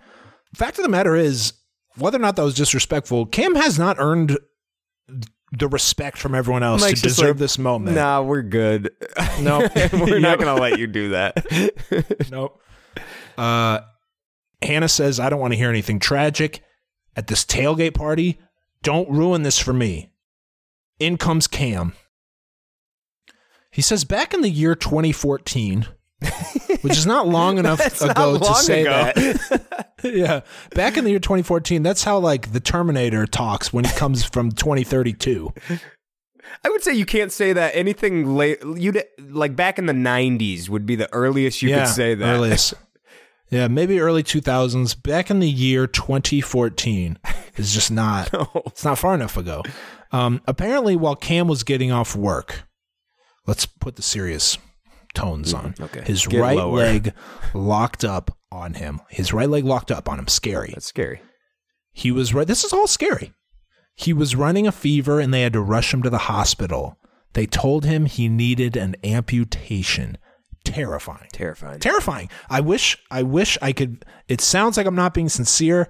Fact 0.55 0.79
of 0.79 0.85
the 0.85 0.89
matter 0.89 1.17
is, 1.17 1.55
whether 1.97 2.19
or 2.19 2.21
not 2.21 2.37
that 2.37 2.45
was 2.45 2.55
disrespectful, 2.55 3.27
Cam 3.27 3.57
has 3.57 3.81
not 3.81 3.97
earned 3.99 4.39
the 5.53 5.69
respect 5.69 6.19
from 6.19 6.35
everyone 6.35 6.63
else 6.63 6.83
Mike's 6.83 7.01
to 7.01 7.09
deserve 7.09 7.37
like, 7.37 7.39
this 7.39 7.59
moment. 7.59 7.97
Nah, 7.97 8.23
we're 8.23 8.43
good. 8.43 8.91
No. 9.41 9.59
we're 9.93 10.19
not 10.19 10.39
going 10.39 10.55
to 10.55 10.61
let 10.61 10.79
you 10.79 10.87
do 10.87 11.11
that. 11.11 11.45
Nope. 12.31 12.61
Uh, 13.37 13.81
Hannah 14.63 14.89
says, 14.89 15.21
I 15.21 15.29
don't 15.29 15.41
want 15.41 15.53
to 15.53 15.59
hear 15.59 15.69
anything 15.69 15.99
tragic 15.99 16.63
at 17.15 17.27
this 17.27 17.45
tailgate 17.45 17.95
party. 17.95 18.39
Don't 18.83 19.11
ruin 19.11 19.43
this 19.43 19.59
for 19.59 19.75
me. 19.75 20.11
In 20.99 21.19
comes 21.19 21.47
Cam. 21.47 21.93
He 23.71 23.83
says, 23.83 24.05
back 24.05 24.33
in 24.33 24.41
the 24.41 24.49
year 24.49 24.75
2014, 24.75 25.87
which 26.87 26.97
is 26.97 27.07
not 27.07 27.27
long 27.39 27.59
enough 27.59 27.81
ago 28.01 28.37
not 28.37 28.43
to 28.43 28.55
say 28.55 28.83
ago. 28.83 28.91
that. 28.91 29.91
yeah. 30.05 30.43
Back 30.73 30.97
in 30.97 31.03
the 31.03 31.11
year 31.11 31.19
2014, 31.19 31.83
that's 31.83 32.05
how 32.05 32.19
like 32.19 32.53
the 32.53 32.61
Terminator 32.61 33.27
talks 33.27 33.73
when 33.73 33.85
he 33.85 33.91
comes 33.97 34.23
from 34.23 34.53
2032. 34.53 35.53
I 36.65 36.69
would 36.69 36.85
say 36.85 36.95
you 36.95 37.05
can't 37.05 37.33
say 37.33 37.53
that 37.53 37.75
anything 37.75 38.37
late. 38.37 38.59
You 38.63 38.95
like 39.19 39.57
back 39.57 39.81
in 39.81 39.87
the 39.87 39.93
'90s 39.93 40.69
would 40.69 40.87
be 40.87 40.95
the 40.95 41.13
earliest 41.13 41.61
you 41.61 41.71
yeah, 41.71 41.85
could 41.85 41.93
say 41.93 42.15
that. 42.15 42.25
Earliest. 42.25 42.75
Yeah, 43.51 43.67
maybe 43.67 43.99
early 43.99 44.23
2000s. 44.23 45.01
Back 45.03 45.31
in 45.31 45.41
the 45.41 45.49
year 45.49 45.87
2014 45.87 47.19
is 47.57 47.75
just 47.75 47.91
not. 47.91 48.31
It's 48.67 48.85
not 48.85 48.99
far 48.99 49.15
enough 49.15 49.37
ago. 49.37 49.63
Um, 50.13 50.41
apparently, 50.47 50.97
while 50.97 51.17
Cam 51.17 51.49
was 51.49 51.63
getting 51.65 51.91
off 51.91 52.15
work, 52.15 52.65
let's 53.47 53.67
put 53.67 53.97
the 53.97 54.03
serious 54.03 54.59
tones 55.17 55.53
mm-hmm. 55.53 55.67
on. 55.67 55.75
okay. 55.81 56.03
His 56.03 56.27
Get 56.27 56.41
right 56.41 56.57
lower. 56.57 56.77
leg 56.77 57.13
locked 57.55 58.05
up 58.05 58.37
on 58.53 58.75
him. 58.75 59.01
His 59.09 59.33
right 59.33 59.49
leg 59.49 59.65
locked 59.65 59.91
up 59.91 60.09
on 60.09 60.19
him. 60.19 60.29
Scary. 60.29 60.71
That's 60.75 60.87
scary. 60.87 61.21
He 61.93 62.13
was 62.13 62.33
right. 62.33 62.47
This 62.47 62.63
is 62.63 62.73
all 62.73 62.87
scary. 62.87 63.33
He 63.97 64.13
was 64.13 64.37
running 64.37 64.67
a 64.67 64.73
fever 64.73 65.19
and 65.19 65.33
they 65.33 65.43
had 65.43 65.55
to 65.55 65.61
rush 65.61 65.93
him 65.93 66.03
to 66.03 66.11
the 66.11 66.19
hospital. 66.19 66.99
They 67.33 67.47
told 67.47 67.85
him 67.85 68.07
he 68.07 68.29
needed 68.29 68.77
an 68.77 68.97
amputation. 69.03 70.19
Terrifying. 70.65 71.29
Terrifying. 71.33 71.81
Terrifying. 71.81 72.29
I 72.51 72.61
wish 72.61 72.99
I 73.11 73.23
wish 73.23 73.57
I 73.63 73.73
could 73.73 74.05
it 74.29 74.41
sounds 74.41 74.77
like 74.77 74.87
I'm 74.87 74.95
not 74.95 75.15
being 75.15 75.29
sincere. 75.29 75.89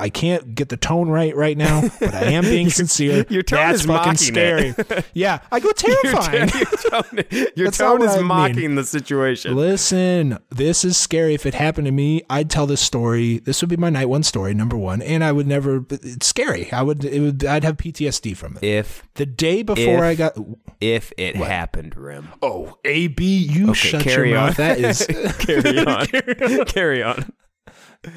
I 0.00 0.08
can't 0.08 0.54
get 0.54 0.68
the 0.70 0.76
tone 0.76 1.08
right 1.08 1.34
right 1.36 1.56
now, 1.56 1.82
but 2.00 2.14
I 2.14 2.30
am 2.32 2.44
being 2.44 2.70
sincere. 2.80 3.24
your 3.28 3.42
tone 3.42 3.58
That's 3.58 3.80
is 3.80 3.86
fucking 3.86 4.12
mocking 4.12 4.16
scary. 4.16 4.74
yeah, 5.14 5.40
I 5.52 5.60
go 5.60 5.70
terrifying. 5.76 6.48
your 6.54 6.90
tone, 6.90 7.24
your 7.54 7.66
That's 7.66 7.78
not 7.78 7.86
tone 7.86 7.98
what 8.00 8.08
is 8.08 8.14
I 8.14 8.18
mean. 8.18 8.26
mocking 8.26 8.74
the 8.76 8.84
situation. 8.84 9.54
Listen, 9.56 10.38
this 10.50 10.84
is 10.84 10.96
scary. 10.96 11.34
If 11.34 11.44
it 11.46 11.54
happened 11.54 11.84
to 11.86 11.92
me, 11.92 12.22
I'd 12.30 12.48
tell 12.50 12.66
this 12.66 12.80
story. 12.80 13.38
This 13.38 13.60
would 13.60 13.68
be 13.70 13.76
my 13.76 13.90
night 13.90 14.06
one 14.08 14.22
story, 14.22 14.54
number 14.54 14.76
one, 14.76 15.02
and 15.02 15.22
I 15.22 15.32
would 15.32 15.46
never. 15.46 15.84
It's 15.90 16.26
scary. 16.26 16.72
I 16.72 16.82
would. 16.82 17.04
It 17.04 17.20
would. 17.20 17.44
I'd 17.44 17.64
have 17.64 17.76
PTSD 17.76 18.36
from 18.36 18.56
it. 18.56 18.64
If 18.64 19.02
The 19.14 19.26
day 19.26 19.62
before 19.62 19.96
If- 19.98 20.00
I 20.02 20.14
got. 20.14 20.36
if 20.80 21.12
it 21.18 21.36
happened, 21.36 21.94
Rim. 21.96 22.28
Oh, 22.40 22.78
AB, 22.84 23.22
you 23.24 23.70
Okay, 23.70 23.74
shut 23.90 24.04
your 24.06 24.14
carry 24.14 24.34
on. 24.34 24.46
mouth. 24.46 24.56
That 24.56 24.78
is. 24.78 25.06
carry 25.38 25.78
on. 25.78 26.64
carry 26.64 27.02
on. 27.02 27.32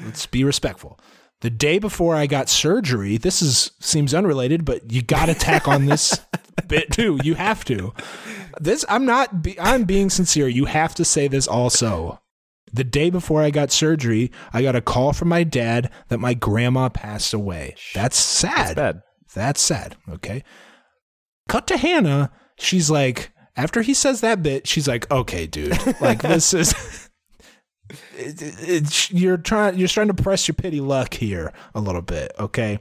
Let's 0.04 0.26
be 0.26 0.44
respectful. 0.44 0.98
The 1.44 1.50
day 1.50 1.78
before 1.78 2.16
I 2.16 2.26
got 2.26 2.48
surgery, 2.48 3.18
this 3.18 3.42
is 3.42 3.72
seems 3.78 4.14
unrelated, 4.14 4.64
but 4.64 4.90
you 4.90 5.02
got 5.02 5.26
to 5.26 5.34
tack 5.34 5.68
on 5.68 5.84
this 5.84 6.18
bit 6.68 6.90
too. 6.90 7.20
You 7.22 7.34
have 7.34 7.66
to. 7.66 7.92
This 8.60 8.82
I'm 8.88 9.04
not. 9.04 9.42
Be, 9.42 9.60
I'm 9.60 9.84
being 9.84 10.08
sincere. 10.08 10.48
You 10.48 10.64
have 10.64 10.94
to 10.94 11.04
say 11.04 11.28
this 11.28 11.46
also. 11.46 12.18
The 12.72 12.82
day 12.82 13.10
before 13.10 13.42
I 13.42 13.50
got 13.50 13.70
surgery, 13.70 14.32
I 14.54 14.62
got 14.62 14.74
a 14.74 14.80
call 14.80 15.12
from 15.12 15.28
my 15.28 15.44
dad 15.44 15.90
that 16.08 16.16
my 16.16 16.32
grandma 16.32 16.88
passed 16.88 17.34
away. 17.34 17.74
That's 17.92 18.16
sad. 18.16 18.54
That's 18.54 18.74
bad. 18.74 19.02
That's 19.34 19.60
sad. 19.60 19.96
Okay. 20.08 20.44
Cut 21.46 21.66
to 21.66 21.76
Hannah. 21.76 22.32
She's 22.58 22.90
like, 22.90 23.32
after 23.54 23.82
he 23.82 23.92
says 23.92 24.22
that 24.22 24.42
bit, 24.42 24.66
she's 24.66 24.88
like, 24.88 25.10
okay, 25.10 25.46
dude, 25.46 25.76
like 26.00 26.22
this 26.22 26.54
is. 26.54 27.03
It, 28.16 29.10
you're 29.10 29.36
trying 29.36 29.78
you're 29.78 29.88
trying 29.88 30.08
to 30.08 30.14
press 30.14 30.46
your 30.48 30.54
pity 30.54 30.80
luck 30.80 31.14
here 31.14 31.52
a 31.74 31.80
little 31.80 32.02
bit, 32.02 32.32
okay? 32.38 32.78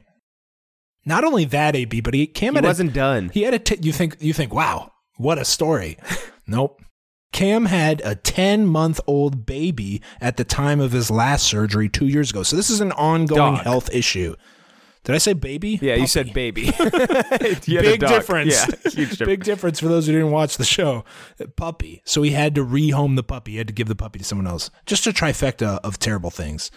Not 1.05 1.23
only 1.25 1.43
that, 1.45 1.75
AB, 1.75 1.99
but 2.01 2.13
he 2.13 2.27
Cam 2.27 2.53
He 2.53 2.57
had 2.57 2.65
a- 2.65 2.67
wasn't 2.67 2.93
done. 2.93 3.29
he 3.33 3.41
had 3.43 3.53
a 3.53 3.59
t- 3.59 3.77
you 3.81 3.91
think 3.91 4.17
you 4.19 4.33
think 4.33 4.53
wow 4.53 4.91
what 5.17 5.37
a 5.37 5.45
story 5.45 5.97
nope 6.47 6.81
cam 7.31 7.65
had 7.65 7.99
a 8.05 8.15
10 8.15 8.65
month 8.67 8.99
old 9.07 9.45
baby 9.45 10.01
at 10.21 10.37
the 10.37 10.43
time 10.43 10.79
of 10.79 10.91
his 10.91 11.09
last 11.11 11.43
surgery 11.47 11.89
two 11.89 12.07
years 12.07 12.29
ago 12.31 12.41
so 12.43 12.55
this 12.55 12.69
is 12.69 12.79
an 12.81 12.91
ongoing 12.93 13.55
Dog. 13.55 13.63
health 13.63 13.89
issue 13.93 14.35
did 15.03 15.15
i 15.15 15.17
say 15.17 15.33
baby 15.33 15.79
Yeah, 15.81 15.95
you 15.95 16.07
said 16.07 16.33
baby. 16.33 16.63
You 17.65 17.81
big 17.81 17.99
difference 17.99 18.53
Yeah, 18.53 18.65
huge 18.91 19.09
difference. 19.11 19.17
big 19.19 19.43
difference 19.43 19.79
for 19.79 19.87
those 19.87 20.07
who 20.07 20.13
didn't 20.13 20.31
watch 20.31 20.57
the 20.57 20.65
show 20.65 21.03
puppy 21.57 22.01
so 22.05 22.21
he 22.21 22.31
had 22.31 22.55
to 22.55 22.65
rehome 22.65 23.15
the 23.15 23.23
puppy 23.23 23.51
he 23.53 23.57
had 23.57 23.67
to 23.67 23.73
give 23.73 23.87
the 23.87 23.95
puppy 23.95 24.19
to 24.19 24.25
someone 24.25 24.47
else 24.47 24.69
just 24.85 25.05
a 25.07 25.11
trifecta 25.11 25.79
of 25.83 25.99
terrible 25.99 26.29
things 26.31 26.71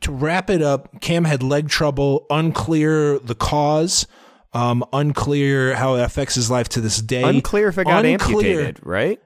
to 0.00 0.10
wrap 0.10 0.50
it 0.50 0.60
up, 0.62 1.00
Cam 1.00 1.24
had 1.26 1.44
leg 1.44 1.68
trouble, 1.68 2.26
unclear 2.28 3.20
the 3.20 3.36
cause, 3.36 4.04
um, 4.52 4.84
unclear 4.92 5.76
how 5.76 5.94
it 5.94 6.00
affects 6.02 6.34
his 6.34 6.50
life 6.50 6.68
to 6.70 6.80
this 6.80 7.00
day. 7.00 7.22
Unclear 7.22 7.68
if 7.68 7.78
it 7.78 7.84
got 7.84 8.04
Unclear- 8.04 8.36
amputated, 8.58 8.80
right? 8.84 9.20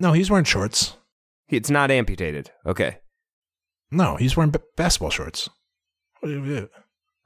No, 0.00 0.12
he's 0.12 0.28
wearing 0.28 0.44
shorts. 0.46 0.96
It's 1.48 1.70
not 1.70 1.92
amputated. 1.92 2.50
Okay. 2.66 2.98
No, 3.92 4.16
he's 4.16 4.36
wearing 4.36 4.50
b- 4.50 4.58
basketball 4.76 5.10
shorts. 5.10 5.48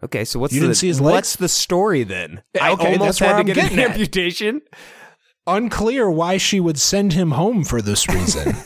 What 0.01 0.11
do 0.11 0.17
you 0.17 0.17
do? 0.17 0.19
Okay, 0.21 0.25
so 0.25 0.39
what's 0.39 0.53
You 0.55 0.61
the 0.61 0.67
didn't 0.67 0.77
see 0.77 0.89
his 0.89 1.01
what's 1.01 1.15
legs? 1.35 1.37
the 1.37 1.49
story 1.49 2.03
then? 2.05 2.43
I 2.61 2.73
okay, 2.73 2.93
almost 2.93 3.19
had 3.21 3.39
to 3.39 3.45
get 3.45 3.73
an 3.73 3.79
at. 3.79 3.91
amputation. 3.91 4.63
Unclear 5.47 6.11
why 6.11 6.39
she 6.39 6.59
would 6.61 6.79
send 6.79 7.13
him 7.13 7.33
home 7.33 7.65
for 7.65 7.83
this 7.83 8.09
reason. 8.09 8.55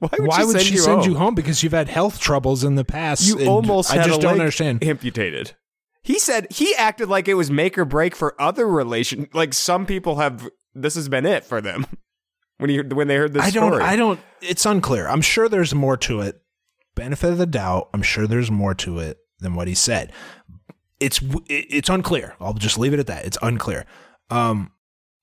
Why 0.00 0.10
would 0.18 0.28
why 0.28 0.38
she 0.40 0.44
would 0.44 0.52
send 0.52 0.64
she 0.66 0.74
you 0.74 0.80
send 0.80 1.00
home? 1.00 1.10
you 1.10 1.16
home? 1.16 1.34
Because 1.34 1.62
you've 1.62 1.72
had 1.72 1.88
health 1.88 2.20
troubles 2.20 2.62
in 2.62 2.74
the 2.76 2.84
past. 2.84 3.26
You 3.26 3.46
almost 3.48 3.90
I 3.90 3.96
had 3.96 4.04
just 4.06 4.18
a 4.18 4.22
don't 4.22 4.32
leg 4.32 4.40
understand. 4.40 4.84
amputated. 4.84 5.52
He 6.02 6.18
said 6.18 6.46
he 6.50 6.74
acted 6.76 7.08
like 7.08 7.26
it 7.26 7.34
was 7.34 7.50
make 7.50 7.76
or 7.78 7.84
break 7.86 8.14
for 8.14 8.40
other 8.40 8.68
relation. 8.68 9.28
Like 9.32 9.54
some 9.54 9.86
people 9.86 10.16
have. 10.16 10.48
This 10.74 10.94
has 10.94 11.08
been 11.08 11.26
it 11.26 11.44
for 11.44 11.60
them. 11.60 11.86
When 12.58 12.70
you 12.70 12.82
when 12.82 13.06
they 13.08 13.14
heard 13.16 13.32
this 13.34 13.42
I 13.44 13.50
don't. 13.50 13.70
story, 13.72 13.84
I 13.84 13.94
don't. 13.96 14.18
It's 14.42 14.66
unclear. 14.66 15.08
I'm 15.08 15.20
sure 15.20 15.48
there's 15.48 15.74
more 15.74 15.96
to 15.98 16.20
it. 16.20 16.40
Benefit 16.96 17.30
of 17.30 17.38
the 17.38 17.46
doubt. 17.46 17.88
I'm 17.94 18.02
sure 18.02 18.26
there's 18.26 18.50
more 18.50 18.74
to 18.74 18.98
it 18.98 19.16
than 19.38 19.54
what 19.54 19.68
he 19.68 19.74
said. 19.76 20.12
It's 21.00 21.20
it's 21.48 21.88
unclear. 21.88 22.34
I'll 22.40 22.54
just 22.54 22.78
leave 22.78 22.92
it 22.92 23.00
at 23.00 23.06
that. 23.06 23.24
It's 23.24 23.38
unclear. 23.42 23.86
Um, 24.30 24.72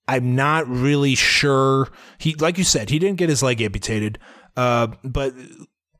I'm 0.07 0.35
not 0.35 0.67
really 0.67 1.15
sure. 1.15 1.89
He, 2.17 2.35
like 2.35 2.57
you 2.57 2.63
said, 2.63 2.89
he 2.89 2.99
didn't 2.99 3.17
get 3.17 3.29
his 3.29 3.41
leg 3.41 3.61
amputated. 3.61 4.19
Uh, 4.55 4.87
but 5.03 5.33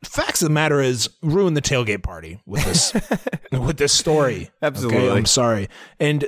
facts 0.03 0.41
of 0.41 0.47
the 0.47 0.53
matter 0.53 0.79
is, 0.81 1.09
ruin 1.21 1.55
the 1.55 1.61
tailgate 1.61 2.03
party 2.03 2.39
with 2.45 2.63
this 2.65 2.93
with 3.51 3.77
this 3.77 3.93
story. 3.93 4.35
Okay? 4.35 4.51
Absolutely. 4.61 5.09
I'm 5.11 5.25
sorry. 5.25 5.69
And 5.99 6.25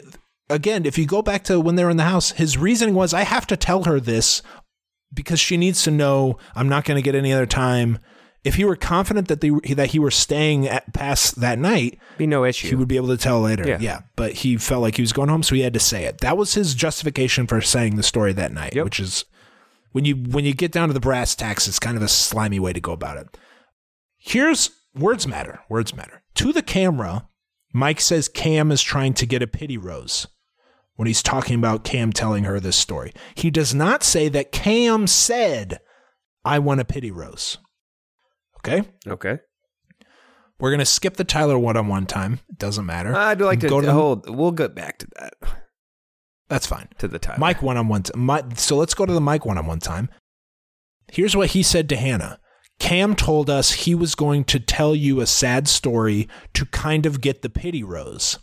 again, 0.49 0.85
if 0.85 0.97
you 0.97 1.05
go 1.05 1.21
back 1.21 1.43
to 1.45 1.59
when 1.59 1.75
they 1.75 1.83
were 1.83 1.89
in 1.89 1.97
the 1.97 2.03
house, 2.03 2.31
his 2.31 2.57
reasoning 2.57 2.95
was, 2.95 3.13
I 3.13 3.21
have 3.21 3.47
to 3.47 3.57
tell 3.57 3.83
her 3.83 3.99
this 3.99 4.41
because 5.13 5.39
she 5.39 5.57
needs 5.57 5.83
to 5.83 5.91
know 5.91 6.37
I'm 6.55 6.69
not 6.69 6.85
going 6.85 6.97
to 6.97 7.01
get 7.01 7.15
any 7.15 7.31
other 7.31 7.45
time. 7.45 7.99
If 8.43 8.55
he 8.55 8.63
were 8.65 8.75
confident 8.77 9.27
that 9.27 9.41
they 9.41 9.49
that 9.73 9.91
he 9.91 9.99
were 9.99 10.11
staying 10.11 10.67
at 10.67 10.93
past 10.93 11.41
that 11.41 11.59
night, 11.59 11.99
be 12.17 12.27
no 12.27 12.45
issue. 12.45 12.69
he 12.69 12.75
would 12.75 12.88
be 12.88 12.95
able 12.95 13.09
to 13.09 13.17
tell 13.17 13.41
later. 13.41 13.67
Yeah. 13.67 13.77
Yeah. 13.81 13.99
but 14.15 14.33
he 14.33 14.55
felt 14.57 14.81
like 14.81 14.95
he 14.95 15.01
was 15.01 15.11
going 15.13 15.27
home, 15.29 15.43
so 15.43 15.55
he 15.55 15.61
had 15.61 15.73
to 15.73 15.79
say 15.79 16.05
it. 16.05 16.19
That 16.19 16.38
was 16.38 16.53
his 16.53 16.73
justification 16.75 17.45
for 17.47 17.59
saying 17.61 17.95
the 17.97 18.03
story 18.03 18.31
that 18.33 18.53
night, 18.53 18.73
Yep. 18.75 18.85
which 18.85 18.99
is 18.99 19.25
when 19.91 20.05
you 20.05 20.15
when 20.15 20.45
you 20.45 20.53
get 20.53 20.71
down 20.71 20.88
to 20.88 20.93
the 20.93 20.99
brass 20.99 21.35
tacks, 21.35 21.67
it's 21.67 21.79
kind 21.79 21.97
of 21.97 22.03
a 22.03 22.07
slimy 22.07 22.59
way 22.59 22.71
to 22.73 22.79
go 22.79 22.93
about 22.93 23.17
it. 23.17 23.38
Here's 24.17 24.69
words 24.95 25.27
matter. 25.27 25.61
Words 25.69 25.93
matter. 25.95 26.23
To 26.35 26.53
the 26.53 26.61
camera, 26.61 27.27
Mike 27.73 27.99
says 27.99 28.27
Cam 28.29 28.71
is 28.71 28.81
trying 28.81 29.13
to 29.15 29.25
get 29.25 29.41
a 29.41 29.47
pity 29.47 29.77
rose 29.77 30.27
when 30.95 31.07
he's 31.07 31.23
talking 31.23 31.55
about 31.59 31.83
Cam 31.83 32.11
telling 32.13 32.43
her 32.45 32.59
this 32.59 32.75
story. 32.75 33.13
He 33.35 33.49
does 33.51 33.73
not 33.75 34.03
say 34.03 34.29
that 34.29 34.51
Cam 34.51 35.07
said, 35.07 35.79
I 36.45 36.59
want 36.59 36.79
a 36.81 36.85
pity 36.85 37.11
rose. 37.11 37.57
Okay? 38.68 38.88
Okay. 39.07 39.39
We're 40.59 40.72
going 40.72 40.80
to 40.80 40.86
skip 40.86 41.18
the 41.18 41.24
Tyler 41.24 41.57
one 41.57 41.78
on 41.78 41.88
one 41.88 42.05
time. 42.07 42.39
It 42.49 42.57
doesn't 42.57 42.86
matter. 42.86 43.15
I'd 43.15 43.39
like 43.41 43.59
to, 43.59 43.70
Go 43.70 43.80
to 43.80 43.86
the- 43.88 43.93
hold. 43.93 44.30
We'll 44.30 44.51
get 44.51 44.74
back 44.74 44.97
to 44.99 45.07
that. 45.20 45.34
That's 46.49 46.65
fine. 46.65 46.88
To 46.99 47.07
the 47.07 47.20
time. 47.20 47.39
Mike 47.39 47.61
one 47.61 47.78
on 47.78 47.88
one. 47.88 48.03
So 48.55 48.78
let's 48.78 48.93
go 48.93 49.05
to 49.05 49.13
the 49.13 49.22
Mike 49.22 49.45
one 49.45 49.57
on 49.57 49.68
one 49.68 49.80
time. 49.80 50.09
Here's 51.11 51.36
what 51.36 51.49
he 51.49 51.61
said 51.61 51.88
to 51.89 51.95
Hannah. 51.95 52.39
Cam 52.80 53.15
told 53.15 53.49
us 53.49 53.72
he 53.72 53.95
was 53.95 54.15
going 54.15 54.43
to 54.45 54.59
tell 54.59 54.95
you 54.95 55.20
a 55.20 55.26
sad 55.28 55.68
story 55.68 56.28
to 56.53 56.65
kind 56.68 57.05
of 57.05 57.22
get 57.22 57.41
the 57.41 57.49
pity 57.49 57.84
rose. 57.84 58.39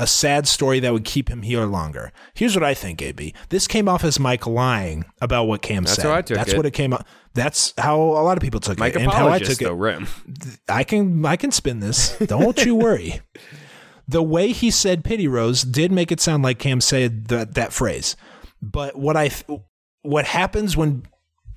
A 0.00 0.06
sad 0.06 0.48
story 0.48 0.80
that 0.80 0.94
would 0.94 1.04
keep 1.04 1.28
him 1.28 1.42
here 1.42 1.66
longer. 1.66 2.10
Here's 2.32 2.56
what 2.56 2.64
I 2.64 2.72
think, 2.72 3.02
AB. 3.02 3.34
This 3.50 3.68
came 3.68 3.86
off 3.86 4.02
as 4.02 4.18
Mike 4.18 4.46
lying 4.46 5.04
about 5.20 5.44
what 5.44 5.60
Cam 5.60 5.84
That's 5.84 5.96
said. 5.96 6.06
how 6.06 6.14
I 6.14 6.22
took 6.22 6.38
That's 6.38 6.54
it. 6.54 6.56
what 6.56 6.64
it 6.64 6.70
came 6.70 6.94
up. 6.94 7.06
That's 7.34 7.74
how 7.76 8.00
a 8.00 8.24
lot 8.24 8.38
of 8.38 8.42
people 8.42 8.60
took 8.60 8.78
Mike 8.78 8.96
it. 8.96 9.02
And 9.02 9.12
how 9.12 9.28
I 9.28 9.38
took 9.38 9.58
though, 9.58 9.74
it. 9.74 9.78
Rim. 9.78 10.08
I 10.70 10.84
can 10.84 11.26
I 11.26 11.36
can 11.36 11.52
spin 11.52 11.80
this. 11.80 12.16
Don't 12.18 12.64
you 12.64 12.74
worry. 12.76 13.20
The 14.08 14.24
way 14.24 14.50
he 14.50 14.72
said 14.72 15.04
"pity 15.04 15.28
rose" 15.28 15.62
did 15.62 15.92
make 15.92 16.10
it 16.10 16.20
sound 16.20 16.42
like 16.42 16.58
Cam 16.58 16.80
said 16.80 17.28
that 17.28 17.54
that 17.54 17.72
phrase. 17.72 18.16
But 18.60 18.98
what 18.98 19.16
I 19.16 19.30
what 20.02 20.24
happens 20.24 20.76
when 20.76 21.04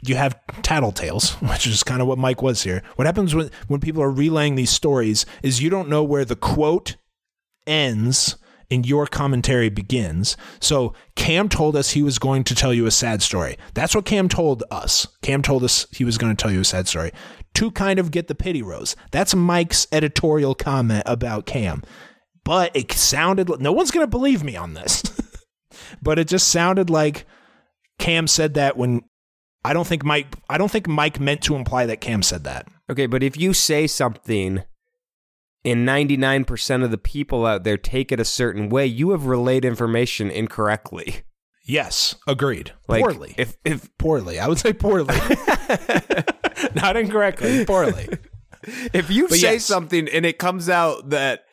you 0.06 0.16
have 0.18 0.40
tattletales, 0.62 1.32
which 1.50 1.66
is 1.66 1.82
kind 1.82 2.00
of 2.00 2.08
what 2.08 2.20
Mike 2.20 2.44
was 2.44 2.62
here. 2.62 2.84
What 2.96 3.08
happens 3.08 3.34
when 3.34 3.50
when 3.70 3.80
people 3.80 4.04
are 4.04 4.12
relaying 4.12 4.54
these 4.54 4.70
stories 4.70 5.26
is 5.42 5.64
you 5.64 5.72
don't 5.72 5.90
know 5.90 6.04
where 6.04 6.26
the 6.26 6.36
quote 6.36 6.96
ends 7.68 8.38
and 8.72 8.86
your 8.86 9.06
commentary 9.06 9.70
begins. 9.70 10.36
So 10.60 10.94
Cam 11.16 11.48
told 11.48 11.76
us 11.76 11.92
he 11.92 12.04
was 12.04 12.20
going 12.20 12.44
to 12.46 12.56
tell 12.56 12.74
you 12.74 12.86
a 12.86 12.92
sad 12.92 13.22
story. 13.22 13.58
That's 13.74 13.96
what 13.96 14.06
Cam 14.06 14.28
told 14.30 14.64
us. 14.72 15.08
Cam 15.22 15.42
told 15.42 15.64
us 15.64 15.86
he 15.92 16.04
was 16.04 16.18
going 16.18 16.36
to 16.36 16.42
tell 16.42 16.52
you 16.52 16.62
a 16.62 16.66
sad 16.66 16.88
story 16.88 17.12
to 17.56 17.72
kind 17.72 18.00
of 18.00 18.12
get 18.12 18.28
the 18.28 18.36
pity 18.36 18.62
rose. 18.62 18.96
That's 19.12 19.36
Mike's 19.36 19.88
editorial 19.92 20.56
comment 20.56 21.04
about 21.06 21.46
Cam. 21.46 21.84
But 22.44 22.76
it 22.76 22.92
sounded 22.92 23.50
no 23.62 23.72
one's 23.72 23.92
going 23.92 24.04
to 24.04 24.10
believe 24.10 24.44
me 24.44 24.56
on 24.56 24.74
this. 24.74 25.04
but 26.02 26.20
it 26.20 26.28
just 26.28 26.48
sounded 26.50 26.90
like 26.90 27.26
Cam 28.00 28.28
said 28.28 28.56
that 28.56 28.76
when 28.76 29.02
I 29.64 29.74
don't 29.74 29.88
think 29.88 30.04
Mike 30.04 30.36
I 30.50 30.58
don't 30.58 30.72
think 30.72 30.88
Mike 30.88 31.20
meant 31.20 31.42
to 31.44 31.56
imply 31.56 31.86
that 31.86 32.02
Cam 32.02 32.24
said 32.24 32.44
that. 32.44 32.68
Okay, 32.90 33.06
but 33.06 33.24
if 33.24 33.38
you 33.38 33.54
say 33.54 33.88
something 33.88 34.64
and 35.66 35.88
99% 35.88 36.84
of 36.84 36.92
the 36.92 36.98
people 36.98 37.46
out 37.46 37.64
there 37.64 37.78
take 37.78 38.12
it 38.12 38.20
a 38.20 38.26
certain 38.26 38.70
way, 38.70 38.86
you 38.86 39.12
have 39.12 39.26
relayed 39.26 39.64
information 39.66 40.30
incorrectly. 40.30 41.22
Yes, 41.66 42.16
agreed. 42.28 42.74
Like, 42.90 43.02
poorly. 43.02 43.36
If 43.38 43.56
if 43.64 43.90
poorly. 43.98 44.40
I 44.40 44.48
would 44.50 44.60
say 44.60 44.74
poorly. 44.74 45.16
Not 46.76 46.98
incorrectly, 46.98 47.66
poorly. 47.66 48.10
if 48.94 49.10
you 49.10 49.28
But 49.30 49.38
say 49.38 49.54
yes. 49.54 49.66
something 49.66 50.08
and 50.10 50.26
it 50.26 50.38
comes 50.38 50.68
out 50.70 51.10
that 51.12 51.46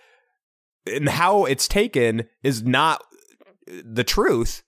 and 0.86 1.08
how 1.08 1.44
it's 1.44 1.68
taken 1.68 2.24
is 2.42 2.62
not 2.62 3.02
the 3.66 4.02
truth, 4.04 4.62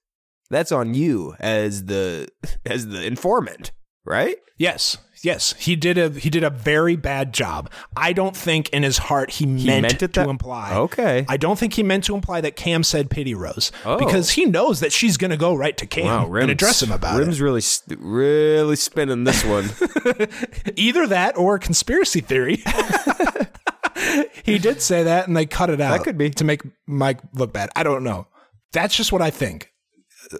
that's 0.50 0.70
on 0.72 0.94
you 0.94 1.34
as 1.40 1.86
the 1.86 2.28
as 2.66 2.86
the 2.88 3.04
informant, 3.04 3.72
right? 4.04 4.36
Yes, 4.58 4.96
yes, 5.22 5.54
he 5.58 5.76
did 5.76 5.98
a 5.98 6.10
he 6.10 6.28
did 6.30 6.44
a 6.44 6.50
very 6.50 6.96
bad 6.96 7.32
job. 7.32 7.70
I 7.96 8.12
don't 8.12 8.36
think 8.36 8.68
in 8.70 8.82
his 8.82 8.98
heart 8.98 9.30
he, 9.32 9.46
meant, 9.46 9.82
meant 9.82 9.94
it 10.02 10.12
to 10.14 10.20
that- 10.20 10.28
imply. 10.28 10.74
Okay. 10.74 11.24
I 11.28 11.36
don't 11.36 11.58
think 11.58 11.74
he 11.74 11.82
meant 11.82 12.04
to 12.04 12.14
imply 12.14 12.40
that 12.40 12.56
Cam 12.56 12.82
said 12.82 13.10
pity 13.10 13.34
Rose 13.34 13.72
Oh. 13.84 13.98
because 13.98 14.30
he 14.32 14.44
knows 14.44 14.80
that 14.80 14.92
she's 14.92 15.16
going 15.16 15.30
to 15.30 15.36
go 15.36 15.54
right 15.54 15.76
to 15.76 15.86
Cam 15.86 16.32
and 16.34 16.50
address 16.50 16.82
him 16.82 16.92
about 16.92 17.16
it. 17.16 17.24
Rim's 17.24 17.40
really 17.40 17.62
really 17.98 18.76
spinning 18.76 19.24
this 19.24 19.44
one. 19.44 19.70
Either 20.76 21.06
that 21.06 21.36
or 21.36 21.54
a 21.56 21.58
conspiracy 21.58 22.20
theory. 22.20 22.62
he 24.44 24.58
did 24.58 24.82
say 24.82 25.04
that, 25.04 25.26
and 25.28 25.36
they 25.36 25.46
cut 25.46 25.70
it 25.70 25.80
out. 25.80 25.92
That 25.96 26.04
could 26.04 26.18
be. 26.18 26.30
to 26.30 26.44
make 26.44 26.62
Mike 26.86 27.18
look 27.34 27.52
bad. 27.52 27.70
I 27.76 27.82
don't 27.82 28.02
know. 28.04 28.26
That's 28.72 28.96
just 28.96 29.12
what 29.12 29.22
I 29.22 29.30
think. 29.30 29.71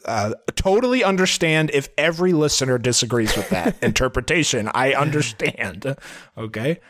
Uh, 0.05 0.35
totally 0.55 1.03
understand 1.05 1.71
if 1.73 1.89
every 1.99 2.33
listener 2.33 2.79
disagrees 2.79 3.37
with 3.37 3.49
that 3.51 3.77
interpretation. 3.83 4.71
I 4.75 4.93
understand. 4.95 5.97
Okay. 6.37 6.81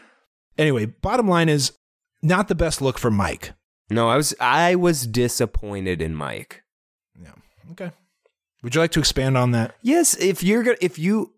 Anyway, 0.58 0.86
bottom 0.86 1.28
line 1.28 1.48
is 1.48 1.72
not 2.22 2.48
the 2.48 2.54
best 2.54 2.80
look 2.82 2.98
for 2.98 3.10
Mike. 3.10 3.52
no, 3.90 4.08
I 4.08 4.16
was 4.16 4.34
I 4.40 4.74
was 4.74 5.06
disappointed 5.06 6.00
in 6.02 6.14
Mike. 6.14 6.62
Yeah. 7.20 7.32
Okay. 7.72 7.90
Would 8.62 8.74
you 8.74 8.80
like 8.80 8.92
to 8.92 9.00
expand 9.00 9.36
on 9.36 9.50
that? 9.52 9.74
Yes, 9.82 10.14
if 10.16 10.42
you're 10.42 10.62
gonna 10.62 10.76
if 10.80 10.98
you 10.98 11.34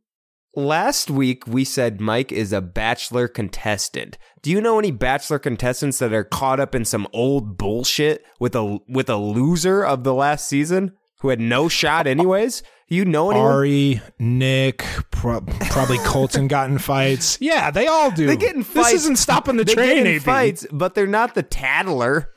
last 0.56 1.10
week 1.10 1.46
we 1.46 1.64
said 1.64 2.00
Mike 2.00 2.30
is 2.30 2.52
a 2.52 2.60
bachelor 2.60 3.28
contestant. 3.28 4.18
Do 4.42 4.50
you 4.50 4.60
know 4.60 4.78
any 4.78 4.90
bachelor 4.90 5.38
contestants 5.38 5.98
that 6.00 6.12
are 6.12 6.22
caught 6.24 6.60
up 6.60 6.74
in 6.74 6.84
some 6.84 7.08
old 7.12 7.56
bullshit 7.56 8.24
with 8.38 8.54
a 8.54 8.78
with 8.88 9.08
a 9.08 9.16
loser 9.16 9.82
of 9.84 10.04
the 10.04 10.12
last 10.14 10.46
season 10.46 10.92
who 11.24 11.30
had 11.30 11.40
no 11.40 11.70
shot 11.70 12.06
anyways? 12.06 12.62
You 12.86 13.06
know 13.06 13.30
anyone? 13.30 13.50
Ari, 13.50 14.02
Nick, 14.18 14.84
pro- 15.10 15.40
probably 15.40 15.96
Colton 16.00 16.48
got 16.48 16.68
in 16.68 16.76
fights. 16.76 17.38
Yeah, 17.44 17.70
they 17.70 17.86
all 17.86 18.10
do. 18.10 18.26
they 18.26 18.36
get 18.36 18.54
in 18.54 18.62
fights. 18.62 18.90
This 18.92 19.02
isn't 19.04 19.16
stopping 19.16 19.56
the 19.56 19.64
they 19.64 19.72
train. 19.74 20.06
AB. 20.06 20.18
fights, 20.18 20.66
but 20.70 20.94
they're 20.94 21.06
not 21.06 21.34
the 21.34 21.42
tattler. 21.42 22.30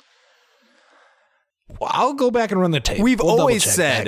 Well, 1.81 1.89
I'll 1.93 2.13
go 2.13 2.31
back 2.31 2.53
and 2.53 2.61
run 2.61 2.71
the 2.71 2.79
tape. 2.79 3.01
We've 3.01 3.19
We'll 3.19 3.41
always 3.41 3.65
said-. 3.65 4.07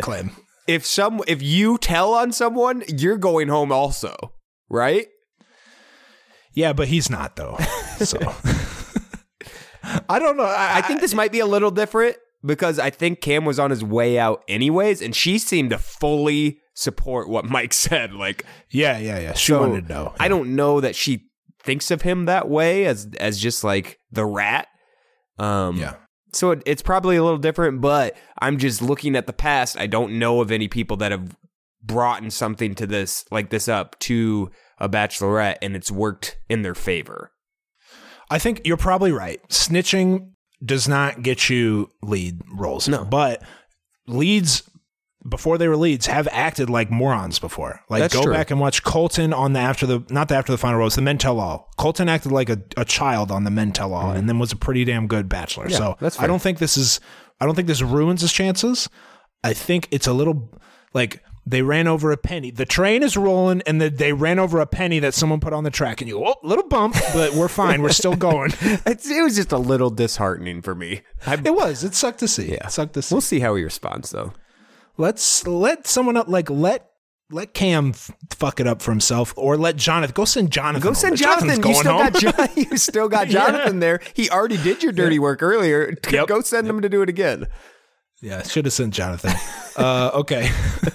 If 0.66 0.86
some 0.86 1.20
if 1.28 1.42
you 1.42 1.78
tell 1.78 2.14
on 2.14 2.32
someone, 2.32 2.84
you're 2.88 3.18
going 3.18 3.50
home 3.50 3.74
also, 3.74 4.16
right? 4.70 5.08
Yeah, 6.54 6.72
but 6.72 6.88
he's 6.88 7.10
not 7.10 7.36
though. 7.36 7.58
So 7.98 8.18
I 10.08 10.20
don't 10.20 10.38
know. 10.38 10.44
I, 10.44 10.78
I 10.78 10.82
think 10.84 11.02
this 11.02 11.14
might 11.14 11.34
be 11.34 11.42
a 11.42 11.46
little 11.46 11.72
different 11.72 12.16
because 12.44 12.80
I 12.80 12.90
think 12.90 13.22
Cam 13.22 13.46
was 13.46 13.60
on 13.60 13.70
his 13.70 13.84
way 13.84 14.18
out 14.18 14.44
anyways, 14.48 15.02
and 15.02 15.16
she 15.16 15.38
seemed 15.38 15.72
to 15.72 15.78
fully 15.78 16.60
support 16.74 17.30
what 17.30 17.46
Mike 17.46 17.74
said. 17.74 18.14
Like, 18.14 18.46
Yeah, 18.70 18.98
yeah, 18.98 19.20
yeah. 19.20 19.34
She 19.34 19.52
so 19.52 19.62
wanted 19.62 19.88
to 19.88 19.94
know. 19.94 20.14
I 20.20 20.28
don't 20.28 20.56
know 20.56 20.82
that 20.82 20.96
she 20.96 21.26
thinks 21.62 21.92
of 21.92 22.02
him 22.02 22.26
that 22.26 22.48
way 22.48 22.86
as 22.86 23.08
as 23.20 23.40
just 23.40 23.64
like 23.64 24.00
the 24.12 24.26
rat. 24.26 24.68
Um, 25.38 25.78
Yeah. 25.78 25.96
So 26.32 26.52
it, 26.52 26.62
it's 26.68 26.84
probably 26.84 27.16
a 27.16 27.24
little 27.24 27.40
different, 27.40 27.82
but 27.82 28.16
I'm 28.40 28.60
just 28.60 28.84
looking 28.84 29.16
at 29.16 29.26
the 29.26 29.34
past. 29.34 29.80
I 29.80 29.88
don't 29.88 30.20
know 30.20 30.42
of 30.42 30.52
any 30.52 30.68
people 30.68 30.96
that 30.98 31.12
have 31.12 31.36
brought 31.82 32.22
in 32.22 32.30
something 32.30 32.76
to 32.76 32.86
this 32.86 33.26
like 33.32 33.50
this 33.50 33.68
up 33.68 33.98
to 34.00 34.52
a 34.78 34.88
bachelorette, 34.88 35.58
and 35.62 35.76
it's 35.76 35.92
worked 35.92 36.38
in 36.48 36.62
their 36.62 36.76
favor. 36.76 37.32
I 38.30 38.38
think 38.38 38.62
you're 38.64 38.78
probably 38.78 39.12
right. 39.12 39.42
Snitching 39.50 40.32
does 40.64 40.88
not 40.88 41.24
get 41.24 41.50
you 41.50 41.92
lead 42.02 42.42
roles. 42.52 42.88
No. 42.88 43.06
But 43.06 43.42
leads 44.08 44.64
before 45.28 45.58
they 45.58 45.68
were 45.68 45.76
leads 45.76 46.08
have 46.08 46.28
acted 46.32 46.70
like 46.70 46.90
morons 46.90 47.40
before. 47.40 47.82
Like 47.90 48.02
That's 48.02 48.14
go 48.14 48.24
true. 48.24 48.34
back 48.34 48.52
and 48.52 48.60
watch 48.60 48.84
Colton 48.84 49.34
on 49.34 49.54
the 49.54 49.60
after 49.60 49.86
the 49.86 50.04
not 50.10 50.30
the 50.30 50.36
after 50.36 50.52
the 50.52 50.58
final 50.58 50.80
rose, 50.80 50.96
the 50.96 51.02
men 51.02 51.18
tell 51.18 51.40
all. 51.40 51.70
Colton 51.78 52.08
acted 52.08 52.32
like 52.32 52.50
a, 52.50 52.62
a 52.78 52.86
child 52.86 53.32
on 53.32 53.44
the 53.44 53.52
men 53.52 53.72
tell 53.72 53.94
all 53.94 54.12
and 54.12 54.30
then 54.30 54.40
was 54.40 54.52
a 54.52 54.56
pretty 54.56 54.86
damn 54.86 55.08
good 55.08 55.28
bachelor. 55.28 55.66
Mm-hmm. 55.66 55.72
Yeah, 55.74 55.78
so 55.78 55.98
that's 56.00 56.20
I 56.20 56.28
don't 56.28 56.42
think 56.42 56.60
this 56.60 56.78
is 56.78 57.00
I 57.40 57.46
don't 57.46 57.56
think 57.56 57.68
this 57.68 57.82
ruins 57.82 58.22
his 58.22 58.32
chances. 58.32 58.90
I 59.44 59.54
think 59.54 59.88
it's 59.92 60.08
a 60.08 60.14
little 60.14 60.58
like 60.94 61.24
they 61.50 61.64
ran 61.64 61.88
over 61.88 62.12
a 62.12 62.18
penny. 62.18 62.52
The 62.52 62.66
train 62.66 63.02
is 63.02 63.18
rolling, 63.18 63.62
and 63.66 63.82
the, 63.82 63.90
they 63.90 64.14
ran 64.14 64.38
over 64.38 64.60
a 64.60 64.68
penny 64.68 65.00
that 65.00 65.14
someone 65.16 65.40
put 65.40 65.52
on 65.52 65.64
the 65.64 65.72
track. 65.72 66.00
And 66.00 66.08
you, 66.08 66.16
go, 66.20 66.28
oh, 66.28 66.36
little 66.48 66.68
bump, 66.68 66.96
but 67.14 67.34
we're 67.34 67.48
fine. 67.48 67.82
We're 67.82 67.90
still 67.90 68.16
going. 68.16 68.52
It's, 68.86 69.10
it 69.10 69.24
was 69.24 69.36
just 69.36 69.52
a 69.52 69.58
little 69.58 69.90
disheartening 69.90 70.62
for 70.62 70.76
me. 70.76 71.02
I, 71.26 71.34
It 71.44 71.54
was. 71.56 71.84
It 71.84 71.96
sucked 71.96 72.20
to 72.20 72.28
see. 72.28 72.52
Yeah. 72.52 72.68
It 72.68 72.72
sucked 72.72 72.94
to 72.94 73.02
see. 73.02 73.14
we'll 73.16 73.22
see 73.22 73.40
how 73.40 73.56
he 73.56 73.64
responds, 73.64 74.12
though. 74.12 74.34
Let's 74.98 75.46
let 75.48 75.88
someone 75.88 76.18
up. 76.18 76.28
Like 76.28 76.50
let 76.50 76.86
let 77.32 77.54
Cam 77.54 77.90
f- 77.90 78.12
fuck 78.32 78.60
it 78.60 78.68
up 78.68 78.82
for 78.82 78.92
himself, 78.92 79.34
or 79.38 79.56
let 79.58 79.76
Jonathan 79.76 80.14
go 80.14 80.26
send 80.26 80.52
Jonathan. 80.52 80.82
Go 80.88 80.94
send 80.94 81.18
Jonathan. 81.18 81.64
You 81.64 81.74
still 81.76 81.98
home. 81.98 82.12
got 82.12 82.20
John, 82.20 82.50
you 82.56 82.78
still 82.78 83.08
got 83.10 83.28
Yeah. 83.32 83.34
Jonathan 83.52 83.80
there. 83.80 84.02
He 84.14 84.30
already 84.30 84.58
did 84.58 84.84
your 84.84 84.92
dirty 84.92 85.18
work 85.20 85.42
earlier. 85.42 85.96
Yep. 86.12 86.28
Go 86.28 86.42
send 86.42 86.68
him 86.68 86.82
to 86.82 86.90
do 86.90 87.02
it 87.02 87.10
again. 87.10 87.48
Yeah, 88.22 88.44
should 88.44 88.66
have 88.66 88.74
sent 88.74 88.94
Jonathan. 88.94 89.34
uh, 89.78 90.12
okay. 90.14 90.50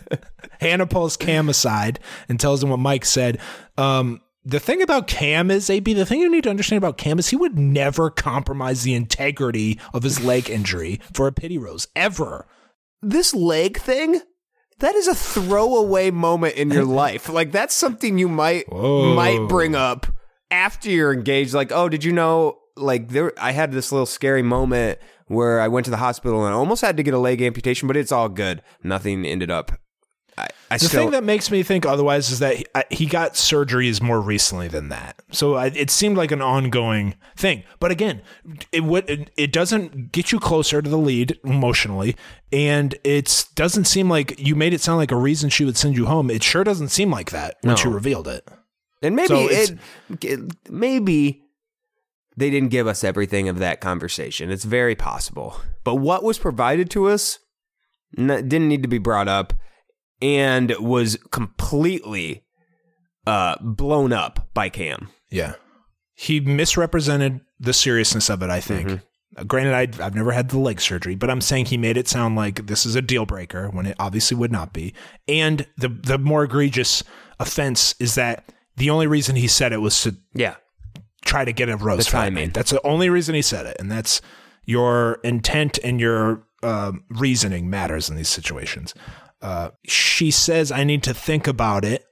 Hannah 0.61 0.87
pulls 0.87 1.17
Cam 1.17 1.49
aside 1.49 2.01
and 2.29 2.39
tells 2.39 2.63
him 2.63 2.71
what 2.71 2.79
Mike 2.79 3.05
said. 3.05 3.39
Um, 3.77 4.21
the 4.45 4.61
thing 4.61 4.83
about 4.83 5.07
Cam 5.07 5.51
is, 5.51 5.71
AB, 5.71 5.95
the 5.95 6.07
thing 6.07 6.21
you 6.21 6.31
need 6.31 6.45
to 6.45 6.51
understand 6.51 6.79
about 6.79 6.99
Cam 6.99 7.19
is 7.19 7.29
he 7.29 7.37
would 7.37 7.59
never 7.59 8.11
compromise 8.11 8.83
the 8.83 8.95
integrity 8.95 9.81
of 9.93 10.03
his 10.03 10.23
leg 10.23 10.51
injury 10.51 11.01
for 11.13 11.27
a 11.27 11.33
pity 11.33 11.59
rose, 11.59 11.89
ever. 11.97 12.47
This 13.01 13.35
leg 13.35 13.79
thing, 13.79 14.21
that 14.79 14.95
is 14.95 15.09
a 15.09 15.15
throwaway 15.15 16.11
moment 16.11 16.57
in 16.57 16.71
your 16.71 16.85
life. 17.05 17.29
Like 17.29 17.53
that's 17.53 17.75
something 17.75 18.19
you 18.19 18.29
might 18.29 18.71
Whoa. 18.71 19.15
might 19.15 19.49
bring 19.49 19.75
up 19.75 20.07
after 20.51 20.91
you're 20.91 21.13
engaged, 21.13 21.55
like, 21.55 21.73
oh, 21.73 21.89
did 21.89 22.05
you 22.05 22.13
know? 22.13 22.59
Like, 22.77 23.09
there, 23.09 23.33
I 23.39 23.53
had 23.53 23.71
this 23.73 23.93
little 23.93 24.07
scary 24.07 24.43
moment 24.43 24.99
where 25.27 25.61
I 25.61 25.69
went 25.69 25.85
to 25.87 25.91
the 25.91 25.97
hospital 25.99 26.45
and 26.45 26.55
I 26.55 26.57
almost 26.57 26.83
had 26.83 26.97
to 26.97 27.03
get 27.03 27.15
a 27.15 27.19
leg 27.19 27.41
amputation, 27.43 27.87
but 27.89 27.97
it's 27.97 28.13
all 28.13 28.29
good. 28.29 28.63
Nothing 28.83 29.25
ended 29.25 29.51
up. 29.51 29.73
I, 30.37 30.49
I 30.69 30.79
The 30.79 30.87
still, 30.87 31.03
thing 31.03 31.11
that 31.13 31.23
makes 31.23 31.49
me 31.49 31.63
think 31.63 31.87
otherwise 31.87 32.31
is 32.33 32.41
that 32.41 32.57
he, 32.57 32.67
I- 32.75 32.85
he 32.91 33.07
got 33.07 33.35
surgeries 33.35 34.03
more 34.03 34.21
recently 34.21 34.67
than 34.67 34.89
that. 34.89 35.23
So 35.31 35.55
I, 35.55 35.67
it 35.67 35.91
seemed 35.91 36.17
like 36.17 36.33
an 36.33 36.43
ongoing 36.43 37.15
thing. 37.37 37.63
But 37.79 37.93
again, 37.93 38.21
it 38.73 38.83
would 38.83 39.09
it, 39.09 39.31
it 39.37 39.53
doesn't 39.53 40.11
get 40.11 40.33
you 40.33 40.41
closer 40.41 40.83
to 40.83 40.91
the 40.91 40.99
lead 40.99 41.39
emotionally, 41.45 42.17
and 42.51 42.97
it 43.05 43.47
doesn't 43.55 43.85
seem 43.85 44.09
like 44.11 44.37
you 44.41 44.57
made 44.57 44.73
it 44.75 44.81
sound 44.81 44.99
like 44.99 45.13
a 45.13 45.17
reason 45.17 45.51
she 45.51 45.65
would 45.65 45.77
send 45.77 45.97
you 45.97 46.07
home. 46.07 46.29
It 46.31 46.43
sure 46.43 46.65
doesn't 46.65 46.89
seem 46.89 47.13
like 47.13 47.31
that 47.31 47.59
once 47.63 47.85
No. 47.85 47.91
you 47.91 47.95
revealed 47.95 48.27
it. 48.27 48.49
and 49.03 49.15
maybe 49.15 49.29
so 49.29 49.49
it, 49.49 49.79
it, 50.23 50.41
maybe 50.69 51.44
they 52.37 52.51
didn't 52.51 52.71
give 52.71 52.87
us 52.87 53.05
everything 53.05 53.49
of 53.49 53.59
that 53.59 53.81
conversation. 53.81 54.51
It's 54.51 54.65
very 54.65 54.95
possible. 54.95 55.61
But 55.85 55.97
what 55.97 56.23
was 56.23 56.39
provided 56.39 56.91
to 56.91 57.09
us 57.09 57.39
didn't 58.17 58.69
need 58.69 58.83
to 58.83 58.89
be 58.89 58.99
brought 58.99 59.29
up 59.29 59.53
and 60.21 60.75
was 60.79 61.17
completely 61.31 62.45
uh, 63.27 63.57
blown 63.61 64.13
up 64.13 64.49
by 64.55 64.69
Cam. 64.69 65.09
Yeah. 65.31 65.55
He 66.15 66.41
misrepresented 66.41 67.41
the 67.59 67.73
seriousness 67.73 68.31
of 68.31 68.43
it, 68.43 68.51
I 68.51 68.61
think. 68.61 69.01
Uh, 69.37 69.45
granted, 69.45 69.75
I'd, 69.75 70.01
I've 70.01 70.15
never 70.15 70.33
had 70.33 70.51
the 70.51 70.59
leg 70.59 70.81
surgery, 70.81 71.15
but 71.15 71.31
I'm 71.31 71.41
saying 71.41 71.67
he 71.67 71.77
made 71.77 71.97
it 71.97 72.09
sound 72.09 72.37
like 72.37 72.67
this 72.67 72.87
is 72.87 72.95
a 72.95 73.03
deal 73.03 73.27
breaker 73.27 73.69
when 73.69 73.87
it 73.87 73.97
obviously 73.99 74.37
would 74.37 74.53
not 74.53 74.73
be. 74.73 74.95
And 75.27 75.67
the, 75.77 75.89
the 75.89 76.19
more 76.19 76.45
egregious 76.45 77.03
offense 77.41 77.95
is 77.99 78.15
that 78.15 78.53
the 78.77 78.91
only 78.91 79.07
reason 79.07 79.37
he 79.37 79.49
said 79.49 79.73
it 79.73 79.79
was 79.79 80.01
to 80.03 80.17
Yeah. 80.35 80.57
Try 81.35 81.45
to 81.45 81.53
get 81.53 81.69
a 81.69 81.77
rose 81.77 82.05
The 82.05 82.13
timing. 82.13 82.51
That's 82.51 82.71
the 82.71 82.87
only 82.87 83.11
reason 83.11 83.35
he 83.35 83.43
said 83.43 83.67
it. 83.67 83.77
And 83.81 83.91
that's 83.91 84.21
your 84.65 85.19
intent 85.25 85.81
and 85.83 86.01
your 86.01 86.47
um 86.63 87.05
reasoning 87.11 87.69
matters 87.69 88.09
in 88.09 88.15
these 88.15 88.29
situations. 88.29 88.95
Uh, 89.43 89.71
she 89.85 90.31
says, 90.31 90.71
I 90.71 90.85
need 90.85 91.03
to 91.03 91.13
think 91.13 91.49
about 91.49 91.85
it 91.85 92.05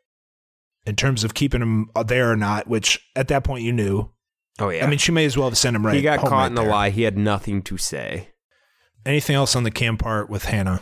in 0.84 0.96
terms 0.96 1.22
of 1.22 1.34
keeping 1.34 1.62
him 1.62 1.90
there 2.06 2.32
or 2.32 2.36
not, 2.36 2.66
which 2.66 3.00
at 3.14 3.28
that 3.28 3.44
point 3.44 3.62
you 3.62 3.72
knew. 3.72 4.10
Oh 4.58 4.70
yeah. 4.70 4.84
I 4.84 4.88
mean, 4.88 4.98
she 4.98 5.12
may 5.12 5.24
as 5.24 5.36
well 5.36 5.48
have 5.48 5.56
sent 5.56 5.76
him 5.76 5.86
right. 5.86 5.94
he 5.94 6.02
got 6.02 6.18
caught 6.18 6.32
right 6.32 6.46
in 6.48 6.54
the 6.56 6.62
there. 6.62 6.70
lie. 6.70 6.90
He 6.90 7.02
had 7.02 7.16
nothing 7.16 7.62
to 7.62 7.78
say. 7.78 8.28
Anything 9.06 9.36
else 9.36 9.54
on 9.54 9.62
the 9.62 9.70
cam 9.70 9.96
part 9.96 10.28
with 10.28 10.46
Hannah? 10.46 10.80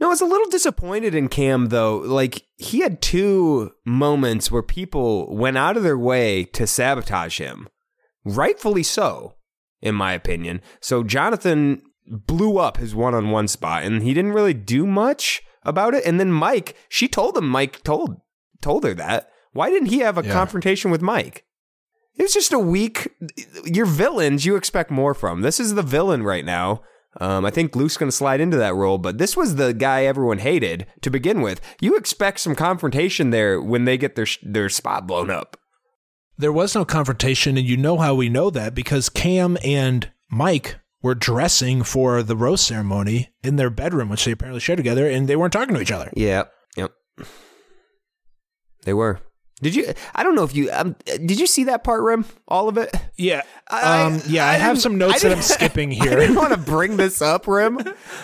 No, 0.00 0.06
I 0.06 0.10
was 0.10 0.22
a 0.22 0.26
little 0.26 0.48
disappointed 0.48 1.14
in 1.14 1.28
Cam 1.28 1.66
though. 1.68 1.98
Like 1.98 2.46
he 2.56 2.80
had 2.80 3.02
two 3.02 3.72
moments 3.84 4.50
where 4.50 4.62
people 4.62 5.34
went 5.36 5.58
out 5.58 5.76
of 5.76 5.82
their 5.82 5.98
way 5.98 6.44
to 6.44 6.66
sabotage 6.66 7.38
him. 7.38 7.68
Rightfully 8.24 8.82
so, 8.82 9.34
in 9.82 9.94
my 9.94 10.12
opinion. 10.12 10.62
So 10.80 11.02
Jonathan 11.04 11.82
blew 12.06 12.58
up 12.58 12.78
his 12.78 12.94
one-on-one 12.94 13.46
spot 13.48 13.82
and 13.84 14.02
he 14.02 14.14
didn't 14.14 14.32
really 14.32 14.54
do 14.54 14.86
much 14.86 15.42
about 15.64 15.94
it. 15.94 16.04
And 16.06 16.18
then 16.18 16.32
Mike, 16.32 16.74
she 16.88 17.06
told 17.06 17.36
him 17.36 17.48
Mike 17.48 17.82
told 17.82 18.20
told 18.62 18.84
her 18.84 18.94
that. 18.94 19.30
Why 19.52 19.68
didn't 19.70 19.88
he 19.88 19.98
have 19.98 20.16
a 20.18 20.24
Yeah. 20.24 20.32
confrontation 20.32 20.90
with 20.90 21.02
Mike? 21.02 21.44
It 22.16 22.22
was 22.22 22.32
just 22.34 22.52
a 22.52 22.58
weak. 22.58 23.08
Your 23.64 23.86
villains, 23.86 24.44
you 24.44 24.56
expect 24.56 24.90
more 24.90 25.14
from. 25.14 25.40
This 25.42 25.58
is 25.60 25.74
the 25.74 25.82
villain 25.82 26.22
right 26.22 26.44
now. 26.44 26.82
Um, 27.18 27.44
I 27.44 27.50
think 27.50 27.74
Luke's 27.74 27.96
going 27.96 28.10
to 28.10 28.16
slide 28.16 28.40
into 28.40 28.56
that 28.56 28.74
role, 28.74 28.98
but 28.98 29.18
this 29.18 29.36
was 29.36 29.56
the 29.56 29.74
guy 29.74 30.04
everyone 30.04 30.38
hated 30.38 30.86
to 31.02 31.10
begin 31.10 31.40
with. 31.40 31.60
You 31.80 31.96
expect 31.96 32.40
some 32.40 32.54
confrontation 32.54 33.30
there 33.30 33.60
when 33.60 33.84
they 33.84 33.98
get 33.98 34.14
their 34.14 34.26
their 34.42 34.68
spot 34.68 35.06
blown 35.06 35.30
up. 35.30 35.56
There 36.38 36.52
was 36.52 36.74
no 36.74 36.84
confrontation, 36.84 37.58
and 37.58 37.66
you 37.66 37.76
know 37.76 37.98
how 37.98 38.14
we 38.14 38.28
know 38.28 38.48
that 38.50 38.74
because 38.74 39.08
Cam 39.08 39.58
and 39.64 40.10
Mike 40.30 40.76
were 41.02 41.14
dressing 41.14 41.82
for 41.82 42.22
the 42.22 42.36
rose 42.36 42.60
ceremony 42.60 43.30
in 43.42 43.56
their 43.56 43.70
bedroom, 43.70 44.08
which 44.08 44.24
they 44.24 44.32
apparently 44.32 44.60
shared 44.60 44.76
together, 44.76 45.08
and 45.08 45.28
they 45.28 45.36
weren't 45.36 45.52
talking 45.52 45.74
to 45.74 45.80
each 45.80 45.92
other. 45.92 46.10
Yep. 46.14 46.52
Yep. 46.76 46.92
They 48.84 48.94
were. 48.94 49.20
Did 49.62 49.74
you? 49.74 49.92
I 50.14 50.22
don't 50.22 50.34
know 50.34 50.44
if 50.44 50.54
you. 50.54 50.70
Um, 50.72 50.96
did 51.06 51.38
you 51.38 51.46
see 51.46 51.64
that 51.64 51.84
part, 51.84 52.02
Rim? 52.02 52.24
All 52.48 52.68
of 52.68 52.78
it. 52.78 52.94
Yeah, 53.16 53.42
I- 53.68 54.02
um, 54.02 54.22
yeah. 54.26 54.46
I, 54.46 54.54
have 54.54 54.80
some 54.80 54.96
notes 54.96 55.22
that 55.22 55.32
I'm 55.32 55.42
skipping 55.56 55.90
here. 55.90 56.12
I 56.12 56.16
didn't 56.16 56.36
want 56.36 56.52
to 56.52 56.58
bring 56.58 56.96
this 56.96 57.20
up, 57.20 57.46
Rim. 57.46 57.78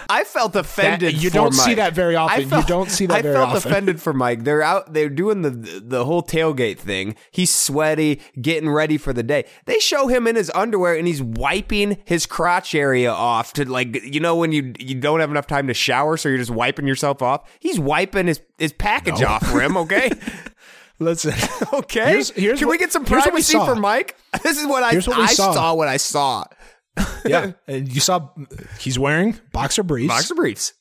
I 0.08 0.24
felt 0.24 0.56
offended. 0.56 1.22
you 1.22 1.28
for 1.30 1.34
don't 1.34 1.52
see 1.52 1.74
that 1.74 1.92
very 1.92 2.16
often. 2.16 2.52
I 2.52 2.58
You 2.60 2.64
don't 2.66 2.90
see 2.90 3.04
that 3.06 3.22
very 3.22 3.34
often. 3.36 3.48
I 3.48 3.52
felt 3.52 3.56
often. 3.58 3.72
offended 3.72 4.00
for 4.02 4.12
Mike. 4.14 4.44
They're 4.44 4.62
out. 4.62 4.92
They're 4.94 5.10
doing 5.10 5.42
the 5.42 5.50
the 5.50 6.04
whole 6.06 6.22
tailgate 6.22 6.78
thing. 6.78 7.14
He's 7.30 7.52
sweaty, 7.54 8.20
getting 8.40 8.70
ready 8.70 8.96
for 8.96 9.12
the 9.12 9.22
day. 9.22 9.44
They 9.66 9.78
show 9.78 10.06
him 10.08 10.26
in 10.26 10.36
his 10.36 10.50
underwear 10.54 10.94
and 10.96 11.06
he's 11.06 11.22
wiping 11.22 11.98
his 12.06 12.24
crotch 12.26 12.74
area 12.74 13.12
off 13.12 13.52
to 13.54 13.68
like 13.70 14.02
you 14.02 14.20
know 14.20 14.36
when 14.36 14.52
you 14.52 14.72
you 14.78 14.94
don't 14.94 15.20
have 15.20 15.30
enough 15.30 15.46
time 15.46 15.66
to 15.66 15.74
shower, 15.74 16.16
so 16.16 16.28
you're 16.30 16.38
just 16.38 16.50
wiping 16.50 16.86
yourself 16.86 17.20
off. 17.20 17.48
He's 17.60 17.78
wiping 17.78 18.26
his 18.26 18.40
his 18.58 18.72
package 18.72 19.20
No. 19.20 19.26
off, 19.28 19.54
Rim. 19.54 19.76
Okay. 19.76 20.10
Listen, 20.98 21.34
Okay. 21.72 22.08
Here's- 22.10 22.30
here's 22.30 22.58
Can 22.58 22.68
we 22.68 22.78
get 22.78 22.92
some 22.92 23.02
what 23.04 23.22
privacy 23.22 23.58
for 23.58 23.76
Mike? 23.76 24.16
This 24.42 24.58
is 24.60 24.66
what 24.66 24.82
I 24.82 24.94
what 24.96 25.08
I 25.18 25.26
saw. 25.26 25.52
saw. 25.52 25.74
What 25.74 25.88
I 25.88 25.96
saw. 25.96 26.44
yeah, 27.26 27.52
and 27.66 27.92
you 27.92 28.00
saw 28.00 28.30
he's 28.80 28.98
wearing 28.98 29.38
boxer 29.52 29.82
briefs, 29.82 30.08
Boxer 30.14 30.34
briefs. 30.34 30.72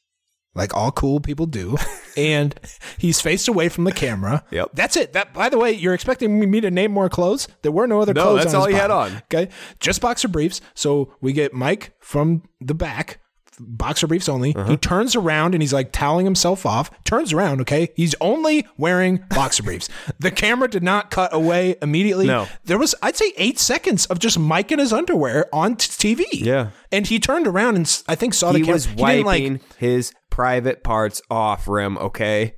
like 0.53 0.74
all 0.74 0.91
cool 0.91 1.20
people 1.20 1.45
do, 1.45 1.76
and 2.16 2.57
he's 2.97 3.20
faced 3.20 3.47
away 3.49 3.68
from 3.68 3.84
the 3.84 3.91
camera. 3.91 4.43
Yep. 4.51 4.70
that's 4.74 4.95
it. 4.95 5.11
That 5.13 5.34
by 5.34 5.49
the 5.49 5.57
way, 5.57 5.72
you're 5.74 5.93
expecting 5.93 6.49
me 6.49 6.61
to 6.61 6.72
name 6.72 6.91
more 6.91 7.09
clothes? 7.09 7.47
There 7.63 7.72
were 7.72 7.88
no 7.88 7.99
other 8.01 8.13
No, 8.13 8.24
clothes. 8.24 8.43
that's 8.43 8.53
all 8.53 8.66
he 8.68 8.76
had 8.76 8.91
on. 8.91 9.18
Okay, 9.34 9.49
just 9.82 9.99
boxer 10.01 10.30
briefs. 10.30 10.61
So 10.74 11.13
we 11.22 11.34
get 11.34 11.53
Mike 11.53 11.93
from 11.99 12.43
the 12.61 12.74
back. 12.76 13.20
Boxer 13.60 14.08
briefs 14.08 14.28
only. 14.30 14.56
Uh-huh. 14.56 14.72
He 14.72 14.78
turns 14.78 15.16
around 15.16 15.53
and 15.56 15.62
he's 15.62 15.74
like 15.74 15.91
toweling 15.91 16.26
himself 16.26 16.66
off. 16.66 16.91
Turns 17.03 17.34
around, 17.34 17.62
okay? 17.62 17.89
He's 17.95 18.16
only 18.20 18.68
wearing 18.78 19.24
boxer 19.30 19.64
briefs. 19.68 19.89
The 20.20 20.32
camera 20.32 20.70
did 20.70 20.84
not 20.84 21.12
cut 21.12 21.34
away 21.34 21.76
immediately. 21.82 22.28
No. 22.28 22.47
There 22.66 22.78
was, 22.78 22.95
I'd 23.01 23.16
say, 23.16 23.34
eight 23.38 23.60
seconds 23.60 24.06
of 24.08 24.20
just 24.20 24.38
Mike 24.38 24.72
in 24.72 24.80
his 24.80 24.91
underwear 24.91 25.47
on 25.53 25.76
t- 25.78 26.16
TV. 26.16 26.26
Yeah. 26.34 26.72
And 26.91 27.08
he 27.08 27.20
turned 27.20 27.47
around 27.47 27.76
and 27.76 28.03
I 28.08 28.16
think 28.16 28.34
saw 28.34 28.51
the 28.51 28.60
he 28.60 28.64
camera. 28.66 28.76
was 28.76 28.89
wiping 28.89 29.53
like, 29.53 29.76
his 29.78 30.12
private 30.30 30.84
parts 30.84 31.22
off 31.30 31.66
rim 31.66 31.97
okay 31.97 32.53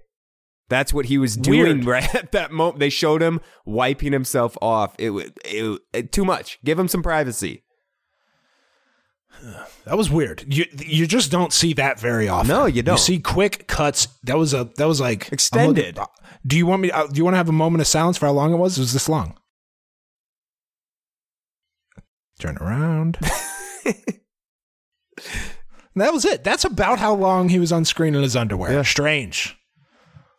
that's 0.68 0.92
what 0.92 1.06
he 1.06 1.20
was 1.20 1.38
doing 1.38 1.84
Weird. 1.84 1.86
right 1.86 2.16
at 2.16 2.32
that 2.32 2.52
moment 2.52 2.80
they 2.80 2.90
showed 2.90 3.22
him 3.22 3.40
wiping 3.68 4.14
himself 4.14 4.58
off 4.64 4.96
it 4.98 5.12
was 5.12 5.26
it, 5.46 5.80
it, 5.94 6.12
too 6.12 6.26
much 6.26 6.58
give 6.66 6.80
him 6.80 6.88
some 6.88 7.04
privacy 7.04 7.64
that 9.86 9.98
was 9.98 10.10
weird. 10.10 10.46
You 10.54 10.66
you 10.80 11.08
just 11.08 11.32
don't 11.32 11.54
see 11.54 11.74
that 11.74 12.00
very 12.00 12.28
often. 12.30 12.48
No, 12.48 12.66
you 12.66 12.82
don't. 12.84 12.96
You 12.96 13.00
see 13.00 13.20
quick 13.20 13.68
cuts. 13.68 14.08
That 14.24 14.38
was 14.38 14.54
a 14.54 14.70
that 14.78 14.88
was 14.88 15.00
like 15.02 15.32
Extended. 15.32 15.98
Looking- 15.98 16.14
do 16.46 16.58
you 16.58 16.66
want 16.66 16.82
me? 16.82 16.92
Uh, 16.92 17.08
do 17.08 17.18
you 17.18 17.24
want 17.26 17.34
to 17.34 17.38
have 17.38 17.50
a 17.50 17.54
moment 17.54 17.82
of 17.82 17.88
silence 17.88 18.18
for 18.18 18.28
how 18.28 18.32
long 18.32 18.54
it 18.54 18.58
was? 18.58 18.78
It 18.78 18.82
was 18.82 18.94
this 18.94 19.10
long. 19.10 19.38
Turn 22.40 22.58
around. 22.58 23.18
that 25.96 26.14
was 26.14 26.24
it. 26.26 26.44
That's 26.44 26.64
about 26.66 27.00
how 27.00 27.16
long 27.16 27.50
he 27.50 27.60
was 27.60 27.72
on 27.72 27.84
screen 27.86 28.14
in 28.16 28.22
his 28.22 28.36
underwear. 28.36 28.72
Yeah. 28.72 28.84
Strange. 28.84 29.58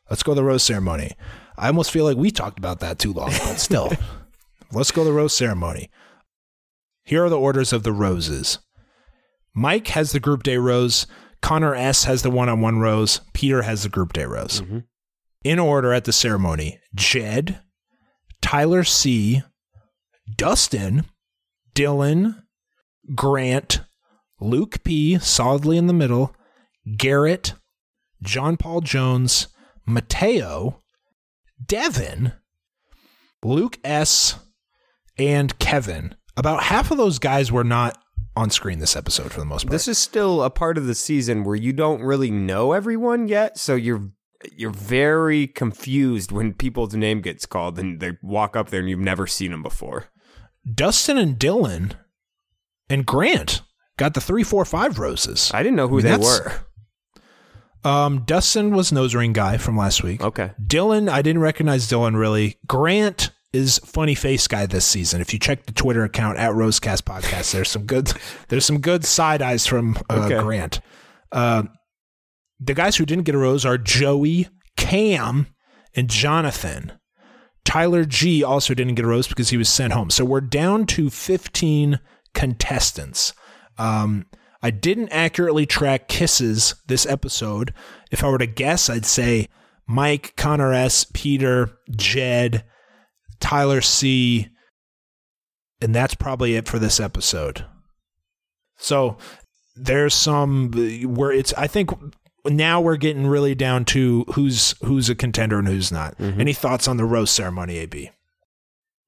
Let's 0.08 0.22
go 0.22 0.32
to 0.32 0.36
the 0.36 0.44
rose 0.44 0.62
ceremony. 0.62 1.12
I 1.56 1.66
almost 1.66 1.90
feel 1.90 2.04
like 2.04 2.16
we 2.16 2.30
talked 2.30 2.58
about 2.58 2.80
that 2.80 2.98
too 2.98 3.12
long, 3.12 3.30
but 3.30 3.56
still. 3.56 3.92
Let's 4.72 4.92
go 4.92 5.02
to 5.02 5.10
the 5.10 5.12
rose 5.12 5.36
ceremony. 5.36 5.90
Here 7.04 7.24
are 7.24 7.30
the 7.30 7.38
orders 7.38 7.72
of 7.72 7.82
the 7.82 7.92
roses. 7.92 8.58
Mike 9.58 9.88
has 9.88 10.12
the 10.12 10.20
group 10.20 10.44
day 10.44 10.56
rose. 10.56 11.08
Connor 11.42 11.74
S 11.74 12.04
has 12.04 12.22
the 12.22 12.30
one 12.30 12.48
on 12.48 12.60
one 12.60 12.78
rose. 12.78 13.20
Peter 13.32 13.62
has 13.62 13.82
the 13.82 13.88
group 13.88 14.12
day 14.12 14.24
rose. 14.24 14.60
Mm-hmm. 14.60 14.78
In 15.42 15.58
order 15.58 15.92
at 15.92 16.04
the 16.04 16.12
ceremony 16.12 16.78
Jed, 16.94 17.60
Tyler 18.40 18.84
C, 18.84 19.42
Dustin, 20.36 21.06
Dylan, 21.74 22.42
Grant, 23.16 23.80
Luke 24.40 24.84
P, 24.84 25.18
solidly 25.18 25.76
in 25.76 25.88
the 25.88 25.92
middle, 25.92 26.36
Garrett, 26.96 27.54
John 28.22 28.56
Paul 28.56 28.80
Jones, 28.80 29.48
Mateo, 29.84 30.78
Devin, 31.64 32.32
Luke 33.42 33.78
S, 33.82 34.38
and 35.18 35.58
Kevin. 35.58 36.14
About 36.36 36.62
half 36.64 36.92
of 36.92 36.96
those 36.96 37.18
guys 37.18 37.50
were 37.50 37.64
not 37.64 38.00
on 38.38 38.50
screen 38.50 38.78
this 38.78 38.94
episode 38.96 39.32
for 39.32 39.40
the 39.40 39.44
most 39.46 39.64
part. 39.64 39.72
this 39.72 39.88
is 39.88 39.98
still 39.98 40.42
a 40.42 40.50
part 40.50 40.78
of 40.78 40.86
the 40.86 40.94
season 40.94 41.42
where 41.44 41.56
you 41.56 41.72
don't 41.72 42.00
really 42.02 42.30
know 42.30 42.72
everyone 42.72 43.26
yet 43.28 43.58
so 43.58 43.74
you're 43.74 44.10
you're 44.56 44.70
very 44.70 45.46
confused 45.48 46.30
when 46.30 46.52
people's 46.54 46.94
name 46.94 47.20
gets 47.20 47.44
called 47.46 47.78
and 47.78 47.98
they 48.00 48.12
walk 48.22 48.54
up 48.56 48.68
there 48.70 48.80
and 48.80 48.88
you've 48.88 49.00
never 49.00 49.26
seen 49.26 49.50
them 49.50 49.62
before 49.62 50.06
Dustin 50.72 51.18
and 51.18 51.36
Dylan 51.38 51.92
and 52.88 53.04
Grant 53.04 53.62
got 53.96 54.14
the 54.14 54.20
three, 54.20 54.44
four, 54.44 54.64
five 54.64 54.98
roses. 54.98 55.50
i 55.52 55.62
didn't 55.62 55.76
know 55.76 55.88
who 55.88 56.00
they 56.00 56.16
were 56.16 56.52
Um, 57.84 58.24
Dustin 58.24 58.70
was 58.74 58.92
nose 58.92 59.14
ring 59.14 59.32
guy 59.32 59.56
from 59.56 59.76
last 59.76 60.02
week. 60.02 60.20
okay 60.20 60.52
Dylan, 60.64 61.08
I 61.08 61.22
didn't 61.22 61.42
recognize 61.42 61.88
Dylan 61.88 62.16
really. 62.16 62.58
Grant, 62.66 63.30
is 63.52 63.78
funny 63.78 64.14
face 64.14 64.46
guy 64.46 64.66
this 64.66 64.84
season. 64.84 65.20
If 65.20 65.32
you 65.32 65.38
check 65.38 65.64
the 65.66 65.72
Twitter 65.72 66.04
account 66.04 66.38
at 66.38 66.52
Rosecast 66.52 67.02
Podcast, 67.02 67.52
there's 67.52 67.70
some 67.70 67.84
good 67.84 68.12
there's 68.48 68.66
some 68.66 68.80
good 68.80 69.04
side 69.04 69.42
eyes 69.42 69.66
from 69.66 69.96
uh, 70.10 70.24
Okay. 70.26 70.40
Grant. 70.40 70.80
Uh, 71.32 71.64
the 72.60 72.74
guys 72.74 72.96
who 72.96 73.06
didn't 73.06 73.24
get 73.24 73.34
a 73.34 73.38
rose 73.38 73.64
are 73.64 73.78
Joey, 73.78 74.48
Cam, 74.76 75.46
and 75.94 76.08
Jonathan. 76.10 76.92
Tyler 77.64 78.04
G 78.04 78.42
also 78.42 78.74
didn't 78.74 78.94
get 78.94 79.04
a 79.04 79.08
rose 79.08 79.28
because 79.28 79.50
he 79.50 79.56
was 79.56 79.68
sent 79.68 79.92
home. 79.92 80.10
So 80.10 80.24
we're 80.24 80.40
down 80.40 80.86
to 80.86 81.10
15 81.10 82.00
contestants. 82.34 83.34
Um, 83.76 84.26
I 84.62 84.70
didn't 84.70 85.10
accurately 85.10 85.66
track 85.66 86.08
kisses 86.08 86.74
this 86.86 87.06
episode. 87.06 87.72
If 88.10 88.24
I 88.24 88.28
were 88.28 88.38
to 88.38 88.46
guess, 88.46 88.88
I'd 88.90 89.06
say 89.06 89.48
Mike, 89.86 90.34
Connor 90.36 90.72
S, 90.72 91.06
Peter, 91.12 91.70
Jed, 91.94 92.64
Tyler 93.40 93.80
C, 93.80 94.48
and 95.80 95.94
that's 95.94 96.14
probably 96.14 96.54
it 96.56 96.68
for 96.68 96.78
this 96.78 96.98
episode. 97.00 97.64
So 98.76 99.16
there's 99.76 100.14
some 100.14 100.70
where 101.04 101.32
it's 101.32 101.52
I 101.54 101.66
think 101.66 101.90
now 102.44 102.80
we're 102.80 102.96
getting 102.96 103.26
really 103.26 103.54
down 103.54 103.84
to 103.86 104.24
who's 104.34 104.74
who's 104.84 105.08
a 105.10 105.14
contender 105.14 105.58
and 105.58 105.68
who's 105.68 105.90
not. 105.92 106.16
Mm-hmm. 106.18 106.40
Any 106.40 106.52
thoughts 106.52 106.88
on 106.88 106.96
the 106.96 107.04
rose 107.04 107.30
ceremony, 107.30 107.78
AB? 107.78 108.10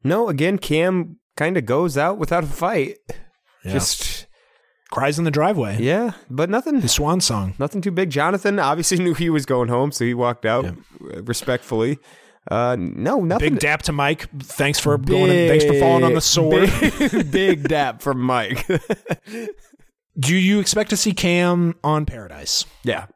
No, 0.02 0.28
again, 0.28 0.59
Cam 0.59 1.19
kind 1.36 1.57
of 1.57 1.66
goes 1.66 1.97
out 1.98 2.19
without 2.19 2.44
a 2.44 2.48
fight. 2.48 2.97
Yeah. 3.62 3.73
Just 3.74 4.27
Cries 4.90 5.19
in 5.19 5.27
the 5.27 5.31
driveway. 5.31 5.77
yeah, 5.82 6.12
but 6.31 6.48
nothing. 6.48 6.81
His 6.81 6.93
swan 6.93 7.20
song. 7.20 7.52
Nothing 7.59 7.82
too 7.82 7.90
big. 7.90 8.09
Jonathan 8.09 8.59
obviously 8.59 8.97
knew 9.05 9.12
he 9.12 9.28
was 9.28 9.44
going 9.44 9.69
home, 9.69 9.93
so 9.93 10.07
he 10.07 10.15
walked 10.15 10.47
out 10.47 10.65
Yeah. 10.65 10.73
respectfly. 11.24 11.97
Uh, 12.50 12.76
no, 12.78 13.20
nothing. 13.20 13.54
Big 13.54 13.60
dap 13.60 13.82
to 13.82 13.92
Mike. 13.92 14.28
Thanks 14.40 14.78
for 14.78 14.96
going. 14.96 15.30
In, 15.30 15.48
thanks 15.48 15.64
for 15.64 15.74
falling 15.78 16.04
on 16.04 16.14
the 16.14 16.20
sword. 16.20 16.70
Big, 16.80 17.30
big 17.30 17.68
dap 17.68 18.00
from 18.02 18.20
Mike. 18.20 18.66
Do 20.18 20.34
you 20.36 20.58
expect 20.60 20.90
to 20.90 20.96
see 20.96 21.12
Cam 21.12 21.74
on 21.84 22.06
Paradise? 22.06 22.64
yeah, 22.82 23.06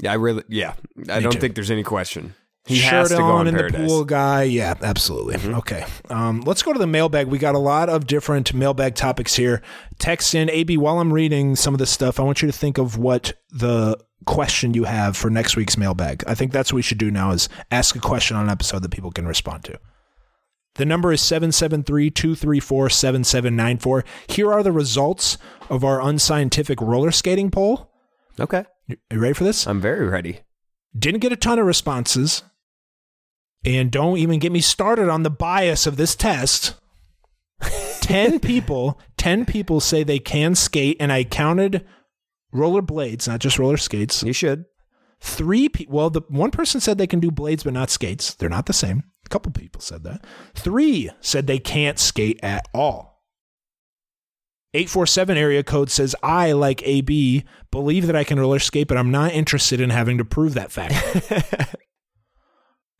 yeah, 0.00 0.12
I 0.12 0.14
really, 0.14 0.44
yeah. 0.48 0.74
I 1.08 1.16
Me 1.18 1.22
don't 1.22 1.32
too. 1.32 1.40
think 1.40 1.54
there's 1.54 1.70
any 1.70 1.82
question. 1.82 2.34
He 2.68 2.76
Shirt 2.76 2.92
has 2.92 3.08
to 3.10 3.16
go 3.16 3.24
on 3.24 3.46
in. 3.48 3.54
Mm-hmm. 3.54 3.82
the 3.82 3.88
pool 3.88 4.04
guy. 4.04 4.42
Yeah, 4.42 4.74
absolutely. 4.82 5.36
Okay. 5.54 5.86
Um, 6.10 6.42
let's 6.42 6.62
go 6.62 6.72
to 6.72 6.78
the 6.78 6.86
mailbag. 6.86 7.28
We 7.28 7.38
got 7.38 7.54
a 7.54 7.58
lot 7.58 7.88
of 7.88 8.06
different 8.06 8.52
mailbag 8.52 8.94
topics 8.94 9.36
here. 9.36 9.62
Text 9.98 10.34
in 10.34 10.50
AB 10.50 10.76
while 10.76 11.00
I'm 11.00 11.12
reading 11.12 11.56
some 11.56 11.74
of 11.74 11.78
this 11.78 11.90
stuff. 11.90 12.20
I 12.20 12.24
want 12.24 12.42
you 12.42 12.46
to 12.46 12.52
think 12.56 12.78
of 12.78 12.98
what 12.98 13.32
the 13.50 13.98
question 14.26 14.74
you 14.74 14.84
have 14.84 15.16
for 15.16 15.30
next 15.30 15.56
week's 15.56 15.78
mailbag. 15.78 16.22
I 16.26 16.34
think 16.34 16.52
that's 16.52 16.70
what 16.72 16.76
we 16.76 16.82
should 16.82 16.98
do 16.98 17.10
now 17.10 17.30
is 17.30 17.48
ask 17.70 17.96
a 17.96 18.00
question 18.00 18.36
on 18.36 18.44
an 18.44 18.50
episode 18.50 18.82
that 18.82 18.90
people 18.90 19.10
can 19.10 19.26
respond 19.26 19.64
to. 19.64 19.78
The 20.74 20.84
number 20.84 21.10
is 21.12 21.20
773-234-7794. 21.22 24.04
Here 24.28 24.52
are 24.52 24.62
the 24.62 24.72
results 24.72 25.38
of 25.70 25.84
our 25.84 26.00
unscientific 26.02 26.80
roller 26.80 27.10
skating 27.10 27.50
poll. 27.50 27.90
Okay, 28.38 28.64
you 28.88 29.18
ready 29.18 29.34
for 29.34 29.44
this? 29.44 29.66
I'm 29.66 29.80
very 29.80 30.06
ready. 30.06 30.40
didn't 30.96 31.20
get 31.20 31.32
a 31.32 31.36
ton 31.36 31.58
of 31.58 31.66
responses 31.66 32.42
and 33.64 33.90
don't 33.90 34.18
even 34.18 34.38
get 34.38 34.52
me 34.52 34.60
started 34.60 35.08
on 35.08 35.22
the 35.22 35.30
bias 35.30 35.86
of 35.86 35.96
this 35.96 36.14
test. 36.14 36.74
10 38.00 38.38
people 38.40 38.98
10 39.16 39.44
people 39.44 39.80
say 39.80 40.02
they 40.02 40.20
can 40.20 40.54
skate 40.54 40.96
and 41.00 41.12
i 41.12 41.24
counted 41.24 41.84
roller 42.52 42.80
blades 42.80 43.26
not 43.26 43.40
just 43.40 43.58
roller 43.58 43.76
skates. 43.76 44.22
You 44.22 44.32
should. 44.32 44.64
three 45.20 45.68
people 45.68 45.96
well 45.96 46.08
the 46.08 46.22
one 46.28 46.52
person 46.52 46.80
said 46.80 46.96
they 46.98 47.06
can 47.08 47.20
do 47.20 47.30
blades 47.32 47.64
but 47.64 47.72
not 47.72 47.90
skates. 47.90 48.34
They're 48.34 48.48
not 48.48 48.66
the 48.66 48.72
same. 48.72 49.02
A 49.26 49.28
couple 49.28 49.50
people 49.52 49.80
said 49.80 50.04
that. 50.04 50.24
Three 50.54 51.10
said 51.20 51.46
they 51.46 51.58
can't 51.58 51.98
skate 51.98 52.38
at 52.42 52.66
all. 52.72 53.24
847 54.74 55.36
area 55.36 55.62
code 55.64 55.90
says 55.90 56.14
i 56.22 56.52
like 56.52 56.82
ab 56.86 57.42
believe 57.70 58.06
that 58.06 58.14
i 58.14 58.22
can 58.22 58.38
roller 58.38 58.58
skate 58.58 58.86
but 58.86 58.98
i'm 58.98 59.10
not 59.10 59.32
interested 59.32 59.80
in 59.80 59.88
having 59.90 60.18
to 60.18 60.24
prove 60.26 60.54
that 60.54 60.70
fact 60.70 60.94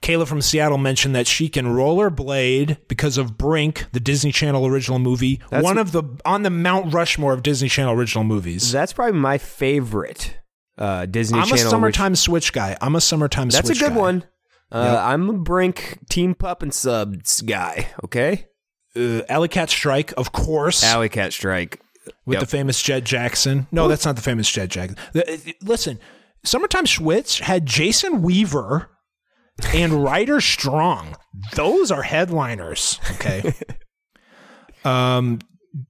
Kayla 0.08 0.26
from 0.26 0.40
Seattle 0.40 0.78
mentioned 0.78 1.14
that 1.14 1.26
she 1.26 1.48
can 1.48 1.66
rollerblade 1.66 2.78
because 2.88 3.18
of 3.18 3.36
Brink, 3.36 3.86
the 3.92 4.00
Disney 4.00 4.32
Channel 4.32 4.66
original 4.66 4.98
movie, 4.98 5.36
That's- 5.50 5.62
one 5.62 5.76
of 5.78 5.92
the 5.92 6.02
on 6.24 6.42
the 6.42 6.50
Mount 6.50 6.92
Rushmore 6.94 7.32
of 7.32 7.42
Disney 7.42 7.68
Channel 7.68 7.92
original 7.94 8.24
movies. 8.24 8.72
That's 8.72 8.92
probably 8.92 9.18
my 9.20 9.38
favorite 9.38 10.38
uh, 10.78 11.06
Disney 11.06 11.34
Channel. 11.38 11.48
I'm 11.48 11.54
a 11.54 11.56
Channel. 11.56 11.64
which- 11.64 11.70
summertime 11.70 12.16
switch 12.16 12.52
guy. 12.52 12.76
I'm 12.80 12.96
a 12.96 13.00
summertime 13.00 13.50
switch. 13.50 13.66
That's 13.66 13.78
a 13.80 13.82
good 13.84 13.92
guy. 13.94 13.98
one. 14.00 14.24
Uh, 14.70 14.90
Yep. 14.94 15.00
I'm 15.02 15.30
a 15.30 15.32
Brink 15.34 15.98
Team 16.10 16.34
Pup 16.34 16.62
and 16.62 16.72
Subs 16.74 17.40
guy. 17.42 17.88
Okay, 18.04 18.46
Uh, 18.96 19.22
Alley 19.28 19.48
Cat 19.48 19.70
Strike, 19.70 20.12
of 20.16 20.32
course, 20.32 20.82
Alley 20.84 21.08
Cat 21.08 21.32
Strike. 21.32 21.80
with 22.26 22.36
Yep. 22.36 22.40
the 22.40 22.46
famous 22.46 22.82
Jed 22.82 23.04
Jackson. 23.04 23.66
No, 23.72 23.88
that's 23.88 24.04
not 24.06 24.16
the 24.16 24.22
famous 24.22 24.50
Jed 24.50 24.70
Jackson. 24.70 24.96
Uh, 25.14 25.20
Listen, 25.62 25.98
Summertime 26.44 26.86
Switch 26.86 27.40
had 27.40 27.66
Jason 27.66 28.22
Weaver 28.22 28.90
and 29.72 30.04
Ryder 30.04 30.40
Strong. 30.40 31.16
Those 31.54 31.90
are 31.90 32.02
headliners. 32.02 33.00
Okay. 33.12 33.54
um, 34.84 35.40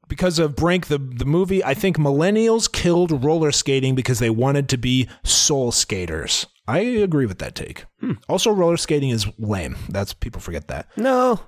because 0.08 0.38
of 0.38 0.56
Brink, 0.56 0.86
the 0.86 0.98
the 0.98 1.24
movie, 1.24 1.64
I 1.64 1.74
think 1.74 1.96
millennials 1.96 2.70
killed 2.70 3.24
roller 3.24 3.52
skating 3.52 3.94
because 3.94 4.18
they 4.18 4.30
wanted 4.30 4.68
to 4.70 4.76
be 4.76 5.08
soul 5.24 5.72
skaters. 5.72 6.46
I 6.66 6.80
agree 6.80 7.26
with 7.26 7.38
that 7.38 7.54
take. 7.54 7.86
Also, 8.28 8.50
roller 8.50 8.76
skating 8.76 9.10
is 9.10 9.26
lame. 9.38 9.76
That's 9.88 10.12
people 10.12 10.40
forget 10.40 10.68
that. 10.68 10.88
No, 10.96 11.40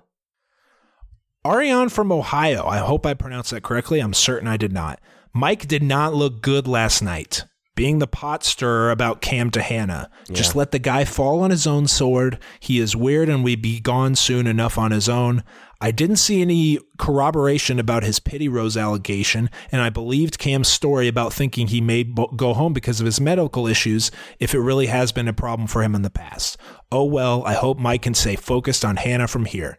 Ariane 1.47 1.89
from 1.89 2.13
Ohio. 2.13 2.67
I 2.67 2.79
hope 2.79 3.07
I 3.07 3.15
pronounced 3.15 3.51
that 3.51 3.63
correctly. 3.63 4.01
I'm 4.01 4.15
certain 4.15 4.49
I 4.49 4.57
did 4.57 4.73
not. 4.73 5.01
Mike 5.33 5.67
did 5.67 5.83
not 5.83 6.15
look 6.15 6.43
good 6.43 6.67
last 6.67 7.03
night. 7.03 7.45
Being 7.77 7.99
the 7.99 8.07
pot 8.07 8.45
stirrer 8.45 8.91
about 8.91 9.23
Cam 9.23 9.51
to 9.53 9.63
Hannah. 9.63 10.11
Just 10.31 10.55
let 10.55 10.71
the 10.71 10.79
guy 10.79 11.05
fall 11.05 11.43
on 11.43 11.51
his 11.51 11.67
own 11.67 11.87
sword. 11.87 12.39
He 12.59 12.79
is 12.79 12.95
weird 12.95 13.29
and 13.29 13.43
we 13.43 13.57
be 13.57 13.81
gone 13.81 14.17
soon 14.17 14.47
enough 14.47 14.77
on 14.77 14.91
his 14.91 15.09
own. 15.09 15.43
I 15.81 15.91
didn't 15.91 16.17
see 16.17 16.43
any 16.43 16.79
corroboration 16.99 17.79
about 17.79 18.03
his 18.03 18.21
pity 18.21 18.49
rose 18.49 18.77
allegation, 18.77 19.49
and 19.73 19.81
I 19.81 19.89
believed 19.89 20.39
Cam's 20.39 20.69
story 20.69 21.09
about 21.09 21.33
thinking 21.33 21.69
he 21.69 21.81
may 21.81 22.05
go 22.05 22.53
home 22.53 22.75
because 22.75 23.01
of 23.01 23.07
his 23.07 23.19
medical 23.19 23.67
issues 23.67 24.11
if 24.39 24.53
it 24.53 24.61
really 24.61 24.87
has 24.87 25.11
been 25.11 25.27
a 25.27 25.33
problem 25.33 25.67
for 25.67 25.83
him 25.83 25.95
in 25.95 26.03
the 26.03 26.11
past. 26.11 26.59
Oh 26.93 27.05
well, 27.05 27.43
I 27.47 27.55
hope 27.55 27.79
Mike 27.79 28.03
can 28.03 28.13
stay 28.13 28.37
focused 28.37 28.85
on 28.85 28.97
Hannah 28.97 29.27
from 29.27 29.47
here. 29.47 29.79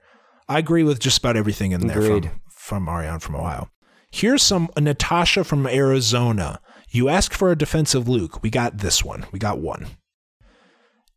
I 0.49 0.57
agree 0.57 0.84
with 0.84 0.99
just 0.99 1.19
about 1.19 1.38
everything 1.38 1.72
in 1.72 1.85
there 1.85 2.01
Agreed. 2.01 2.31
from, 2.31 2.41
from 2.49 2.89
Ariane 2.89 3.19
from 3.19 3.35
Ohio. 3.35 3.69
Here's 4.09 4.41
some 4.41 4.69
Natasha 4.77 5.43
from 5.43 5.68
Arizona. 5.68 6.59
You 6.91 7.07
ask 7.07 7.34
for 7.34 7.51
a 7.51 7.57
defensive 7.57 8.09
Luke. 8.09 8.43
We 8.43 8.49
got 8.49 8.80
this 8.80 9.03
one. 9.03 9.26
We 9.31 9.39
got 9.39 9.59
one. 9.59 9.88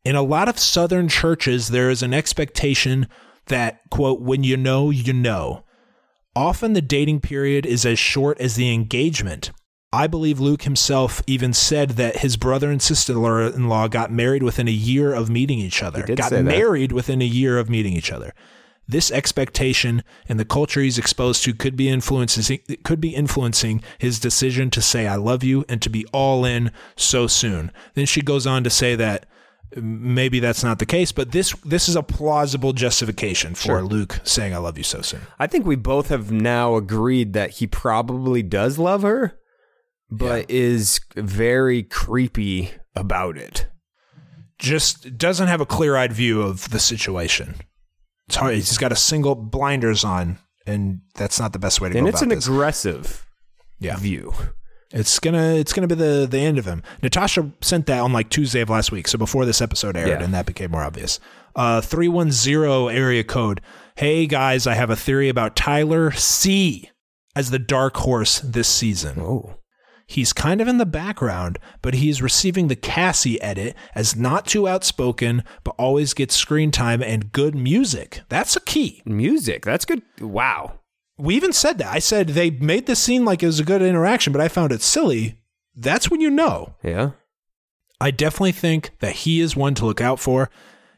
In 0.05 0.15
a 0.15 0.23
lot 0.23 0.49
of 0.49 0.59
Southern 0.59 1.09
churches, 1.09 1.69
there 1.69 1.91
is 1.91 2.03
an 2.03 2.15
expectation 2.15 3.09
that, 3.47 3.81
quote, 3.91 4.21
when 4.21 4.45
you 4.45 4.57
know, 4.57 4.91
you 4.91 5.13
know. 5.13 5.65
Often 6.37 6.75
the 6.75 6.83
dating 6.83 7.21
period 7.21 7.67
is 7.67 7.85
as 7.85 7.99
short 7.99 8.41
as 8.41 8.55
the 8.55 8.73
engagement. 8.73 9.51
I 9.93 10.07
believe 10.07 10.41
Luke 10.41 10.63
himself 10.63 11.23
even 11.27 11.53
said 11.53 11.91
that 11.91 12.19
his 12.19 12.37
brother 12.37 12.71
and 12.71 12.83
sister 12.83 13.13
in 13.43 13.69
law 13.69 13.89
got 13.89 14.13
married 14.13 14.43
within 14.43 14.69
a 14.69 14.73
year 14.73 15.13
of 15.13 15.31
meeting 15.31 15.59
each 15.59 15.83
other. 15.83 16.03
Got 16.03 16.33
married 16.43 16.93
within 16.93 17.23
a 17.23 17.27
year 17.27 17.59
of 17.59 17.71
meeting 17.71 17.95
each 17.95 18.13
other. 18.13 18.33
This 18.87 19.11
expectation 19.11 20.03
and 20.29 20.39
the 20.39 20.45
culture 20.45 20.81
he's 20.81 20.99
exposed 20.99 21.43
to 21.45 21.55
could 21.55 21.77
be 21.77 21.89
influencing 21.89 22.61
could 22.85 23.01
be 23.01 23.15
influencing 23.15 23.83
his 23.99 24.19
decision 24.19 24.71
to 24.71 24.83
say 24.83 25.07
I 25.07 25.17
love 25.17 25.43
you 25.43 25.65
and 25.69 25.81
to 25.83 25.89
be 25.89 26.05
all 26.13 26.45
in 26.45 26.71
so 26.97 27.27
soon. 27.27 27.73
Then 27.95 28.07
she 28.07 28.21
goes 28.21 28.47
on 28.47 28.63
to 28.65 28.71
say 28.71 28.95
that 28.97 29.27
maybe 29.77 30.39
that's 30.39 30.63
not 30.63 30.79
the 30.79 30.87
case, 30.87 31.13
but 31.13 31.33
this 31.33 31.53
this 31.65 31.89
is 31.89 31.97
a 31.97 32.03
plausible 32.03 32.73
justification 32.73 33.55
for 33.55 33.83
Luke 33.83 34.21
saying 34.23 34.55
I 34.55 34.59
love 34.59 34.77
you 34.79 34.85
so 34.85 35.01
soon. 35.01 35.23
I 35.39 35.47
think 35.47 35.65
we 35.65 35.77
both 35.77 36.09
have 36.09 36.31
now 36.31 36.77
agreed 36.77 37.33
that 37.33 37.53
he 37.53 37.67
probably 37.67 38.43
does 38.43 38.79
love 38.79 39.03
her, 39.03 39.39
but 40.11 40.51
is 40.51 41.01
very 41.17 41.83
creepy 41.83 42.73
about 42.95 43.39
it. 43.39 43.67
Just 44.59 45.19
doesn't 45.19 45.49
have 45.49 45.61
a 45.61 45.67
clear-eyed 45.67 46.13
view 46.13 46.43
of 46.43 46.71
the 46.71 46.79
situation. 46.79 47.57
It's. 48.29 48.69
He's 48.69 48.79
got 48.79 48.93
a 48.93 48.97
single 48.97 49.35
blinders 49.35 50.05
on, 50.05 50.39
and 50.67 51.01
that's 51.15 51.39
not 51.39 51.53
the 51.53 51.59
best 51.59 51.81
way 51.81 51.91
to 51.91 51.97
And 51.99 52.05
go 52.07 52.09
it's 52.11 52.21
about 52.23 52.33
an 52.33 52.37
this. 52.39 52.47
aggressive 52.47 53.27
Yeah. 53.81 53.97
view. 53.97 54.33
It's 54.91 55.19
gonna 55.19 55.55
it's 55.55 55.73
gonna 55.73 55.89
be 55.89 55.95
the 55.97 56.27
the 56.31 56.39
end 56.39 56.57
of 56.59 56.67
him. 56.67 56.83
Natasha 57.03 57.51
sent 57.61 57.87
that 57.87 57.99
on 58.01 58.13
like 58.13 58.31
Tuesday 58.31 58.61
of 58.61 58.71
last 58.71 58.93
week, 58.93 59.09
so 59.09 59.19
before 59.19 59.45
this 59.45 59.61
episode 59.61 59.97
aired, 59.97 60.09
Yeah. 60.21 60.23
and 60.23 60.33
that 60.35 60.47
became 60.47 60.71
more 60.71 60.83
obvious. 60.85 61.19
Uh, 61.57 61.81
three 61.81 62.09
one 62.09 62.31
zero 62.31 62.89
area 62.89 63.25
code. 63.25 63.61
Hey 63.97 64.27
guys, 64.27 64.67
I 64.67 64.75
have 64.75 64.91
a 64.91 64.97
theory 64.97 65.29
about 65.29 65.57
Tyler 65.57 66.13
C 66.13 66.91
as 67.35 67.51
the 67.51 67.59
dark 67.59 67.97
horse 67.99 68.39
this 68.41 68.69
season. 68.69 69.21
Oh. 69.21 69.57
He's 70.07 70.33
kind 70.33 70.61
of 70.61 70.69
in 70.69 70.79
the 70.79 70.87
background, 70.87 71.59
but 71.81 71.95
he's 71.95 72.21
receiving 72.21 72.69
the 72.69 72.77
Cassie 72.77 73.41
edit 73.41 73.75
as 73.95 74.15
not 74.15 74.47
too 74.47 74.69
outspoken, 74.69 75.43
but 75.63 75.75
always 75.79 76.13
gets 76.13 76.37
screen 76.37 76.71
time 76.71 77.03
and 77.03 77.33
good 77.33 77.55
music. 77.55 78.21
That's 78.29 78.55
a 78.55 78.61
key. 78.61 79.03
Music. 79.07 79.65
That's 79.65 79.85
good. 79.85 80.03
Wow. 80.21 80.81
We 81.17 81.37
even 81.37 81.53
said 81.53 81.79
that. 81.79 81.93
I 81.93 82.01
said 82.01 82.29
they 82.29 82.51
made 82.51 82.87
the 82.87 82.97
scene 82.97 83.25
like 83.25 83.43
it 83.43 83.47
was 83.47 83.61
a 83.61 83.65
good 83.65 83.83
interaction, 83.83 84.33
but 84.33 84.43
I 84.43 84.49
found 84.49 84.73
it 84.73 84.83
silly. 84.83 85.39
That's 85.75 86.11
when 86.11 86.21
you 86.21 86.31
know. 86.31 86.75
Yeah. 86.83 87.13
I 88.01 88.11
definitely 88.11 88.53
think 88.53 88.93
that 89.01 89.13
he 89.13 89.41
is 89.41 89.57
one 89.57 89.75
to 89.77 89.87
look 89.87 90.01
out 90.01 90.21
for 90.21 90.51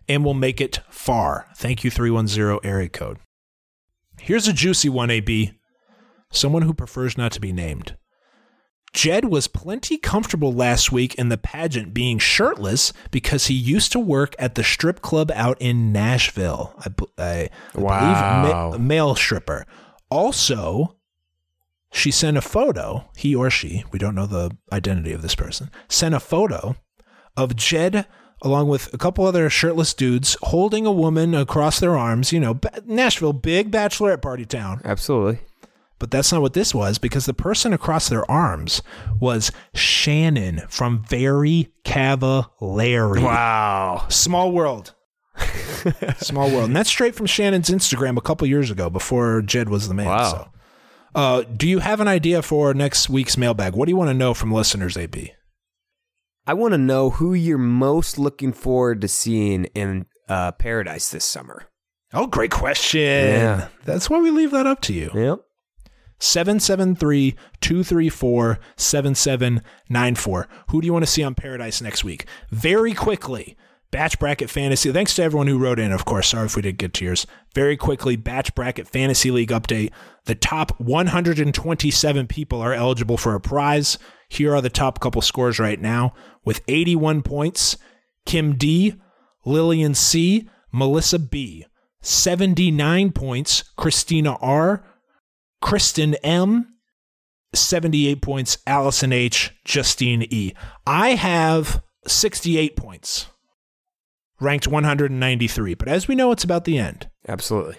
and 0.08 0.24
will 0.24 0.34
make 0.34 0.60
it 0.60 0.80
far. 0.88 1.46
Thank 1.56 1.84
you, 1.84 1.90
310 1.90 2.60
area 2.68 2.88
code. 2.88 3.18
Here's 4.20 4.48
a 4.48 4.52
juicy 4.52 4.88
one, 4.88 5.10
AB. 5.10 5.52
Someone 6.32 6.62
who 6.62 6.74
prefers 6.74 7.16
not 7.16 7.32
to 7.32 7.40
be 7.40 7.52
named. 7.52 7.96
Jed 8.96 9.26
was 9.26 9.46
plenty 9.46 9.98
comfortable 9.98 10.52
last 10.52 10.90
week 10.90 11.14
in 11.16 11.28
the 11.28 11.36
pageant 11.36 11.92
being 11.92 12.18
shirtless 12.18 12.94
because 13.10 13.46
he 13.48 13.54
used 13.54 13.92
to 13.92 13.98
work 14.00 14.34
at 14.38 14.54
the 14.54 14.64
strip 14.64 15.02
club 15.02 15.30
out 15.34 15.60
in 15.60 15.92
Nashville. 15.92 16.74
I, 16.78 17.22
I- 17.22 17.50
I 17.74 17.78
Wow. 17.78 18.40
believe 18.42 18.80
ma- 18.80 18.84
male 18.86 19.14
stripper. 19.14 19.66
Also, 20.10 20.96
she 21.92 22.10
sent 22.10 22.38
a 22.38 22.40
photo, 22.40 23.04
he 23.16 23.34
or 23.34 23.50
she, 23.50 23.84
we 23.92 23.98
don't 23.98 24.14
know 24.14 24.26
the 24.26 24.56
identity 24.72 25.12
of 25.12 25.20
this 25.22 25.34
person, 25.34 25.70
sent 25.88 26.14
a 26.14 26.20
photo 26.20 26.76
of 27.36 27.54
Jed 27.54 28.06
along 28.42 28.68
with 28.68 28.92
a 28.94 28.98
couple 28.98 29.26
other 29.26 29.48
shirtless 29.50 29.92
dudes 29.94 30.36
holding 30.42 30.86
a 30.86 30.92
woman 30.92 31.34
across 31.34 31.80
their 31.80 31.96
arms. 31.96 32.32
You 32.32 32.40
know, 32.40 32.58
Nashville, 32.86 33.32
big 33.34 33.70
bachelorette 33.70 34.22
party 34.22 34.44
town. 34.46 34.80
Absolutely. 34.84 35.40
But 35.98 36.10
that's 36.10 36.30
not 36.30 36.42
what 36.42 36.52
this 36.52 36.74
was 36.74 36.98
because 36.98 37.24
the 37.24 37.32
person 37.32 37.72
across 37.72 38.08
their 38.08 38.30
arms 38.30 38.82
was 39.18 39.50
Shannon 39.74 40.62
from 40.68 41.04
Very 41.08 41.72
Cavallari. 41.84 43.22
Wow. 43.22 44.06
Small 44.08 44.52
world. 44.52 44.94
Small 46.18 46.50
world. 46.50 46.66
And 46.66 46.76
that's 46.76 46.90
straight 46.90 47.14
from 47.14 47.26
Shannon's 47.26 47.70
Instagram 47.70 48.18
a 48.18 48.22
couple 48.22 48.46
years 48.46 48.70
ago 48.70 48.90
before 48.90 49.40
Jed 49.40 49.68
was 49.68 49.88
the 49.88 49.94
man. 49.94 50.06
Wow. 50.06 50.30
So. 50.30 50.48
Uh, 51.14 51.42
do 51.44 51.66
you 51.66 51.78
have 51.78 52.00
an 52.00 52.08
idea 52.08 52.42
for 52.42 52.74
next 52.74 53.08
week's 53.08 53.38
mailbag? 53.38 53.74
What 53.74 53.86
do 53.86 53.90
you 53.90 53.96
want 53.96 54.10
to 54.10 54.14
know 54.14 54.34
from 54.34 54.52
listeners, 54.52 54.98
AB? 54.98 55.32
I 56.46 56.54
want 56.54 56.72
to 56.72 56.78
know 56.78 57.10
who 57.10 57.32
you're 57.32 57.56
most 57.56 58.18
looking 58.18 58.52
forward 58.52 59.00
to 59.00 59.08
seeing 59.08 59.64
in 59.74 60.06
uh, 60.28 60.52
Paradise 60.52 61.10
this 61.10 61.24
summer. 61.24 61.68
Oh, 62.12 62.26
great 62.26 62.50
question. 62.50 63.00
Yeah. 63.00 63.68
That's 63.84 64.08
why 64.10 64.20
we 64.20 64.30
leave 64.30 64.50
that 64.50 64.66
up 64.66 64.80
to 64.82 64.92
you. 64.92 65.10
Yep. 65.14 65.40
773 66.18 67.36
234 67.60 68.58
7794. 68.76 70.48
Who 70.68 70.80
do 70.80 70.86
you 70.86 70.92
want 70.92 71.04
to 71.04 71.10
see 71.10 71.22
on 71.22 71.34
Paradise 71.34 71.80
next 71.80 72.04
week? 72.04 72.26
Very 72.50 72.94
quickly, 72.94 73.56
Batch 73.90 74.18
Bracket 74.18 74.50
Fantasy. 74.50 74.92
Thanks 74.92 75.14
to 75.14 75.22
everyone 75.22 75.46
who 75.46 75.58
wrote 75.58 75.78
in, 75.78 75.92
of 75.92 76.04
course. 76.04 76.28
Sorry 76.28 76.46
if 76.46 76.56
we 76.56 76.62
didn't 76.62 76.78
get 76.78 76.92
to 76.94 77.04
yours. 77.04 77.26
Very 77.54 77.76
quickly, 77.76 78.16
Batch 78.16 78.54
Bracket 78.54 78.88
Fantasy 78.88 79.30
League 79.30 79.50
update. 79.50 79.90
The 80.24 80.34
top 80.34 80.78
127 80.80 82.26
people 82.26 82.60
are 82.60 82.74
eligible 82.74 83.16
for 83.16 83.34
a 83.34 83.40
prize. 83.40 83.98
Here 84.28 84.54
are 84.54 84.60
the 84.60 84.70
top 84.70 85.00
couple 85.00 85.22
scores 85.22 85.58
right 85.58 85.80
now. 85.80 86.14
With 86.44 86.62
81 86.68 87.22
points, 87.22 87.76
Kim 88.24 88.56
D, 88.56 88.94
Lillian 89.44 89.94
C, 89.94 90.48
Melissa 90.72 91.18
B. 91.18 91.64
79 92.02 93.12
points, 93.12 93.62
Christina 93.76 94.36
R, 94.40 94.84
Kristen 95.66 96.14
M, 96.22 96.76
78 97.52 98.22
points, 98.22 98.58
Allison 98.68 99.12
H, 99.12 99.52
Justine 99.64 100.22
E. 100.30 100.52
I 100.86 101.16
have 101.16 101.82
68 102.06 102.76
points, 102.76 103.26
ranked 104.38 104.68
193. 104.68 105.74
But 105.74 105.88
as 105.88 106.06
we 106.06 106.14
know, 106.14 106.30
it's 106.30 106.44
about 106.44 106.66
the 106.66 106.78
end. 106.78 107.10
Absolutely. 107.26 107.78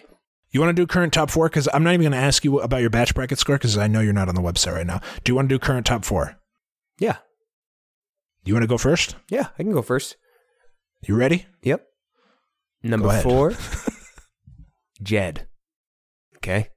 You 0.52 0.60
want 0.60 0.76
to 0.76 0.82
do 0.82 0.86
current 0.86 1.14
top 1.14 1.32
four? 1.32 1.48
Because 1.48 1.70
I'm 1.74 1.82
not 1.82 1.94
even 1.94 2.02
going 2.02 2.12
to 2.12 2.18
ask 2.18 2.44
you 2.44 2.60
about 2.60 2.82
your 2.82 2.90
batch 2.90 3.16
bracket 3.16 3.40
score 3.40 3.56
because 3.56 3.78
I 3.78 3.88
know 3.88 4.02
you're 4.02 4.12
not 4.12 4.28
on 4.28 4.36
the 4.36 4.42
website 4.42 4.74
right 4.74 4.86
now. 4.86 5.00
Do 5.24 5.32
you 5.32 5.36
want 5.38 5.48
to 5.48 5.56
do 5.56 5.60
current 5.60 5.86
top 5.86 6.04
four? 6.04 6.38
Yeah. 7.00 7.20
You 8.44 8.54
want 8.54 8.64
to 8.64 8.68
go 8.68 8.78
first? 8.78 9.16
Yeah. 9.30 9.48
I 9.58 9.64
can 9.64 9.72
go 9.72 9.82
first. 9.82 10.18
You 11.04 11.16
ready? 11.16 11.46
Yep. 11.64 11.88
Number 12.84 13.22
four, 13.22 13.54
Jed. 15.02 15.48
Okay. 16.36 16.72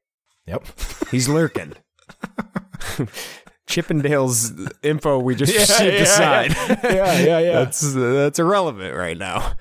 Yep. 0.50 0.64
He's 1.12 1.28
lurking. 1.28 1.74
Chippendale's 3.68 4.52
info 4.82 5.20
we 5.20 5.36
just 5.36 5.52
Yeah, 5.54 5.60
received 5.60 5.94
yeah, 5.94 6.02
aside. 6.02 6.56
Yeah, 6.82 7.18
yeah, 7.20 7.38
yeah. 7.38 7.52
That's 7.52 7.94
that's 7.94 8.38
irrelevant 8.40 8.96
right 8.96 9.16
now. 9.16 9.52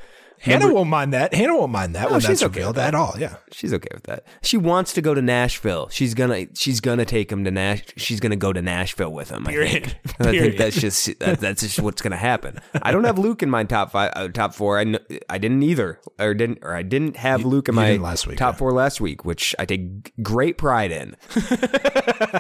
Hannah 0.41 0.60
Number- 0.60 0.76
won't 0.76 0.90
mind 0.90 1.14
that. 1.14 1.34
Hannah 1.34 1.57
won't 1.57 1.72
mind 1.72 1.95
that 1.95 2.03
No, 2.06 2.11
when 2.11 2.20
she's 2.22 2.28
that's 2.28 2.44
okay 2.44 2.60
revealed 2.60 2.76
with 2.76 2.84
that. 2.84 2.88
at 2.90 2.95
all. 2.95 3.14
Yeah. 3.18 3.36
She's 3.52 3.74
okay 3.74 3.90
with 3.94 4.03
that. 4.03 4.24
She 4.41 4.56
wants 4.57 4.94
to 4.94 5.02
go 5.02 5.14
to 5.14 5.22
Nashville. 5.22 5.90
She's 5.90 6.14
gonna 6.14 6.48
she's 6.56 6.80
gonna 6.80 7.03
take 7.06 7.32
him 7.32 7.44
to 7.44 7.52
Nash. 7.52 7.84
She's 7.98 8.20
gonna 8.20 8.36
go 8.38 8.53
to 8.53 8.61
Nashville 8.61 9.11
with 9.11 9.30
him. 9.30 9.45
I 9.48 9.52
Period. 9.52 9.72
think. 9.84 9.86
I 10.20 10.24
think 10.24 10.32
Period. 10.32 10.57
that's 10.57 10.80
just 10.80 11.20
that, 11.20 11.40
that's 11.40 11.61
just 11.61 11.80
what's 11.80 12.02
gonna 12.02 12.16
happen. 12.16 12.60
I 12.82 12.91
don't 12.91 13.03
have 13.03 13.20
Luke 13.20 13.44
in 13.44 13.49
my 13.49 13.64
top 13.66 13.91
five, 13.91 14.11
uh, 14.16 14.30
top 14.30 14.53
four. 14.53 14.78
I 14.80 14.86
kn- 14.86 14.99
I 15.30 15.38
didn't 15.38 15.61
either, 15.64 15.99
or 16.18 16.34
didn't, 16.34 16.60
or 16.61 16.74
I 16.76 16.84
didn't 16.84 17.18
have 17.18 17.44
Luke 17.44 17.68
in 17.68 17.74
you 17.76 17.82
my 17.82 17.88
didn't 17.91 18.03
last 18.03 18.26
week, 18.28 18.38
top 18.38 18.56
yeah. 18.56 18.60
four 18.60 18.72
last 18.72 19.02
week, 19.02 19.26
which 19.26 19.53
I 19.60 19.66
take 19.66 20.14
great 20.24 20.57
pride 20.57 20.91
in. 20.91 21.16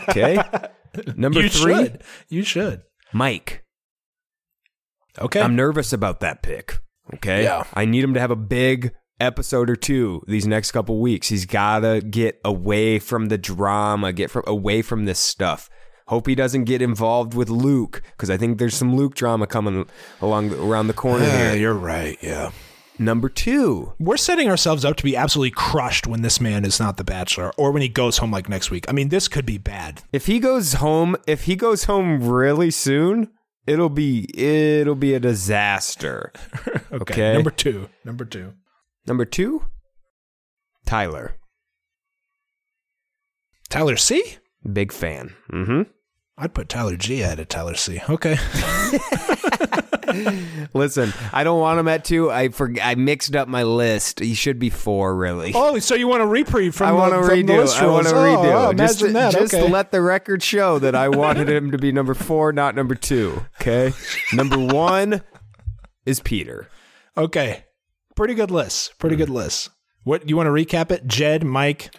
okay, 0.09 0.41
number 1.15 1.41
you 1.41 1.49
three, 1.49 1.75
should. 1.75 2.03
You 2.29 2.43
should. 2.43 2.81
Mike. 3.13 3.63
Okay. 5.19 5.41
I'm 5.41 5.55
nervous 5.55 5.91
about 5.91 6.21
that 6.21 6.41
pick. 6.41 6.79
Okay. 7.15 7.43
Yeah. 7.43 7.63
I 7.73 7.85
need 7.85 8.03
him 8.03 8.13
to 8.13 8.19
have 8.19 8.31
a 8.31 8.35
big 8.35 8.93
episode 9.19 9.69
or 9.69 9.75
two 9.75 10.23
these 10.27 10.47
next 10.47 10.71
couple 10.71 10.99
weeks. 10.99 11.27
He's 11.27 11.45
gotta 11.45 12.01
get 12.01 12.39
away 12.45 12.99
from 12.99 13.27
the 13.27 13.37
drama, 13.37 14.13
get 14.13 14.31
from 14.31 14.43
away 14.47 14.81
from 14.81 15.05
this 15.05 15.19
stuff. 15.19 15.69
Hope 16.07 16.25
he 16.25 16.35
doesn't 16.35 16.63
get 16.63 16.81
involved 16.81 17.33
with 17.35 17.49
Luke 17.49 18.01
because 18.11 18.29
I 18.29 18.37
think 18.37 18.57
there's 18.57 18.75
some 18.75 18.95
Luke 18.95 19.13
drama 19.15 19.45
coming 19.45 19.87
along 20.21 20.53
around 20.53 20.87
the 20.87 20.93
corner 20.93 21.25
yeah, 21.25 21.51
here. 21.51 21.59
you're 21.59 21.73
right. 21.73 22.17
Yeah. 22.21 22.51
Number 23.01 23.29
two, 23.29 23.93
We're 23.97 24.17
setting 24.17 24.49
ourselves 24.49 24.83
up 24.83 24.97
to 24.97 25.03
be 25.05 25.15
absolutely 25.15 25.51
crushed 25.51 26.05
when 26.05 26.21
this 26.21 26.41
man 26.41 26.65
is 26.65 26.81
not 26.81 26.97
the 26.97 27.05
bachelor 27.05 27.53
or 27.57 27.71
when 27.71 27.81
he 27.81 27.87
goes 27.87 28.17
home 28.17 28.29
like 28.31 28.49
next 28.49 28.71
week. 28.71 28.85
I 28.89 28.91
mean, 28.91 29.07
this 29.07 29.29
could 29.29 29.45
be 29.45 29.57
bad. 29.57 30.01
if 30.11 30.25
he 30.25 30.39
goes 30.39 30.73
home, 30.73 31.15
if 31.25 31.43
he 31.43 31.55
goes 31.55 31.85
home 31.85 32.21
really 32.27 32.71
soon, 32.71 33.29
it'll 33.69 33.89
be 33.89 34.25
it'll 34.37 34.95
be 34.95 35.13
a 35.13 35.19
disaster. 35.19 36.31
Okay. 36.91 37.13
Okay. 37.13 37.33
Number 37.33 37.51
two. 37.51 37.87
Number 38.03 38.25
two. 38.25 38.53
Number 39.05 39.23
two, 39.23 39.65
Tyler, 40.87 41.35
Tyler 43.69 43.95
C? 43.95 44.37
big 44.73 44.91
fan. 44.91 45.35
Mm-hmm. 45.51 45.83
I'd 46.37 46.53
put 46.55 46.67
Tyler 46.67 46.95
G 46.97 47.21
ahead 47.21 47.39
of 47.39 47.47
Tyler 47.47 47.75
C. 47.75 48.01
Okay. 48.09 48.37
Listen, 50.73 51.13
I 51.33 51.43
don't 51.43 51.59
want 51.59 51.79
him 51.79 51.87
at 51.87 52.03
two. 52.05 52.29
I 52.31 52.49
for, 52.49 52.73
I 52.81 52.95
mixed 52.95 53.35
up 53.35 53.47
my 53.47 53.63
list. 53.63 54.19
He 54.19 54.33
should 54.33 54.59
be 54.59 54.69
four, 54.69 55.15
really. 55.15 55.51
oh, 55.55 55.79
so 55.79 55.95
you 55.95 56.07
want 56.07 56.21
a 56.21 56.25
reprieve 56.25 56.75
from 56.75 56.87
I 56.89 56.91
want 56.91 57.13
to 57.13 57.21
the, 57.21 57.27
from 57.27 57.45
the 57.45 57.53
redo. 57.53 57.81
I 57.81 57.87
want 57.87 58.07
to 58.07 58.13
rules. 58.15 58.25
redo. 58.39 58.53
Oh, 58.53 58.67
oh, 58.69 58.73
just 58.73 59.01
imagine 59.01 59.13
that. 59.13 59.33
just 59.33 59.53
okay. 59.53 59.69
let 59.69 59.91
the 59.91 60.01
record 60.01 60.41
show 60.43 60.79
that 60.79 60.95
I 60.95 61.09
wanted 61.09 61.49
him 61.49 61.71
to 61.71 61.77
be 61.77 61.91
number 61.91 62.13
four, 62.13 62.51
not 62.51 62.75
number 62.75 62.95
two. 62.95 63.45
Okay. 63.61 63.93
number 64.33 64.57
one 64.57 65.21
is 66.05 66.19
Peter. 66.19 66.67
okay. 67.17 67.65
Pretty 68.15 68.33
good 68.33 68.51
list. 68.51 68.97
Pretty 68.99 69.15
Mm. 69.15 69.19
good 69.19 69.29
list. 69.29 69.69
What 70.03 70.27
you 70.27 70.35
want 70.35 70.47
to 70.47 70.51
recap 70.51 70.91
it? 70.91 71.07
Jed, 71.07 71.43
Mike, 71.45 71.93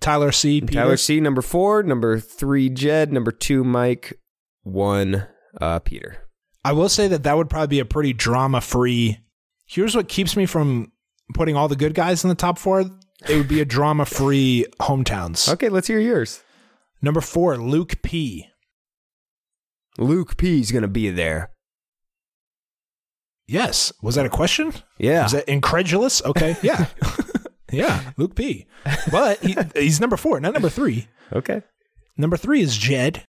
Tyler 0.00 0.32
C, 0.32 0.60
Peter. 0.60 0.72
Tyler 0.74 0.96
C. 0.96 1.20
Number 1.20 1.42
four. 1.42 1.82
Number 1.84 2.18
three, 2.18 2.68
Jed. 2.68 3.12
Number 3.12 3.30
two, 3.30 3.62
Mike. 3.62 4.18
One, 4.62 5.26
uh, 5.60 5.78
Peter. 5.80 6.18
I 6.64 6.72
will 6.72 6.88
say 6.88 7.08
that 7.08 7.22
that 7.22 7.36
would 7.36 7.48
probably 7.50 7.68
be 7.68 7.80
a 7.80 7.84
pretty 7.84 8.12
drama 8.12 8.60
free. 8.60 9.18
Here's 9.66 9.94
what 9.96 10.08
keeps 10.08 10.36
me 10.36 10.46
from 10.46 10.92
putting 11.34 11.56
all 11.56 11.68
the 11.68 11.76
good 11.76 11.94
guys 11.94 12.24
in 12.24 12.28
the 12.28 12.34
top 12.34 12.58
four. 12.58 12.80
It 12.80 13.36
would 13.36 13.48
be 13.48 13.60
a 13.60 13.64
drama 13.64 14.04
free 14.06 14.66
hometowns. 14.80 15.48
Okay, 15.52 15.68
let's 15.68 15.86
hear 15.88 16.00
yours. 16.00 16.42
Number 17.02 17.20
four, 17.20 17.56
Luke 17.56 18.02
P. 18.02 18.46
Luke 19.98 20.36
P 20.36 20.60
is 20.60 20.72
gonna 20.72 20.88
be 20.88 21.10
there. 21.10 21.50
Yes. 23.46 23.92
Was 24.02 24.14
that 24.14 24.26
a 24.26 24.30
question? 24.30 24.72
Yeah. 24.98 25.26
Is 25.26 25.32
that 25.32 25.48
incredulous? 25.48 26.22
Okay. 26.24 26.56
Yeah. 26.62 26.86
yeah. 27.72 28.12
Luke 28.16 28.36
P. 28.36 28.66
But 29.10 29.40
he, 29.40 29.56
he's 29.74 30.00
number 30.00 30.16
four, 30.16 30.38
not 30.40 30.52
number 30.52 30.68
three. 30.68 31.08
okay. 31.32 31.62
Number 32.16 32.36
three 32.36 32.60
is 32.60 32.76
Jed. 32.76 33.24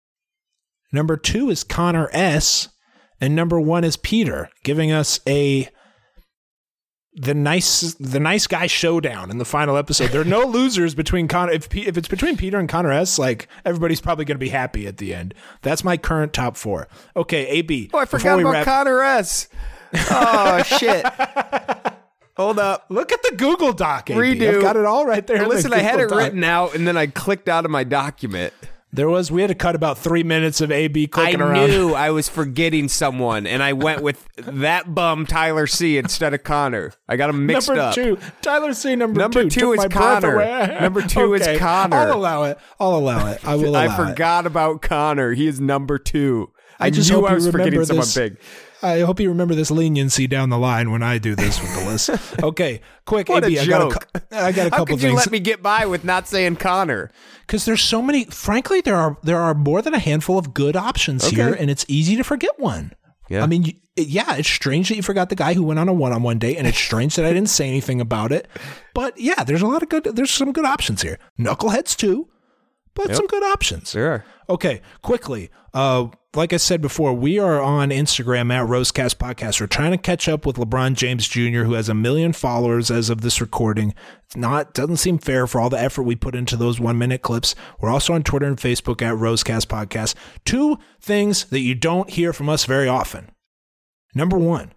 Number 0.91 1.17
two 1.17 1.49
is 1.49 1.63
Connor 1.63 2.09
S. 2.13 2.69
And 3.19 3.35
number 3.35 3.59
one 3.59 3.83
is 3.83 3.97
Peter, 3.97 4.49
giving 4.63 4.91
us 4.91 5.19
a 5.27 5.69
the 7.19 7.33
nice 7.33 7.95
the 7.95 8.19
nice 8.19 8.45
guy 8.45 8.67
showdown 8.67 9.31
in 9.31 9.39
the 9.39 9.45
final 9.45 9.75
episode. 9.75 10.11
There 10.11 10.21
are 10.21 10.25
no 10.25 10.43
losers 10.45 10.93
between 10.93 11.27
Connor. 11.27 11.51
If 11.53 11.67
P- 11.69 11.87
if 11.87 11.97
it's 11.97 12.07
between 12.07 12.37
Peter 12.37 12.59
and 12.59 12.69
Connor 12.69 12.91
S, 12.91 13.17
like 13.17 13.47
everybody's 13.65 14.01
probably 14.01 14.25
going 14.25 14.35
to 14.35 14.39
be 14.39 14.49
happy 14.49 14.85
at 14.85 14.97
the 14.97 15.15
end. 15.15 15.33
That's 15.63 15.83
my 15.83 15.97
current 15.97 16.31
top 16.31 16.57
four. 16.57 16.87
Okay, 17.15 17.47
AB. 17.47 17.89
Oh, 17.93 17.97
I 17.97 18.05
forgot 18.05 18.39
about 18.39 18.51
wrap- 18.53 18.65
Connor 18.65 19.01
S. 19.01 19.47
Oh 20.11 20.61
shit! 20.79 21.03
Hold 22.35 22.59
up. 22.59 22.85
Look 22.89 23.11
at 23.11 23.23
the 23.23 23.33
Google 23.35 23.73
Doc. 23.73 24.11
AB. 24.11 24.19
Redo. 24.19 24.55
I've 24.57 24.61
got 24.61 24.75
it 24.77 24.85
all 24.85 25.07
right 25.07 25.25
there. 25.25 25.37
in 25.37 25.43
the 25.43 25.49
Listen, 25.49 25.73
I 25.73 25.79
had 25.79 25.99
it 25.99 26.09
Doc. 26.09 26.19
written 26.19 26.43
out, 26.43 26.75
and 26.75 26.87
then 26.87 26.97
I 26.97 27.07
clicked 27.07 27.49
out 27.49 27.65
of 27.65 27.71
my 27.71 27.83
document. 27.83 28.53
There 28.93 29.09
was 29.09 29.29
we 29.29 29.41
had 29.41 29.49
to 29.49 29.55
cut 29.55 29.75
about 29.75 29.97
three 29.97 30.23
minutes 30.23 30.61
of 30.61 30.71
AB 30.71 31.07
clicking 31.07 31.41
I 31.41 31.45
around. 31.45 31.69
knew 31.69 31.93
I 31.93 32.09
was 32.11 32.29
forgetting 32.29 32.87
someone, 32.87 33.45
and 33.45 33.61
I 33.61 33.73
went 33.73 34.01
with 34.01 34.27
that 34.37 34.95
bum 34.95 35.25
Tyler 35.25 35.67
C 35.67 35.97
instead 35.97 36.33
of 36.33 36.43
Connor. 36.43 36.93
I 37.07 37.17
got 37.17 37.29
him 37.29 37.45
mixed 37.45 37.67
number 37.67 37.81
up. 37.81 37.93
two, 37.95 38.17
Tyler 38.41 38.73
C. 38.73 38.95
Number, 38.95 39.19
Number 39.19 39.43
two, 39.43 39.49
two 39.49 39.73
is 39.73 39.85
Connor. 39.89 40.79
Number 40.79 41.01
two 41.01 41.33
is 41.33 41.59
Connor. 41.59 41.97
I'll 41.97 42.13
allow 42.15 42.43
it. 42.43 42.57
I'll 42.79 42.95
allow 42.95 43.27
it. 43.27 43.45
I 43.45 43.55
will. 43.55 43.67
Allow 43.71 43.81
I 43.81 43.85
it. 43.93 44.09
forgot 44.09 44.45
about 44.45 44.81
Connor. 44.81 45.33
He 45.33 45.47
is 45.47 45.59
number 45.59 45.97
two. 45.99 46.51
I, 46.79 46.89
just 46.89 47.09
knew 47.09 47.17
hope 47.21 47.29
I 47.31 47.33
was 47.33 47.49
forgetting 47.49 47.83
someone 47.83 48.05
big. 48.15 48.37
I 48.87 48.99
hope 49.01 49.19
you 49.19 49.29
remember 49.29 49.55
this 49.55 49.71
leniency 49.71 50.27
down 50.27 50.49
the 50.49 50.57
line 50.57 50.91
when 50.91 51.03
I 51.03 51.17
do 51.17 51.35
this 51.35 51.61
with 51.61 51.73
the 51.75 51.85
list. 51.85 52.09
Okay, 52.43 52.81
quick, 53.05 53.29
What 53.29 53.43
AB. 53.43 53.57
a 53.57 53.61
I 53.61 53.65
got 53.65 53.81
a, 53.81 53.89
joke. 53.93 54.07
I 54.31 54.51
got 54.51 54.67
a 54.67 54.69
How 54.69 54.77
couple 54.77 54.85
could 54.85 55.01
you 55.03 55.09
things 55.09 55.17
let 55.19 55.31
me 55.31 55.39
get 55.39 55.61
by 55.63 55.85
with 55.85 56.03
not 56.03 56.27
saying 56.27 56.57
Connor? 56.57 57.09
because 57.41 57.65
there's 57.65 57.81
so 57.81 58.01
many. 58.01 58.25
Frankly, 58.25 58.81
there 58.81 58.95
are 58.95 59.17
there 59.23 59.39
are 59.39 59.53
more 59.53 59.81
than 59.81 59.93
a 59.93 59.99
handful 59.99 60.37
of 60.37 60.53
good 60.53 60.75
options 60.75 61.25
here, 61.27 61.53
and 61.53 61.69
it's 61.69 61.85
easy 61.87 62.15
to 62.17 62.23
forget 62.23 62.59
one. 62.59 62.93
Yeah. 63.29 63.43
I 63.43 63.47
mean, 63.47 63.63
you, 63.63 63.73
yeah, 63.97 64.35
it's 64.35 64.47
strange 64.49 64.87
that 64.89 64.95
you 64.95 65.01
forgot 65.01 65.29
the 65.29 65.35
guy 65.35 65.53
who 65.53 65.63
went 65.63 65.79
on 65.79 65.89
a 65.89 65.93
one-on-one 65.93 66.39
date, 66.39 66.57
and 66.57 66.65
it's 66.67 66.77
strange 66.77 67.15
that 67.17 67.25
I 67.25 67.33
didn't 67.33 67.49
say 67.49 67.67
anything 67.67 67.99
about 67.99 68.31
it. 68.31 68.47
But 68.93 69.17
yeah, 69.19 69.43
there's 69.43 69.61
a 69.61 69.67
lot 69.67 69.83
of 69.83 69.89
good. 69.89 70.03
There's 70.03 70.31
some 70.31 70.51
good 70.53 70.65
options 70.65 71.01
here. 71.01 71.17
Knuckleheads 71.39 71.95
too, 71.97 72.29
but 72.93 73.15
some 73.15 73.27
good 73.27 73.43
options. 73.43 73.89
Sure. 73.91 74.23
Okay, 74.49 74.81
quickly. 75.01 75.49
Uh, 75.77 76.07
like 76.35 76.53
I 76.53 76.57
said 76.57 76.81
before, 76.81 77.13
we 77.13 77.37
are 77.37 77.61
on 77.61 77.89
Instagram 77.89 78.51
at 78.51 78.65
Rosecast 78.65 79.17
Podcast. 79.17 79.61
We're 79.61 79.67
trying 79.67 79.91
to 79.91 79.99
catch 79.99 80.27
up 80.27 80.43
with 80.43 80.55
LeBron 80.55 80.95
James 80.95 81.27
Jr., 81.27 81.65
who 81.65 81.73
has 81.73 81.87
a 81.87 81.93
million 81.93 82.33
followers 82.33 82.89
as 82.89 83.11
of 83.11 83.21
this 83.21 83.39
recording. 83.39 83.93
It's 84.25 84.35
not 84.35 84.73
doesn't 84.73 84.97
seem 84.97 85.19
fair 85.19 85.45
for 85.45 85.61
all 85.61 85.69
the 85.69 85.79
effort 85.79 86.01
we 86.01 86.15
put 86.15 86.33
into 86.33 86.57
those 86.57 86.79
one 86.79 86.97
minute 86.97 87.21
clips. 87.21 87.53
We're 87.79 87.91
also 87.91 88.13
on 88.13 88.23
Twitter 88.23 88.47
and 88.47 88.57
Facebook 88.57 89.03
at 89.03 89.13
Rosecast 89.13 89.67
Podcast. 89.67 90.15
Two 90.45 90.79
things 90.99 91.43
that 91.45 91.59
you 91.59 91.75
don't 91.75 92.09
hear 92.09 92.33
from 92.33 92.49
us 92.49 92.65
very 92.65 92.87
often. 92.87 93.29
Number 94.15 94.39
one, 94.39 94.73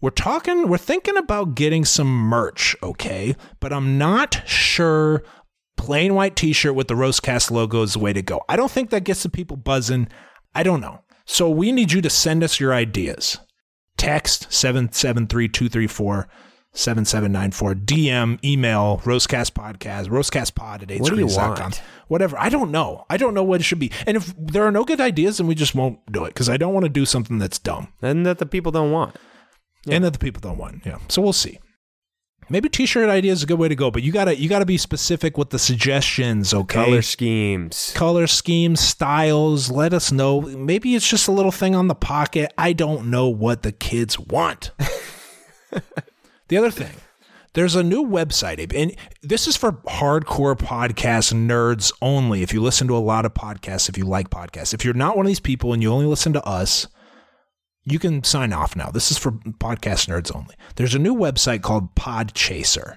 we're 0.00 0.10
talking, 0.10 0.66
we're 0.66 0.78
thinking 0.78 1.16
about 1.16 1.54
getting 1.54 1.84
some 1.84 2.08
merch, 2.08 2.74
okay? 2.82 3.36
But 3.60 3.72
I'm 3.72 3.98
not 3.98 4.42
sure 4.48 5.22
plain 5.76 6.16
white 6.16 6.34
t-shirt 6.34 6.74
with 6.74 6.88
the 6.88 6.94
Rosecast 6.94 7.52
logo 7.52 7.82
is 7.82 7.92
the 7.92 8.00
way 8.00 8.12
to 8.12 8.20
go. 8.20 8.42
I 8.48 8.56
don't 8.56 8.70
think 8.70 8.90
that 8.90 9.04
gets 9.04 9.22
the 9.22 9.28
people 9.28 9.56
buzzing. 9.56 10.08
I 10.54 10.62
don't 10.62 10.80
know. 10.80 11.02
So 11.24 11.48
we 11.48 11.70
need 11.72 11.92
you 11.92 12.00
to 12.02 12.10
send 12.10 12.42
us 12.42 12.58
your 12.58 12.72
ideas. 12.74 13.38
Text 13.96 14.48
773-234 14.50 16.26
7794 16.72 17.74
DM 17.74 18.38
email 18.44 18.98
rosecast 19.04 19.50
podcast 19.52 20.06
rosecastpod 20.06 20.82
at 20.90 21.00
What 21.00 21.10
do 21.10 21.18
you 21.18 21.26
8screens.com. 21.26 21.58
want? 21.58 21.82
Whatever. 22.06 22.38
I 22.38 22.48
don't 22.48 22.70
know. 22.70 23.04
I 23.10 23.16
don't 23.16 23.34
know 23.34 23.42
what 23.42 23.60
it 23.60 23.64
should 23.64 23.80
be. 23.80 23.90
And 24.06 24.16
if 24.16 24.32
there 24.38 24.64
are 24.64 24.70
no 24.70 24.84
good 24.84 25.00
ideas, 25.00 25.38
then 25.38 25.46
we 25.48 25.54
just 25.56 25.74
won't 25.74 25.98
do 26.12 26.24
it 26.24 26.28
because 26.28 26.48
I 26.48 26.56
don't 26.56 26.72
want 26.72 26.84
to 26.84 26.88
do 26.90 27.04
something 27.04 27.38
that's 27.38 27.58
dumb 27.58 27.92
And 28.02 28.24
that 28.24 28.38
the 28.38 28.46
people 28.46 28.70
don't 28.72 28.92
want. 28.92 29.16
and 29.88 30.04
that 30.04 30.12
the 30.12 30.18
people 30.20 30.40
don't 30.40 30.58
want. 30.58 30.86
Yeah. 30.86 30.98
So 31.08 31.20
we'll 31.22 31.32
see. 31.32 31.58
Maybe 32.52 32.68
t-shirt 32.68 33.08
idea 33.08 33.30
is 33.30 33.44
a 33.44 33.46
good 33.46 33.60
way 33.60 33.68
to 33.68 33.76
go, 33.76 33.92
but 33.92 34.02
you 34.02 34.10
gotta 34.10 34.36
you 34.36 34.48
gotta 34.48 34.66
be 34.66 34.76
specific 34.76 35.38
with 35.38 35.50
the 35.50 35.58
suggestions, 35.58 36.52
okay? 36.52 36.84
Color 36.84 37.02
schemes. 37.02 37.92
color 37.94 38.26
schemes, 38.26 38.80
styles. 38.80 39.70
Let 39.70 39.94
us 39.94 40.10
know. 40.10 40.40
Maybe 40.40 40.96
it's 40.96 41.08
just 41.08 41.28
a 41.28 41.30
little 41.30 41.52
thing 41.52 41.76
on 41.76 41.86
the 41.86 41.94
pocket. 41.94 42.52
I 42.58 42.72
don't 42.72 43.08
know 43.08 43.28
what 43.28 43.62
the 43.62 43.70
kids 43.70 44.18
want. 44.18 44.72
the 46.48 46.56
other 46.56 46.72
thing, 46.72 46.96
there's 47.52 47.76
a 47.76 47.84
new 47.84 48.04
website, 48.04 48.74
and 48.74 48.96
this 49.22 49.46
is 49.46 49.56
for 49.56 49.72
hardcore 49.72 50.58
podcast 50.58 51.32
nerds 51.32 51.92
only. 52.02 52.42
If 52.42 52.52
you 52.52 52.60
listen 52.60 52.88
to 52.88 52.96
a 52.96 52.98
lot 52.98 53.24
of 53.24 53.32
podcasts, 53.32 53.88
if 53.88 53.96
you 53.96 54.04
like 54.04 54.28
podcasts, 54.28 54.74
if 54.74 54.84
you're 54.84 54.92
not 54.92 55.16
one 55.16 55.24
of 55.24 55.30
these 55.30 55.38
people 55.38 55.72
and 55.72 55.80
you 55.80 55.92
only 55.92 56.06
listen 56.06 56.32
to 56.32 56.44
us, 56.44 56.88
you 57.84 57.98
can 57.98 58.22
sign 58.24 58.52
off 58.52 58.76
now. 58.76 58.90
This 58.90 59.10
is 59.10 59.18
for 59.18 59.32
podcast 59.32 60.08
nerds 60.08 60.34
only. 60.34 60.54
There's 60.76 60.94
a 60.94 60.98
new 60.98 61.14
website 61.14 61.62
called 61.62 61.94
Podchaser. 61.94 62.96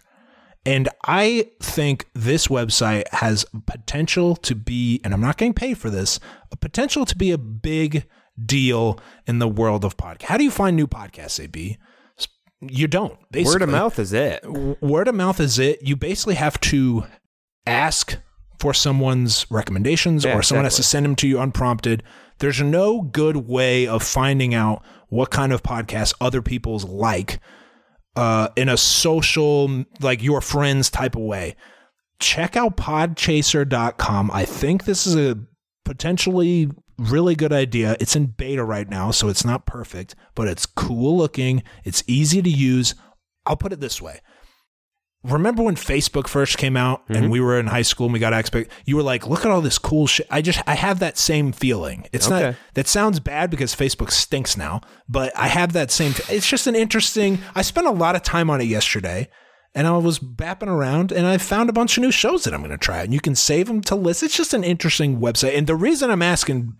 And 0.65 0.87
I 1.05 1.51
think 1.61 2.07
this 2.13 2.47
website 2.47 3.07
has 3.11 3.45
potential 3.65 4.35
to 4.37 4.55
be, 4.55 5.01
and 5.03 5.13
I'm 5.13 5.21
not 5.21 5.37
getting 5.37 5.53
paid 5.53 5.77
for 5.77 5.89
this, 5.89 6.19
a 6.51 6.55
potential 6.55 7.05
to 7.05 7.17
be 7.17 7.31
a 7.31 7.37
big 7.37 8.05
deal 8.45 8.99
in 9.27 9.39
the 9.39 9.47
world 9.47 9.83
of 9.83 9.97
podcast. 9.97 10.23
How 10.23 10.37
do 10.37 10.43
you 10.43 10.51
find 10.51 10.75
new 10.75 10.87
podcasts, 10.87 11.43
AB? 11.43 11.77
You 12.61 12.87
don't. 12.87 13.19
Basically. 13.29 13.55
Word 13.55 13.61
of 13.63 13.69
mouth 13.69 13.99
is 13.99 14.13
it. 14.13 14.41
Word 14.81 15.09
of 15.09 15.15
mouth 15.15 15.41
is 15.41 15.59
it. 15.59 15.81
You 15.81 15.97
basically 15.97 16.35
have 16.35 16.59
to 16.61 17.05
ask 17.67 18.17
for 18.59 18.73
someone's 18.73 19.45
recommendations 19.51 20.23
Yeah, 20.23 20.37
or 20.37 20.41
someone 20.41 20.63
has 20.63 20.77
to 20.77 20.83
send 20.83 21.05
them 21.05 21.15
to 21.17 21.27
you 21.27 21.39
unprompted. 21.41 22.03
There's 22.43 22.61
no 22.61 23.01
good 23.01 23.47
way 23.47 23.87
of 23.87 24.03
finding 24.03 24.53
out 24.53 24.83
what 25.07 25.31
kind 25.31 25.53
of 25.53 25.63
podcasts 25.63 26.13
other 26.19 26.41
people's 26.41 26.83
like 26.83 27.39
uh, 28.17 28.49
in 28.57 28.67
a 28.67 28.75
social, 28.75 29.85
like 30.01 30.21
your 30.21 30.41
friends 30.41 30.89
type 30.89 31.15
of 31.15 31.21
way. 31.21 31.55
Check 32.19 32.57
out 32.57 32.75
podchaser.com. 32.75 34.29
I 34.29 34.43
think 34.43 34.83
this 34.83 35.07
is 35.07 35.15
a 35.15 35.39
potentially 35.85 36.69
really 36.97 37.33
good 37.33 37.53
idea. 37.53 37.95
It's 38.01 38.17
in 38.17 38.25
beta 38.25 38.65
right 38.65 38.89
now, 38.89 39.11
so 39.11 39.29
it's 39.29 39.45
not 39.45 39.65
perfect, 39.65 40.13
but 40.35 40.49
it's 40.49 40.65
cool 40.65 41.15
looking. 41.15 41.63
It's 41.85 42.03
easy 42.07 42.41
to 42.41 42.49
use. 42.49 42.93
I'll 43.45 43.55
put 43.55 43.71
it 43.71 43.79
this 43.79 44.01
way. 44.01 44.19
Remember 45.23 45.63
when 45.63 45.75
Facebook 45.75 46.27
first 46.27 46.57
came 46.57 46.75
out 46.75 47.03
and 47.07 47.17
mm-hmm. 47.17 47.29
we 47.29 47.39
were 47.39 47.57
in 47.57 47.67
high 47.67 47.81
school 47.83 48.07
and 48.07 48.13
we 48.13 48.19
got 48.19 48.33
expect 48.33 48.69
you 48.85 48.97
were 48.97 49.03
like, 49.03 49.25
look 49.25 49.45
at 49.45 49.51
all 49.51 49.61
this 49.61 49.77
cool 49.77 50.05
shit. 50.05 50.27
I 50.29 50.41
just 50.41 50.61
I 50.67 50.75
have 50.75 50.99
that 50.99 51.17
same 51.17 51.53
feeling. 51.53 52.07
It's 52.11 52.29
not 52.29 52.55
that 52.73 52.87
sounds 52.87 53.21
bad 53.21 53.49
because 53.49 53.73
Facebook 53.73 54.11
stinks 54.11 54.57
now, 54.57 54.81
but 55.07 55.31
I 55.37 55.47
have 55.47 55.71
that 55.73 55.91
same 55.91 56.13
it's 56.29 56.47
just 56.47 56.67
an 56.67 56.75
interesting 56.75 57.39
I 57.55 57.61
spent 57.61 57.87
a 57.87 57.91
lot 57.91 58.17
of 58.17 58.23
time 58.23 58.49
on 58.49 58.59
it 58.59 58.65
yesterday 58.65 59.29
and 59.73 59.87
I 59.87 59.97
was 59.97 60.19
bapping 60.19 60.67
around 60.67 61.11
and 61.11 61.25
I 61.25 61.37
found 61.37 61.69
a 61.69 61.73
bunch 61.73 61.97
of 61.97 62.03
new 62.03 62.11
shows 62.11 62.43
that 62.43 62.53
I'm 62.53 62.61
going 62.61 62.71
to 62.71 62.77
try 62.77 63.01
and 63.01 63.13
you 63.13 63.21
can 63.21 63.35
save 63.35 63.67
them 63.67 63.81
to 63.83 63.95
list. 63.95 64.23
It's 64.23 64.37
just 64.37 64.53
an 64.53 64.63
interesting 64.65 65.19
website. 65.19 65.57
And 65.57 65.67
the 65.67 65.75
reason 65.75 66.11
I'm 66.11 66.21
asking 66.21 66.73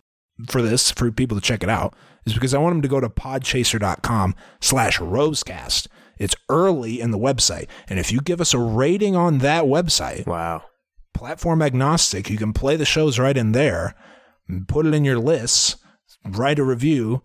for 0.48 0.62
this 0.62 0.92
for 0.92 1.12
people 1.12 1.38
to 1.38 1.44
check 1.44 1.64
it 1.64 1.70
out 1.70 1.96
is 2.26 2.34
because 2.34 2.54
I 2.54 2.58
want 2.58 2.74
them 2.74 2.82
to 2.82 2.88
go 2.88 3.00
to 3.00 3.10
podchaser.com 3.10 4.36
slash 4.62 5.00
rosecast. 5.00 5.88
It's 6.18 6.36
early 6.50 7.00
in 7.02 7.12
the 7.12 7.18
website. 7.20 7.68
And 7.90 8.00
if 8.00 8.12
you 8.12 8.22
give 8.22 8.40
us 8.42 8.54
a 8.54 8.60
rating 8.60 9.16
on 9.16 9.40
that 9.40 9.66
website, 9.66 10.26
Wow. 10.28 10.64
platform 11.14 11.62
agnostic, 11.62 12.30
you 12.30 12.38
can 12.38 12.54
play 12.54 12.76
the 12.76 12.86
shows 12.86 13.20
right 13.20 13.36
in 13.38 13.52
there, 13.52 13.96
put 14.68 14.86
it 14.86 14.94
in 14.94 15.04
your 15.06 15.20
lists, 15.20 15.78
write 16.26 16.60
a 16.60 16.64
review. 16.64 17.22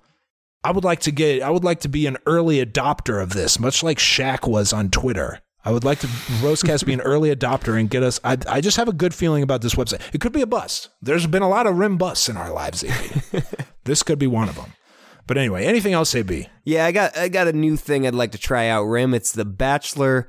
I 0.65 0.73
would 0.73 0.85
like 0.85 1.01
to 1.01 1.10
get 1.12 1.43
I 1.43 1.51
would 1.51 1.65
like 1.65 1.81
to 1.81 1.89
be 1.89 2.06
an 2.06 2.16
early 2.27 2.65
adopter 2.65 3.23
of 3.23 3.31
this, 3.31 3.59
much 3.59 3.82
like 3.82 3.98
Shaq 3.98 4.48
was 4.48 4.73
on 4.73 4.90
Twitter. 4.90 5.40
I 5.65 5.70
would 5.73 5.85
like 5.85 5.98
to 6.01 6.06
Rosecast 6.06 6.86
be 6.86 6.94
an 6.94 7.01
early 7.02 7.35
adopter 7.35 7.78
and 7.78 7.90
get 7.90 8.02
us. 8.02 8.19
I, 8.24 8.39
I 8.48 8.60
just 8.60 8.77
have 8.78 8.89
a 8.89 8.93
good 8.93 9.15
feeling 9.15 9.43
about 9.43 9.60
this 9.60 9.74
website. 9.74 10.01
It 10.15 10.20
could 10.20 10.32
be 10.32 10.40
a 10.40 10.47
bust. 10.47 10.89
There's 11.02 11.27
been 11.27 11.43
a 11.43 11.48
lot 11.48 11.66
of 11.66 11.77
rim 11.77 11.98
busts 11.98 12.28
in 12.28 12.36
our 12.36 12.52
lives, 12.52 12.85
this 13.85 14.02
could 14.02 14.19
be 14.19 14.27
one 14.27 14.48
of 14.48 14.55
them. 14.56 14.73
But 15.29 15.37
anyway, 15.37 15.67
anything 15.67 15.93
else, 15.93 16.15
AB? 16.15 16.49
Yeah, 16.65 16.87
I 16.87 16.93
got 16.93 17.17
I 17.17 17.29
got 17.29 17.47
a 17.47 17.53
new 17.53 17.77
thing 17.77 18.07
I'd 18.07 18.15
like 18.15 18.33
to 18.33 18.39
try 18.39 18.67
out, 18.67 18.85
Rim. 18.85 19.13
It's 19.13 19.31
the 19.31 19.45
Bachelor 19.45 20.29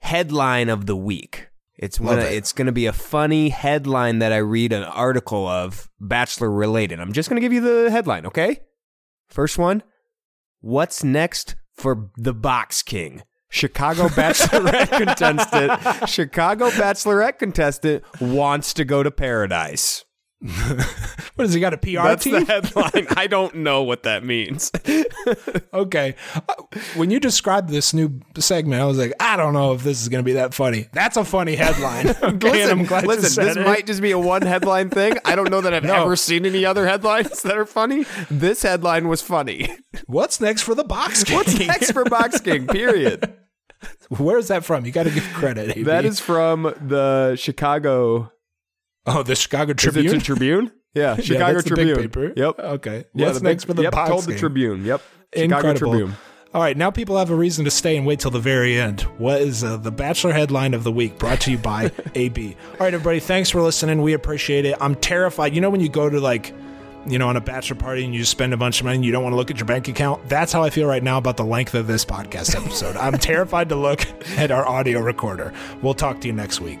headline 0.00 0.68
of 0.68 0.86
the 0.86 0.96
week. 0.96 1.48
It's 1.78 2.00
one. 2.00 2.16
Love 2.16 2.26
it. 2.26 2.32
It's 2.32 2.52
going 2.52 2.66
to 2.66 2.72
be 2.72 2.86
a 2.86 2.92
funny 2.92 3.48
headline 3.50 4.18
that 4.18 4.32
I 4.32 4.38
read 4.38 4.72
an 4.72 4.82
article 4.82 5.46
of 5.46 5.88
Bachelor 6.00 6.50
related. 6.50 7.00
I'm 7.00 7.12
just 7.12 7.28
going 7.28 7.40
to 7.40 7.40
give 7.40 7.52
you 7.52 7.60
the 7.60 7.90
headline, 7.90 8.26
okay? 8.26 8.60
First 9.28 9.56
one. 9.56 9.84
What's 10.60 11.02
next 11.02 11.54
for 11.72 12.10
the 12.16 12.34
Box 12.34 12.82
King? 12.82 13.22
Chicago 13.50 14.08
Bachelorette 14.08 14.90
contestant. 14.96 16.08
Chicago 16.08 16.70
Bachelorette 16.70 17.38
contestant 17.38 18.02
wants 18.20 18.74
to 18.74 18.84
go 18.84 19.02
to 19.02 19.10
paradise. 19.10 20.04
What 21.34 21.46
has 21.46 21.54
he 21.54 21.60
got 21.60 21.72
a 21.72 21.78
PR 21.78 22.02
That's 22.02 22.24
team? 22.24 22.44
the 22.44 22.44
headline. 22.44 23.06
I 23.16 23.26
don't 23.30 23.54
know 23.56 23.82
what 23.84 24.02
that 24.02 24.22
means. 24.24 24.70
Okay. 25.74 26.14
Uh, 26.34 26.40
When 26.96 27.10
you 27.10 27.18
described 27.18 27.70
this 27.70 27.94
new 27.94 28.20
segment, 28.38 28.82
I 28.82 28.84
was 28.84 28.98
like, 28.98 29.12
I 29.20 29.36
don't 29.36 29.54
know 29.54 29.72
if 29.72 29.82
this 29.82 30.02
is 30.02 30.08
going 30.10 30.22
to 30.22 30.24
be 30.24 30.34
that 30.34 30.52
funny. 30.52 30.88
That's 30.92 31.16
a 31.16 31.24
funny 31.24 31.54
headline. 31.56 32.08
Okay, 32.10 32.50
listen, 32.50 32.78
I'm 32.80 32.84
glad 32.84 33.06
listen 33.06 33.44
this 33.44 33.56
it. 33.56 33.64
might 33.64 33.86
just 33.86 34.02
be 34.02 34.10
a 34.10 34.18
one 34.18 34.42
headline 34.42 34.90
thing. 34.90 35.14
I 35.24 35.34
don't 35.34 35.50
know 35.50 35.60
that 35.62 35.72
I've 35.72 35.84
No. 35.84 36.02
ever 36.02 36.16
seen 36.16 36.44
any 36.44 36.64
other 36.66 36.86
headlines 36.86 37.42
that 37.42 37.56
are 37.56 37.64
funny. 37.66 38.04
This 38.30 38.62
headline 38.62 39.08
was 39.08 39.22
funny. 39.22 39.74
What's 40.06 40.40
next 40.40 40.62
for 40.62 40.74
the 40.74 40.84
box 40.84 41.24
king? 41.24 41.36
What's 41.36 41.58
next 41.58 41.92
for 41.92 42.04
Box 42.04 42.40
King? 42.40 42.66
Period. 42.66 43.32
Where 44.10 44.38
is 44.38 44.48
that 44.48 44.64
from? 44.64 44.84
You 44.84 44.92
got 44.92 45.04
to 45.04 45.10
give 45.10 45.24
credit. 45.32 45.70
AB. 45.70 45.84
That 45.84 46.04
is 46.04 46.20
from 46.20 46.64
the 46.80 47.36
Chicago. 47.36 48.31
Oh 49.06 49.22
the 49.22 49.34
Chicago 49.34 49.72
Is 49.72 49.76
Tribune. 49.82 50.06
it 50.06 50.10
the 50.18 50.20
Tribune? 50.24 50.72
Yeah, 50.94 51.16
Chicago 51.20 51.58
big 51.62 51.66
Tribune. 51.66 51.96
paper. 51.96 52.32
Yep. 52.36 52.58
Okay. 52.58 53.04
Yeah, 53.14 53.26
What's 53.26 53.38
the 53.38 53.44
next 53.44 53.64
big- 53.64 53.68
for 53.68 53.74
the 53.74 53.82
yep, 53.84 53.92
told 53.92 54.24
the? 54.24 54.36
Tribune. 54.38 54.84
Yep. 54.84 55.00
Chicago 55.34 55.42
Incredible. 55.68 55.92
Tribune. 55.92 56.16
All 56.54 56.60
right, 56.60 56.76
now 56.76 56.90
people 56.90 57.16
have 57.16 57.30
a 57.30 57.34
reason 57.34 57.64
to 57.64 57.70
stay 57.70 57.96
and 57.96 58.04
wait 58.06 58.20
till 58.20 58.30
the 58.30 58.38
very 58.38 58.78
end. 58.78 59.00
What 59.16 59.40
is 59.40 59.64
uh, 59.64 59.78
the 59.78 59.90
Bachelor 59.90 60.34
headline 60.34 60.74
of 60.74 60.84
the 60.84 60.92
week 60.92 61.18
brought 61.18 61.40
to 61.42 61.50
you 61.50 61.56
by 61.56 61.90
AB? 62.14 62.54
All 62.72 62.76
right, 62.80 62.92
everybody, 62.92 63.20
thanks 63.20 63.48
for 63.48 63.62
listening. 63.62 64.02
We 64.02 64.12
appreciate 64.12 64.66
it. 64.66 64.76
I'm 64.78 64.94
terrified. 64.94 65.54
You 65.54 65.62
know, 65.62 65.70
when 65.70 65.80
you 65.80 65.88
go 65.88 66.10
to 66.10 66.20
like, 66.20 66.52
you 67.06 67.18
know, 67.18 67.26
on 67.30 67.38
a 67.38 67.40
bachelor 67.40 67.76
party 67.76 68.04
and 68.04 68.12
you 68.12 68.20
just 68.20 68.32
spend 68.32 68.52
a 68.52 68.58
bunch 68.58 68.80
of 68.80 68.84
money 68.84 68.96
and 68.96 69.04
you 69.04 69.12
don't 69.12 69.22
want 69.22 69.32
to 69.32 69.36
look 69.38 69.50
at 69.50 69.56
your 69.56 69.64
bank 69.64 69.88
account? 69.88 70.28
That's 70.28 70.52
how 70.52 70.62
I 70.62 70.68
feel 70.68 70.86
right 70.86 71.02
now 71.02 71.16
about 71.16 71.38
the 71.38 71.44
length 71.44 71.72
of 71.74 71.86
this 71.86 72.04
podcast 72.04 72.54
episode. 72.54 72.98
I'm 72.98 73.14
terrified 73.18 73.70
to 73.70 73.76
look 73.76 74.04
at 74.36 74.50
our 74.50 74.68
audio 74.68 75.00
recorder. 75.00 75.54
We'll 75.80 75.94
talk 75.94 76.20
to 76.20 76.26
you 76.26 76.34
next 76.34 76.60
week. 76.60 76.80